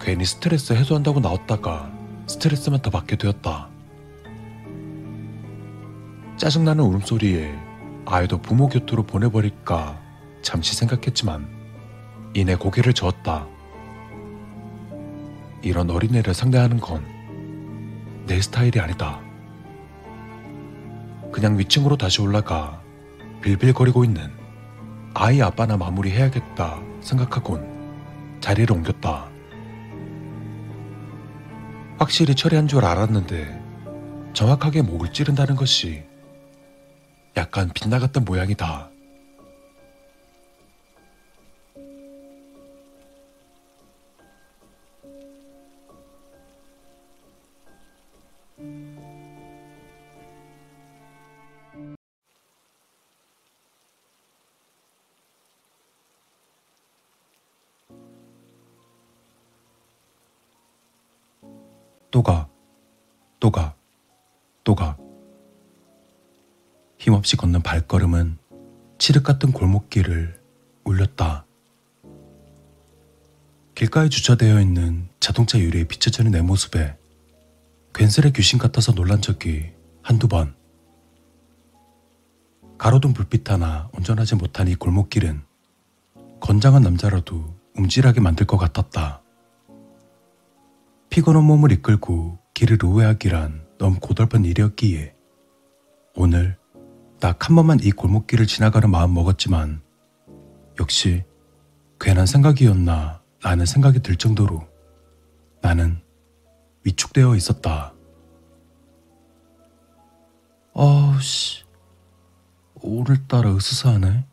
괜히 0.00 0.24
스트레스 0.24 0.72
해소한다고 0.72 1.20
나왔다가 1.20 1.92
스트레스만 2.26 2.82
더 2.82 2.90
받게 2.90 3.16
되었다. 3.16 3.77
짜증나는 6.38 6.84
울음소리에 6.84 7.54
아이도 8.06 8.38
부모 8.40 8.68
곁으로 8.68 9.02
보내버릴까 9.02 10.00
잠시 10.42 10.74
생각했지만 10.76 11.48
이내 12.34 12.54
고개를 12.54 12.94
저었다. 12.94 13.46
이런 15.62 15.90
어린애를 15.90 16.32
상대하는 16.34 16.80
건 16.80 17.18
내 18.28 18.42
스타일이 18.42 18.78
아니다. 18.78 19.20
그냥 21.32 21.58
위층으로 21.58 21.96
다시 21.96 22.20
올라가 22.20 22.82
빌빌거리고 23.40 24.04
있는 24.04 24.30
아이 25.14 25.40
아빠나 25.40 25.78
마무리해야겠다 25.78 26.78
생각하곤 27.00 28.38
자리를 28.40 28.70
옮겼다. 28.70 29.30
확실히 31.98 32.34
처리한 32.34 32.68
줄 32.68 32.84
알았는데 32.84 33.62
정확하게 34.34 34.82
목을 34.82 35.10
찌른다는 35.14 35.56
것이 35.56 36.04
약간 37.38 37.68
빗나갔던 37.72 38.24
모양이다. 38.24 38.90
또 62.10 62.20
가, 62.20 62.48
또 63.38 63.52
가, 63.52 63.76
또 64.64 64.74
가. 64.74 65.07
힘없이 66.98 67.36
걷는 67.36 67.62
발걸음은 67.62 68.38
칠흑 68.98 69.22
같은 69.22 69.52
골목길을 69.52 70.40
울렸다. 70.84 71.46
길가에 73.76 74.08
주차되어 74.08 74.60
있는 74.60 75.08
자동차 75.20 75.58
유리에 75.60 75.84
비춰지는 75.84 76.32
내 76.32 76.42
모습에 76.42 76.96
괜스레 77.94 78.32
귀신 78.32 78.58
같아서 78.58 78.92
놀란 78.92 79.22
적이 79.22 79.70
한두 80.02 80.26
번. 80.26 80.56
가로등 82.76 83.12
불빛 83.12 83.48
하나 83.48 83.88
운전하지 83.96 84.34
못한 84.34 84.66
이 84.66 84.74
골목길은 84.74 85.42
건장한 86.40 86.82
남자라도 86.82 87.56
움찔하게 87.76 88.20
만들 88.20 88.46
것 88.46 88.56
같았다. 88.56 89.22
피곤한 91.10 91.44
몸을 91.44 91.70
이끌고 91.72 92.38
길을 92.54 92.78
우회하기란 92.82 93.66
너무 93.78 94.00
고달픈 94.00 94.44
일이었기에 94.44 95.14
오늘 96.16 96.58
딱 97.20 97.48
한 97.48 97.56
번만 97.56 97.78
이 97.82 97.90
골목길을 97.90 98.46
지나가는 98.46 98.88
마음 98.90 99.14
먹었지만 99.14 99.80
역시 100.80 101.24
괜한 102.00 102.26
생각이었나 102.26 103.22
라는 103.42 103.66
생각이 103.66 104.00
들 104.00 104.16
정도로 104.16 104.66
나는 105.60 106.00
위축되어 106.84 107.34
있었다. 107.36 107.94
아우씨, 110.74 111.64
오늘따라 112.74 113.54
으스스하네. 113.54 114.26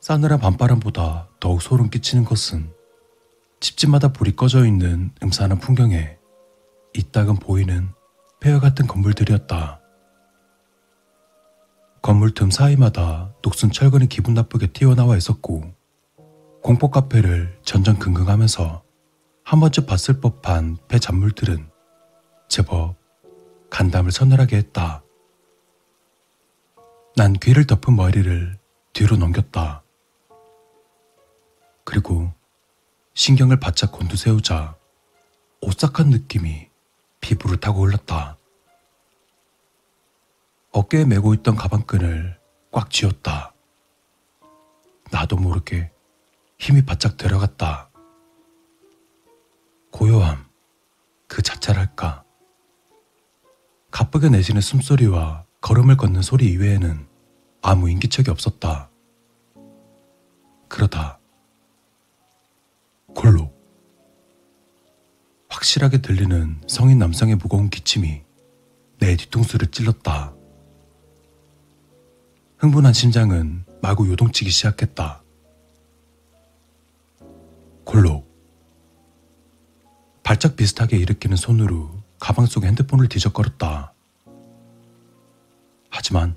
싸늘한 0.00 0.40
밤바람보다 0.40 1.30
더욱 1.40 1.62
소름 1.62 1.88
끼치는 1.88 2.24
것은 2.24 2.72
집집마다 3.60 4.12
불이 4.12 4.36
꺼져 4.36 4.66
있는 4.66 5.12
음산한 5.22 5.60
풍경에 5.60 6.18
이따금 6.94 7.36
보이는 7.36 7.88
폐허 8.40 8.60
같은 8.60 8.86
건물들이었다. 8.86 9.81
건물 12.02 12.34
틈 12.34 12.50
사이마다 12.50 13.32
녹슨 13.42 13.70
철근이 13.70 14.08
기분 14.08 14.34
나쁘게 14.34 14.72
튀어나와 14.72 15.16
있었고 15.16 15.72
공포 16.60 16.90
카페를 16.90 17.60
전전긍긍하면서 17.62 18.82
한 19.44 19.60
번쯤 19.60 19.86
봤을 19.86 20.20
법한 20.20 20.78
폐 20.88 20.98
잔물들은 20.98 21.70
제법 22.48 22.96
간담을 23.70 24.10
서늘하게 24.10 24.56
했다. 24.56 25.04
난 27.14 27.34
귀를 27.34 27.66
덮은 27.68 27.94
머리를 27.94 28.58
뒤로 28.92 29.16
넘겼다. 29.16 29.84
그리고 31.84 32.32
신경을 33.14 33.60
바짝 33.60 33.92
곤두세우자 33.92 34.76
오싹한 35.60 36.10
느낌이 36.10 36.68
피부를 37.20 37.58
타고 37.58 37.86
흘렀다. 37.86 38.38
어깨에 40.72 41.04
메고 41.04 41.34
있던 41.34 41.54
가방끈을 41.54 42.40
꽉 42.70 42.90
쥐었다. 42.90 43.54
나도 45.10 45.36
모르게 45.36 45.92
힘이 46.58 46.82
바짝 46.84 47.18
들어갔다. 47.18 47.90
고요함, 49.90 50.46
그 51.28 51.42
자체랄까. 51.42 52.24
가쁘게 53.90 54.30
내쉬는 54.30 54.62
숨소리와 54.62 55.44
걸음을 55.60 55.98
걷는 55.98 56.22
소리 56.22 56.46
이외에는 56.46 57.06
아무 57.60 57.90
인기척이 57.90 58.30
없었다. 58.30 58.88
그러다 60.68 61.18
골로 63.14 63.52
확실하게 65.50 65.98
들리는 65.98 66.62
성인 66.66 66.98
남성의 66.98 67.36
무거운 67.36 67.68
기침이 67.68 68.22
내 68.98 69.16
뒤통수를 69.16 69.70
찔렀다. 69.70 70.34
흥분한 72.62 72.92
심장은 72.92 73.64
마구 73.80 74.08
요동치기 74.08 74.48
시작했다. 74.48 75.20
골로 77.84 78.24
발작 80.22 80.54
비슷하게 80.54 80.96
일으키는 80.98 81.36
손으로 81.36 81.90
가방 82.20 82.46
속 82.46 82.62
핸드폰을 82.62 83.08
뒤적거렸다. 83.08 83.92
하지만 85.90 86.36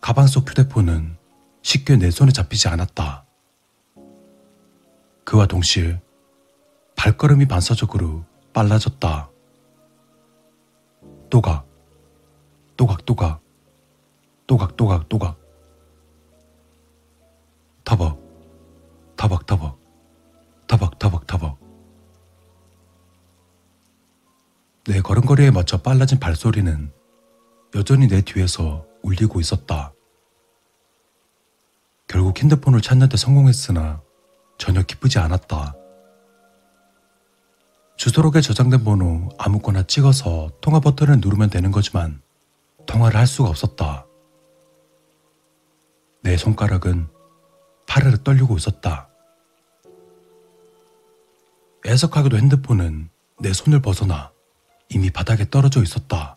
가방 0.00 0.28
속 0.28 0.48
휴대폰은 0.48 1.16
쉽게 1.62 1.96
내 1.96 2.12
손에 2.12 2.30
잡히지 2.30 2.68
않았다. 2.68 3.26
그와 5.24 5.46
동시에 5.46 6.00
발걸음이 6.94 7.48
반사적으로 7.48 8.24
빨라졌다. 8.52 9.28
또각, 11.30 11.66
또각또각, 12.76 13.45
또각 14.46 14.76
또각 14.76 15.08
또각. 15.08 15.38
타박, 17.84 18.18
타박 19.16 19.46
타박, 19.46 19.78
타박 20.66 20.98
타박 20.98 21.26
타박. 21.26 21.58
내 24.86 25.00
걸음걸이에 25.00 25.50
맞춰 25.50 25.78
빨라진 25.78 26.20
발소리는 26.20 26.92
여전히 27.74 28.06
내 28.06 28.22
뒤에서 28.22 28.86
울리고 29.02 29.40
있었다. 29.40 29.92
결국 32.08 32.38
핸드폰을 32.40 32.80
찾는데 32.80 33.16
성공했으나 33.16 34.00
전혀 34.58 34.82
기쁘지 34.82 35.18
않았다. 35.18 35.74
주소록에 37.96 38.40
저장된 38.40 38.84
번호 38.84 39.28
아무거나 39.38 39.82
찍어서 39.82 40.52
통화 40.60 40.78
버튼을 40.80 41.18
누르면 41.20 41.50
되는 41.50 41.72
거지만 41.72 42.22
통화를 42.86 43.18
할 43.18 43.26
수가 43.26 43.48
없었다. 43.48 44.05
내 46.26 46.36
손가락은 46.36 47.08
파르르 47.86 48.24
떨리고 48.24 48.56
있었다. 48.56 49.08
애석하게도 51.86 52.36
핸드폰은 52.36 53.10
내 53.38 53.52
손을 53.52 53.80
벗어나 53.80 54.32
이미 54.88 55.08
바닥에 55.08 55.48
떨어져 55.48 55.84
있었다. 55.84 56.36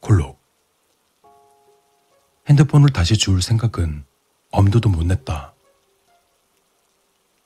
골록. 0.00 0.42
핸드폰을 2.48 2.88
다시 2.88 3.16
주울 3.16 3.40
생각은 3.40 4.04
엄두도 4.50 4.88
못 4.88 5.06
냈다. 5.06 5.54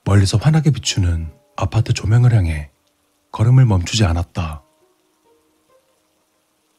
멀리서 0.05 0.39
환하게 0.39 0.71
비추는 0.71 1.31
아파트 1.55 1.93
조명을 1.93 2.33
향해 2.33 2.71
걸음을 3.31 3.65
멈추지 3.65 4.05
않았다. 4.05 4.63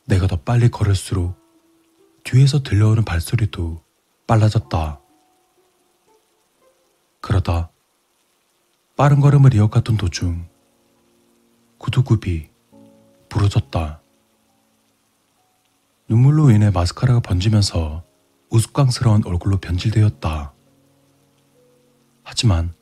내가 0.07 0.27
더 0.27 0.35
빨리 0.35 0.69
걸을수록 0.69 1.42
뒤에서 2.25 2.63
들려오는 2.63 3.05
발소리도 3.05 3.83
빨라졌다. 4.27 5.01
그러다 7.21 7.71
빠른 8.97 9.21
걸음을 9.21 9.55
이어갔던 9.55 9.97
도중 9.97 10.49
구두굽이 11.79 12.49
부러졌다. 13.29 14.01
눈물로 16.09 16.51
인해 16.51 16.71
마스카라가 16.71 17.21
번지면서 17.21 18.05
우스꽝스러운 18.51 19.23
얼굴로 19.25 19.59
변질되었다. 19.59 20.53
하지만 22.23 22.75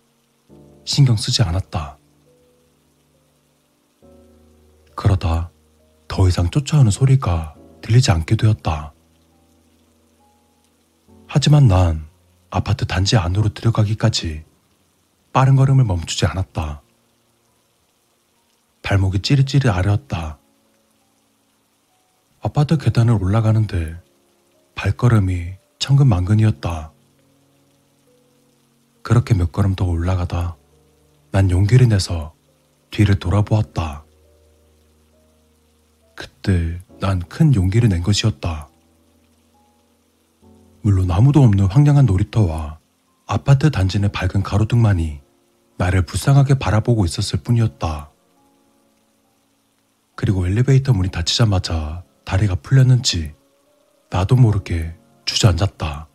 신경 0.85 1.17
쓰지 1.17 1.43
않았다. 1.43 1.97
그러다 4.94 5.51
더 6.09 6.28
이상 6.28 6.51
쫓아오는 6.51 6.91
소리가 6.91 7.55
들리지 7.81 8.10
않게 8.10 8.36
되었다. 8.36 8.93
하지만 11.33 11.68
난 11.68 12.09
아파트 12.50 12.84
단지 12.84 13.17
안으로 13.17 13.50
들어가기까지 13.55 14.42
빠른 15.33 15.55
걸음을 15.55 15.84
멈추지 15.84 16.26
않았다. 16.26 16.83
발목이 18.83 19.23
찌릿찌릿 19.23 19.68
아려었다. 19.68 20.39
아파트 22.42 22.76
계단을 22.78 23.15
올라가는데 23.23 23.97
발걸음이 24.75 25.52
천근만근이었다. 25.78 26.91
그렇게 29.02 29.33
몇 29.34 29.52
걸음 29.52 29.76
더 29.76 29.84
올라가다 29.84 30.57
난 31.31 31.49
용기를 31.49 31.89
내서 31.91 32.34
뒤를 32.91 33.20
돌아보았다. 33.20 34.02
그때 36.17 36.81
난 36.99 37.20
큰 37.20 37.55
용기를 37.55 37.89
낸 37.89 38.02
것이었다. 38.02 38.69
물론 40.83 41.10
아무도 41.10 41.42
없는 41.42 41.67
황량한 41.67 42.07
놀이터와 42.07 42.78
아파트 43.26 43.70
단지 43.70 43.99
내 44.00 44.09
밝은 44.09 44.42
가로등만이 44.42 45.20
나를 45.76 46.02
불쌍하게 46.05 46.55
바라보고 46.59 47.05
있었을 47.05 47.41
뿐이었다. 47.42 48.10
그리고 50.15 50.47
엘리베이터 50.47 50.92
문이 50.92 51.10
닫히자마자 51.10 52.05
다리가 52.25 52.57
풀렸는지 52.57 53.34
나도 54.10 54.36
모르게 54.36 54.97
주저앉았다. 55.25 56.09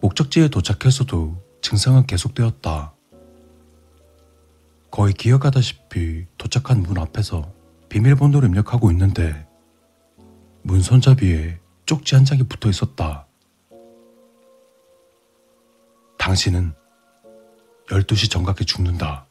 목적지에 0.00 0.48
도착해서도 0.48 1.42
증상은 1.62 2.06
계속되었다. 2.06 2.94
거의 4.90 5.14
기억하다시피 5.14 6.26
도착한 6.36 6.82
문 6.82 6.98
앞에서 6.98 7.52
비밀번호를 7.88 8.48
입력하고 8.48 8.90
있는데 8.90 9.46
문 10.62 10.82
손잡이에 10.82 11.61
쪽지 11.86 12.14
한 12.14 12.24
장이 12.24 12.44
붙어 12.44 12.68
있었다. 12.68 13.26
당신은 16.18 16.74
12시 17.88 18.30
정각에 18.30 18.64
죽는다. 18.64 19.26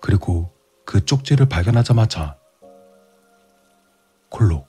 그리고 0.00 0.52
그 0.84 1.04
쪽지를 1.04 1.48
발견하자마자 1.48 2.38
콜로 4.28 4.66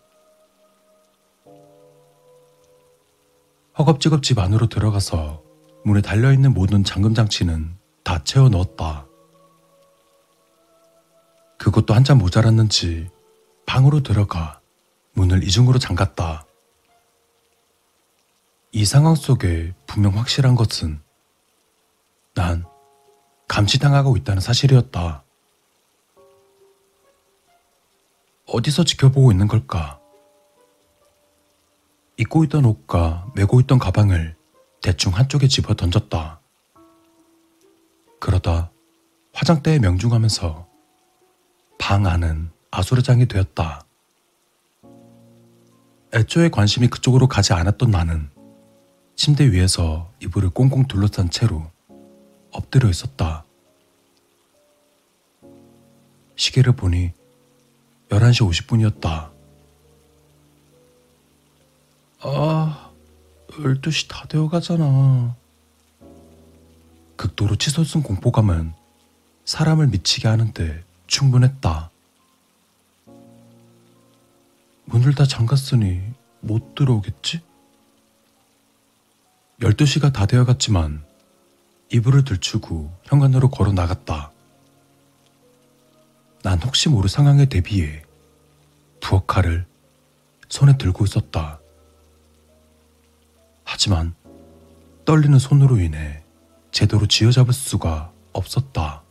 허겁지겁 3.77 4.23
집 4.23 4.39
안으로 4.39 4.67
들어가서 4.67 5.43
문에 5.83 6.01
달려있는 6.01 6.53
모든 6.53 6.83
잠금 6.83 7.13
장치는 7.13 7.77
다 8.03 8.23
채워 8.23 8.49
넣었다. 8.49 9.05
그것도 11.57 11.93
한참 11.93 12.17
모자랐는지 12.17 13.09
방으로 13.65 14.01
들어가 14.01 14.61
문을 15.15 15.43
이중으로 15.43 15.79
잠갔다. 15.79 16.45
이 18.71 18.83
상황 18.85 19.15
속에 19.15 19.73
분명 19.87 20.17
확실한 20.17 20.55
것은 20.55 21.01
난 22.33 22.65
감시당하고 23.47 24.17
있다는 24.17 24.41
사실이었다. 24.41 25.23
어디서 28.47 28.83
지켜보고 28.83 29.31
있는 29.31 29.47
걸까? 29.47 29.99
입고 32.17 32.43
있던 32.45 32.65
옷과 32.65 33.31
메고 33.35 33.59
있던 33.61 33.79
가방을 33.79 34.35
대충 34.81 35.13
한쪽에 35.13 35.47
집어 35.47 35.73
던졌다. 35.73 36.41
그러다 38.19 38.71
화장대에 39.33 39.79
명중하면서 39.79 40.67
방 41.79 42.05
안은 42.05 42.51
아수르장이 42.71 43.27
되었다. 43.27 43.84
애초에 46.15 46.47
관심이 46.47 46.87
그쪽으로 46.87 47.27
가지 47.27 47.51
않았던 47.51 47.91
나는 47.91 48.29
침대 49.17 49.51
위에서 49.51 50.09
이불을 50.21 50.51
꽁꽁 50.51 50.87
둘러싼 50.87 51.29
채로 51.29 51.69
엎드려 52.51 52.89
있었다. 52.89 53.43
시계를 56.37 56.73
보니 56.73 57.11
11시 58.07 58.49
50분이었다. 58.49 59.31
아, 62.21 62.91
12시 63.49 64.07
다 64.07 64.25
되어 64.29 64.47
가잖아. 64.47 65.35
극도로 67.17 67.57
치솟은 67.57 68.03
공포감은 68.03 68.73
사람을 69.43 69.87
미치게 69.87 70.29
하는데 70.29 70.83
충분했다. 71.07 71.91
문을 74.85 75.15
다 75.15 75.25
잠갔으니 75.25 76.01
못 76.41 76.75
들어오겠지? 76.75 77.41
12시가 79.59 80.13
다 80.13 80.25
되어 80.25 80.45
갔지만 80.45 81.03
이불을 81.91 82.23
들추고 82.23 82.91
현관으로 83.03 83.49
걸어 83.49 83.71
나갔다. 83.71 84.31
난 86.43 86.61
혹시 86.61 86.89
모를 86.89 87.09
상황에 87.09 87.45
대비해 87.45 88.03
부엌 89.01 89.27
칼을 89.27 89.65
손에 90.49 90.77
들고 90.77 91.05
있었다. 91.05 91.59
하지만 93.63 94.13
떨리는 95.05 95.37
손으로 95.39 95.79
인해 95.79 96.23
제대로 96.71 97.07
쥐어잡을 97.07 97.53
수가 97.53 98.11
없었다. 98.33 99.03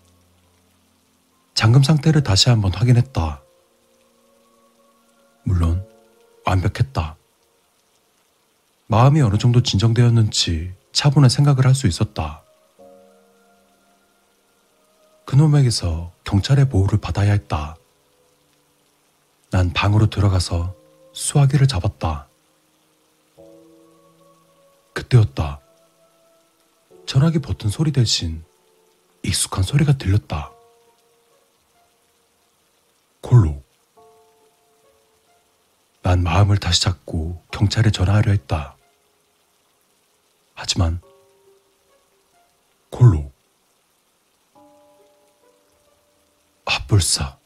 잠금 1.54 1.82
상태를 1.82 2.22
다시 2.22 2.50
한번 2.50 2.72
확인했다. 2.72 3.43
물론 5.44 5.86
완벽했다. 6.47 7.16
마음이 8.86 9.20
어느 9.23 9.39
정도 9.39 9.62
진정되었는지 9.62 10.74
차분한 10.92 11.28
생각을 11.31 11.66
할 11.66 11.74
수 11.74 11.86
있었다. 11.86 12.42
그놈에게서 15.24 16.12
경찰의 16.24 16.68
보호를 16.68 17.00
받아야 17.00 17.32
했다. 17.32 17.76
난 19.50 19.73
방으로 19.73 20.06
들어가서 20.10 20.74
수화기를 21.12 21.66
잡았다. 21.66 22.28
그때였다. 24.92 25.60
전화기 27.06 27.40
버튼 27.40 27.70
소리 27.70 27.90
대신 27.90 28.44
익숙한 29.23 29.64
소리가 29.64 29.97
들렸다. 29.97 30.52
콜로. 33.20 33.63
난 36.05 36.23
마음을 36.23 36.58
다시 36.58 36.83
잡고 36.83 37.42
경찰에 37.50 37.91
전화하려 37.91 38.31
했다. 38.33 38.76
하지만 40.55 41.00
콜로. 42.91 43.33
핫불사. 46.66 47.39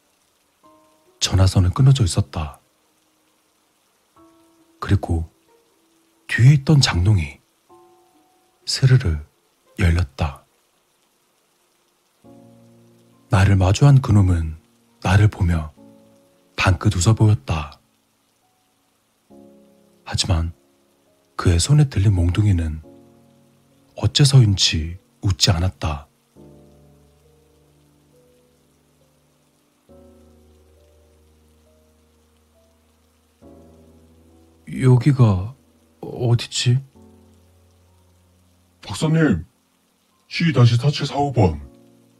전화선은 1.21 1.69
끊어져 1.71 2.03
있었다. 2.03 2.59
그리고 4.81 5.31
뒤에 6.27 6.55
있던 6.55 6.81
장롱이 6.81 7.39
스르르 8.65 9.19
열렸다. 9.79 10.43
나를 13.29 13.55
마주한 13.55 14.01
그놈은 14.01 14.57
나를 15.01 15.29
보며 15.29 15.71
방긋 16.57 16.93
웃어 16.97 17.15
보였다. 17.15 17.78
하지만 20.11 20.51
그의 21.35 21.59
손에 21.59 21.87
들린 21.87 22.15
몽둥이는 22.15 22.81
어째서인지 23.95 24.97
웃지 25.21 25.51
않았다. 25.51 26.07
여기가 34.81 35.55
어디지? 36.01 36.83
박사님, 38.81 39.45
C-4745번 40.27 41.69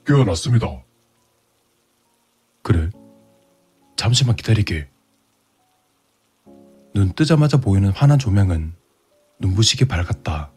깨어났습니다. 0.05 0.83
그래. 2.61 2.91
잠시만 3.97 4.35
기다리게. 4.35 4.98
눈 6.99 7.13
뜨자마자 7.13 7.55
보이는 7.55 7.91
환한 7.91 8.19
조명은 8.19 8.73
눈부시게 9.39 9.87
밝았다. 9.87 10.51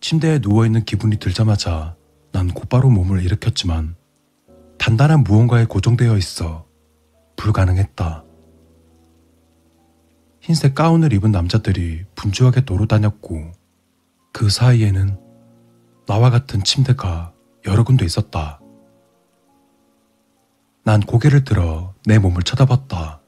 침대에 0.00 0.40
누워있는 0.42 0.84
기분이 0.84 1.18
들자마자 1.18 1.94
난 2.32 2.48
곧바로 2.48 2.90
몸을 2.90 3.22
일으켰지만 3.22 3.94
단단한 4.80 5.22
무언가에 5.22 5.66
고정되어 5.66 6.16
있어 6.16 6.66
불가능했다. 7.36 8.24
흰색 10.40 10.74
가운을 10.74 11.12
입은 11.12 11.30
남자들이 11.30 12.04
분주하게 12.16 12.64
돌아다녔고 12.64 13.52
그 14.32 14.50
사이에는 14.50 15.20
나와 16.08 16.30
같은 16.30 16.64
침대가 16.64 17.32
여러 17.64 17.84
군데 17.84 18.04
있었다. 18.04 18.60
난 20.82 20.98
고개를 21.00 21.44
들어 21.44 21.94
내 22.06 22.18
몸을 22.18 22.42
쳐다봤다. 22.42 23.21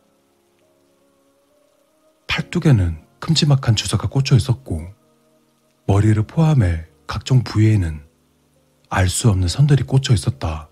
팔뚝에는 2.34 3.00
큼지막한 3.20 3.76
주사가 3.76 4.08
꽂혀 4.08 4.34
있었고 4.34 4.92
머리를 5.86 6.20
포함해 6.26 6.84
각종 7.06 7.44
부위에는 7.44 8.04
알 8.90 9.08
수 9.08 9.30
없는 9.30 9.46
선들이 9.46 9.84
꽂혀 9.84 10.14
있었다. 10.14 10.68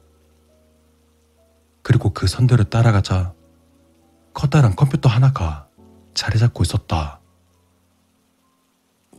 그리고 1.82 2.12
그 2.12 2.26
선들을 2.26 2.64
따라가자 2.64 3.34
커다란 4.34 4.74
컴퓨터 4.74 5.08
하나가 5.08 5.68
자리 6.14 6.36
잡고 6.40 6.64
있었다. 6.64 7.20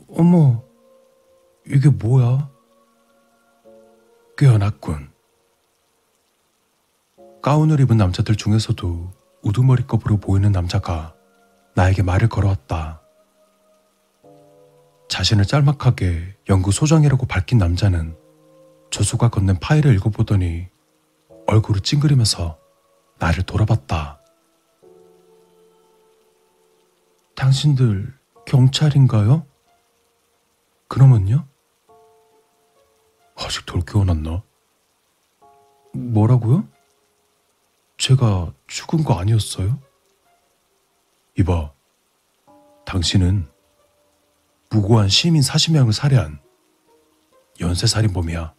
어머, 0.09 0.65
이게 1.65 1.87
뭐야? 1.87 2.49
깨어났군. 4.37 5.13
가운을 7.41 7.79
입은 7.79 7.95
남자들 7.95 8.35
중에서도 8.35 9.13
우두머리급으로 9.43 10.17
보이는 10.17 10.51
남자가 10.51 11.15
나에게 11.75 12.03
말을 12.03 12.29
걸어왔다. 12.29 13.01
자신을 15.09 15.45
짤막하게 15.45 16.35
연구 16.49 16.71
소장이라고 16.71 17.25
밝힌 17.25 17.57
남자는 17.57 18.17
조수가 18.89 19.29
건넨 19.29 19.59
파일을 19.59 19.93
읽어보더니 19.95 20.67
얼굴을 21.47 21.81
찡그리면서 21.81 22.59
나를 23.19 23.43
돌아봤다. 23.43 24.19
당신들 27.35 28.13
경찰인가요? 28.45 29.45
그러면요? 30.87 31.47
아직 33.35 33.65
덜 33.65 33.81
깨어났나? 33.81 34.43
뭐라고요? 35.93 36.67
제가 37.97 38.53
죽은 38.67 39.03
거 39.03 39.15
아니었어요? 39.19 39.79
이봐, 41.37 41.73
당신은 42.85 43.47
무고한 44.69 45.07
시민 45.09 45.41
40명을 45.41 45.91
살해한 45.91 46.39
연쇄살인범이야. 47.59 48.53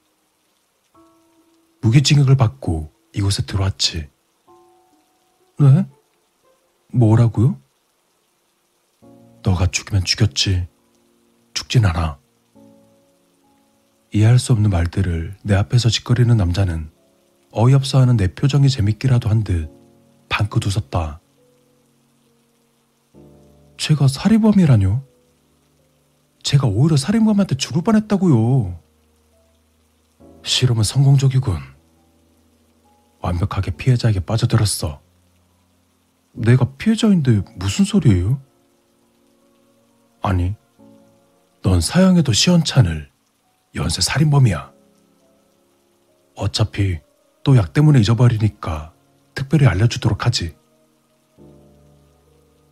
무기징역을 1.83 2.37
받고 2.37 2.93
이곳에 3.13 3.45
들어왔지. 3.45 4.09
네? 5.61 5.87
뭐라고요? 6.93 7.61
너가 9.43 9.67
죽이면 9.67 10.05
죽였지. 10.05 10.67
죽진 11.53 11.85
않아. 11.85 12.19
이해할 14.13 14.39
수 14.39 14.53
없는 14.53 14.71
말들을 14.71 15.37
내 15.43 15.55
앞에서 15.55 15.89
짓거리는 15.91 16.37
남자는 16.37 16.91
어이없어 17.53 18.01
하는 18.01 18.17
내 18.17 18.33
표정이 18.35 18.69
재밌기라도 18.69 19.29
한 19.29 19.45
듯 19.45 19.71
방긋 20.29 20.67
웃었다. 20.67 21.21
제가 23.77 24.09
살인범이라뇨? 24.09 25.03
제가 26.43 26.67
오히려 26.67 26.97
살인범한테 26.97 27.57
죽을 27.57 27.83
뻔했다고요. 27.83 28.79
실험은 30.45 30.83
성공적이군. 30.83 31.57
완벽하게 33.21 33.71
피해자에게 33.73 34.21
빠져들었어. 34.21 35.01
내가 36.33 36.67
피해자인데 36.77 37.43
무슨 37.57 37.85
소리예요? 37.85 38.41
아니, 40.23 40.55
넌 41.63 41.81
사형에도 41.81 42.33
시원찮을 42.33 43.11
연쇄 43.75 44.03
살인범이야. 44.03 44.73
어차피 46.37 47.01
또 47.43 47.57
약 47.57 47.73
때문에 47.73 48.01
잊어버리니까 48.01 48.93
특별히 49.35 49.67
알려주도록 49.67 50.27
하지. 50.27 50.57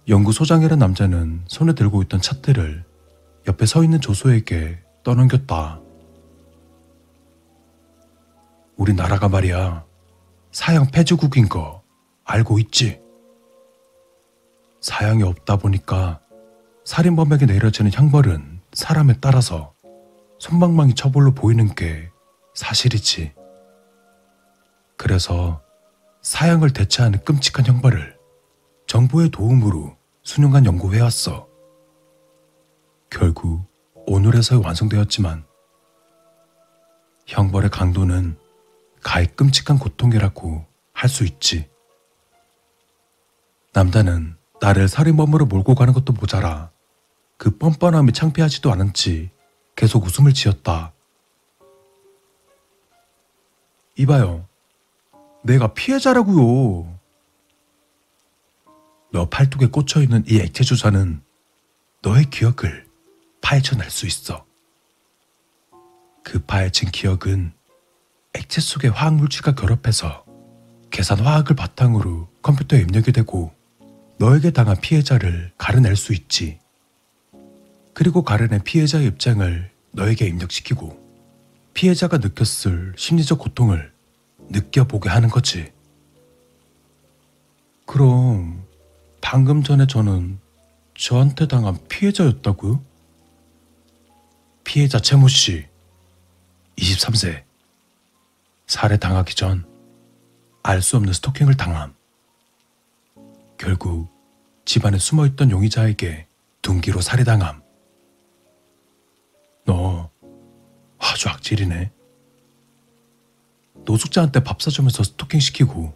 연구소장이란 0.08 0.78
남자는 0.80 1.44
손에 1.46 1.74
들고 1.74 2.02
있던 2.02 2.20
찻대를 2.20 2.84
옆에 3.46 3.66
서 3.66 3.84
있는 3.84 4.00
조소에게 4.00 4.82
떠넘겼다. 5.04 5.80
우리나라가 8.76 9.28
말이야 9.28 9.84
사형 10.50 10.90
폐지국인 10.90 11.48
거 11.48 11.82
알고 12.24 12.58
있지? 12.58 13.00
사형이 14.80 15.22
없다 15.22 15.56
보니까 15.56 16.20
살인범에게 16.84 17.46
내려지는 17.46 17.92
형벌은 17.92 18.60
사람에 18.72 19.18
따라서 19.20 19.72
손방망이 20.40 20.94
처벌로 20.94 21.32
보이는 21.32 21.72
게 21.76 22.10
사실이지. 22.54 23.32
그래서 24.96 25.62
사형을 26.22 26.72
대체하는 26.72 27.22
끔찍한 27.24 27.66
형벌을 27.66 28.21
정부의 28.92 29.30
도움으로 29.30 29.96
수년간 30.22 30.66
연구해왔어. 30.66 31.48
결국 33.08 33.64
오늘에서 34.06 34.60
완성되었지만 34.60 35.46
형벌의 37.26 37.70
강도는 37.70 38.36
가히 39.02 39.28
끔찍한 39.28 39.78
고통이라고 39.78 40.66
할 40.92 41.08
수 41.08 41.24
있지. 41.24 41.70
남자는 43.72 44.36
나를 44.60 44.88
살인범으로 44.88 45.46
몰고 45.46 45.74
가는 45.74 45.94
것도 45.94 46.12
모자라 46.12 46.70
그 47.38 47.56
뻔뻔함이 47.56 48.12
창피하지도 48.12 48.70
않은지 48.70 49.30
계속 49.74 50.04
웃음을 50.04 50.34
지었다. 50.34 50.92
이봐요. 53.96 54.46
내가 55.44 55.72
피해자라고요. 55.72 57.01
너 59.12 59.28
팔뚝에 59.28 59.68
꽂혀 59.68 60.00
있는 60.00 60.24
이 60.26 60.38
액체 60.38 60.64
주사는 60.64 61.20
너의 62.00 62.30
기억을 62.30 62.86
파헤쳐낼 63.42 63.90
수 63.90 64.06
있어. 64.06 64.46
그 66.24 66.38
파헤친 66.40 66.90
기억은 66.90 67.52
액체 68.34 68.60
속의 68.62 68.90
화학 68.90 69.14
물질과 69.16 69.54
결합해서 69.54 70.24
계산 70.90 71.20
화학을 71.20 71.54
바탕으로 71.54 72.28
컴퓨터에 72.40 72.80
입력이 72.80 73.12
되고 73.12 73.52
너에게 74.18 74.50
당한 74.50 74.80
피해자를 74.80 75.52
가려낼 75.58 75.94
수 75.94 76.14
있지. 76.14 76.58
그리고 77.92 78.22
가려낸 78.22 78.62
피해자의 78.62 79.06
입장을 79.08 79.70
너에게 79.92 80.26
입력시키고 80.26 80.98
피해자가 81.74 82.16
느꼈을 82.18 82.94
심리적 82.96 83.38
고통을 83.38 83.92
느껴보게 84.48 85.10
하는 85.10 85.28
거지. 85.28 85.70
그럼 87.84 88.64
방금 89.22 89.62
전에 89.62 89.86
저는 89.86 90.38
저한테 90.94 91.48
당한 91.48 91.78
피해자였다고요? 91.88 92.84
피해자 94.64 94.98
채모 94.98 95.28
씨, 95.28 95.66
23세. 96.76 97.44
살해 98.66 98.98
당하기 98.98 99.34
전 99.34 99.72
알 100.64 100.80
수 100.80 100.96
없는 100.96 101.12
스토킹을 101.12 101.56
당함. 101.56 101.94
결국 103.58 104.08
집안에 104.64 104.98
숨어있던 104.98 105.50
용의자에게 105.50 106.28
둔기로 106.62 107.00
살해당함. 107.00 107.62
너 109.64 110.10
아주 110.98 111.28
악질이네. 111.28 111.90
노숙자한테 113.84 114.44
밥 114.44 114.62
사주면서 114.62 115.02
스토킹 115.02 115.40
시키고 115.40 115.92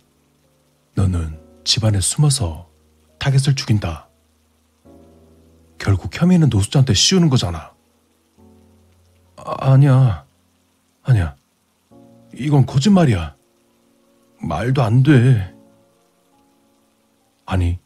너는 0.97 1.41
집안에 1.65 2.01
숨어서 2.01 2.66
타겟을 3.27 3.57
죽인다. 3.57 4.09
결국 5.79 6.15
혐의는 6.15 6.49
노숙자한테 6.49 6.95
씌우는 6.95 7.29
거잖아. 7.29 7.75
아, 9.37 9.73
아니야. 9.73 10.25
아니야. 11.03 11.35
이건 12.35 12.67
거짓말이야. 12.67 13.35
말도 14.41 14.83
안 14.83 15.03
돼. 15.03 15.53
아니, 17.47 17.81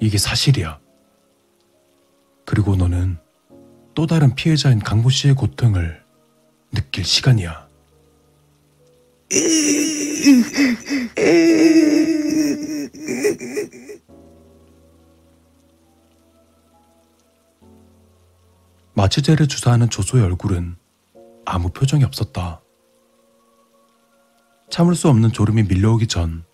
이게 0.00 0.18
사실이야. 0.18 0.80
그리고 2.44 2.74
너는 2.74 3.18
또 3.94 4.08
다른 4.08 4.34
피해자인 4.34 4.80
강모 4.80 5.10
씨의 5.10 5.34
고통을 5.34 6.04
느낄 6.72 7.04
시간이야. 7.04 7.68
마취제를 18.96 19.46
주사하는 19.46 19.90
조소의 19.90 20.24
얼굴은 20.24 20.76
아무 21.44 21.68
표정이 21.70 22.02
없었다. 22.04 22.60
참을 24.70 24.94
수 24.94 25.08
없는 25.08 25.32
졸음이 25.32 25.62
밀려오기 25.64 26.06
전 26.08 26.44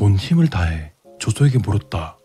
온 0.00 0.16
힘을 0.16 0.48
다해 0.48 0.94
조소에게 1.18 1.58
물었다. 1.58 2.16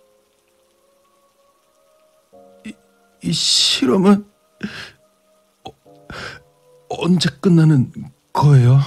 이, 2.65 2.73
이 3.21 3.33
실험은 3.33 4.25
어, 5.65 5.71
언제 6.87 7.29
끝나는 7.41 7.91
거예요? 8.31 8.79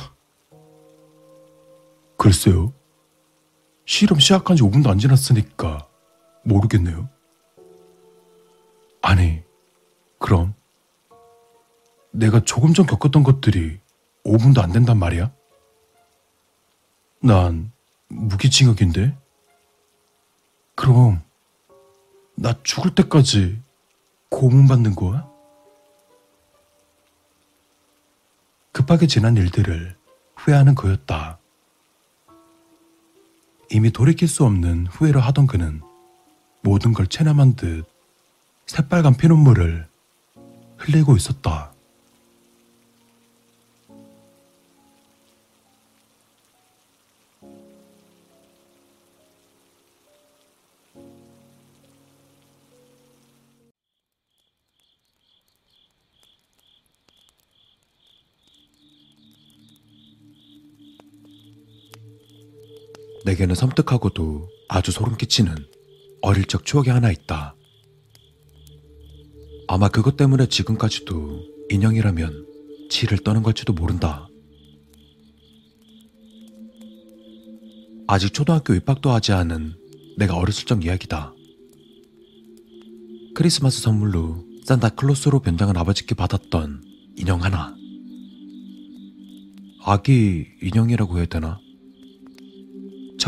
글쎄요. 2.16 2.72
실험 3.84 4.18
시작한 4.20 4.56
지 4.56 4.62
5분도 4.62 4.88
안 4.88 4.98
지났으니까 4.98 5.86
모르겠네요. 6.44 7.10
아니, 9.02 9.42
그럼 10.18 10.54
내가 12.10 12.40
조금 12.40 12.74
전 12.74 12.86
겪었던 12.86 13.22
것들이 13.22 13.78
5분도 14.24 14.60
안 14.60 14.72
된단 14.72 14.98
말이야? 14.98 15.30
난 17.20 17.72
무기징역인데? 18.08 19.16
그럼 20.74 21.22
나 22.34 22.54
죽을 22.62 22.94
때까지 22.94 23.60
고문받는 24.30 24.94
거야? 24.94 25.28
급하게 28.72 29.06
지난 29.06 29.36
일들을 29.36 29.96
후회하는 30.36 30.74
그였다. 30.74 31.38
이미 33.70 33.90
돌이킬 33.90 34.28
수 34.28 34.44
없는 34.44 34.86
후회를 34.86 35.20
하던 35.20 35.46
그는 35.46 35.82
모든 36.62 36.92
걸 36.92 37.06
체념한 37.06 37.56
듯 37.56 37.84
새빨간 38.66 39.16
피눈물을 39.16 39.88
흘리고 40.76 41.16
있었다. 41.16 41.72
내게는 63.28 63.54
섬뜩하고도 63.54 64.48
아주 64.70 64.90
소름 64.90 65.18
끼치는 65.18 65.54
어릴 66.22 66.46
적 66.46 66.64
추억이 66.64 66.88
하나 66.88 67.10
있다. 67.10 67.54
아마 69.66 69.90
그것 69.90 70.16
때문에 70.16 70.46
지금까지도 70.46 71.44
인형이라면 71.68 72.46
치를 72.88 73.18
떠는 73.18 73.42
걸지도 73.42 73.74
모른다. 73.74 74.28
아직 78.06 78.32
초등학교 78.32 78.72
입학도 78.74 79.10
하지 79.10 79.32
않은 79.32 79.74
내가 80.16 80.34
어렸을 80.34 80.64
적 80.64 80.82
이야기다. 80.82 81.34
크리스마스 83.34 83.82
선물로 83.82 84.42
산타클로스로 84.64 85.40
변장한 85.40 85.76
아버지께 85.76 86.14
받았던 86.14 86.82
인형 87.16 87.42
하나. 87.42 87.76
아기 89.84 90.46
인형이라고 90.62 91.18
해야 91.18 91.26
되나? 91.26 91.60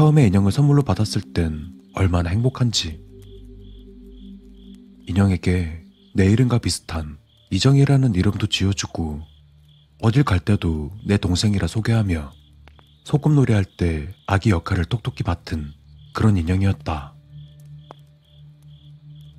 처음에 0.01 0.29
인형을 0.29 0.51
선물로 0.51 0.83
받았을 0.83 1.21
땐 1.21 1.75
얼마나 1.93 2.31
행복한지. 2.31 3.05
인형에게 5.07 5.85
내 6.15 6.25
이름과 6.25 6.57
비슷한 6.57 7.19
이정이라는 7.51 8.15
이름도 8.15 8.47
지어주고 8.47 9.21
어딜 10.01 10.23
갈 10.23 10.41
때도 10.41 10.91
내 11.05 11.19
동생이라 11.19 11.67
소개하며 11.67 12.33
소꿉놀이 13.05 13.53
할 13.53 13.67
때 13.77 14.15
아기 14.27 14.49
역할을 14.49 14.87
똑똑히 14.87 15.23
맡은 15.23 15.71
그런 16.15 16.39
인형이었다. 16.39 17.15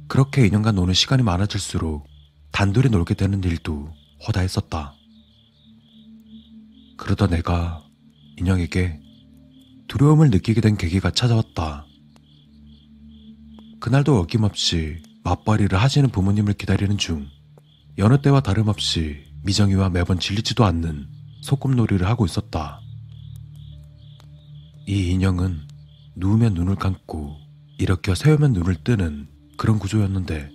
그렇게 0.07 0.45
인형과 0.45 0.73
노는 0.73 0.93
시간이 0.93 1.23
많아질수록 1.23 2.07
단둘이 2.51 2.90
놀게 2.90 3.15
되는 3.15 3.43
일도 3.43 3.91
허다했었다. 4.27 4.93
그러다 6.98 7.25
내가 7.25 7.83
인형에게 8.38 9.00
두려움을 9.92 10.30
느끼게 10.30 10.61
된 10.61 10.78
계기가 10.78 11.11
찾아왔다. 11.11 11.86
그날도 13.82 14.20
어김없이 14.20 15.03
맞벌이를 15.26 15.78
하시는 15.78 16.10
부모님을 16.10 16.53
기다리는 16.53 16.98
중 16.98 17.28
여느 17.98 18.22
때와 18.22 18.40
다름없이 18.40 19.26
미정이와 19.44 19.90
매번 19.90 20.18
질리지도 20.18 20.64
않는 20.64 21.10
소꿉놀이를 21.42 22.08
하고 22.08 22.26
있었다. 22.26 22.80
이 24.88 25.10
인형은 25.11 25.60
누우면 26.16 26.53
눈을 26.53 26.76
감고 26.76 27.36
일으켜 27.78 28.16
세우면 28.16 28.53
눈을 28.53 28.86
뜨는 28.86 29.28
그런 29.58 29.78
구조였는데 29.78 30.52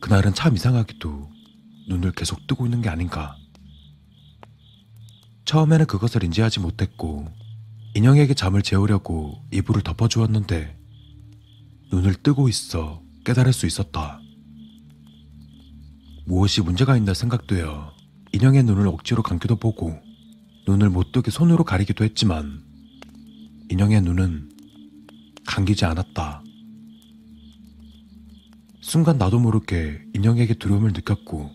그날은 0.00 0.34
참 0.34 0.56
이상하게도 0.56 1.30
눈을 1.88 2.10
계속 2.10 2.48
뜨고 2.48 2.66
있는 2.66 2.82
게 2.82 2.88
아닌가. 2.88 3.36
처음에는 5.44 5.86
그것을 5.86 6.24
인지하지 6.24 6.58
못했고 6.58 7.41
인형에게 7.94 8.32
잠을 8.32 8.62
재우려고 8.62 9.44
이불을 9.52 9.82
덮어주었는데 9.82 10.78
눈을 11.92 12.14
뜨고 12.22 12.48
있어 12.48 13.02
깨달을 13.24 13.52
수 13.52 13.66
있었다. 13.66 14.18
무엇이 16.24 16.62
문제가 16.62 16.96
있나 16.96 17.12
생각되어 17.12 17.92
인형의 18.32 18.62
눈을 18.64 18.86
억지로 18.86 19.22
감기도 19.22 19.56
보고 19.56 19.94
눈을 20.66 20.88
못 20.88 21.12
뜨게 21.12 21.30
손으로 21.30 21.64
가리기도 21.64 22.04
했지만 22.04 22.62
인형의 23.68 24.00
눈은 24.00 24.50
감기지 25.46 25.84
않았다. 25.84 26.42
순간 28.80 29.18
나도 29.18 29.38
모르게 29.38 30.00
인형에게 30.14 30.54
두려움을 30.54 30.92
느꼈고 30.94 31.50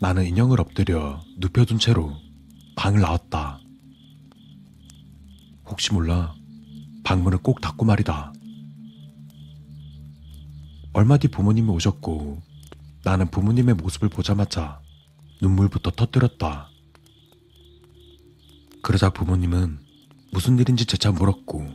나는 0.00 0.26
인형을 0.26 0.60
엎드려 0.60 1.22
눕혀둔 1.38 1.78
채로 1.78 2.14
방을 2.76 3.00
나왔다. 3.00 3.63
혹시 5.66 5.92
몰라 5.92 6.34
방문을 7.04 7.38
꼭 7.38 7.60
닫고 7.60 7.84
말이다. 7.84 8.32
얼마 10.92 11.16
뒤 11.16 11.28
부모님이 11.28 11.68
오셨고 11.70 12.40
나는 13.04 13.30
부모님의 13.30 13.74
모습을 13.74 14.08
보자마자 14.08 14.80
눈물부터 15.42 15.90
터뜨렸다. 15.90 16.68
그러자 18.82 19.10
부모님은 19.10 19.78
무슨 20.32 20.58
일인지 20.58 20.86
재차 20.86 21.10
물었고 21.10 21.66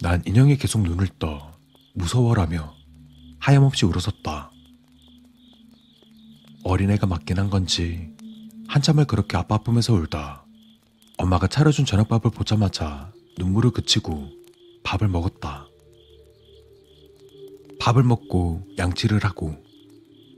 난 0.00 0.22
인형에 0.26 0.56
계속 0.56 0.82
눈을 0.82 1.08
떠 1.18 1.52
무서워라며 1.94 2.74
하염없이 3.40 3.86
울었었다. 3.86 4.50
어린애가 6.64 7.06
맞긴 7.06 7.38
한 7.38 7.50
건지 7.50 8.10
한참을 8.68 9.06
그렇게 9.06 9.36
아빠 9.36 9.58
품에서 9.58 9.94
울다 9.94 10.44
엄마가 11.18 11.46
차려준 11.48 11.84
저녁밥을 11.84 12.30
보자마자 12.30 13.12
눈물을 13.38 13.70
그치고 13.72 14.28
밥을 14.84 15.08
먹었다. 15.08 15.66
밥을 17.80 18.02
먹고 18.02 18.66
양치를 18.78 19.24
하고 19.24 19.56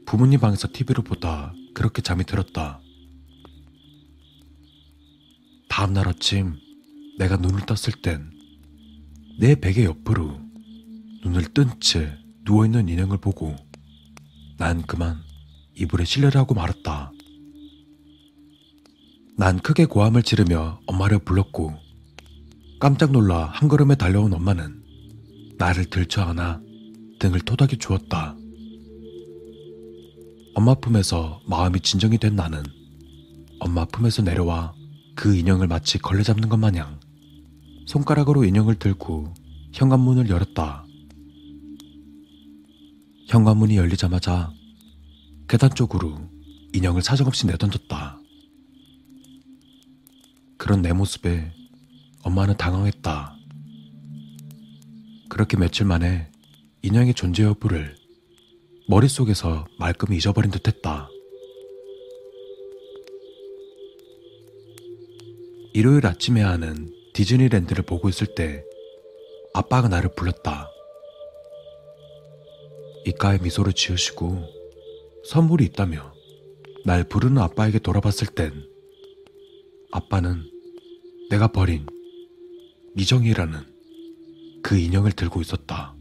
부모님 0.06 0.40
방에서 0.40 0.68
TV를 0.72 1.04
보다 1.04 1.52
그렇게 1.74 2.02
잠이 2.02 2.24
들었다. 2.24 2.80
다음날 5.68 6.08
아침 6.08 6.56
내가 7.18 7.36
눈을 7.36 7.66
떴을 7.66 8.00
땐 8.02 8.30
내 9.38 9.54
베개 9.54 9.84
옆으로 9.84 10.38
눈을 11.24 11.54
뜬 11.54 11.80
채 11.80 12.14
누워있는 12.44 12.90
인형을 12.90 13.18
보고 13.18 13.56
난 14.58 14.82
그만 14.82 15.22
이불에 15.74 16.04
실려를 16.04 16.38
하고 16.38 16.52
말았다. 16.52 17.10
난 19.40 19.58
크게 19.58 19.86
고함을 19.86 20.22
지르며 20.22 20.82
엄마를 20.84 21.18
불렀고 21.20 21.72
깜짝 22.78 23.10
놀라 23.10 23.46
한 23.46 23.70
걸음에 23.70 23.94
달려온 23.94 24.34
엄마는 24.34 24.82
나를 25.56 25.86
들쳐 25.86 26.20
안아 26.20 26.60
등을 27.18 27.40
토닥여 27.40 27.78
주었다. 27.78 28.36
엄마 30.54 30.74
품에서 30.74 31.40
마음이 31.46 31.80
진정이 31.80 32.18
된 32.18 32.36
나는 32.36 32.62
엄마 33.60 33.86
품에서 33.86 34.20
내려와 34.20 34.74
그 35.14 35.34
인형을 35.34 35.68
마치 35.68 35.96
걸레 35.96 36.22
잡는 36.22 36.50
것 36.50 36.58
마냥 36.58 37.00
손가락으로 37.86 38.44
인형을 38.44 38.74
들고 38.74 39.32
현관문을 39.72 40.28
열었다. 40.28 40.84
현관문이 43.28 43.78
열리자마자 43.78 44.52
계단 45.48 45.70
쪽으로 45.74 46.28
인형을 46.74 47.00
사정없이 47.00 47.46
내던졌다. 47.46 48.19
그런 50.60 50.82
내 50.82 50.92
모습에 50.92 51.50
엄마는 52.22 52.58
당황했다. 52.58 53.34
그렇게 55.30 55.56
며칠 55.56 55.86
만에 55.86 56.30
인형의 56.82 57.14
존재 57.14 57.44
여부를 57.44 57.96
머릿속에서 58.86 59.66
말끔히 59.78 60.18
잊어버린 60.18 60.50
듯 60.50 60.68
했다. 60.68 61.08
일요일 65.72 66.06
아침에 66.06 66.42
하는 66.42 66.92
디즈니랜드를 67.14 67.82
보고 67.82 68.10
있을 68.10 68.34
때 68.34 68.62
아빠가 69.54 69.88
나를 69.88 70.10
불렀다. 70.14 70.68
이가에 73.06 73.38
미소를 73.38 73.72
지으시고 73.72 74.44
선물이 75.24 75.64
있다며 75.64 76.12
날 76.84 77.04
부르는 77.04 77.38
아빠에게 77.38 77.78
돌아봤을 77.78 78.26
땐 78.34 78.69
아빠는 79.92 80.44
내가 81.30 81.48
버린 81.48 81.86
미정이라는 82.94 83.58
그 84.62 84.76
인형을 84.78 85.12
들고 85.12 85.40
있었다. 85.40 85.94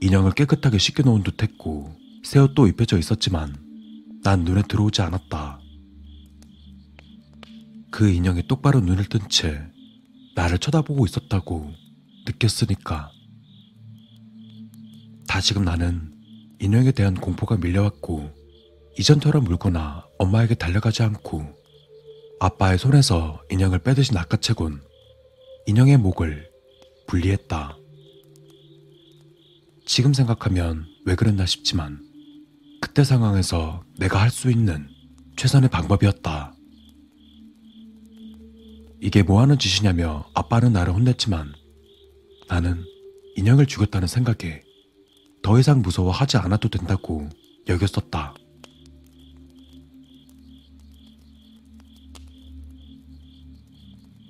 인형을 0.00 0.32
깨끗하게 0.32 0.78
씻겨놓은 0.78 1.22
듯 1.22 1.42
했고 1.42 1.94
새 2.24 2.38
옷도 2.40 2.66
입혀져 2.66 2.98
있었지만 2.98 3.56
난 4.22 4.44
눈에 4.44 4.62
들어오지 4.68 5.02
않았다. 5.02 5.60
그 7.90 8.08
인형이 8.10 8.46
똑바로 8.48 8.80
눈을 8.80 9.04
뜬 9.06 9.20
채 9.28 9.60
나를 10.34 10.58
쳐다보고 10.58 11.04
있었다고 11.06 11.72
느꼈으니까. 12.26 13.10
다시금 15.28 15.64
나는 15.64 16.11
인형에 16.62 16.92
대한 16.92 17.14
공포가 17.14 17.56
밀려왔고 17.56 18.30
이전처럼 18.96 19.42
물거나 19.42 20.06
엄마에게 20.18 20.54
달려가지 20.54 21.02
않고 21.02 21.44
아빠의 22.38 22.78
손에서 22.78 23.42
인형을 23.50 23.80
빼듯이 23.80 24.14
낚아채곤 24.14 24.80
인형의 25.66 25.96
목을 25.96 26.48
분리했다. 27.08 27.76
지금 29.86 30.14
생각하면 30.14 30.86
왜 31.04 31.16
그랬나 31.16 31.46
싶지만 31.46 32.00
그때 32.80 33.02
상황에서 33.02 33.82
내가 33.98 34.20
할 34.20 34.30
수 34.30 34.48
있는 34.48 34.88
최선의 35.36 35.68
방법이었다. 35.68 36.54
이게 39.00 39.24
뭐 39.24 39.40
하는 39.40 39.58
짓이냐며 39.58 40.24
아빠는 40.34 40.72
나를 40.72 40.94
혼냈지만 40.94 41.52
나는 42.48 42.84
인형을 43.34 43.66
죽였다는 43.66 44.06
생각에 44.06 44.62
더 45.42 45.58
이상 45.58 45.82
무서워하지 45.82 46.36
않아도 46.38 46.68
된다고 46.68 47.28
여겼었다. 47.68 48.34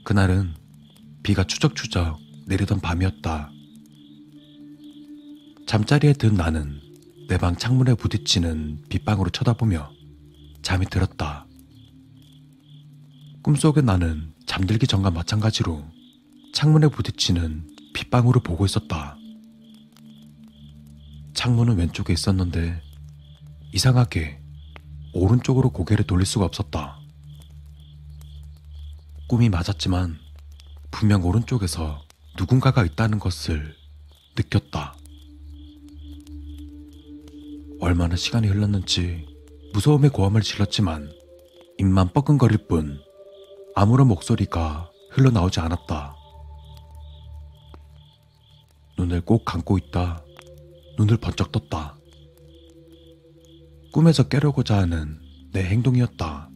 그날은 0.04 0.54
비가 1.22 1.44
추적추적 1.44 2.18
내리던 2.46 2.80
밤이었다. 2.80 3.50
잠자리에 5.66 6.12
든 6.14 6.34
나는 6.34 6.80
내 7.28 7.38
방 7.38 7.56
창문에 7.56 7.94
부딪히는 7.94 8.84
빗방으로 8.90 9.30
쳐다보며 9.30 9.90
잠이 10.60 10.86
들었다. 10.86 11.46
꿈속에 13.42 13.80
나는 13.80 14.34
잠들기 14.46 14.86
전과 14.86 15.10
마찬가지로 15.10 15.82
창문에 16.52 16.88
부딪히는 16.88 17.66
빗방울을 17.94 18.42
보고 18.42 18.66
있었다. 18.66 19.16
창문은 21.34 21.76
왼쪽에 21.76 22.12
있었는데 22.12 22.80
이상하게 23.72 24.38
오른쪽으로 25.14 25.70
고개를 25.70 26.06
돌릴 26.06 26.26
수가 26.26 26.44
없었다. 26.44 26.98
꿈이 29.28 29.48
맞았지만 29.48 30.18
분명 30.90 31.24
오른쪽에서 31.24 32.02
누군가가 32.38 32.84
있다는 32.84 33.18
것을 33.18 33.74
느꼈다. 34.36 34.94
얼마나 37.80 38.14
시간이 38.14 38.46
흘렀는지 38.48 39.26
무서움의 39.72 40.10
고함을 40.10 40.42
질렀지만 40.42 41.10
입만 41.78 42.12
뻐근거릴 42.12 42.68
뿐 42.68 43.00
아무런 43.74 44.06
목소리가 44.08 44.90
흘러나오지 45.10 45.60
않았다. 45.60 46.14
눈을 48.98 49.22
꼭 49.22 49.44
감고 49.44 49.78
있다. 49.78 50.22
눈을 50.98 51.16
번쩍 51.16 51.52
떴다. 51.52 51.98
꿈에서 53.92 54.28
깨려고자 54.28 54.78
하는 54.78 55.18
내 55.52 55.62
행동이었다. 55.64 56.48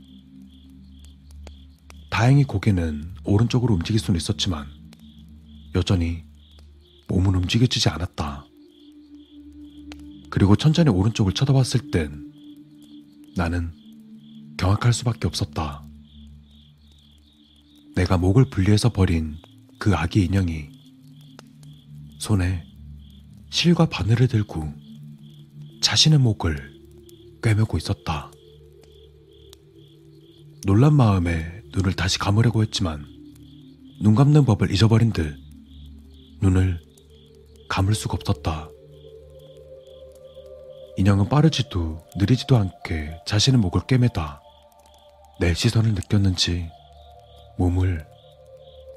다행히 2.10 2.44
고개는 2.44 3.14
오른쪽으로 3.24 3.74
움직일 3.74 4.00
수는 4.00 4.16
있었지만 4.16 4.66
여전히 5.74 6.24
몸은 7.08 7.34
움직여지지 7.34 7.88
않았다. 7.90 8.46
그리고 10.30 10.56
천천히 10.56 10.90
오른쪽을 10.90 11.32
쳐다봤을 11.34 11.90
땐 11.90 12.32
나는 13.36 13.72
경악할 14.56 14.92
수밖에 14.92 15.26
없었다. 15.26 15.84
내가 17.94 18.18
목을 18.18 18.46
분리해서 18.50 18.90
버린 18.90 19.36
그 19.78 19.94
아기 19.94 20.24
인형이 20.24 20.68
손에 22.18 22.65
실과 23.56 23.86
바늘을 23.86 24.28
들고 24.28 24.70
자신의 25.80 26.18
목을 26.18 26.78
꿰매고 27.42 27.78
있었다. 27.78 28.30
놀란 30.66 30.92
마음에 30.92 31.62
눈을 31.72 31.94
다시 31.94 32.18
감으려고 32.18 32.60
했지만 32.62 33.06
눈 34.02 34.14
감는 34.14 34.44
법을 34.44 34.70
잊어버린 34.70 35.10
듯 35.10 35.38
눈을 36.42 36.78
감을 37.70 37.94
수가 37.94 38.18
없었다. 38.20 38.68
인형은 40.98 41.30
빠르지도 41.30 42.04
느리지도 42.18 42.58
않게 42.58 43.22
자신의 43.26 43.58
목을 43.58 43.86
꿰매다 43.86 44.42
내 45.40 45.54
시선을 45.54 45.94
느꼈는지 45.94 46.68
몸을 47.56 48.06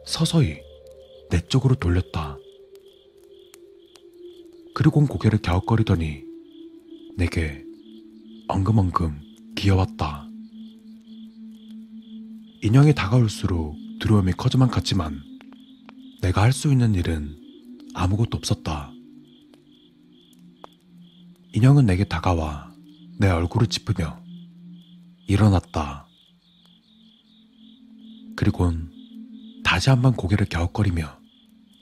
서서히 0.06 0.60
내 1.30 1.40
쪽으로 1.40 1.76
돌렸다. 1.76 2.39
그리고 4.80 5.06
고개를 5.06 5.40
갸웃거리더니 5.40 6.24
내게 7.18 7.66
엉금엉금 8.48 9.20
기어왔다. 9.58 10.26
인형이 12.62 12.94
다가올수록 12.96 13.76
두려움이 14.00 14.32
커져만 14.38 14.70
갔지만 14.70 15.22
내가 16.22 16.44
할 16.44 16.54
수 16.54 16.72
있는 16.72 16.96
일은 16.96 17.38
아무것도 17.94 18.38
없었다. 18.38 18.94
인형은 21.52 21.86
내게 21.86 22.06
다가와 22.06 22.74
내 23.18 23.28
얼굴을 23.28 23.68
짚으며 23.68 24.24
일어났다. 25.28 26.08
그리곤 28.38 28.94
다시 29.62 29.90
한번 29.90 30.14
고개를 30.14 30.46
갸웃거리며 30.46 31.20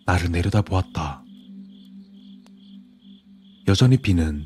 나를 0.08 0.32
내려다 0.32 0.64
보았다. 0.64 1.27
여전히 3.68 3.98
비는 3.98 4.46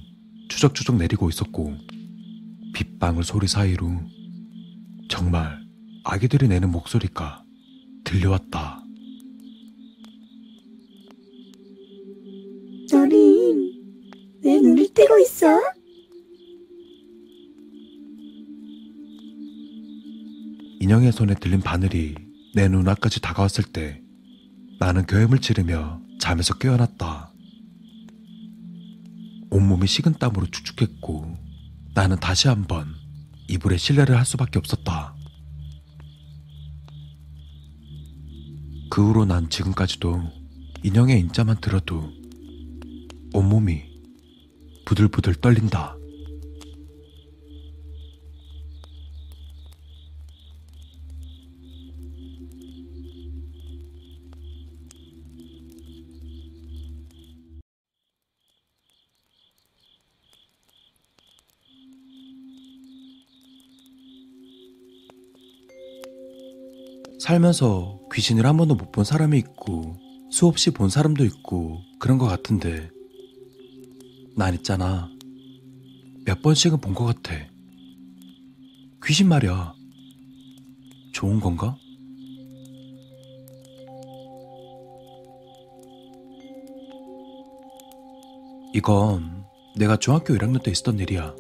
추적추적 0.50 0.95
내리고 0.98 1.30
있었고 1.30 1.77
빗방울 2.74 3.24
소리 3.24 3.48
사이로 3.48 4.01
정말 5.09 5.61
아기들이 6.03 6.48
내는 6.48 6.72
목소리가 6.72 7.43
들려왔다. 8.03 8.83
너는 12.91 13.74
왜 14.43 14.59
눈을 14.59 14.91
뜨고 14.91 15.19
있어? 15.19 15.48
인형의 20.80 21.11
손에 21.11 21.35
들린 21.35 21.61
바늘이 21.61 22.16
내 22.56 22.67
눈앞까지 22.67 23.22
다가왔을 23.22 23.66
때 23.66 24.01
나는 24.80 25.06
교염을 25.06 25.40
치르며 25.40 26.01
잠에서 26.19 26.56
깨어났다. 26.58 27.31
온몸이 29.52 29.86
식은 29.86 30.14
땀으로 30.14 30.48
축축했고 30.48 31.38
나는 31.94 32.18
다시 32.20 32.48
한번 32.48 32.96
이불에 33.50 33.76
실내를 33.78 34.18
할 34.18 34.26
수밖에 34.26 34.58
없었다. 34.58 35.14
그 38.90 39.08
후로 39.08 39.26
난 39.26 39.50
지금까지도 39.50 40.24
인형의 40.84 41.20
인자만 41.20 41.60
들어도 41.60 42.12
온몸이 43.34 43.84
부들부들 44.86 45.36
떨린다. 45.36 45.98
살면서 67.32 68.00
귀신을 68.14 68.45
한 68.45 68.58
번도 68.58 68.76
못 68.76 68.92
본 68.92 69.06
사람이 69.06 69.38
있고 69.38 69.95
수없이 70.30 70.72
본 70.72 70.90
사람도 70.90 71.24
있고 71.24 71.80
그런 71.98 72.18
것 72.18 72.26
같은데 72.27 72.90
난 74.35 74.53
있잖아. 74.56 75.10
몇 76.26 76.42
번씩은 76.42 76.82
본 76.82 76.93
것 76.93 77.06
같아. 77.06 77.34
귀신 79.06 79.30
말이야. 79.30 79.74
좋은 81.14 81.40
건가? 81.40 81.77
이건 88.74 89.45
내가 89.77 89.98
중학교 89.98 90.34
1학년 90.34 90.61
때 90.64 90.72
있었던 90.72 91.00
일이야. 91.00 91.34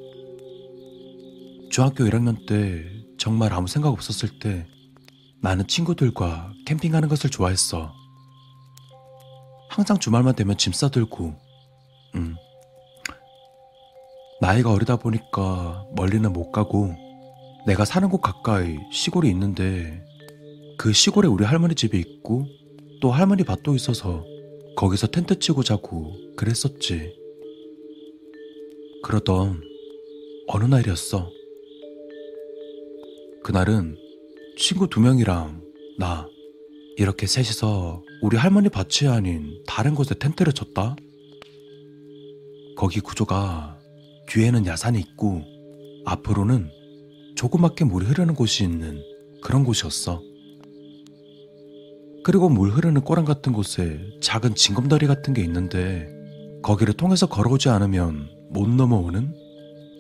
중학교 1.69 2.03
1학년 2.05 2.45
때 2.45 2.85
정말 3.17 3.53
아무 3.53 3.67
생각 3.67 3.89
없었을 3.89 4.39
때 4.39 4.65
나는 5.41 5.65
친구들과 5.65 6.53
캠핑하는 6.65 7.09
것을 7.09 7.31
좋아했어. 7.31 7.91
항상 9.69 9.97
주말만 9.97 10.35
되면 10.35 10.55
짐 10.57 10.71
싸들고, 10.71 11.33
음. 12.15 12.35
나이가 14.39 14.71
어리다 14.71 14.97
보니까 14.97 15.85
멀리는 15.95 16.31
못 16.31 16.51
가고, 16.51 16.93
내가 17.65 17.85
사는 17.85 18.07
곳 18.09 18.21
가까이 18.21 18.77
시골이 18.91 19.29
있는데, 19.29 20.05
그 20.77 20.93
시골에 20.93 21.27
우리 21.27 21.43
할머니 21.43 21.73
집이 21.73 21.97
있고, 21.99 22.45
또 23.01 23.11
할머니 23.11 23.43
밭도 23.43 23.75
있어서 23.75 24.23
거기서 24.75 25.07
텐트 25.07 25.39
치고 25.39 25.63
자고 25.63 26.13
그랬었지. 26.35 27.15
그러던 29.03 29.61
어느 30.47 30.65
날이었어. 30.65 31.31
그날은 33.43 33.97
친구 34.57 34.87
두 34.87 34.99
명이랑 34.99 35.61
나 35.97 36.27
이렇게 36.97 37.25
셋이서 37.25 38.03
우리 38.21 38.37
할머니 38.37 38.69
밭이 38.69 39.09
아닌 39.09 39.63
다른 39.65 39.95
곳에 39.95 40.13
텐트를 40.15 40.53
쳤다. 40.53 40.95
거기 42.75 42.99
구조가 42.99 43.79
뒤에는 44.27 44.65
야산이 44.65 44.99
있고 44.99 45.41
앞으로는 46.05 46.69
조그맣게 47.35 47.85
물이 47.85 48.05
흐르는 48.05 48.35
곳이 48.35 48.63
있는 48.63 49.01
그런 49.41 49.63
곳이었어. 49.63 50.21
그리고 52.23 52.49
물 52.49 52.69
흐르는 52.69 53.01
꼬랑 53.01 53.25
같은 53.25 53.51
곳에 53.51 53.99
작은 54.21 54.53
징검다리 54.55 55.07
같은 55.07 55.33
게 55.33 55.41
있는데 55.43 56.07
거기를 56.61 56.93
통해서 56.93 57.25
걸어오지 57.25 57.69
않으면 57.69 58.29
못 58.51 58.69
넘어오는 58.69 59.33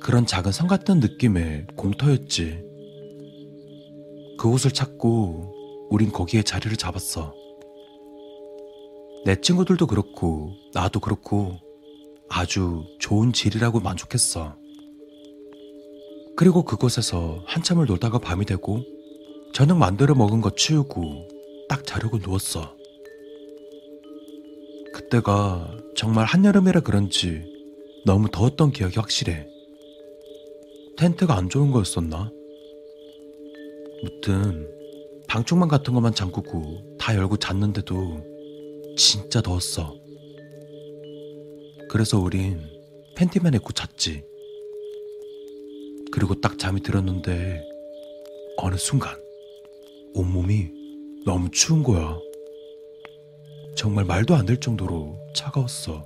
그런 0.01 0.25
작은 0.25 0.51
성 0.51 0.67
같은 0.67 0.99
느낌의 0.99 1.67
공터였지. 1.75 2.70
그곳을 4.41 4.71
찾고 4.71 5.87
우린 5.91 6.11
거기에 6.11 6.41
자리를 6.41 6.75
잡았어. 6.75 7.35
내 9.23 9.39
친구들도 9.39 9.85
그렇고 9.85 10.55
나도 10.73 10.99
그렇고 10.99 11.59
아주 12.27 12.83
좋은 12.97 13.33
질이라고 13.33 13.81
만족했어. 13.81 14.57
그리고 16.35 16.63
그곳에서 16.63 17.43
한참을 17.45 17.85
놀다가 17.85 18.17
밤이 18.17 18.45
되고 18.45 18.83
저녁 19.53 19.77
만들어 19.77 20.15
먹은 20.15 20.41
거 20.41 20.49
치우고 20.55 21.27
딱 21.69 21.85
자려고 21.85 22.17
누웠어. 22.17 22.75
그때가 24.91 25.77
정말 25.95 26.25
한여름이라 26.25 26.79
그런지 26.79 27.43
너무 28.07 28.27
더웠던 28.31 28.71
기억이 28.71 28.95
확실해. 28.97 29.45
텐트가 30.97 31.37
안 31.37 31.47
좋은 31.47 31.69
거였었나? 31.69 32.31
무튼 34.03 34.67
방충망 35.27 35.69
같은 35.69 35.93
것만 35.93 36.13
잠그고 36.13 36.97
다 36.97 37.15
열고 37.15 37.37
잤는데도 37.37 38.23
진짜 38.97 39.41
더웠어. 39.41 39.95
그래서 41.89 42.19
우린 42.19 42.61
팬티만 43.15 43.53
입고 43.53 43.73
잤지. 43.73 44.23
그리고 46.11 46.39
딱 46.41 46.57
잠이 46.59 46.81
들었는데 46.81 47.63
어느 48.57 48.75
순간 48.75 49.15
온몸이 50.13 50.69
너무 51.25 51.49
추운 51.51 51.83
거야. 51.83 52.17
정말 53.75 54.05
말도 54.05 54.35
안 54.35 54.45
될 54.45 54.59
정도로 54.59 55.17
차가웠어. 55.33 56.05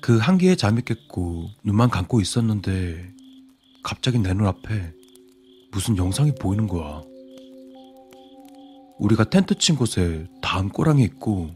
그 0.00 0.16
한기에 0.18 0.56
잠이 0.56 0.82
깼고 0.82 1.48
눈만 1.64 1.90
감고 1.90 2.20
있었는데 2.20 3.12
갑자기 3.82 4.18
내 4.18 4.32
눈앞에 4.32 4.92
무슨 5.72 5.96
영상이 5.96 6.32
보이는 6.34 6.66
거야. 6.66 7.02
우리가 8.98 9.24
텐트 9.24 9.54
친 9.54 9.74
곳에 9.74 10.28
다음 10.42 10.68
꼬랑이 10.68 11.02
있고 11.04 11.50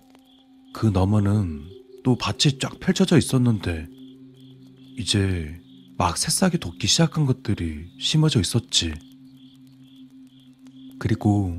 그 0.72 0.86
너머는 0.86 1.64
또 2.02 2.16
밭이 2.16 2.58
쫙 2.58 2.80
펼쳐져 2.80 3.18
있었는데 3.18 3.86
이제 4.96 5.54
막 5.98 6.16
새싹이 6.16 6.58
돋기 6.58 6.86
시작한 6.86 7.26
것들이 7.26 7.92
심어져 8.00 8.40
있었지. 8.40 8.94
그리고 10.98 11.54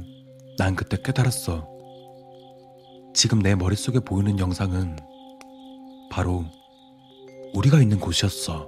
난 0.58 0.76
그때 0.76 0.98
깨달았어. 1.02 1.68
지금 3.14 3.40
내 3.40 3.53
머릿속에 3.53 4.00
보이는 4.00 4.40
영상은 4.40 4.98
바로 6.10 6.44
우리가 7.53 7.82
있는 7.82 8.00
곳이었어. 8.00 8.68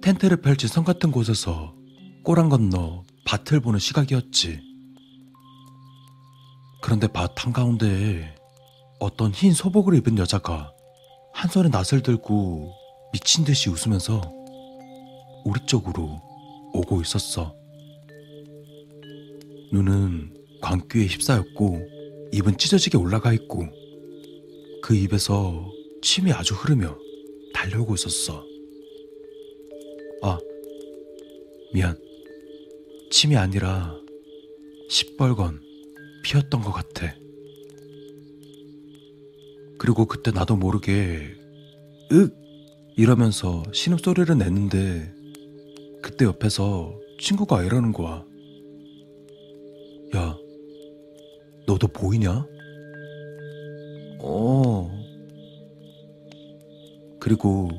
텐트를 0.00 0.40
펼친 0.40 0.68
성 0.68 0.84
같은 0.84 1.10
곳에서 1.10 1.79
꼬랑 2.22 2.48
건너 2.50 3.04
밭을 3.24 3.60
보는 3.60 3.78
시각이었지. 3.78 4.60
그런데 6.82 7.08
밭 7.08 7.32
한가운데에 7.44 8.34
어떤 8.98 9.32
흰 9.32 9.52
소복을 9.52 9.94
입은 9.96 10.18
여자가 10.18 10.72
한 11.32 11.50
손에 11.50 11.70
낫을 11.70 12.02
들고 12.02 12.72
미친 13.12 13.44
듯이 13.44 13.70
웃으면서 13.70 14.20
우리 15.44 15.64
쪽으로 15.66 16.20
오고 16.74 17.00
있었어. 17.00 17.54
눈은 19.72 20.36
광기에 20.60 21.06
휩싸였고 21.06 21.80
입은 22.32 22.58
찢어지게 22.58 22.98
올라가 22.98 23.32
있고 23.32 23.66
그 24.82 24.94
입에서 24.94 25.70
침이 26.02 26.32
아주 26.32 26.54
흐르며 26.54 26.96
달려오고 27.54 27.94
있었어. 27.94 28.44
아, 30.22 30.38
미안. 31.72 32.09
침이 33.10 33.36
아니라 33.36 33.94
시뻘건 34.88 35.60
피었던 36.22 36.62
것 36.62 36.72
같아. 36.72 37.14
그리고 39.78 40.06
그때 40.06 40.30
나도 40.30 40.56
모르게 40.56 41.34
윽 42.12 42.34
이러면서 42.96 43.62
신음 43.72 43.98
소리를 43.98 44.36
냈는데 44.36 45.12
그때 46.02 46.24
옆에서 46.24 46.98
친구가 47.18 47.64
이러는 47.64 47.92
거야. 47.92 48.24
야, 50.16 50.36
너도 51.66 51.88
보이냐? 51.88 52.46
어. 54.20 54.90
그리고 57.18 57.70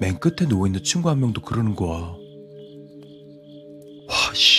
맨 0.00 0.18
끝에 0.18 0.48
누워있는 0.48 0.82
친구 0.82 1.08
한 1.10 1.20
명도 1.20 1.40
그러는 1.40 1.74
거야. 1.74 2.16
와, 4.08 4.34
씨발. 4.34 4.57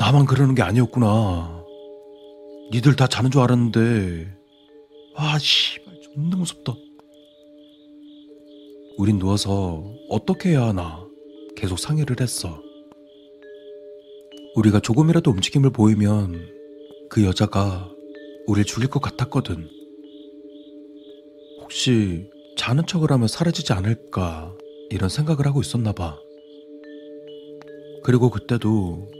나만 0.00 0.24
그러는 0.24 0.54
게 0.54 0.62
아니었구나. 0.62 1.62
니들 2.72 2.96
다 2.96 3.06
자는 3.06 3.30
줄 3.30 3.42
알았는데. 3.42 4.34
와, 5.14 5.38
씨발. 5.38 6.00
존나 6.00 6.38
무섭다. 6.38 6.74
우린 8.96 9.18
누워서 9.18 9.84
어떻게 10.08 10.50
해야 10.50 10.68
하나 10.68 11.06
계속 11.54 11.78
상의를 11.78 12.16
했어. 12.18 12.62
우리가 14.56 14.80
조금이라도 14.80 15.30
움직임을 15.32 15.68
보이면 15.68 16.48
그 17.10 17.22
여자가 17.26 17.90
우릴 18.46 18.64
죽일 18.64 18.88
것 18.88 19.00
같았거든. 19.02 19.68
혹시 21.60 22.30
자는 22.56 22.86
척을 22.86 23.12
하면 23.12 23.28
사라지지 23.28 23.74
않을까 23.74 24.56
이런 24.88 25.10
생각을 25.10 25.46
하고 25.46 25.60
있었나 25.60 25.92
봐. 25.92 26.18
그리고 28.02 28.30
그때도 28.30 29.19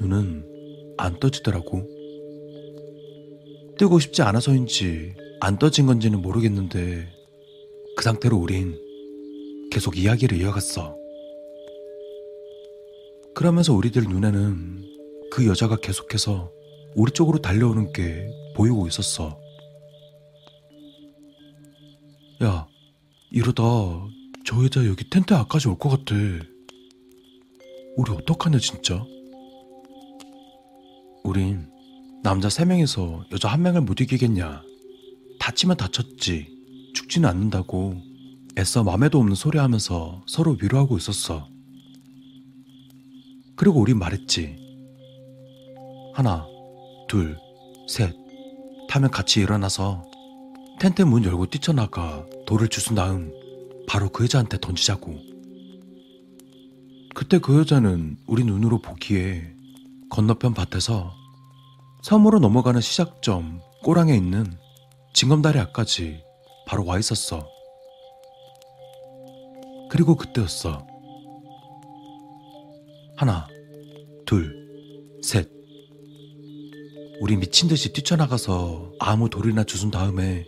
눈은 0.00 0.94
안 0.96 1.18
떠지더라고. 1.20 1.86
뜨고 3.78 3.98
싶지 3.98 4.22
않아서인지 4.22 5.14
안 5.40 5.58
떠진 5.58 5.86
건지는 5.86 6.20
모르겠는데 6.20 7.08
그 7.96 8.04
상태로 8.04 8.36
우린 8.36 8.78
계속 9.70 9.96
이야기를 9.96 10.38
이어갔어. 10.40 10.96
그러면서 13.34 13.72
우리들 13.74 14.02
눈에는 14.02 14.84
그 15.30 15.46
여자가 15.46 15.76
계속해서 15.76 16.50
우리 16.96 17.12
쪽으로 17.12 17.38
달려오는 17.40 17.92
게 17.92 18.26
보이고 18.56 18.86
있었어. 18.86 19.38
야, 22.42 22.66
이러다 23.30 23.62
저 24.44 24.64
여자 24.64 24.84
여기 24.86 25.08
텐트 25.08 25.34
앞까지 25.34 25.68
올 25.68 25.78
것 25.78 25.90
같아. 25.90 26.14
우리 27.96 28.12
어떡하냐, 28.12 28.58
진짜? 28.58 29.04
우린 31.24 31.68
남자 32.22 32.48
세 32.48 32.64
명에서 32.64 33.24
여자 33.32 33.48
한 33.48 33.62
명을 33.62 33.82
못 33.82 34.00
이기겠냐. 34.00 34.62
다치면 35.38 35.76
다쳤지. 35.76 36.60
죽지는 36.94 37.28
않는다고 37.28 37.96
애써 38.58 38.82
맘에도 38.82 39.18
없는 39.18 39.34
소리 39.34 39.58
하면서 39.58 40.22
서로 40.26 40.56
위로하고 40.60 40.96
있었어. 40.96 41.48
그리고 43.56 43.80
우린 43.80 43.98
말했지. 43.98 44.56
하나, 46.14 46.46
둘, 47.08 47.38
셋. 47.88 48.14
타면 48.88 49.10
같이 49.10 49.40
일어나서 49.40 50.04
텐트 50.80 51.02
문 51.02 51.24
열고 51.24 51.46
뛰쳐나가 51.46 52.26
돌을 52.46 52.68
주순 52.68 52.96
다음 52.96 53.32
바로 53.86 54.08
그 54.08 54.24
여자한테 54.24 54.58
던지자고. 54.60 55.16
그때 57.14 57.38
그 57.38 57.58
여자는 57.58 58.16
우리 58.26 58.44
눈으로 58.44 58.80
보기에 58.80 59.59
건너편 60.10 60.54
밭에서 60.54 61.14
섬으로 62.02 62.40
넘어가는 62.40 62.80
시작점 62.80 63.60
꼬랑에 63.84 64.14
있는 64.14 64.44
징검다리 65.14 65.58
앞까지 65.58 66.22
바로 66.66 66.84
와 66.84 66.98
있었어. 66.98 67.48
그리고 69.90 70.16
그때였어. 70.16 70.86
하나, 73.16 73.48
둘, 74.26 74.54
셋. 75.22 75.48
우리 77.20 77.36
미친 77.36 77.68
듯이 77.68 77.92
뛰쳐나가서 77.92 78.92
아무 78.98 79.28
돌이나 79.28 79.64
주순 79.64 79.90
다음에 79.90 80.46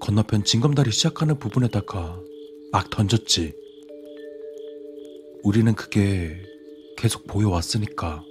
건너편 0.00 0.44
징검다리 0.44 0.92
시작하는 0.92 1.38
부분에다가 1.38 2.20
막 2.72 2.90
던졌지. 2.90 3.52
우리는 5.42 5.74
그게 5.74 6.40
계속 6.96 7.26
보여왔으니까. 7.26 8.27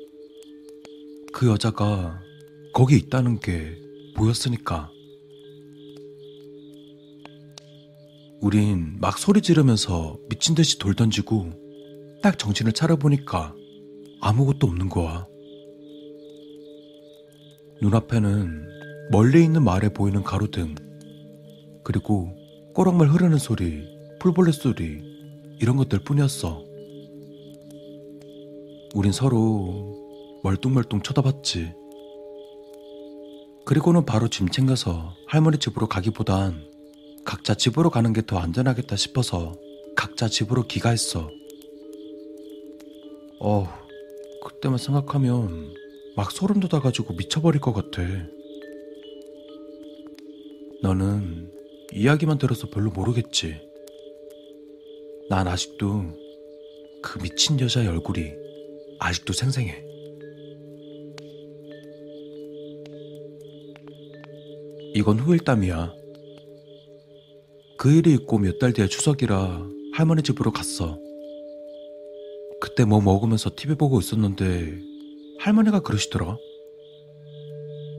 그 1.38 1.48
여자가 1.48 2.20
거기 2.74 2.98
있다는 2.98 3.40
게 3.40 3.78
보였으니까. 4.16 4.90
우린 8.42 8.98
막 9.00 9.20
소리 9.20 9.44
지르면서 9.44 10.18
미친 10.30 10.56
듯이 10.56 10.80
돌 10.80 10.96
던지고 10.96 11.52
딱 12.24 12.40
정신을 12.40 12.72
차려보니까 12.72 13.54
아무것도 14.20 14.66
없는 14.66 14.90
거야. 14.90 15.28
눈앞에는 17.84 19.10
멀리 19.12 19.44
있는 19.44 19.64
마을에 19.64 19.90
보이는 19.90 20.24
가로등, 20.24 20.74
그리고 21.84 22.36
꼬락말 22.74 23.10
흐르는 23.10 23.38
소리, 23.38 23.84
풀벌레 24.20 24.52
소리, 24.54 25.04
이런 25.62 25.78
것들 25.78 26.00
뿐이었어. 26.00 26.64
우린 28.96 29.12
서로 29.12 30.07
멀뚱멀뚱 30.44 31.02
쳐다봤지. 31.02 31.74
그리고는 33.66 34.06
바로 34.06 34.28
짐 34.30 34.48
챙겨서 34.50 35.14
할머니 35.28 35.58
집으로 35.58 35.88
가기보단 35.88 36.66
각자 37.26 37.54
집으로 37.54 37.90
가는 37.90 38.14
게 38.14 38.22
더 38.22 38.38
안전하겠다 38.38 38.96
싶어서 38.96 39.56
각자 39.96 40.30
집으로 40.30 40.64
귀가했어. 40.68 41.30
어, 43.40 43.68
그때만 44.44 44.78
생각하면 44.78 45.74
막 46.16 46.32
소름 46.32 46.60
돋아가지고 46.62 47.16
미쳐버릴 47.16 47.60
것 47.60 47.74
같아. 47.74 48.02
너는 50.82 51.52
이야기만 51.94 52.38
들어서 52.38 52.70
별로 52.70 52.90
모르겠지. 52.92 53.60
난 55.30 55.48
아직도 55.48 56.06
그 57.04 57.20
미친 57.20 57.60
여자의 57.60 57.88
얼굴이 57.88 58.32
아직도 59.00 59.34
생생해. 59.34 59.87
이건 64.98 65.20
후일담이야. 65.20 65.94
그 67.78 67.92
일이 67.92 68.14
있고 68.16 68.40
몇 68.40 68.58
달 68.58 68.74
뒤에 68.74 68.88
추석이라 68.88 69.62
할머니 69.94 70.24
집으로 70.24 70.52
갔어. 70.52 70.98
그때 72.60 72.84
뭐 72.84 73.00
먹으면서 73.00 73.52
TV 73.56 73.76
보고 73.76 74.00
있었는데 74.00 74.82
할머니가 75.40 75.82
그러시더라. 75.82 76.36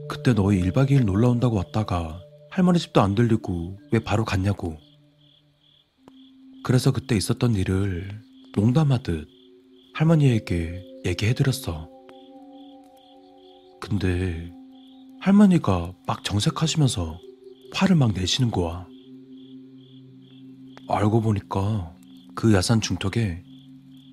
그때 0.09 0.33
너희 0.33 0.59
1박 0.61 0.89
2일 0.89 1.05
놀러 1.05 1.29
온다고 1.29 1.55
왔다가 1.55 2.21
할머니 2.49 2.79
집도 2.79 2.99
안 2.99 3.15
들리고 3.15 3.77
왜 3.93 3.99
바로 3.99 4.25
갔냐고. 4.25 4.75
그래서 6.65 6.91
그때 6.91 7.15
있었던 7.15 7.55
일을 7.55 8.09
농담하듯 8.57 9.25
할머니에게 9.93 10.83
얘기해드렸어. 11.05 11.89
근데 13.79 14.51
할머니가 15.21 15.93
막 16.07 16.23
정색하시면서 16.23 17.19
화를 17.73 17.95
막 17.95 18.13
내시는 18.13 18.51
거야. 18.51 18.87
알고 20.87 21.21
보니까 21.21 21.93
그 22.35 22.53
야산 22.53 22.81
중턱에 22.81 23.43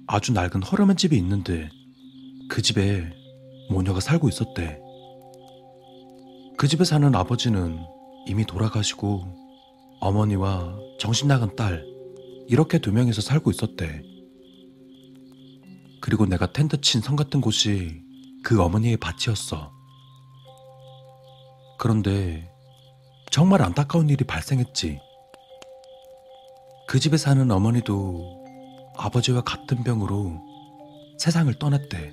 아주 0.08 0.32
낡은 0.32 0.62
허름한 0.62 0.96
집이 0.96 1.16
있는데 1.16 1.70
그 2.48 2.60
집에 2.60 3.08
모녀가 3.70 4.00
살고 4.00 4.28
있었대. 4.28 4.80
그 6.58 6.68
집에 6.68 6.84
사는 6.84 7.14
아버지는 7.14 7.78
이미 8.26 8.44
돌아가시고 8.44 9.24
어머니와 10.00 10.76
정신 10.98 11.28
나간 11.28 11.54
딸 11.56 11.84
이렇게 12.48 12.78
두 12.78 12.92
명이서 12.92 13.20
살고 13.20 13.50
있었대. 13.50 14.02
그리고 16.00 16.26
내가 16.26 16.52
텐트 16.52 16.80
친 16.80 17.00
성 17.00 17.16
같은 17.16 17.40
곳이 17.40 18.02
그 18.42 18.60
어머니의 18.62 18.96
밭이었어. 18.98 19.75
그런데 21.78 22.48
정말 23.30 23.62
안타까운 23.62 24.08
일이 24.08 24.24
발생했지. 24.24 24.98
그 26.88 27.00
집에 27.00 27.16
사는 27.16 27.50
어머니도 27.50 28.44
아버지와 28.96 29.42
같은 29.42 29.82
병으로 29.82 30.40
세상을 31.18 31.52
떠났대. 31.54 32.12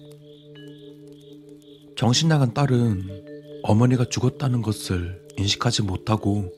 정신 1.95 2.27
나간 2.27 2.53
딸은 2.53 3.61
어머니가 3.63 4.05
죽었다는 4.05 4.61
것을 4.61 5.21
인식하지 5.37 5.83
못하고 5.83 6.51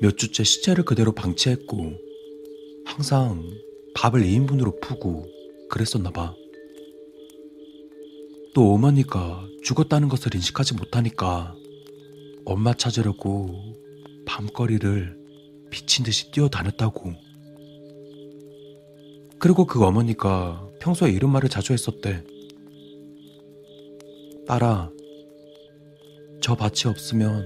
몇 0.00 0.16
주째 0.16 0.44
시체를 0.44 0.84
그대로 0.84 1.12
방치했고 1.12 1.92
항상 2.84 3.42
밥을 3.94 4.22
2인분으로 4.22 4.80
푸고 4.80 5.26
그랬었나 5.68 6.10
봐. 6.10 6.34
또 8.54 8.74
어머니가 8.74 9.46
죽었다는 9.64 10.08
것을 10.08 10.34
인식하지 10.34 10.74
못하니까 10.74 11.54
엄마 12.48 12.72
찾으려고 12.72 13.74
밤거리를 14.24 15.18
미친 15.70 16.02
듯이 16.02 16.30
뛰어다녔다고. 16.30 17.12
그리고 19.38 19.66
그 19.66 19.84
어머니가 19.84 20.66
평소에 20.80 21.10
이런 21.10 21.30
말을 21.30 21.50
자주 21.50 21.74
했었대. 21.74 22.24
딸아, 24.46 24.90
저 26.40 26.54
밭이 26.54 26.86
없으면 26.86 27.44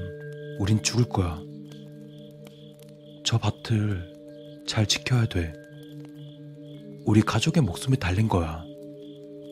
우린 0.61 0.81
죽을 0.85 1.09
거야. 1.09 1.43
저 3.25 3.39
밭을 3.39 4.65
잘 4.69 4.87
지켜야 4.87 5.27
돼. 5.27 5.53
우리 7.07 7.23
가족의 7.23 7.65
목숨이 7.65 7.97
달린 7.97 8.29
거야. 8.29 8.65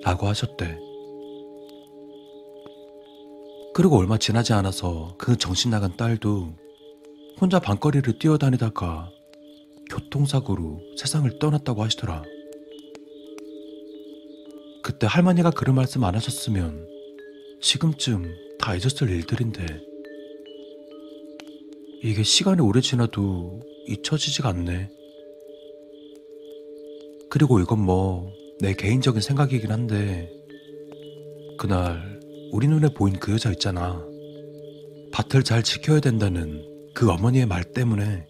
라고 0.05 0.29
하셨대. 0.29 0.90
그리고 3.75 3.99
얼마 3.99 4.19
지나지 4.19 4.53
않아서 4.53 5.15
그 5.19 5.37
정신 5.37 5.71
나간 5.71 5.97
딸도 5.97 6.55
혼자 7.41 7.59
밤거리를 7.59 8.19
뛰어다니다가 8.19 9.11
교통사고로 9.91 10.81
세상을 10.97 11.39
떠났다고 11.39 11.83
하시더라. 11.83 12.23
그때 14.83 15.07
할머니가 15.07 15.51
그런 15.51 15.77
말씀 15.77 16.05
안 16.05 16.15
하셨으면 16.15 16.87
지금쯤 17.61 18.35
다 18.59 18.75
잊었을 18.75 19.09
일들인데 19.11 19.67
이게 22.03 22.23
시간이 22.23 22.61
오래 22.61 22.81
지나도 22.81 23.61
잊혀지지가 23.87 24.49
않네. 24.49 24.91
그리고 27.31 27.61
이건 27.61 27.81
뭐 27.81 28.41
내 28.61 28.75
개인적인 28.75 29.23
생각이긴 29.23 29.73
한데 29.73 30.31
그날 31.57 32.10
우리 32.53 32.67
눈에 32.69 32.89
보인 32.95 33.19
그 33.19 33.33
여자 33.33 33.51
있잖아. 33.51 34.05
밭을 35.12 35.43
잘 35.45 35.62
지켜야 35.62 36.01
된다는 36.01 36.65
그 36.95 37.11
어머니의 37.11 37.47
말 37.47 37.65
때문에 37.65 38.27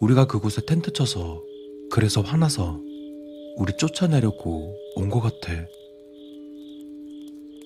우리가 0.00 0.26
그곳에 0.26 0.62
텐트 0.66 0.92
쳐서 0.92 1.42
그래서 1.90 2.20
화나서 2.20 2.78
우리 3.56 3.76
쫓아내려고 3.76 4.76
온 4.96 5.10
것 5.10 5.20
같아. 5.20 5.52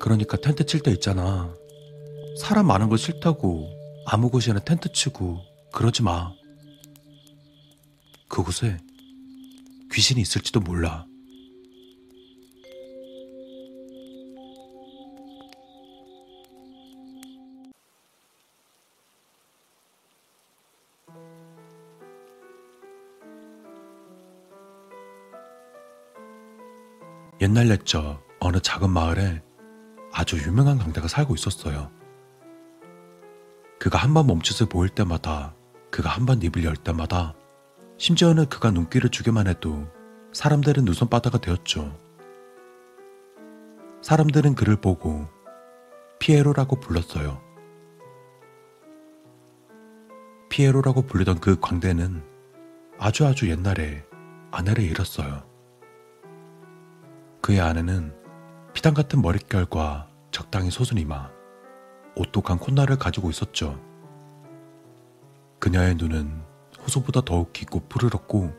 그러니까 0.00 0.36
텐트 0.36 0.64
칠 0.66 0.80
때 0.80 0.90
있잖아. 0.92 1.54
사람 2.38 2.66
많은 2.66 2.88
거 2.88 2.96
싫다고 2.96 3.68
아무 4.06 4.30
곳이나 4.30 4.60
텐트 4.60 4.92
치고 4.92 5.38
그러지 5.72 6.02
마. 6.02 6.32
그곳에 8.28 8.78
귀신이 9.92 10.20
있을지도 10.20 10.60
몰라. 10.60 11.06
옛날 27.44 27.68
옛적 27.68 28.26
어느 28.40 28.58
작은 28.58 28.88
마을에 28.88 29.42
아주 30.14 30.38
유명한 30.38 30.78
강대가 30.78 31.08
살고 31.08 31.34
있었어요. 31.34 31.90
그가 33.78 33.98
한번 33.98 34.26
멈춰서 34.28 34.64
보일 34.64 34.88
때마다, 34.88 35.54
그가 35.90 36.08
한 36.08 36.24
번 36.24 36.40
입을 36.40 36.64
열 36.64 36.74
때마다, 36.74 37.34
심지어는 37.98 38.48
그가 38.48 38.70
눈길을 38.70 39.10
주기만 39.10 39.46
해도 39.46 39.86
사람들은 40.32 40.86
눈손바다가 40.86 41.36
되었죠. 41.36 41.94
사람들은 44.00 44.54
그를 44.54 44.76
보고 44.76 45.28
피에로라고 46.20 46.80
불렀어요. 46.80 47.42
피에로라고 50.48 51.02
불리던 51.02 51.40
그 51.40 51.60
광대는 51.60 52.22
아주 52.98 53.26
아주 53.26 53.50
옛날에 53.50 54.02
아내를 54.50 54.82
잃었어요. 54.82 55.53
그의 57.44 57.60
아내는 57.60 58.14
피당 58.72 58.94
같은 58.94 59.20
머릿결과 59.20 60.08
적당히 60.30 60.70
솟은 60.70 60.98
이마, 60.98 61.28
오똑한 62.16 62.56
콧날을 62.56 62.96
가지고 62.96 63.28
있었죠. 63.28 63.78
그녀의 65.58 65.96
눈은 65.96 66.42
호수보다 66.80 67.20
더욱 67.20 67.52
깊고 67.52 67.80
푸르렀고, 67.80 68.50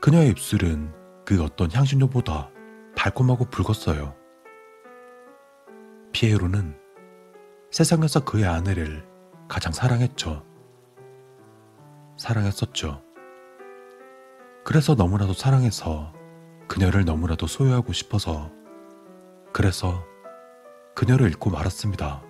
그녀의 0.00 0.30
입술은 0.30 0.92
그 1.24 1.40
어떤 1.40 1.70
향신료보다 1.70 2.50
달콤하고 2.96 3.44
붉었어요. 3.44 4.16
피에로는 6.10 6.76
세상에서 7.70 8.24
그의 8.24 8.44
아내를 8.44 9.06
가장 9.46 9.72
사랑했죠. 9.72 10.44
사랑했었죠. 12.16 13.04
그래서 14.64 14.96
너무나도 14.96 15.32
사랑해서 15.32 16.12
그녀를 16.68 17.04
너무나도 17.04 17.46
소유하고 17.46 17.92
싶어서 17.92 18.50
그래서 19.52 20.04
그녀를 20.94 21.28
잃고 21.28 21.50
말았습니다. 21.50 22.22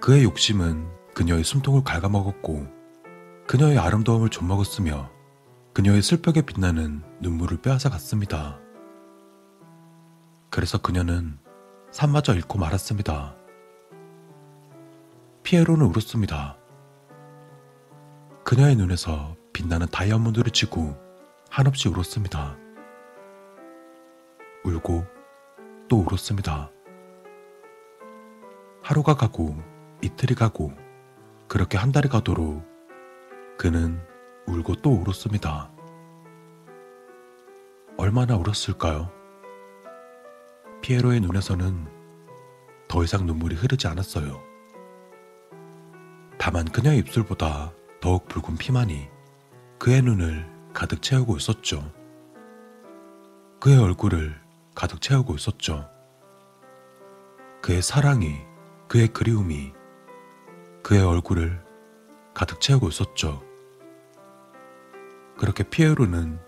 그의 0.00 0.24
욕심은 0.24 0.88
그녀의 1.14 1.44
숨통을 1.44 1.84
갉아먹었고 1.84 2.66
그녀의 3.46 3.78
아름다움을 3.78 4.30
좀먹었으며 4.30 5.10
그녀의 5.74 6.02
슬프게 6.02 6.42
빛나는 6.42 7.02
눈물을 7.20 7.60
빼앗아 7.62 7.90
갔습니다. 7.90 8.58
그래서 10.50 10.78
그녀는 10.78 11.38
산마저 11.90 12.34
잃고 12.34 12.58
말았습니다. 12.58 13.36
피에로는 15.42 15.86
울었습니다. 15.86 16.56
그녀의 18.44 18.76
눈에서 18.76 19.36
빛나는 19.52 19.86
다이아몬드를 19.88 20.52
치고 20.52 21.09
한없이 21.50 21.88
울었습니다. 21.88 22.56
울고 24.64 25.04
또 25.88 25.96
울었습니다. 25.98 26.70
하루가 28.84 29.14
가고 29.14 29.56
이틀이 30.00 30.36
가고 30.36 30.72
그렇게 31.48 31.76
한 31.76 31.90
달이 31.90 32.08
가도록 32.08 32.62
그는 33.58 34.00
울고 34.46 34.76
또 34.76 34.92
울었습니다. 34.92 35.72
얼마나 37.96 38.36
울었을까요? 38.36 39.10
피에로의 40.82 41.18
눈에서는 41.18 41.88
더 42.86 43.02
이상 43.02 43.26
눈물이 43.26 43.56
흐르지 43.56 43.88
않았어요. 43.88 44.40
다만 46.38 46.64
그녀의 46.66 46.98
입술보다 47.00 47.72
더욱 48.00 48.28
붉은 48.28 48.56
피만이 48.56 49.08
그의 49.80 50.00
눈을 50.02 50.59
가득 50.72 51.02
채우고 51.02 51.36
있었죠. 51.36 51.92
그의 53.60 53.78
얼굴을 53.78 54.40
가득 54.74 55.00
채우고 55.00 55.34
있었죠. 55.34 55.88
그의 57.60 57.82
사랑이, 57.82 58.36
그의 58.88 59.08
그리움이 59.08 59.72
그의 60.82 61.02
얼굴을 61.02 61.62
가득 62.32 62.60
채우고 62.60 62.88
있었죠. 62.88 63.42
그렇게 65.36 65.62
피에로는 65.62 66.38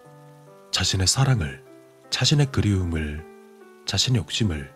자신의 0.70 1.07
사랑을, 1.07 1.65
자신의 2.10 2.47
그리움을, 2.52 3.25
자신의 3.84 4.20
욕심을, 4.20 4.73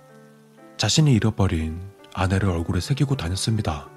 자신이 0.76 1.12
잃어버린 1.12 1.81
아내를 2.15 2.49
얼굴에 2.50 2.81
새기고 2.81 3.16
다녔습니다. 3.16 3.91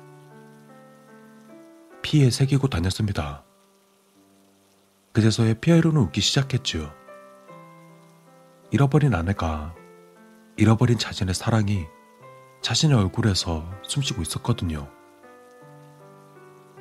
피에 2.02 2.30
새기고 2.30 2.70
다녔습니다. 2.70 3.44
그제서야 5.20 5.56
피에로는 5.56 6.00
웃기 6.04 6.22
시작했지요. 6.22 6.94
잃어버린 8.72 9.14
아내가 9.14 9.76
잃어버린 10.56 10.98
자신의 10.98 11.34
사랑이 11.34 11.88
자신의 12.62 12.98
얼굴에서 12.98 13.70
숨쉬고 13.82 14.22
있었거든요. 14.22 14.90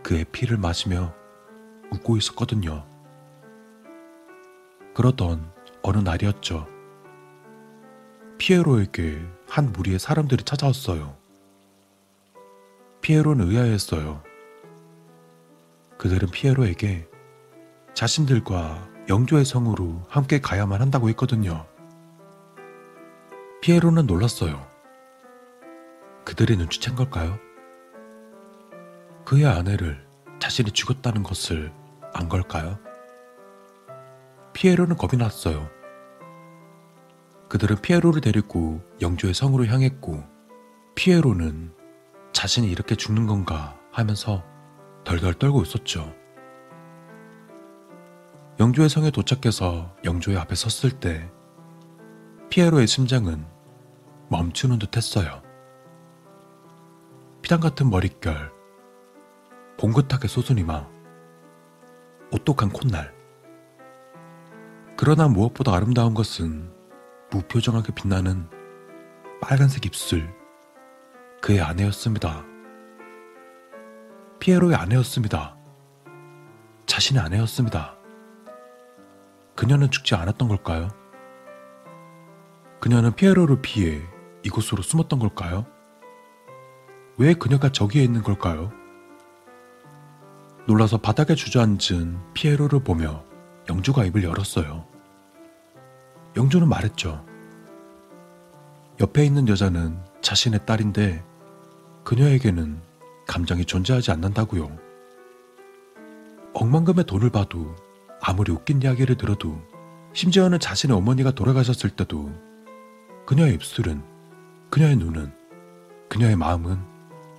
그의 0.04 0.24
피를 0.30 0.56
마시며 0.56 1.12
웃고 1.90 2.16
있었거든요. 2.16 2.86
그러던 4.94 5.52
어느 5.82 5.98
날이었죠. 5.98 6.68
피에로에게 8.38 9.20
한 9.48 9.72
무리의 9.72 9.98
사람들이 9.98 10.44
찾아왔어요. 10.44 11.16
피에로는 13.00 13.48
의아했어요. 13.48 14.22
그들은 15.98 16.30
피에로에게 16.30 17.17
자신들과 17.98 18.88
영조의 19.08 19.44
성으로 19.44 20.04
함께 20.08 20.40
가야만 20.40 20.80
한다고 20.80 21.08
했거든요. 21.08 21.66
피에로는 23.60 24.06
놀랐어요. 24.06 24.64
그들이 26.24 26.56
눈치챈 26.58 26.94
걸까요? 26.94 27.40
그의 29.24 29.46
아내를 29.46 30.06
자신이 30.38 30.70
죽였다는 30.70 31.24
것을 31.24 31.72
안 32.14 32.28
걸까요? 32.28 32.78
피에로는 34.52 34.96
겁이 34.96 35.20
났어요. 35.20 35.68
그들은 37.48 37.82
피에로를 37.82 38.20
데리고 38.20 38.80
영조의 39.00 39.34
성으로 39.34 39.66
향했고 39.66 40.22
피에로는 40.94 41.74
자신이 42.32 42.70
이렇게 42.70 42.94
죽는 42.94 43.26
건가 43.26 43.76
하면서 43.90 44.44
덜덜 45.02 45.34
떨고 45.34 45.62
있었죠. 45.62 46.17
영조의 48.60 48.88
성에 48.88 49.12
도착해서 49.12 49.94
영조의 50.04 50.36
앞에 50.38 50.56
섰을 50.56 50.98
때 50.98 51.30
피에로의 52.50 52.88
심장은 52.88 53.46
멈추는 54.30 54.80
듯 54.80 54.96
했어요. 54.96 55.42
피당 57.40 57.60
같은 57.60 57.88
머릿결, 57.88 58.50
봉긋하게 59.78 60.26
솟은 60.26 60.58
이마, 60.58 60.88
오똑한 62.32 62.70
콧날. 62.70 63.14
그러나 64.96 65.28
무엇보다 65.28 65.72
아름다운 65.72 66.12
것은 66.14 66.72
무표정하게 67.30 67.94
빛나는 67.94 68.50
빨간색 69.40 69.86
입술, 69.86 70.34
그의 71.40 71.60
아내였습니다. 71.60 72.44
피에로의 74.40 74.74
아내였습니다. 74.74 75.56
자신의 76.86 77.22
아내였습니다. 77.22 77.97
그녀는 79.58 79.90
죽지 79.90 80.14
않았던 80.14 80.46
걸까요? 80.46 80.88
그녀는 82.78 83.12
피에로를 83.16 83.60
피해 83.60 84.00
이곳으로 84.44 84.82
숨었던 84.82 85.18
걸까요? 85.18 85.66
왜 87.16 87.34
그녀가 87.34 87.72
저기에 87.72 88.04
있는 88.04 88.22
걸까요? 88.22 88.70
놀라서 90.68 90.98
바닥에 90.98 91.34
주저앉은 91.34 92.34
피에로를 92.34 92.84
보며 92.84 93.24
영주가 93.68 94.04
입을 94.04 94.22
열었어요. 94.22 94.86
영주는 96.36 96.68
말했죠. 96.68 97.26
옆에 99.00 99.24
있는 99.24 99.48
여자는 99.48 99.98
자신의 100.20 100.66
딸인데 100.66 101.24
그녀에게는 102.04 102.80
감정이 103.26 103.64
존재하지 103.64 104.12
않는다고요. 104.12 104.78
억만금의 106.54 107.06
돈을 107.06 107.30
봐도 107.30 107.74
아무리 108.20 108.52
웃긴 108.52 108.82
이야기를 108.82 109.16
들어도 109.16 109.60
심지어는 110.12 110.58
자신의 110.58 110.96
어머니가 110.96 111.32
돌아가셨을 111.32 111.90
때도 111.90 112.32
그녀의 113.26 113.54
입술은 113.54 114.02
그녀의 114.70 114.96
눈은 114.96 115.32
그녀의 116.08 116.36
마음은 116.36 116.78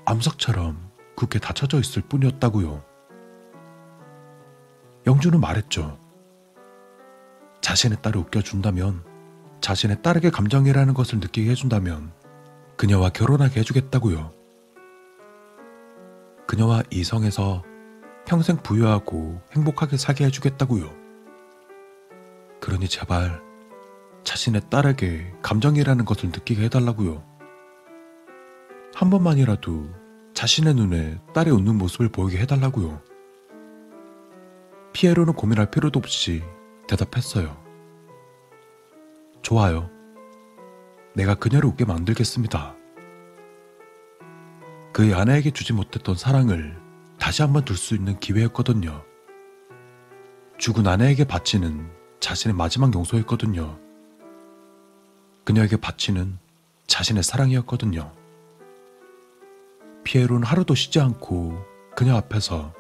암석처럼 0.06 0.90
굳게 1.16 1.40
닫혀져 1.40 1.80
있을 1.80 2.02
뿐이었다고요. 2.04 2.84
영주는 5.06 5.40
말했죠. 5.40 6.00
자신의 7.62 8.02
딸을 8.02 8.22
웃겨준다면, 8.22 9.04
자신의 9.62 10.02
딸에게 10.02 10.30
감정이라는 10.30 10.94
것을 10.94 11.20
느끼게 11.20 11.52
해준다면, 11.52 12.12
그녀와 12.78 13.10
결혼하게 13.10 13.60
해주겠다고요. 13.60 14.32
그녀와 16.48 16.84
이성에서 16.90 17.64
평생 18.30 18.58
부유하고 18.58 19.42
행복하게 19.54 19.98
살게 19.98 20.24
해주겠다고요. 20.26 20.88
그러니 22.62 22.88
제발 22.88 23.42
자신의 24.24 24.70
딸에게 24.70 25.34
감정이라는 25.42 26.06
것을 26.06 26.30
느끼게 26.30 26.66
해달라고요. 26.66 27.24
한 28.94 29.10
번만이라도 29.10 29.90
자신의 30.36 30.76
눈에 30.76 31.20
딸의 31.34 31.52
웃는 31.52 31.76
모습을 31.80 32.10
보이게 32.10 32.38
해달라고요. 32.38 33.02
피에로는 34.94 35.34
고민할 35.34 35.72
필요도 35.72 35.98
없이 35.98 36.44
대답했어요. 36.88 37.58
좋아요. 39.42 39.90
내가 41.16 41.34
그녀를 41.34 41.68
웃게 41.68 41.84
만들겠습니다. 41.84 42.76
그의 44.94 45.16
아내에게 45.16 45.50
주지 45.50 45.74
못했던 45.74 46.14
사랑을 46.14 46.79
다시 47.20 47.42
한번 47.42 47.66
둘 47.66 47.76
수 47.76 47.96
있는 47.96 48.20
기회였거든요. 48.20 49.04
죽은 50.58 50.88
아내에게 50.88 51.26
바치는 51.26 51.90
자신의 52.20 52.56
마지막 52.56 52.94
용서였거든요. 52.94 53.80
그녀에게 55.44 55.78
바치는 55.78 56.38
자신의 56.88 57.24
사랑이었거든요. 57.24 58.12
피에로는 60.04 60.44
하루도 60.44 60.76
쉬지 60.76 61.00
않고 61.00 61.64
그녀 61.96 62.16
앞에서 62.16 62.74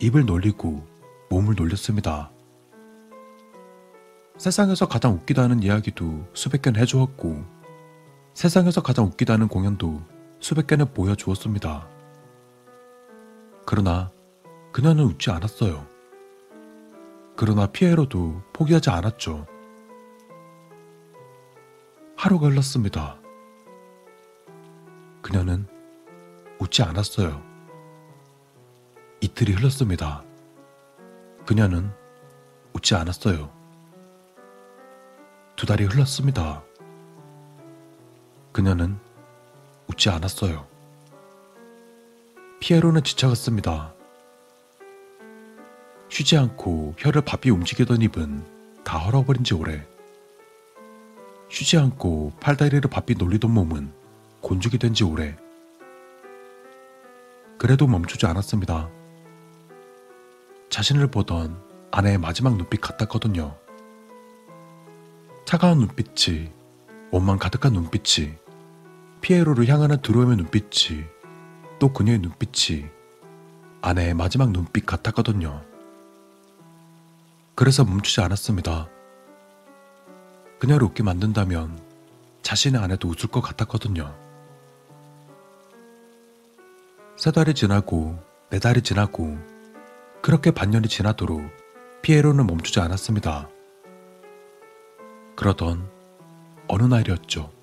입을 0.00 0.24
놀리고 0.24 0.86
몸을 1.30 1.54
놀렸습니다. 1.54 2.30
세상에서 4.36 4.86
가장 4.88 5.14
웃기다는 5.14 5.62
이야기도 5.62 6.28
수백 6.34 6.62
개는 6.62 6.80
해주었고, 6.80 7.44
세상에서 8.34 8.82
가장 8.82 9.06
웃기다는 9.06 9.48
공연도 9.48 10.02
수백 10.40 10.66
개는 10.66 10.92
보여주었습니다. 10.92 11.95
그러나 13.66 14.12
그녀는 14.72 15.04
웃지 15.04 15.28
않았어요. 15.30 15.84
그러나 17.36 17.66
피에로도 17.66 18.40
포기하지 18.52 18.90
않았죠. 18.90 19.44
하루가 22.16 22.46
흘렀습니다. 22.46 23.18
그녀는 25.20 25.66
웃지 26.60 26.84
않았어요. 26.84 27.42
이틀이 29.20 29.52
흘렀습니다. 29.52 30.22
그녀는 31.44 31.90
웃지 32.72 32.94
않았어요. 32.94 33.50
두 35.56 35.66
달이 35.66 35.86
흘렀습니다. 35.86 36.62
그녀는 38.52 38.96
웃지 39.88 40.08
않았어요. 40.08 40.75
피에로는 42.60 43.02
지쳐갔습니다. 43.04 43.92
쉬지 46.08 46.36
않고 46.36 46.94
혀를 46.98 47.22
바삐 47.22 47.50
움직이던 47.50 48.02
입은 48.02 48.44
다 48.84 48.98
헐어버린 48.98 49.44
지 49.44 49.54
오래. 49.54 49.86
쉬지 51.48 51.76
않고 51.76 52.32
팔다리를 52.40 52.80
바삐 52.90 53.14
놀리던 53.16 53.50
몸은 53.50 53.92
곤죽이 54.40 54.78
된 54.78 54.94
지 54.94 55.04
오래. 55.04 55.36
그래도 57.58 57.86
멈추지 57.86 58.26
않았습니다. 58.26 58.88
자신을 60.70 61.08
보던 61.08 61.56
아내의 61.90 62.18
마지막 62.18 62.56
눈빛 62.56 62.80
같았거든요. 62.80 63.56
차가운 65.44 65.78
눈빛이, 65.78 66.50
원망 67.10 67.38
가득한 67.38 67.72
눈빛이, 67.72 68.34
피에로를 69.20 69.68
향하는 69.68 70.02
두려움의 70.02 70.36
눈빛이, 70.36 71.04
또 71.78 71.92
그녀의 71.92 72.20
눈빛이 72.20 72.86
아내의 73.82 74.14
마지막 74.14 74.50
눈빛 74.50 74.86
같았거든요. 74.86 75.62
그래서 77.54 77.84
멈추지 77.84 78.20
않았습니다. 78.20 78.88
그녀를 80.58 80.86
웃게 80.86 81.02
만든다면 81.02 81.80
자신의 82.42 82.80
아내도 82.80 83.08
웃을 83.08 83.28
것 83.28 83.40
같았거든요. 83.40 84.14
세 87.16 87.32
달이 87.32 87.54
지나고 87.54 88.18
네 88.50 88.58
달이 88.58 88.82
지나고 88.82 89.38
그렇게 90.22 90.50
반년이 90.50 90.88
지나도록 90.88 91.40
피에로는 92.02 92.46
멈추지 92.46 92.80
않았습니다. 92.80 93.48
그러던 95.34 95.88
어느 96.68 96.82
날이었죠. 96.82 97.55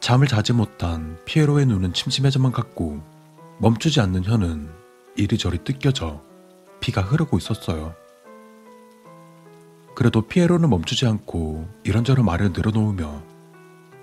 잠을 0.00 0.28
자지 0.28 0.52
못한 0.52 1.18
피에로의 1.24 1.66
눈은 1.66 1.92
침침해져만 1.92 2.52
갔고 2.52 3.02
멈추지 3.58 4.00
않는 4.00 4.24
혀는 4.24 4.70
이리저리 5.16 5.64
뜯겨져 5.64 6.22
피가 6.80 7.02
흐르고 7.02 7.36
있었어요. 7.38 7.94
그래도 9.96 10.22
피에로는 10.22 10.70
멈추지 10.70 11.06
않고 11.06 11.68
이런저런 11.82 12.24
말을 12.24 12.52
늘어놓으며 12.52 13.22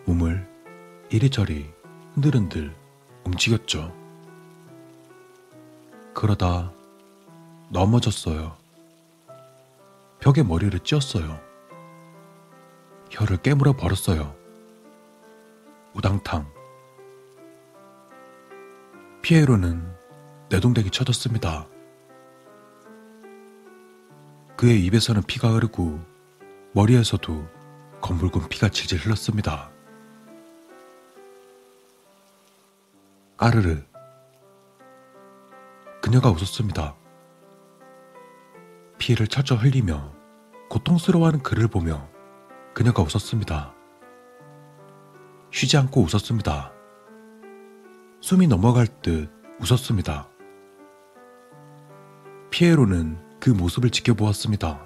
몸을 0.05 0.45
이리저리 1.09 1.69
흔들흔들 2.13 2.75
움직였죠. 3.23 3.95
그러다 6.13 6.71
넘어졌어요. 7.69 8.57
벽에 10.19 10.43
머리를 10.43 10.77
찧었어요. 10.81 11.39
혀를 13.09 13.37
깨물어 13.37 13.73
버렸어요. 13.73 14.34
우당탕. 15.95 16.45
피에로는 19.21 19.95
내동댕이 20.49 20.89
쳐졌습니다. 20.91 21.67
그의 24.57 24.83
입에서는 24.85 25.23
피가 25.23 25.53
흐르고 25.53 25.99
머리에서도 26.73 27.47
검붉은 28.01 28.49
피가 28.49 28.67
질질 28.67 28.99
흘렀습니다. 28.99 29.71
까르르. 33.37 33.81
그녀가 36.01 36.29
웃었습니다. 36.29 36.93
피를 38.97 39.27
철저 39.27 39.55
흘리며 39.55 40.13
고통스러워하는 40.69 41.41
그를 41.41 41.69
보며 41.69 42.09
그녀가 42.73 43.01
웃었습니다. 43.01 43.74
쉬지 45.55 45.77
않고 45.77 46.01
웃었습니다. 46.01 46.73
숨이 48.19 48.45
넘어갈 48.47 48.87
듯 49.01 49.31
웃었습니다. 49.61 50.27
피에로는 52.51 53.39
그 53.39 53.51
모습을 53.51 53.89
지켜보았습니다. 53.89 54.85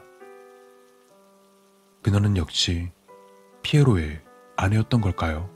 그녀는 2.04 2.38
역시 2.38 2.92
피에로의 3.64 4.22
아내였던 4.58 5.02
걸까요? 5.02 5.50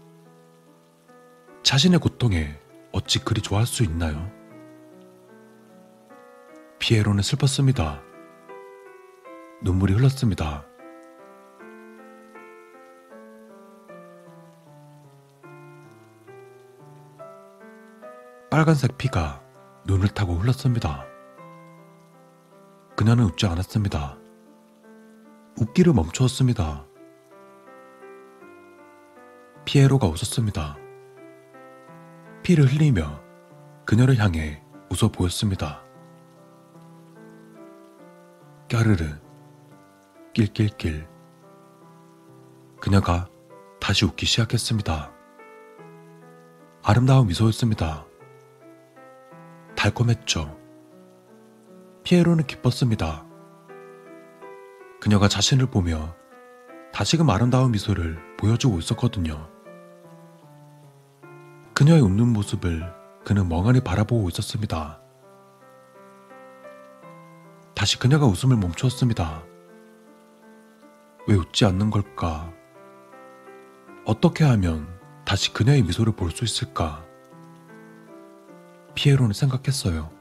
자신의 1.62 2.00
고통에 2.00 2.60
어찌 2.92 3.24
그리 3.24 3.40
좋아할 3.40 3.68
수 3.68 3.84
있나요? 3.84 4.32
피에로는 6.80 7.22
슬펐습니다. 7.22 8.02
눈물이 9.62 9.94
흘렀습니다. 9.94 10.66
빨간색 18.54 19.00
피가 19.00 19.42
눈을 19.88 20.10
타고 20.10 20.36
흘렀습니다. 20.36 21.08
그녀는 22.96 23.24
웃지 23.24 23.48
않았습니다. 23.48 24.20
웃기를 25.60 25.92
멈추었습니다. 25.94 26.86
피에로가 29.66 30.06
웃었습니다. 30.06 30.78
피를 32.44 32.66
흘리며 32.66 33.24
그녀를 33.86 34.20
향해 34.20 34.62
웃어 34.92 35.10
보였습니다. 35.12 35.82
까르르, 38.70 39.18
낄낄낄. 40.36 41.08
그녀가 42.80 43.28
다시 43.82 44.06
웃기 44.06 44.28
시작했습니다. 44.28 45.12
아름다운 46.84 47.26
미소였습니다. 47.26 48.13
달콤했죠. 49.84 50.58
피에로는 52.06 52.48
기뻤습니다. 52.48 53.26
그녀가 55.02 55.28
자신을 55.28 55.66
보며 55.66 56.16
다시금 56.94 57.30
아름다운 57.30 57.74
미소를 57.74 58.18
보여주고 58.38 58.80
있었거든요. 58.80 59.50
그녀의 61.74 62.02
웃는 62.02 62.30
모습을 62.30 62.94
그는 63.26 63.50
멍하니 63.50 63.82
바라보고 63.82 64.30
있었습니다. 64.30 65.02
다시 67.76 68.00
그녀가 68.00 68.26
웃음을 68.26 68.56
멈추었습니다. 68.56 69.44
왜 71.28 71.36
웃지 71.36 71.66
않는 71.66 71.90
걸까? 71.90 72.54
어떻게 74.06 74.46
하면 74.46 74.88
다시 75.26 75.52
그녀의 75.52 75.84
미소를 75.84 76.14
볼 76.14 76.32
수 76.32 76.46
있을까? 76.46 77.06
피에로는 78.96 79.34
생각했어요. 79.34 80.12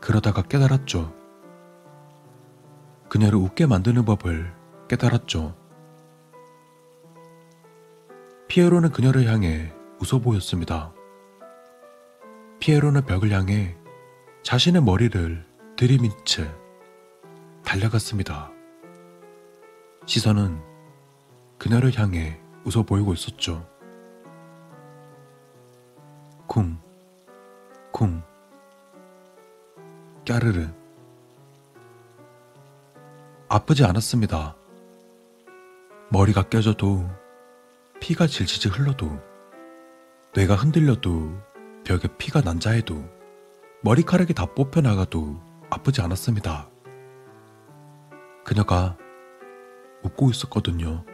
그러다가 0.00 0.42
깨달았죠. 0.42 1.14
그녀를 3.08 3.38
웃게 3.38 3.66
만드는 3.66 4.04
법을 4.04 4.54
깨달았죠. 4.88 5.56
피에로는 8.48 8.90
그녀를 8.90 9.26
향해 9.26 9.72
웃어 10.00 10.20
보였습니다. 10.20 10.92
피에로는 12.60 13.04
벽을 13.04 13.30
향해 13.30 13.76
자신의 14.42 14.82
머리를 14.82 15.46
들이민 15.76 16.12
채 16.24 16.50
달려갔습니다. 17.64 18.50
시선은 20.06 20.60
그녀를 21.58 21.98
향해 21.98 22.40
웃어 22.64 22.82
보이고 22.84 23.12
있었죠. 23.12 23.68
쿵, 26.46 26.78
쿵, 27.98 28.22
까르르. 30.24 30.68
아프지 33.48 33.84
않았습니다. 33.84 34.54
머리가 36.08 36.44
깨져도 36.44 37.10
피가 38.00 38.28
질질 38.28 38.70
흘러도 38.70 39.20
뇌가 40.32 40.54
흔들려도 40.54 41.42
벽에 41.82 42.06
피가 42.18 42.42
난 42.42 42.60
자해도 42.60 43.02
머리카락이 43.82 44.32
다 44.32 44.46
뽑혀 44.46 44.80
나가도 44.80 45.42
아프지 45.68 46.00
않았습니다. 46.00 46.70
그녀가 48.44 48.96
웃고 50.04 50.30
있었거든요. 50.30 51.04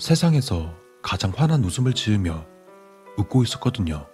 세상에서 0.00 0.74
가장 1.00 1.30
환한 1.32 1.62
웃음을 1.62 1.92
지으며 1.92 2.44
웃고 3.16 3.44
있었거든요. 3.44 4.11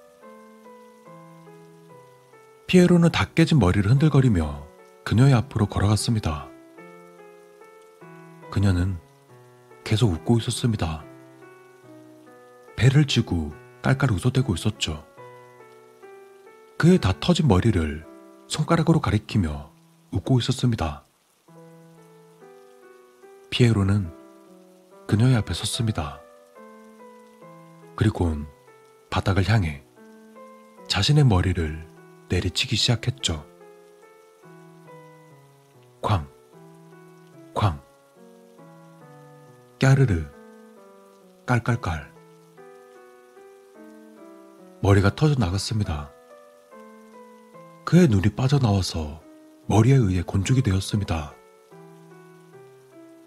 피에로는 2.69 3.11
다 3.11 3.25
깨진 3.35 3.59
머리를 3.59 3.91
흔들거리며 3.91 4.69
그녀의 5.03 5.33
앞으로 5.33 5.65
걸어갔습니다. 5.65 6.49
그녀는 8.51 8.99
계속 9.85 10.13
웃고 10.13 10.37
있었습니다. 10.37 11.03
배를 12.77 13.07
쥐고 13.07 13.55
깔깔 13.81 14.13
웃어대고 14.13 14.55
있었죠. 14.55 15.03
그의 16.77 16.99
다 16.99 17.15
터진 17.19 17.49
머리를 17.49 18.05
손가락으로 18.49 19.01
가리키며 19.01 19.73
웃고 20.11 20.39
있었습니다. 20.41 21.07
피에로는 23.49 24.13
그녀의 25.07 25.37
앞에 25.37 25.55
섰습니다. 25.55 26.21
그리곤 27.97 28.47
바닥을 29.09 29.49
향해 29.49 29.83
자신의 30.87 31.25
머리를 31.25 31.98
내리치기 32.28 32.76
시작했죠. 32.76 33.47
쾅, 36.02 36.28
쾅, 37.55 37.81
까르르, 39.81 40.26
깔깔깔. 41.47 42.12
머리가 44.82 45.15
터져 45.15 45.34
나갔습니다. 45.39 46.12
그의 47.84 48.07
눈이 48.08 48.34
빠져나와서 48.36 49.23
머리에 49.66 49.94
의해 49.94 50.23
곤죽이 50.23 50.62
되었습니다. 50.62 51.34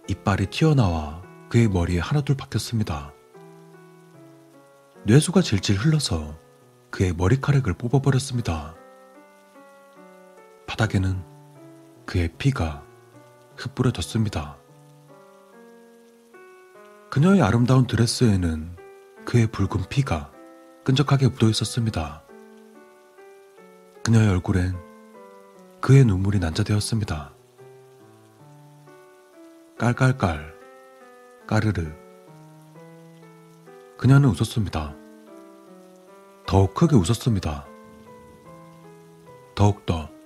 이빨이 0.07 0.47
튀어나와 0.47 1.23
그의 1.49 1.67
머리에 1.67 1.99
하나둘 1.99 2.37
박혔습니다. 2.37 3.13
뇌수가 5.05 5.41
질질 5.41 5.77
흘러서 5.77 6.37
그의 6.91 7.13
머리카락을 7.13 7.73
뽑아버렸습니다. 7.73 8.75
바닥에는 10.71 11.21
그의 12.05 12.29
피가 12.37 12.81
흩뿌려졌습니다. 13.57 14.57
그녀의 17.09 17.41
아름다운 17.41 17.85
드레스에는 17.87 18.77
그의 19.25 19.47
붉은 19.47 19.89
피가 19.89 20.31
끈적하게 20.85 21.27
묻어 21.27 21.49
있었습니다. 21.49 22.23
그녀의 24.01 24.29
얼굴엔 24.29 24.77
그의 25.81 26.05
눈물이 26.05 26.39
난자되었습니다. 26.39 27.33
깔깔깔, 29.77 30.55
까르르. 31.47 31.91
그녀는 33.97 34.29
웃었습니다. 34.29 34.95
더욱 36.47 36.73
크게 36.73 36.95
웃었습니다. 36.95 37.67
더욱더. 39.53 40.20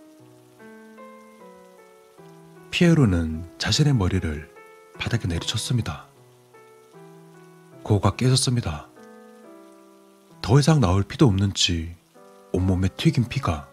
피에로는 2.76 3.58
자신의 3.58 3.94
머리를 3.94 4.54
바닥에 5.00 5.30
내리쳤습니다. 5.30 6.08
고가 7.84 8.18
깨졌습니다. 8.18 8.90
더 10.42 10.60
이상 10.60 10.82
나올 10.82 11.02
피도 11.04 11.26
없는지 11.26 11.96
온몸에 12.52 12.90
튀긴 12.90 13.30
피가 13.30 13.70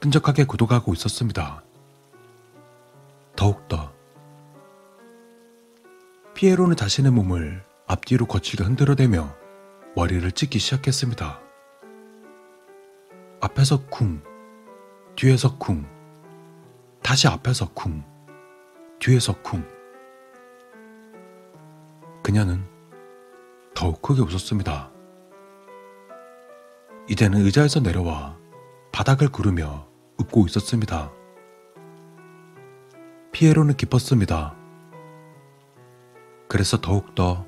끈적하게 0.00 0.44
굳어가고 0.44 0.92
있었습니다. 0.92 1.64
더욱더 3.34 3.92
피에로는 6.34 6.76
자신의 6.76 7.10
몸을 7.10 7.64
앞뒤로 7.88 8.26
거칠게 8.26 8.62
흔들어대며 8.62 9.34
머리를 9.96 10.30
찢기 10.30 10.60
시작했습니다. 10.60 11.40
앞에서 13.40 13.86
쿵, 13.86 14.22
뒤에서 15.16 15.58
쿵, 15.58 15.84
다시 17.02 17.26
앞에서 17.26 17.72
쿵, 17.74 18.08
뒤에서 19.00 19.32
쿵. 19.40 19.66
그녀는 22.22 22.62
더욱 23.74 24.02
크게 24.02 24.20
웃었습니다. 24.20 24.90
이제는 27.08 27.40
의자에서 27.40 27.80
내려와 27.80 28.36
바닥을 28.92 29.30
구르며 29.30 29.88
웃고 30.18 30.44
있었습니다. 30.48 31.10
피에로는 33.32 33.78
기뻤습니다. 33.78 34.54
그래서 36.46 36.78
더욱더 36.78 37.46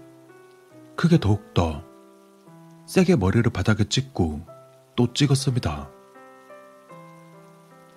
크게 0.97 1.19
더욱더 1.19 1.85
세게 2.87 3.17
머리를 3.17 3.53
바닥에 3.53 3.85
찍고 3.85 4.47
또 4.97 5.13
찍었습니다. 5.13 5.91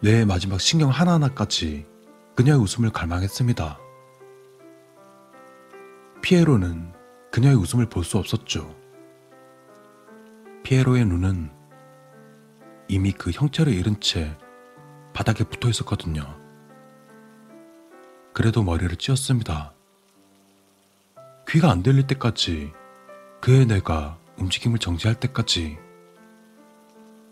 뇌의 0.01 0.25
마지막 0.25 0.59
신경 0.59 0.89
하나하나까지 0.89 1.94
그녀의 2.35 2.59
웃음을 2.59 2.89
갈망했습니다. 2.89 3.79
피에로는 6.21 6.93
그녀의 7.31 7.55
웃음을 7.55 7.85
볼 7.87 8.03
수 8.03 8.17
없었죠. 8.17 8.75
피에로의 10.63 11.05
눈은 11.05 11.51
이미 12.87 13.11
그 13.11 13.31
형체를 13.31 13.73
잃은 13.73 13.99
채 13.99 14.37
바닥에 15.13 15.43
붙어 15.43 15.69
있었거든요. 15.69 16.23
그래도 18.33 18.63
머리를 18.63 18.95
찧었습니다. 18.97 19.73
귀가 21.47 21.71
안 21.71 21.83
들릴 21.83 22.05
때까지 22.07 22.73
그의 23.39 23.65
뇌가 23.65 24.17
움직임을 24.37 24.79
정지할 24.79 25.19
때까지 25.19 25.77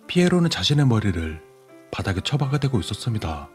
피에로는 0.07 0.49
자신의 0.49 0.87
머리를 0.87 1.43
바닥에 1.91 2.21
처박아대고 2.21 2.79
있었습니다. 2.79 3.49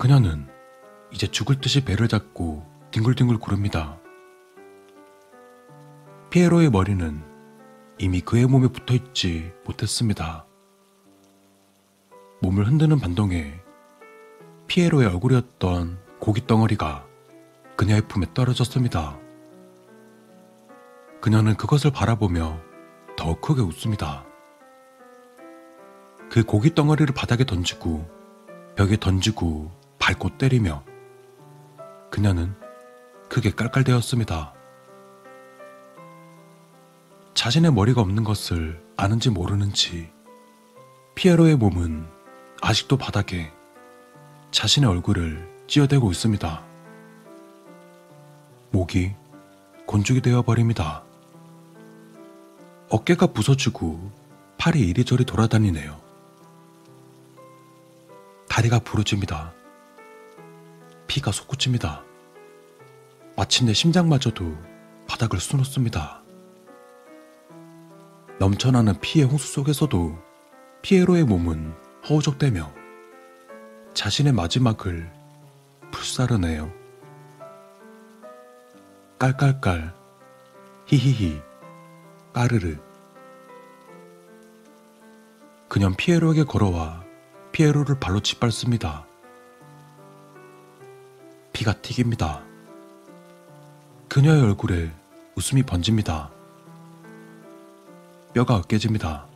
그녀는 0.00 0.48
이제 1.12 1.26
죽을 1.26 1.60
듯이 1.60 1.84
배를 1.84 2.08
잡고 2.08 2.66
뒹굴뒹굴 2.90 3.38
구릅니다. 3.38 4.00
피에로의 6.30 6.70
머리는 6.70 7.22
이미 7.98 8.22
그의 8.22 8.46
몸에 8.46 8.68
붙어 8.68 8.94
있지 8.94 9.52
못했습니다. 9.66 10.46
몸을 12.40 12.66
흔드는 12.66 12.98
반동에 12.98 13.60
피에로의 14.68 15.06
얼굴이었던 15.08 15.98
고기 16.18 16.46
덩어리가 16.46 17.06
그녀의 17.76 18.08
품에 18.08 18.24
떨어졌습니다. 18.32 19.18
그녀는 21.20 21.58
그것을 21.58 21.90
바라보며 21.90 22.58
더 23.18 23.38
크게 23.38 23.60
웃습니다. 23.60 24.24
그 26.30 26.42
고기 26.42 26.74
덩어리를 26.74 27.14
바닥에 27.14 27.44
던지고 27.44 28.08
벽에 28.76 28.96
던지고 28.96 29.78
밟고 30.10 30.38
때리며 30.38 30.82
그녀는 32.10 32.54
크게 33.28 33.50
깔깔대었습니다. 33.52 34.54
자신의 37.34 37.72
머리가 37.72 38.00
없는 38.00 38.24
것을 38.24 38.82
아는지 38.96 39.30
모르는지 39.30 40.10
피에로의 41.14 41.56
몸은 41.56 42.06
아직도 42.60 42.96
바닥에 42.96 43.52
자신의 44.50 44.90
얼굴을 44.90 45.48
찧어대고 45.68 46.10
있습니다. 46.10 46.64
목이 48.72 49.14
곤죽이 49.86 50.22
되어버립니다. 50.22 51.04
어깨가 52.88 53.28
부서지고 53.28 54.10
팔이 54.58 54.80
이리저리 54.80 55.24
돌아다니네요. 55.24 56.00
다리가 58.48 58.80
부러집니다. 58.80 59.59
피가 61.10 61.32
솟구칩니다. 61.32 62.04
마침내 63.34 63.72
심장마저도 63.72 64.56
바닥을 65.08 65.40
수놓습니다. 65.40 66.22
넘쳐나는 68.38 69.00
피의 69.00 69.26
홍수 69.26 69.52
속에서도 69.54 70.16
피에로의 70.82 71.24
몸은 71.24 71.74
허우적대며 72.08 72.72
자신의 73.92 74.34
마지막을 74.34 75.10
불사르네요. 75.90 76.72
깔깔깔, 79.18 79.92
히히히, 80.86 81.42
까르르. 82.32 82.76
그냥 85.68 85.96
피에로에게 85.96 86.44
걸어와 86.44 87.02
피에로를 87.50 87.98
발로 87.98 88.20
짓밟습니다. 88.20 89.09
피가 91.60 91.74
튀깁니다. 91.82 92.42
그녀의 94.08 94.40
얼굴에 94.40 94.90
웃음이 95.34 95.62
번집니다. 95.62 96.30
뼈가 98.32 98.62
깨집니다. 98.62 99.26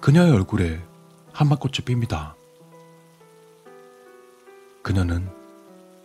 그녀의 0.00 0.32
얼굴에 0.32 0.82
한마꽃이 1.34 1.84
핍니다. 1.84 2.34
그녀는 4.82 5.28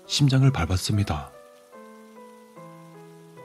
심장을 0.05 0.51
밟았습니다. 0.51 1.31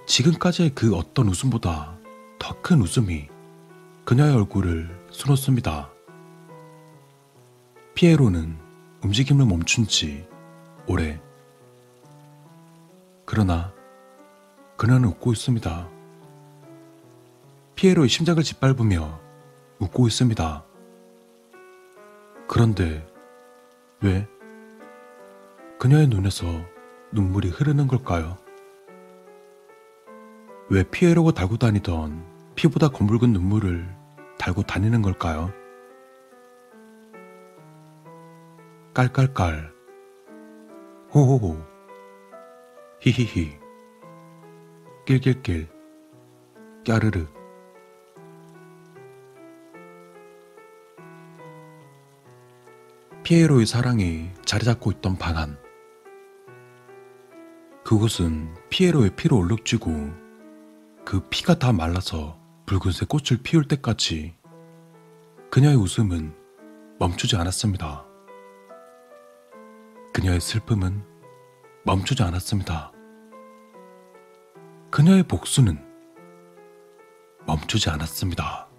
지금까지의 0.06 0.72
그 0.74 0.96
어떤 0.96 1.28
웃음보다 1.28 1.96
더 2.40 2.60
큰 2.62 2.80
웃음이 2.80 3.28
그녀의 4.04 4.34
얼굴을 4.34 5.06
수놓습니다. 5.12 5.88
피에로는 7.94 8.58
움직임을 9.04 9.46
멈춘 9.46 9.86
지 9.86 10.31
오래. 10.86 11.20
그러나 13.24 13.72
그녀는 14.76 15.08
웃고 15.10 15.32
있습니다. 15.32 15.88
피에로의 17.76 18.08
심장을 18.08 18.42
짓밟으며 18.42 19.20
웃고 19.78 20.06
있습니다. 20.06 20.64
그런데 22.48 23.06
왜 24.02 24.28
그녀의 25.78 26.08
눈에서 26.08 26.46
눈물이 27.12 27.48
흐르는 27.48 27.86
걸까요? 27.86 28.38
왜 30.68 30.82
피에로가 30.84 31.32
달고 31.32 31.58
다니던 31.58 32.24
피보다 32.54 32.88
검붉은 32.88 33.32
눈물을 33.32 33.88
달고 34.38 34.62
다니는 34.62 35.02
걸까요? 35.02 35.52
깔깔깔, 38.94 39.71
호호호, 41.14 41.62
히히히, 43.00 43.58
낄낄낄, 45.04 45.68
까르르. 46.86 47.26
피에로의 53.22 53.66
사랑이 53.66 54.30
자리 54.46 54.64
잡고 54.64 54.90
있던 54.92 55.18
방 55.18 55.36
안. 55.36 55.58
그곳은 57.84 58.54
피에로의 58.70 59.14
피로 59.14 59.36
얼룩지고 59.36 59.90
그 61.04 61.20
피가 61.28 61.58
다 61.58 61.74
말라서 61.74 62.40
붉은색 62.64 63.10
꽃을 63.10 63.42
피울 63.42 63.68
때까지 63.68 64.34
그녀의 65.50 65.76
웃음은 65.76 66.34
멈추지 66.98 67.36
않았습니다. 67.36 68.11
그녀의 70.12 70.40
슬픔은 70.40 71.02
멈추지 71.84 72.22
않았습니다. 72.22 72.92
그녀의 74.90 75.22
복수는 75.22 75.78
멈추지 77.46 77.88
않았습니다. 77.88 78.71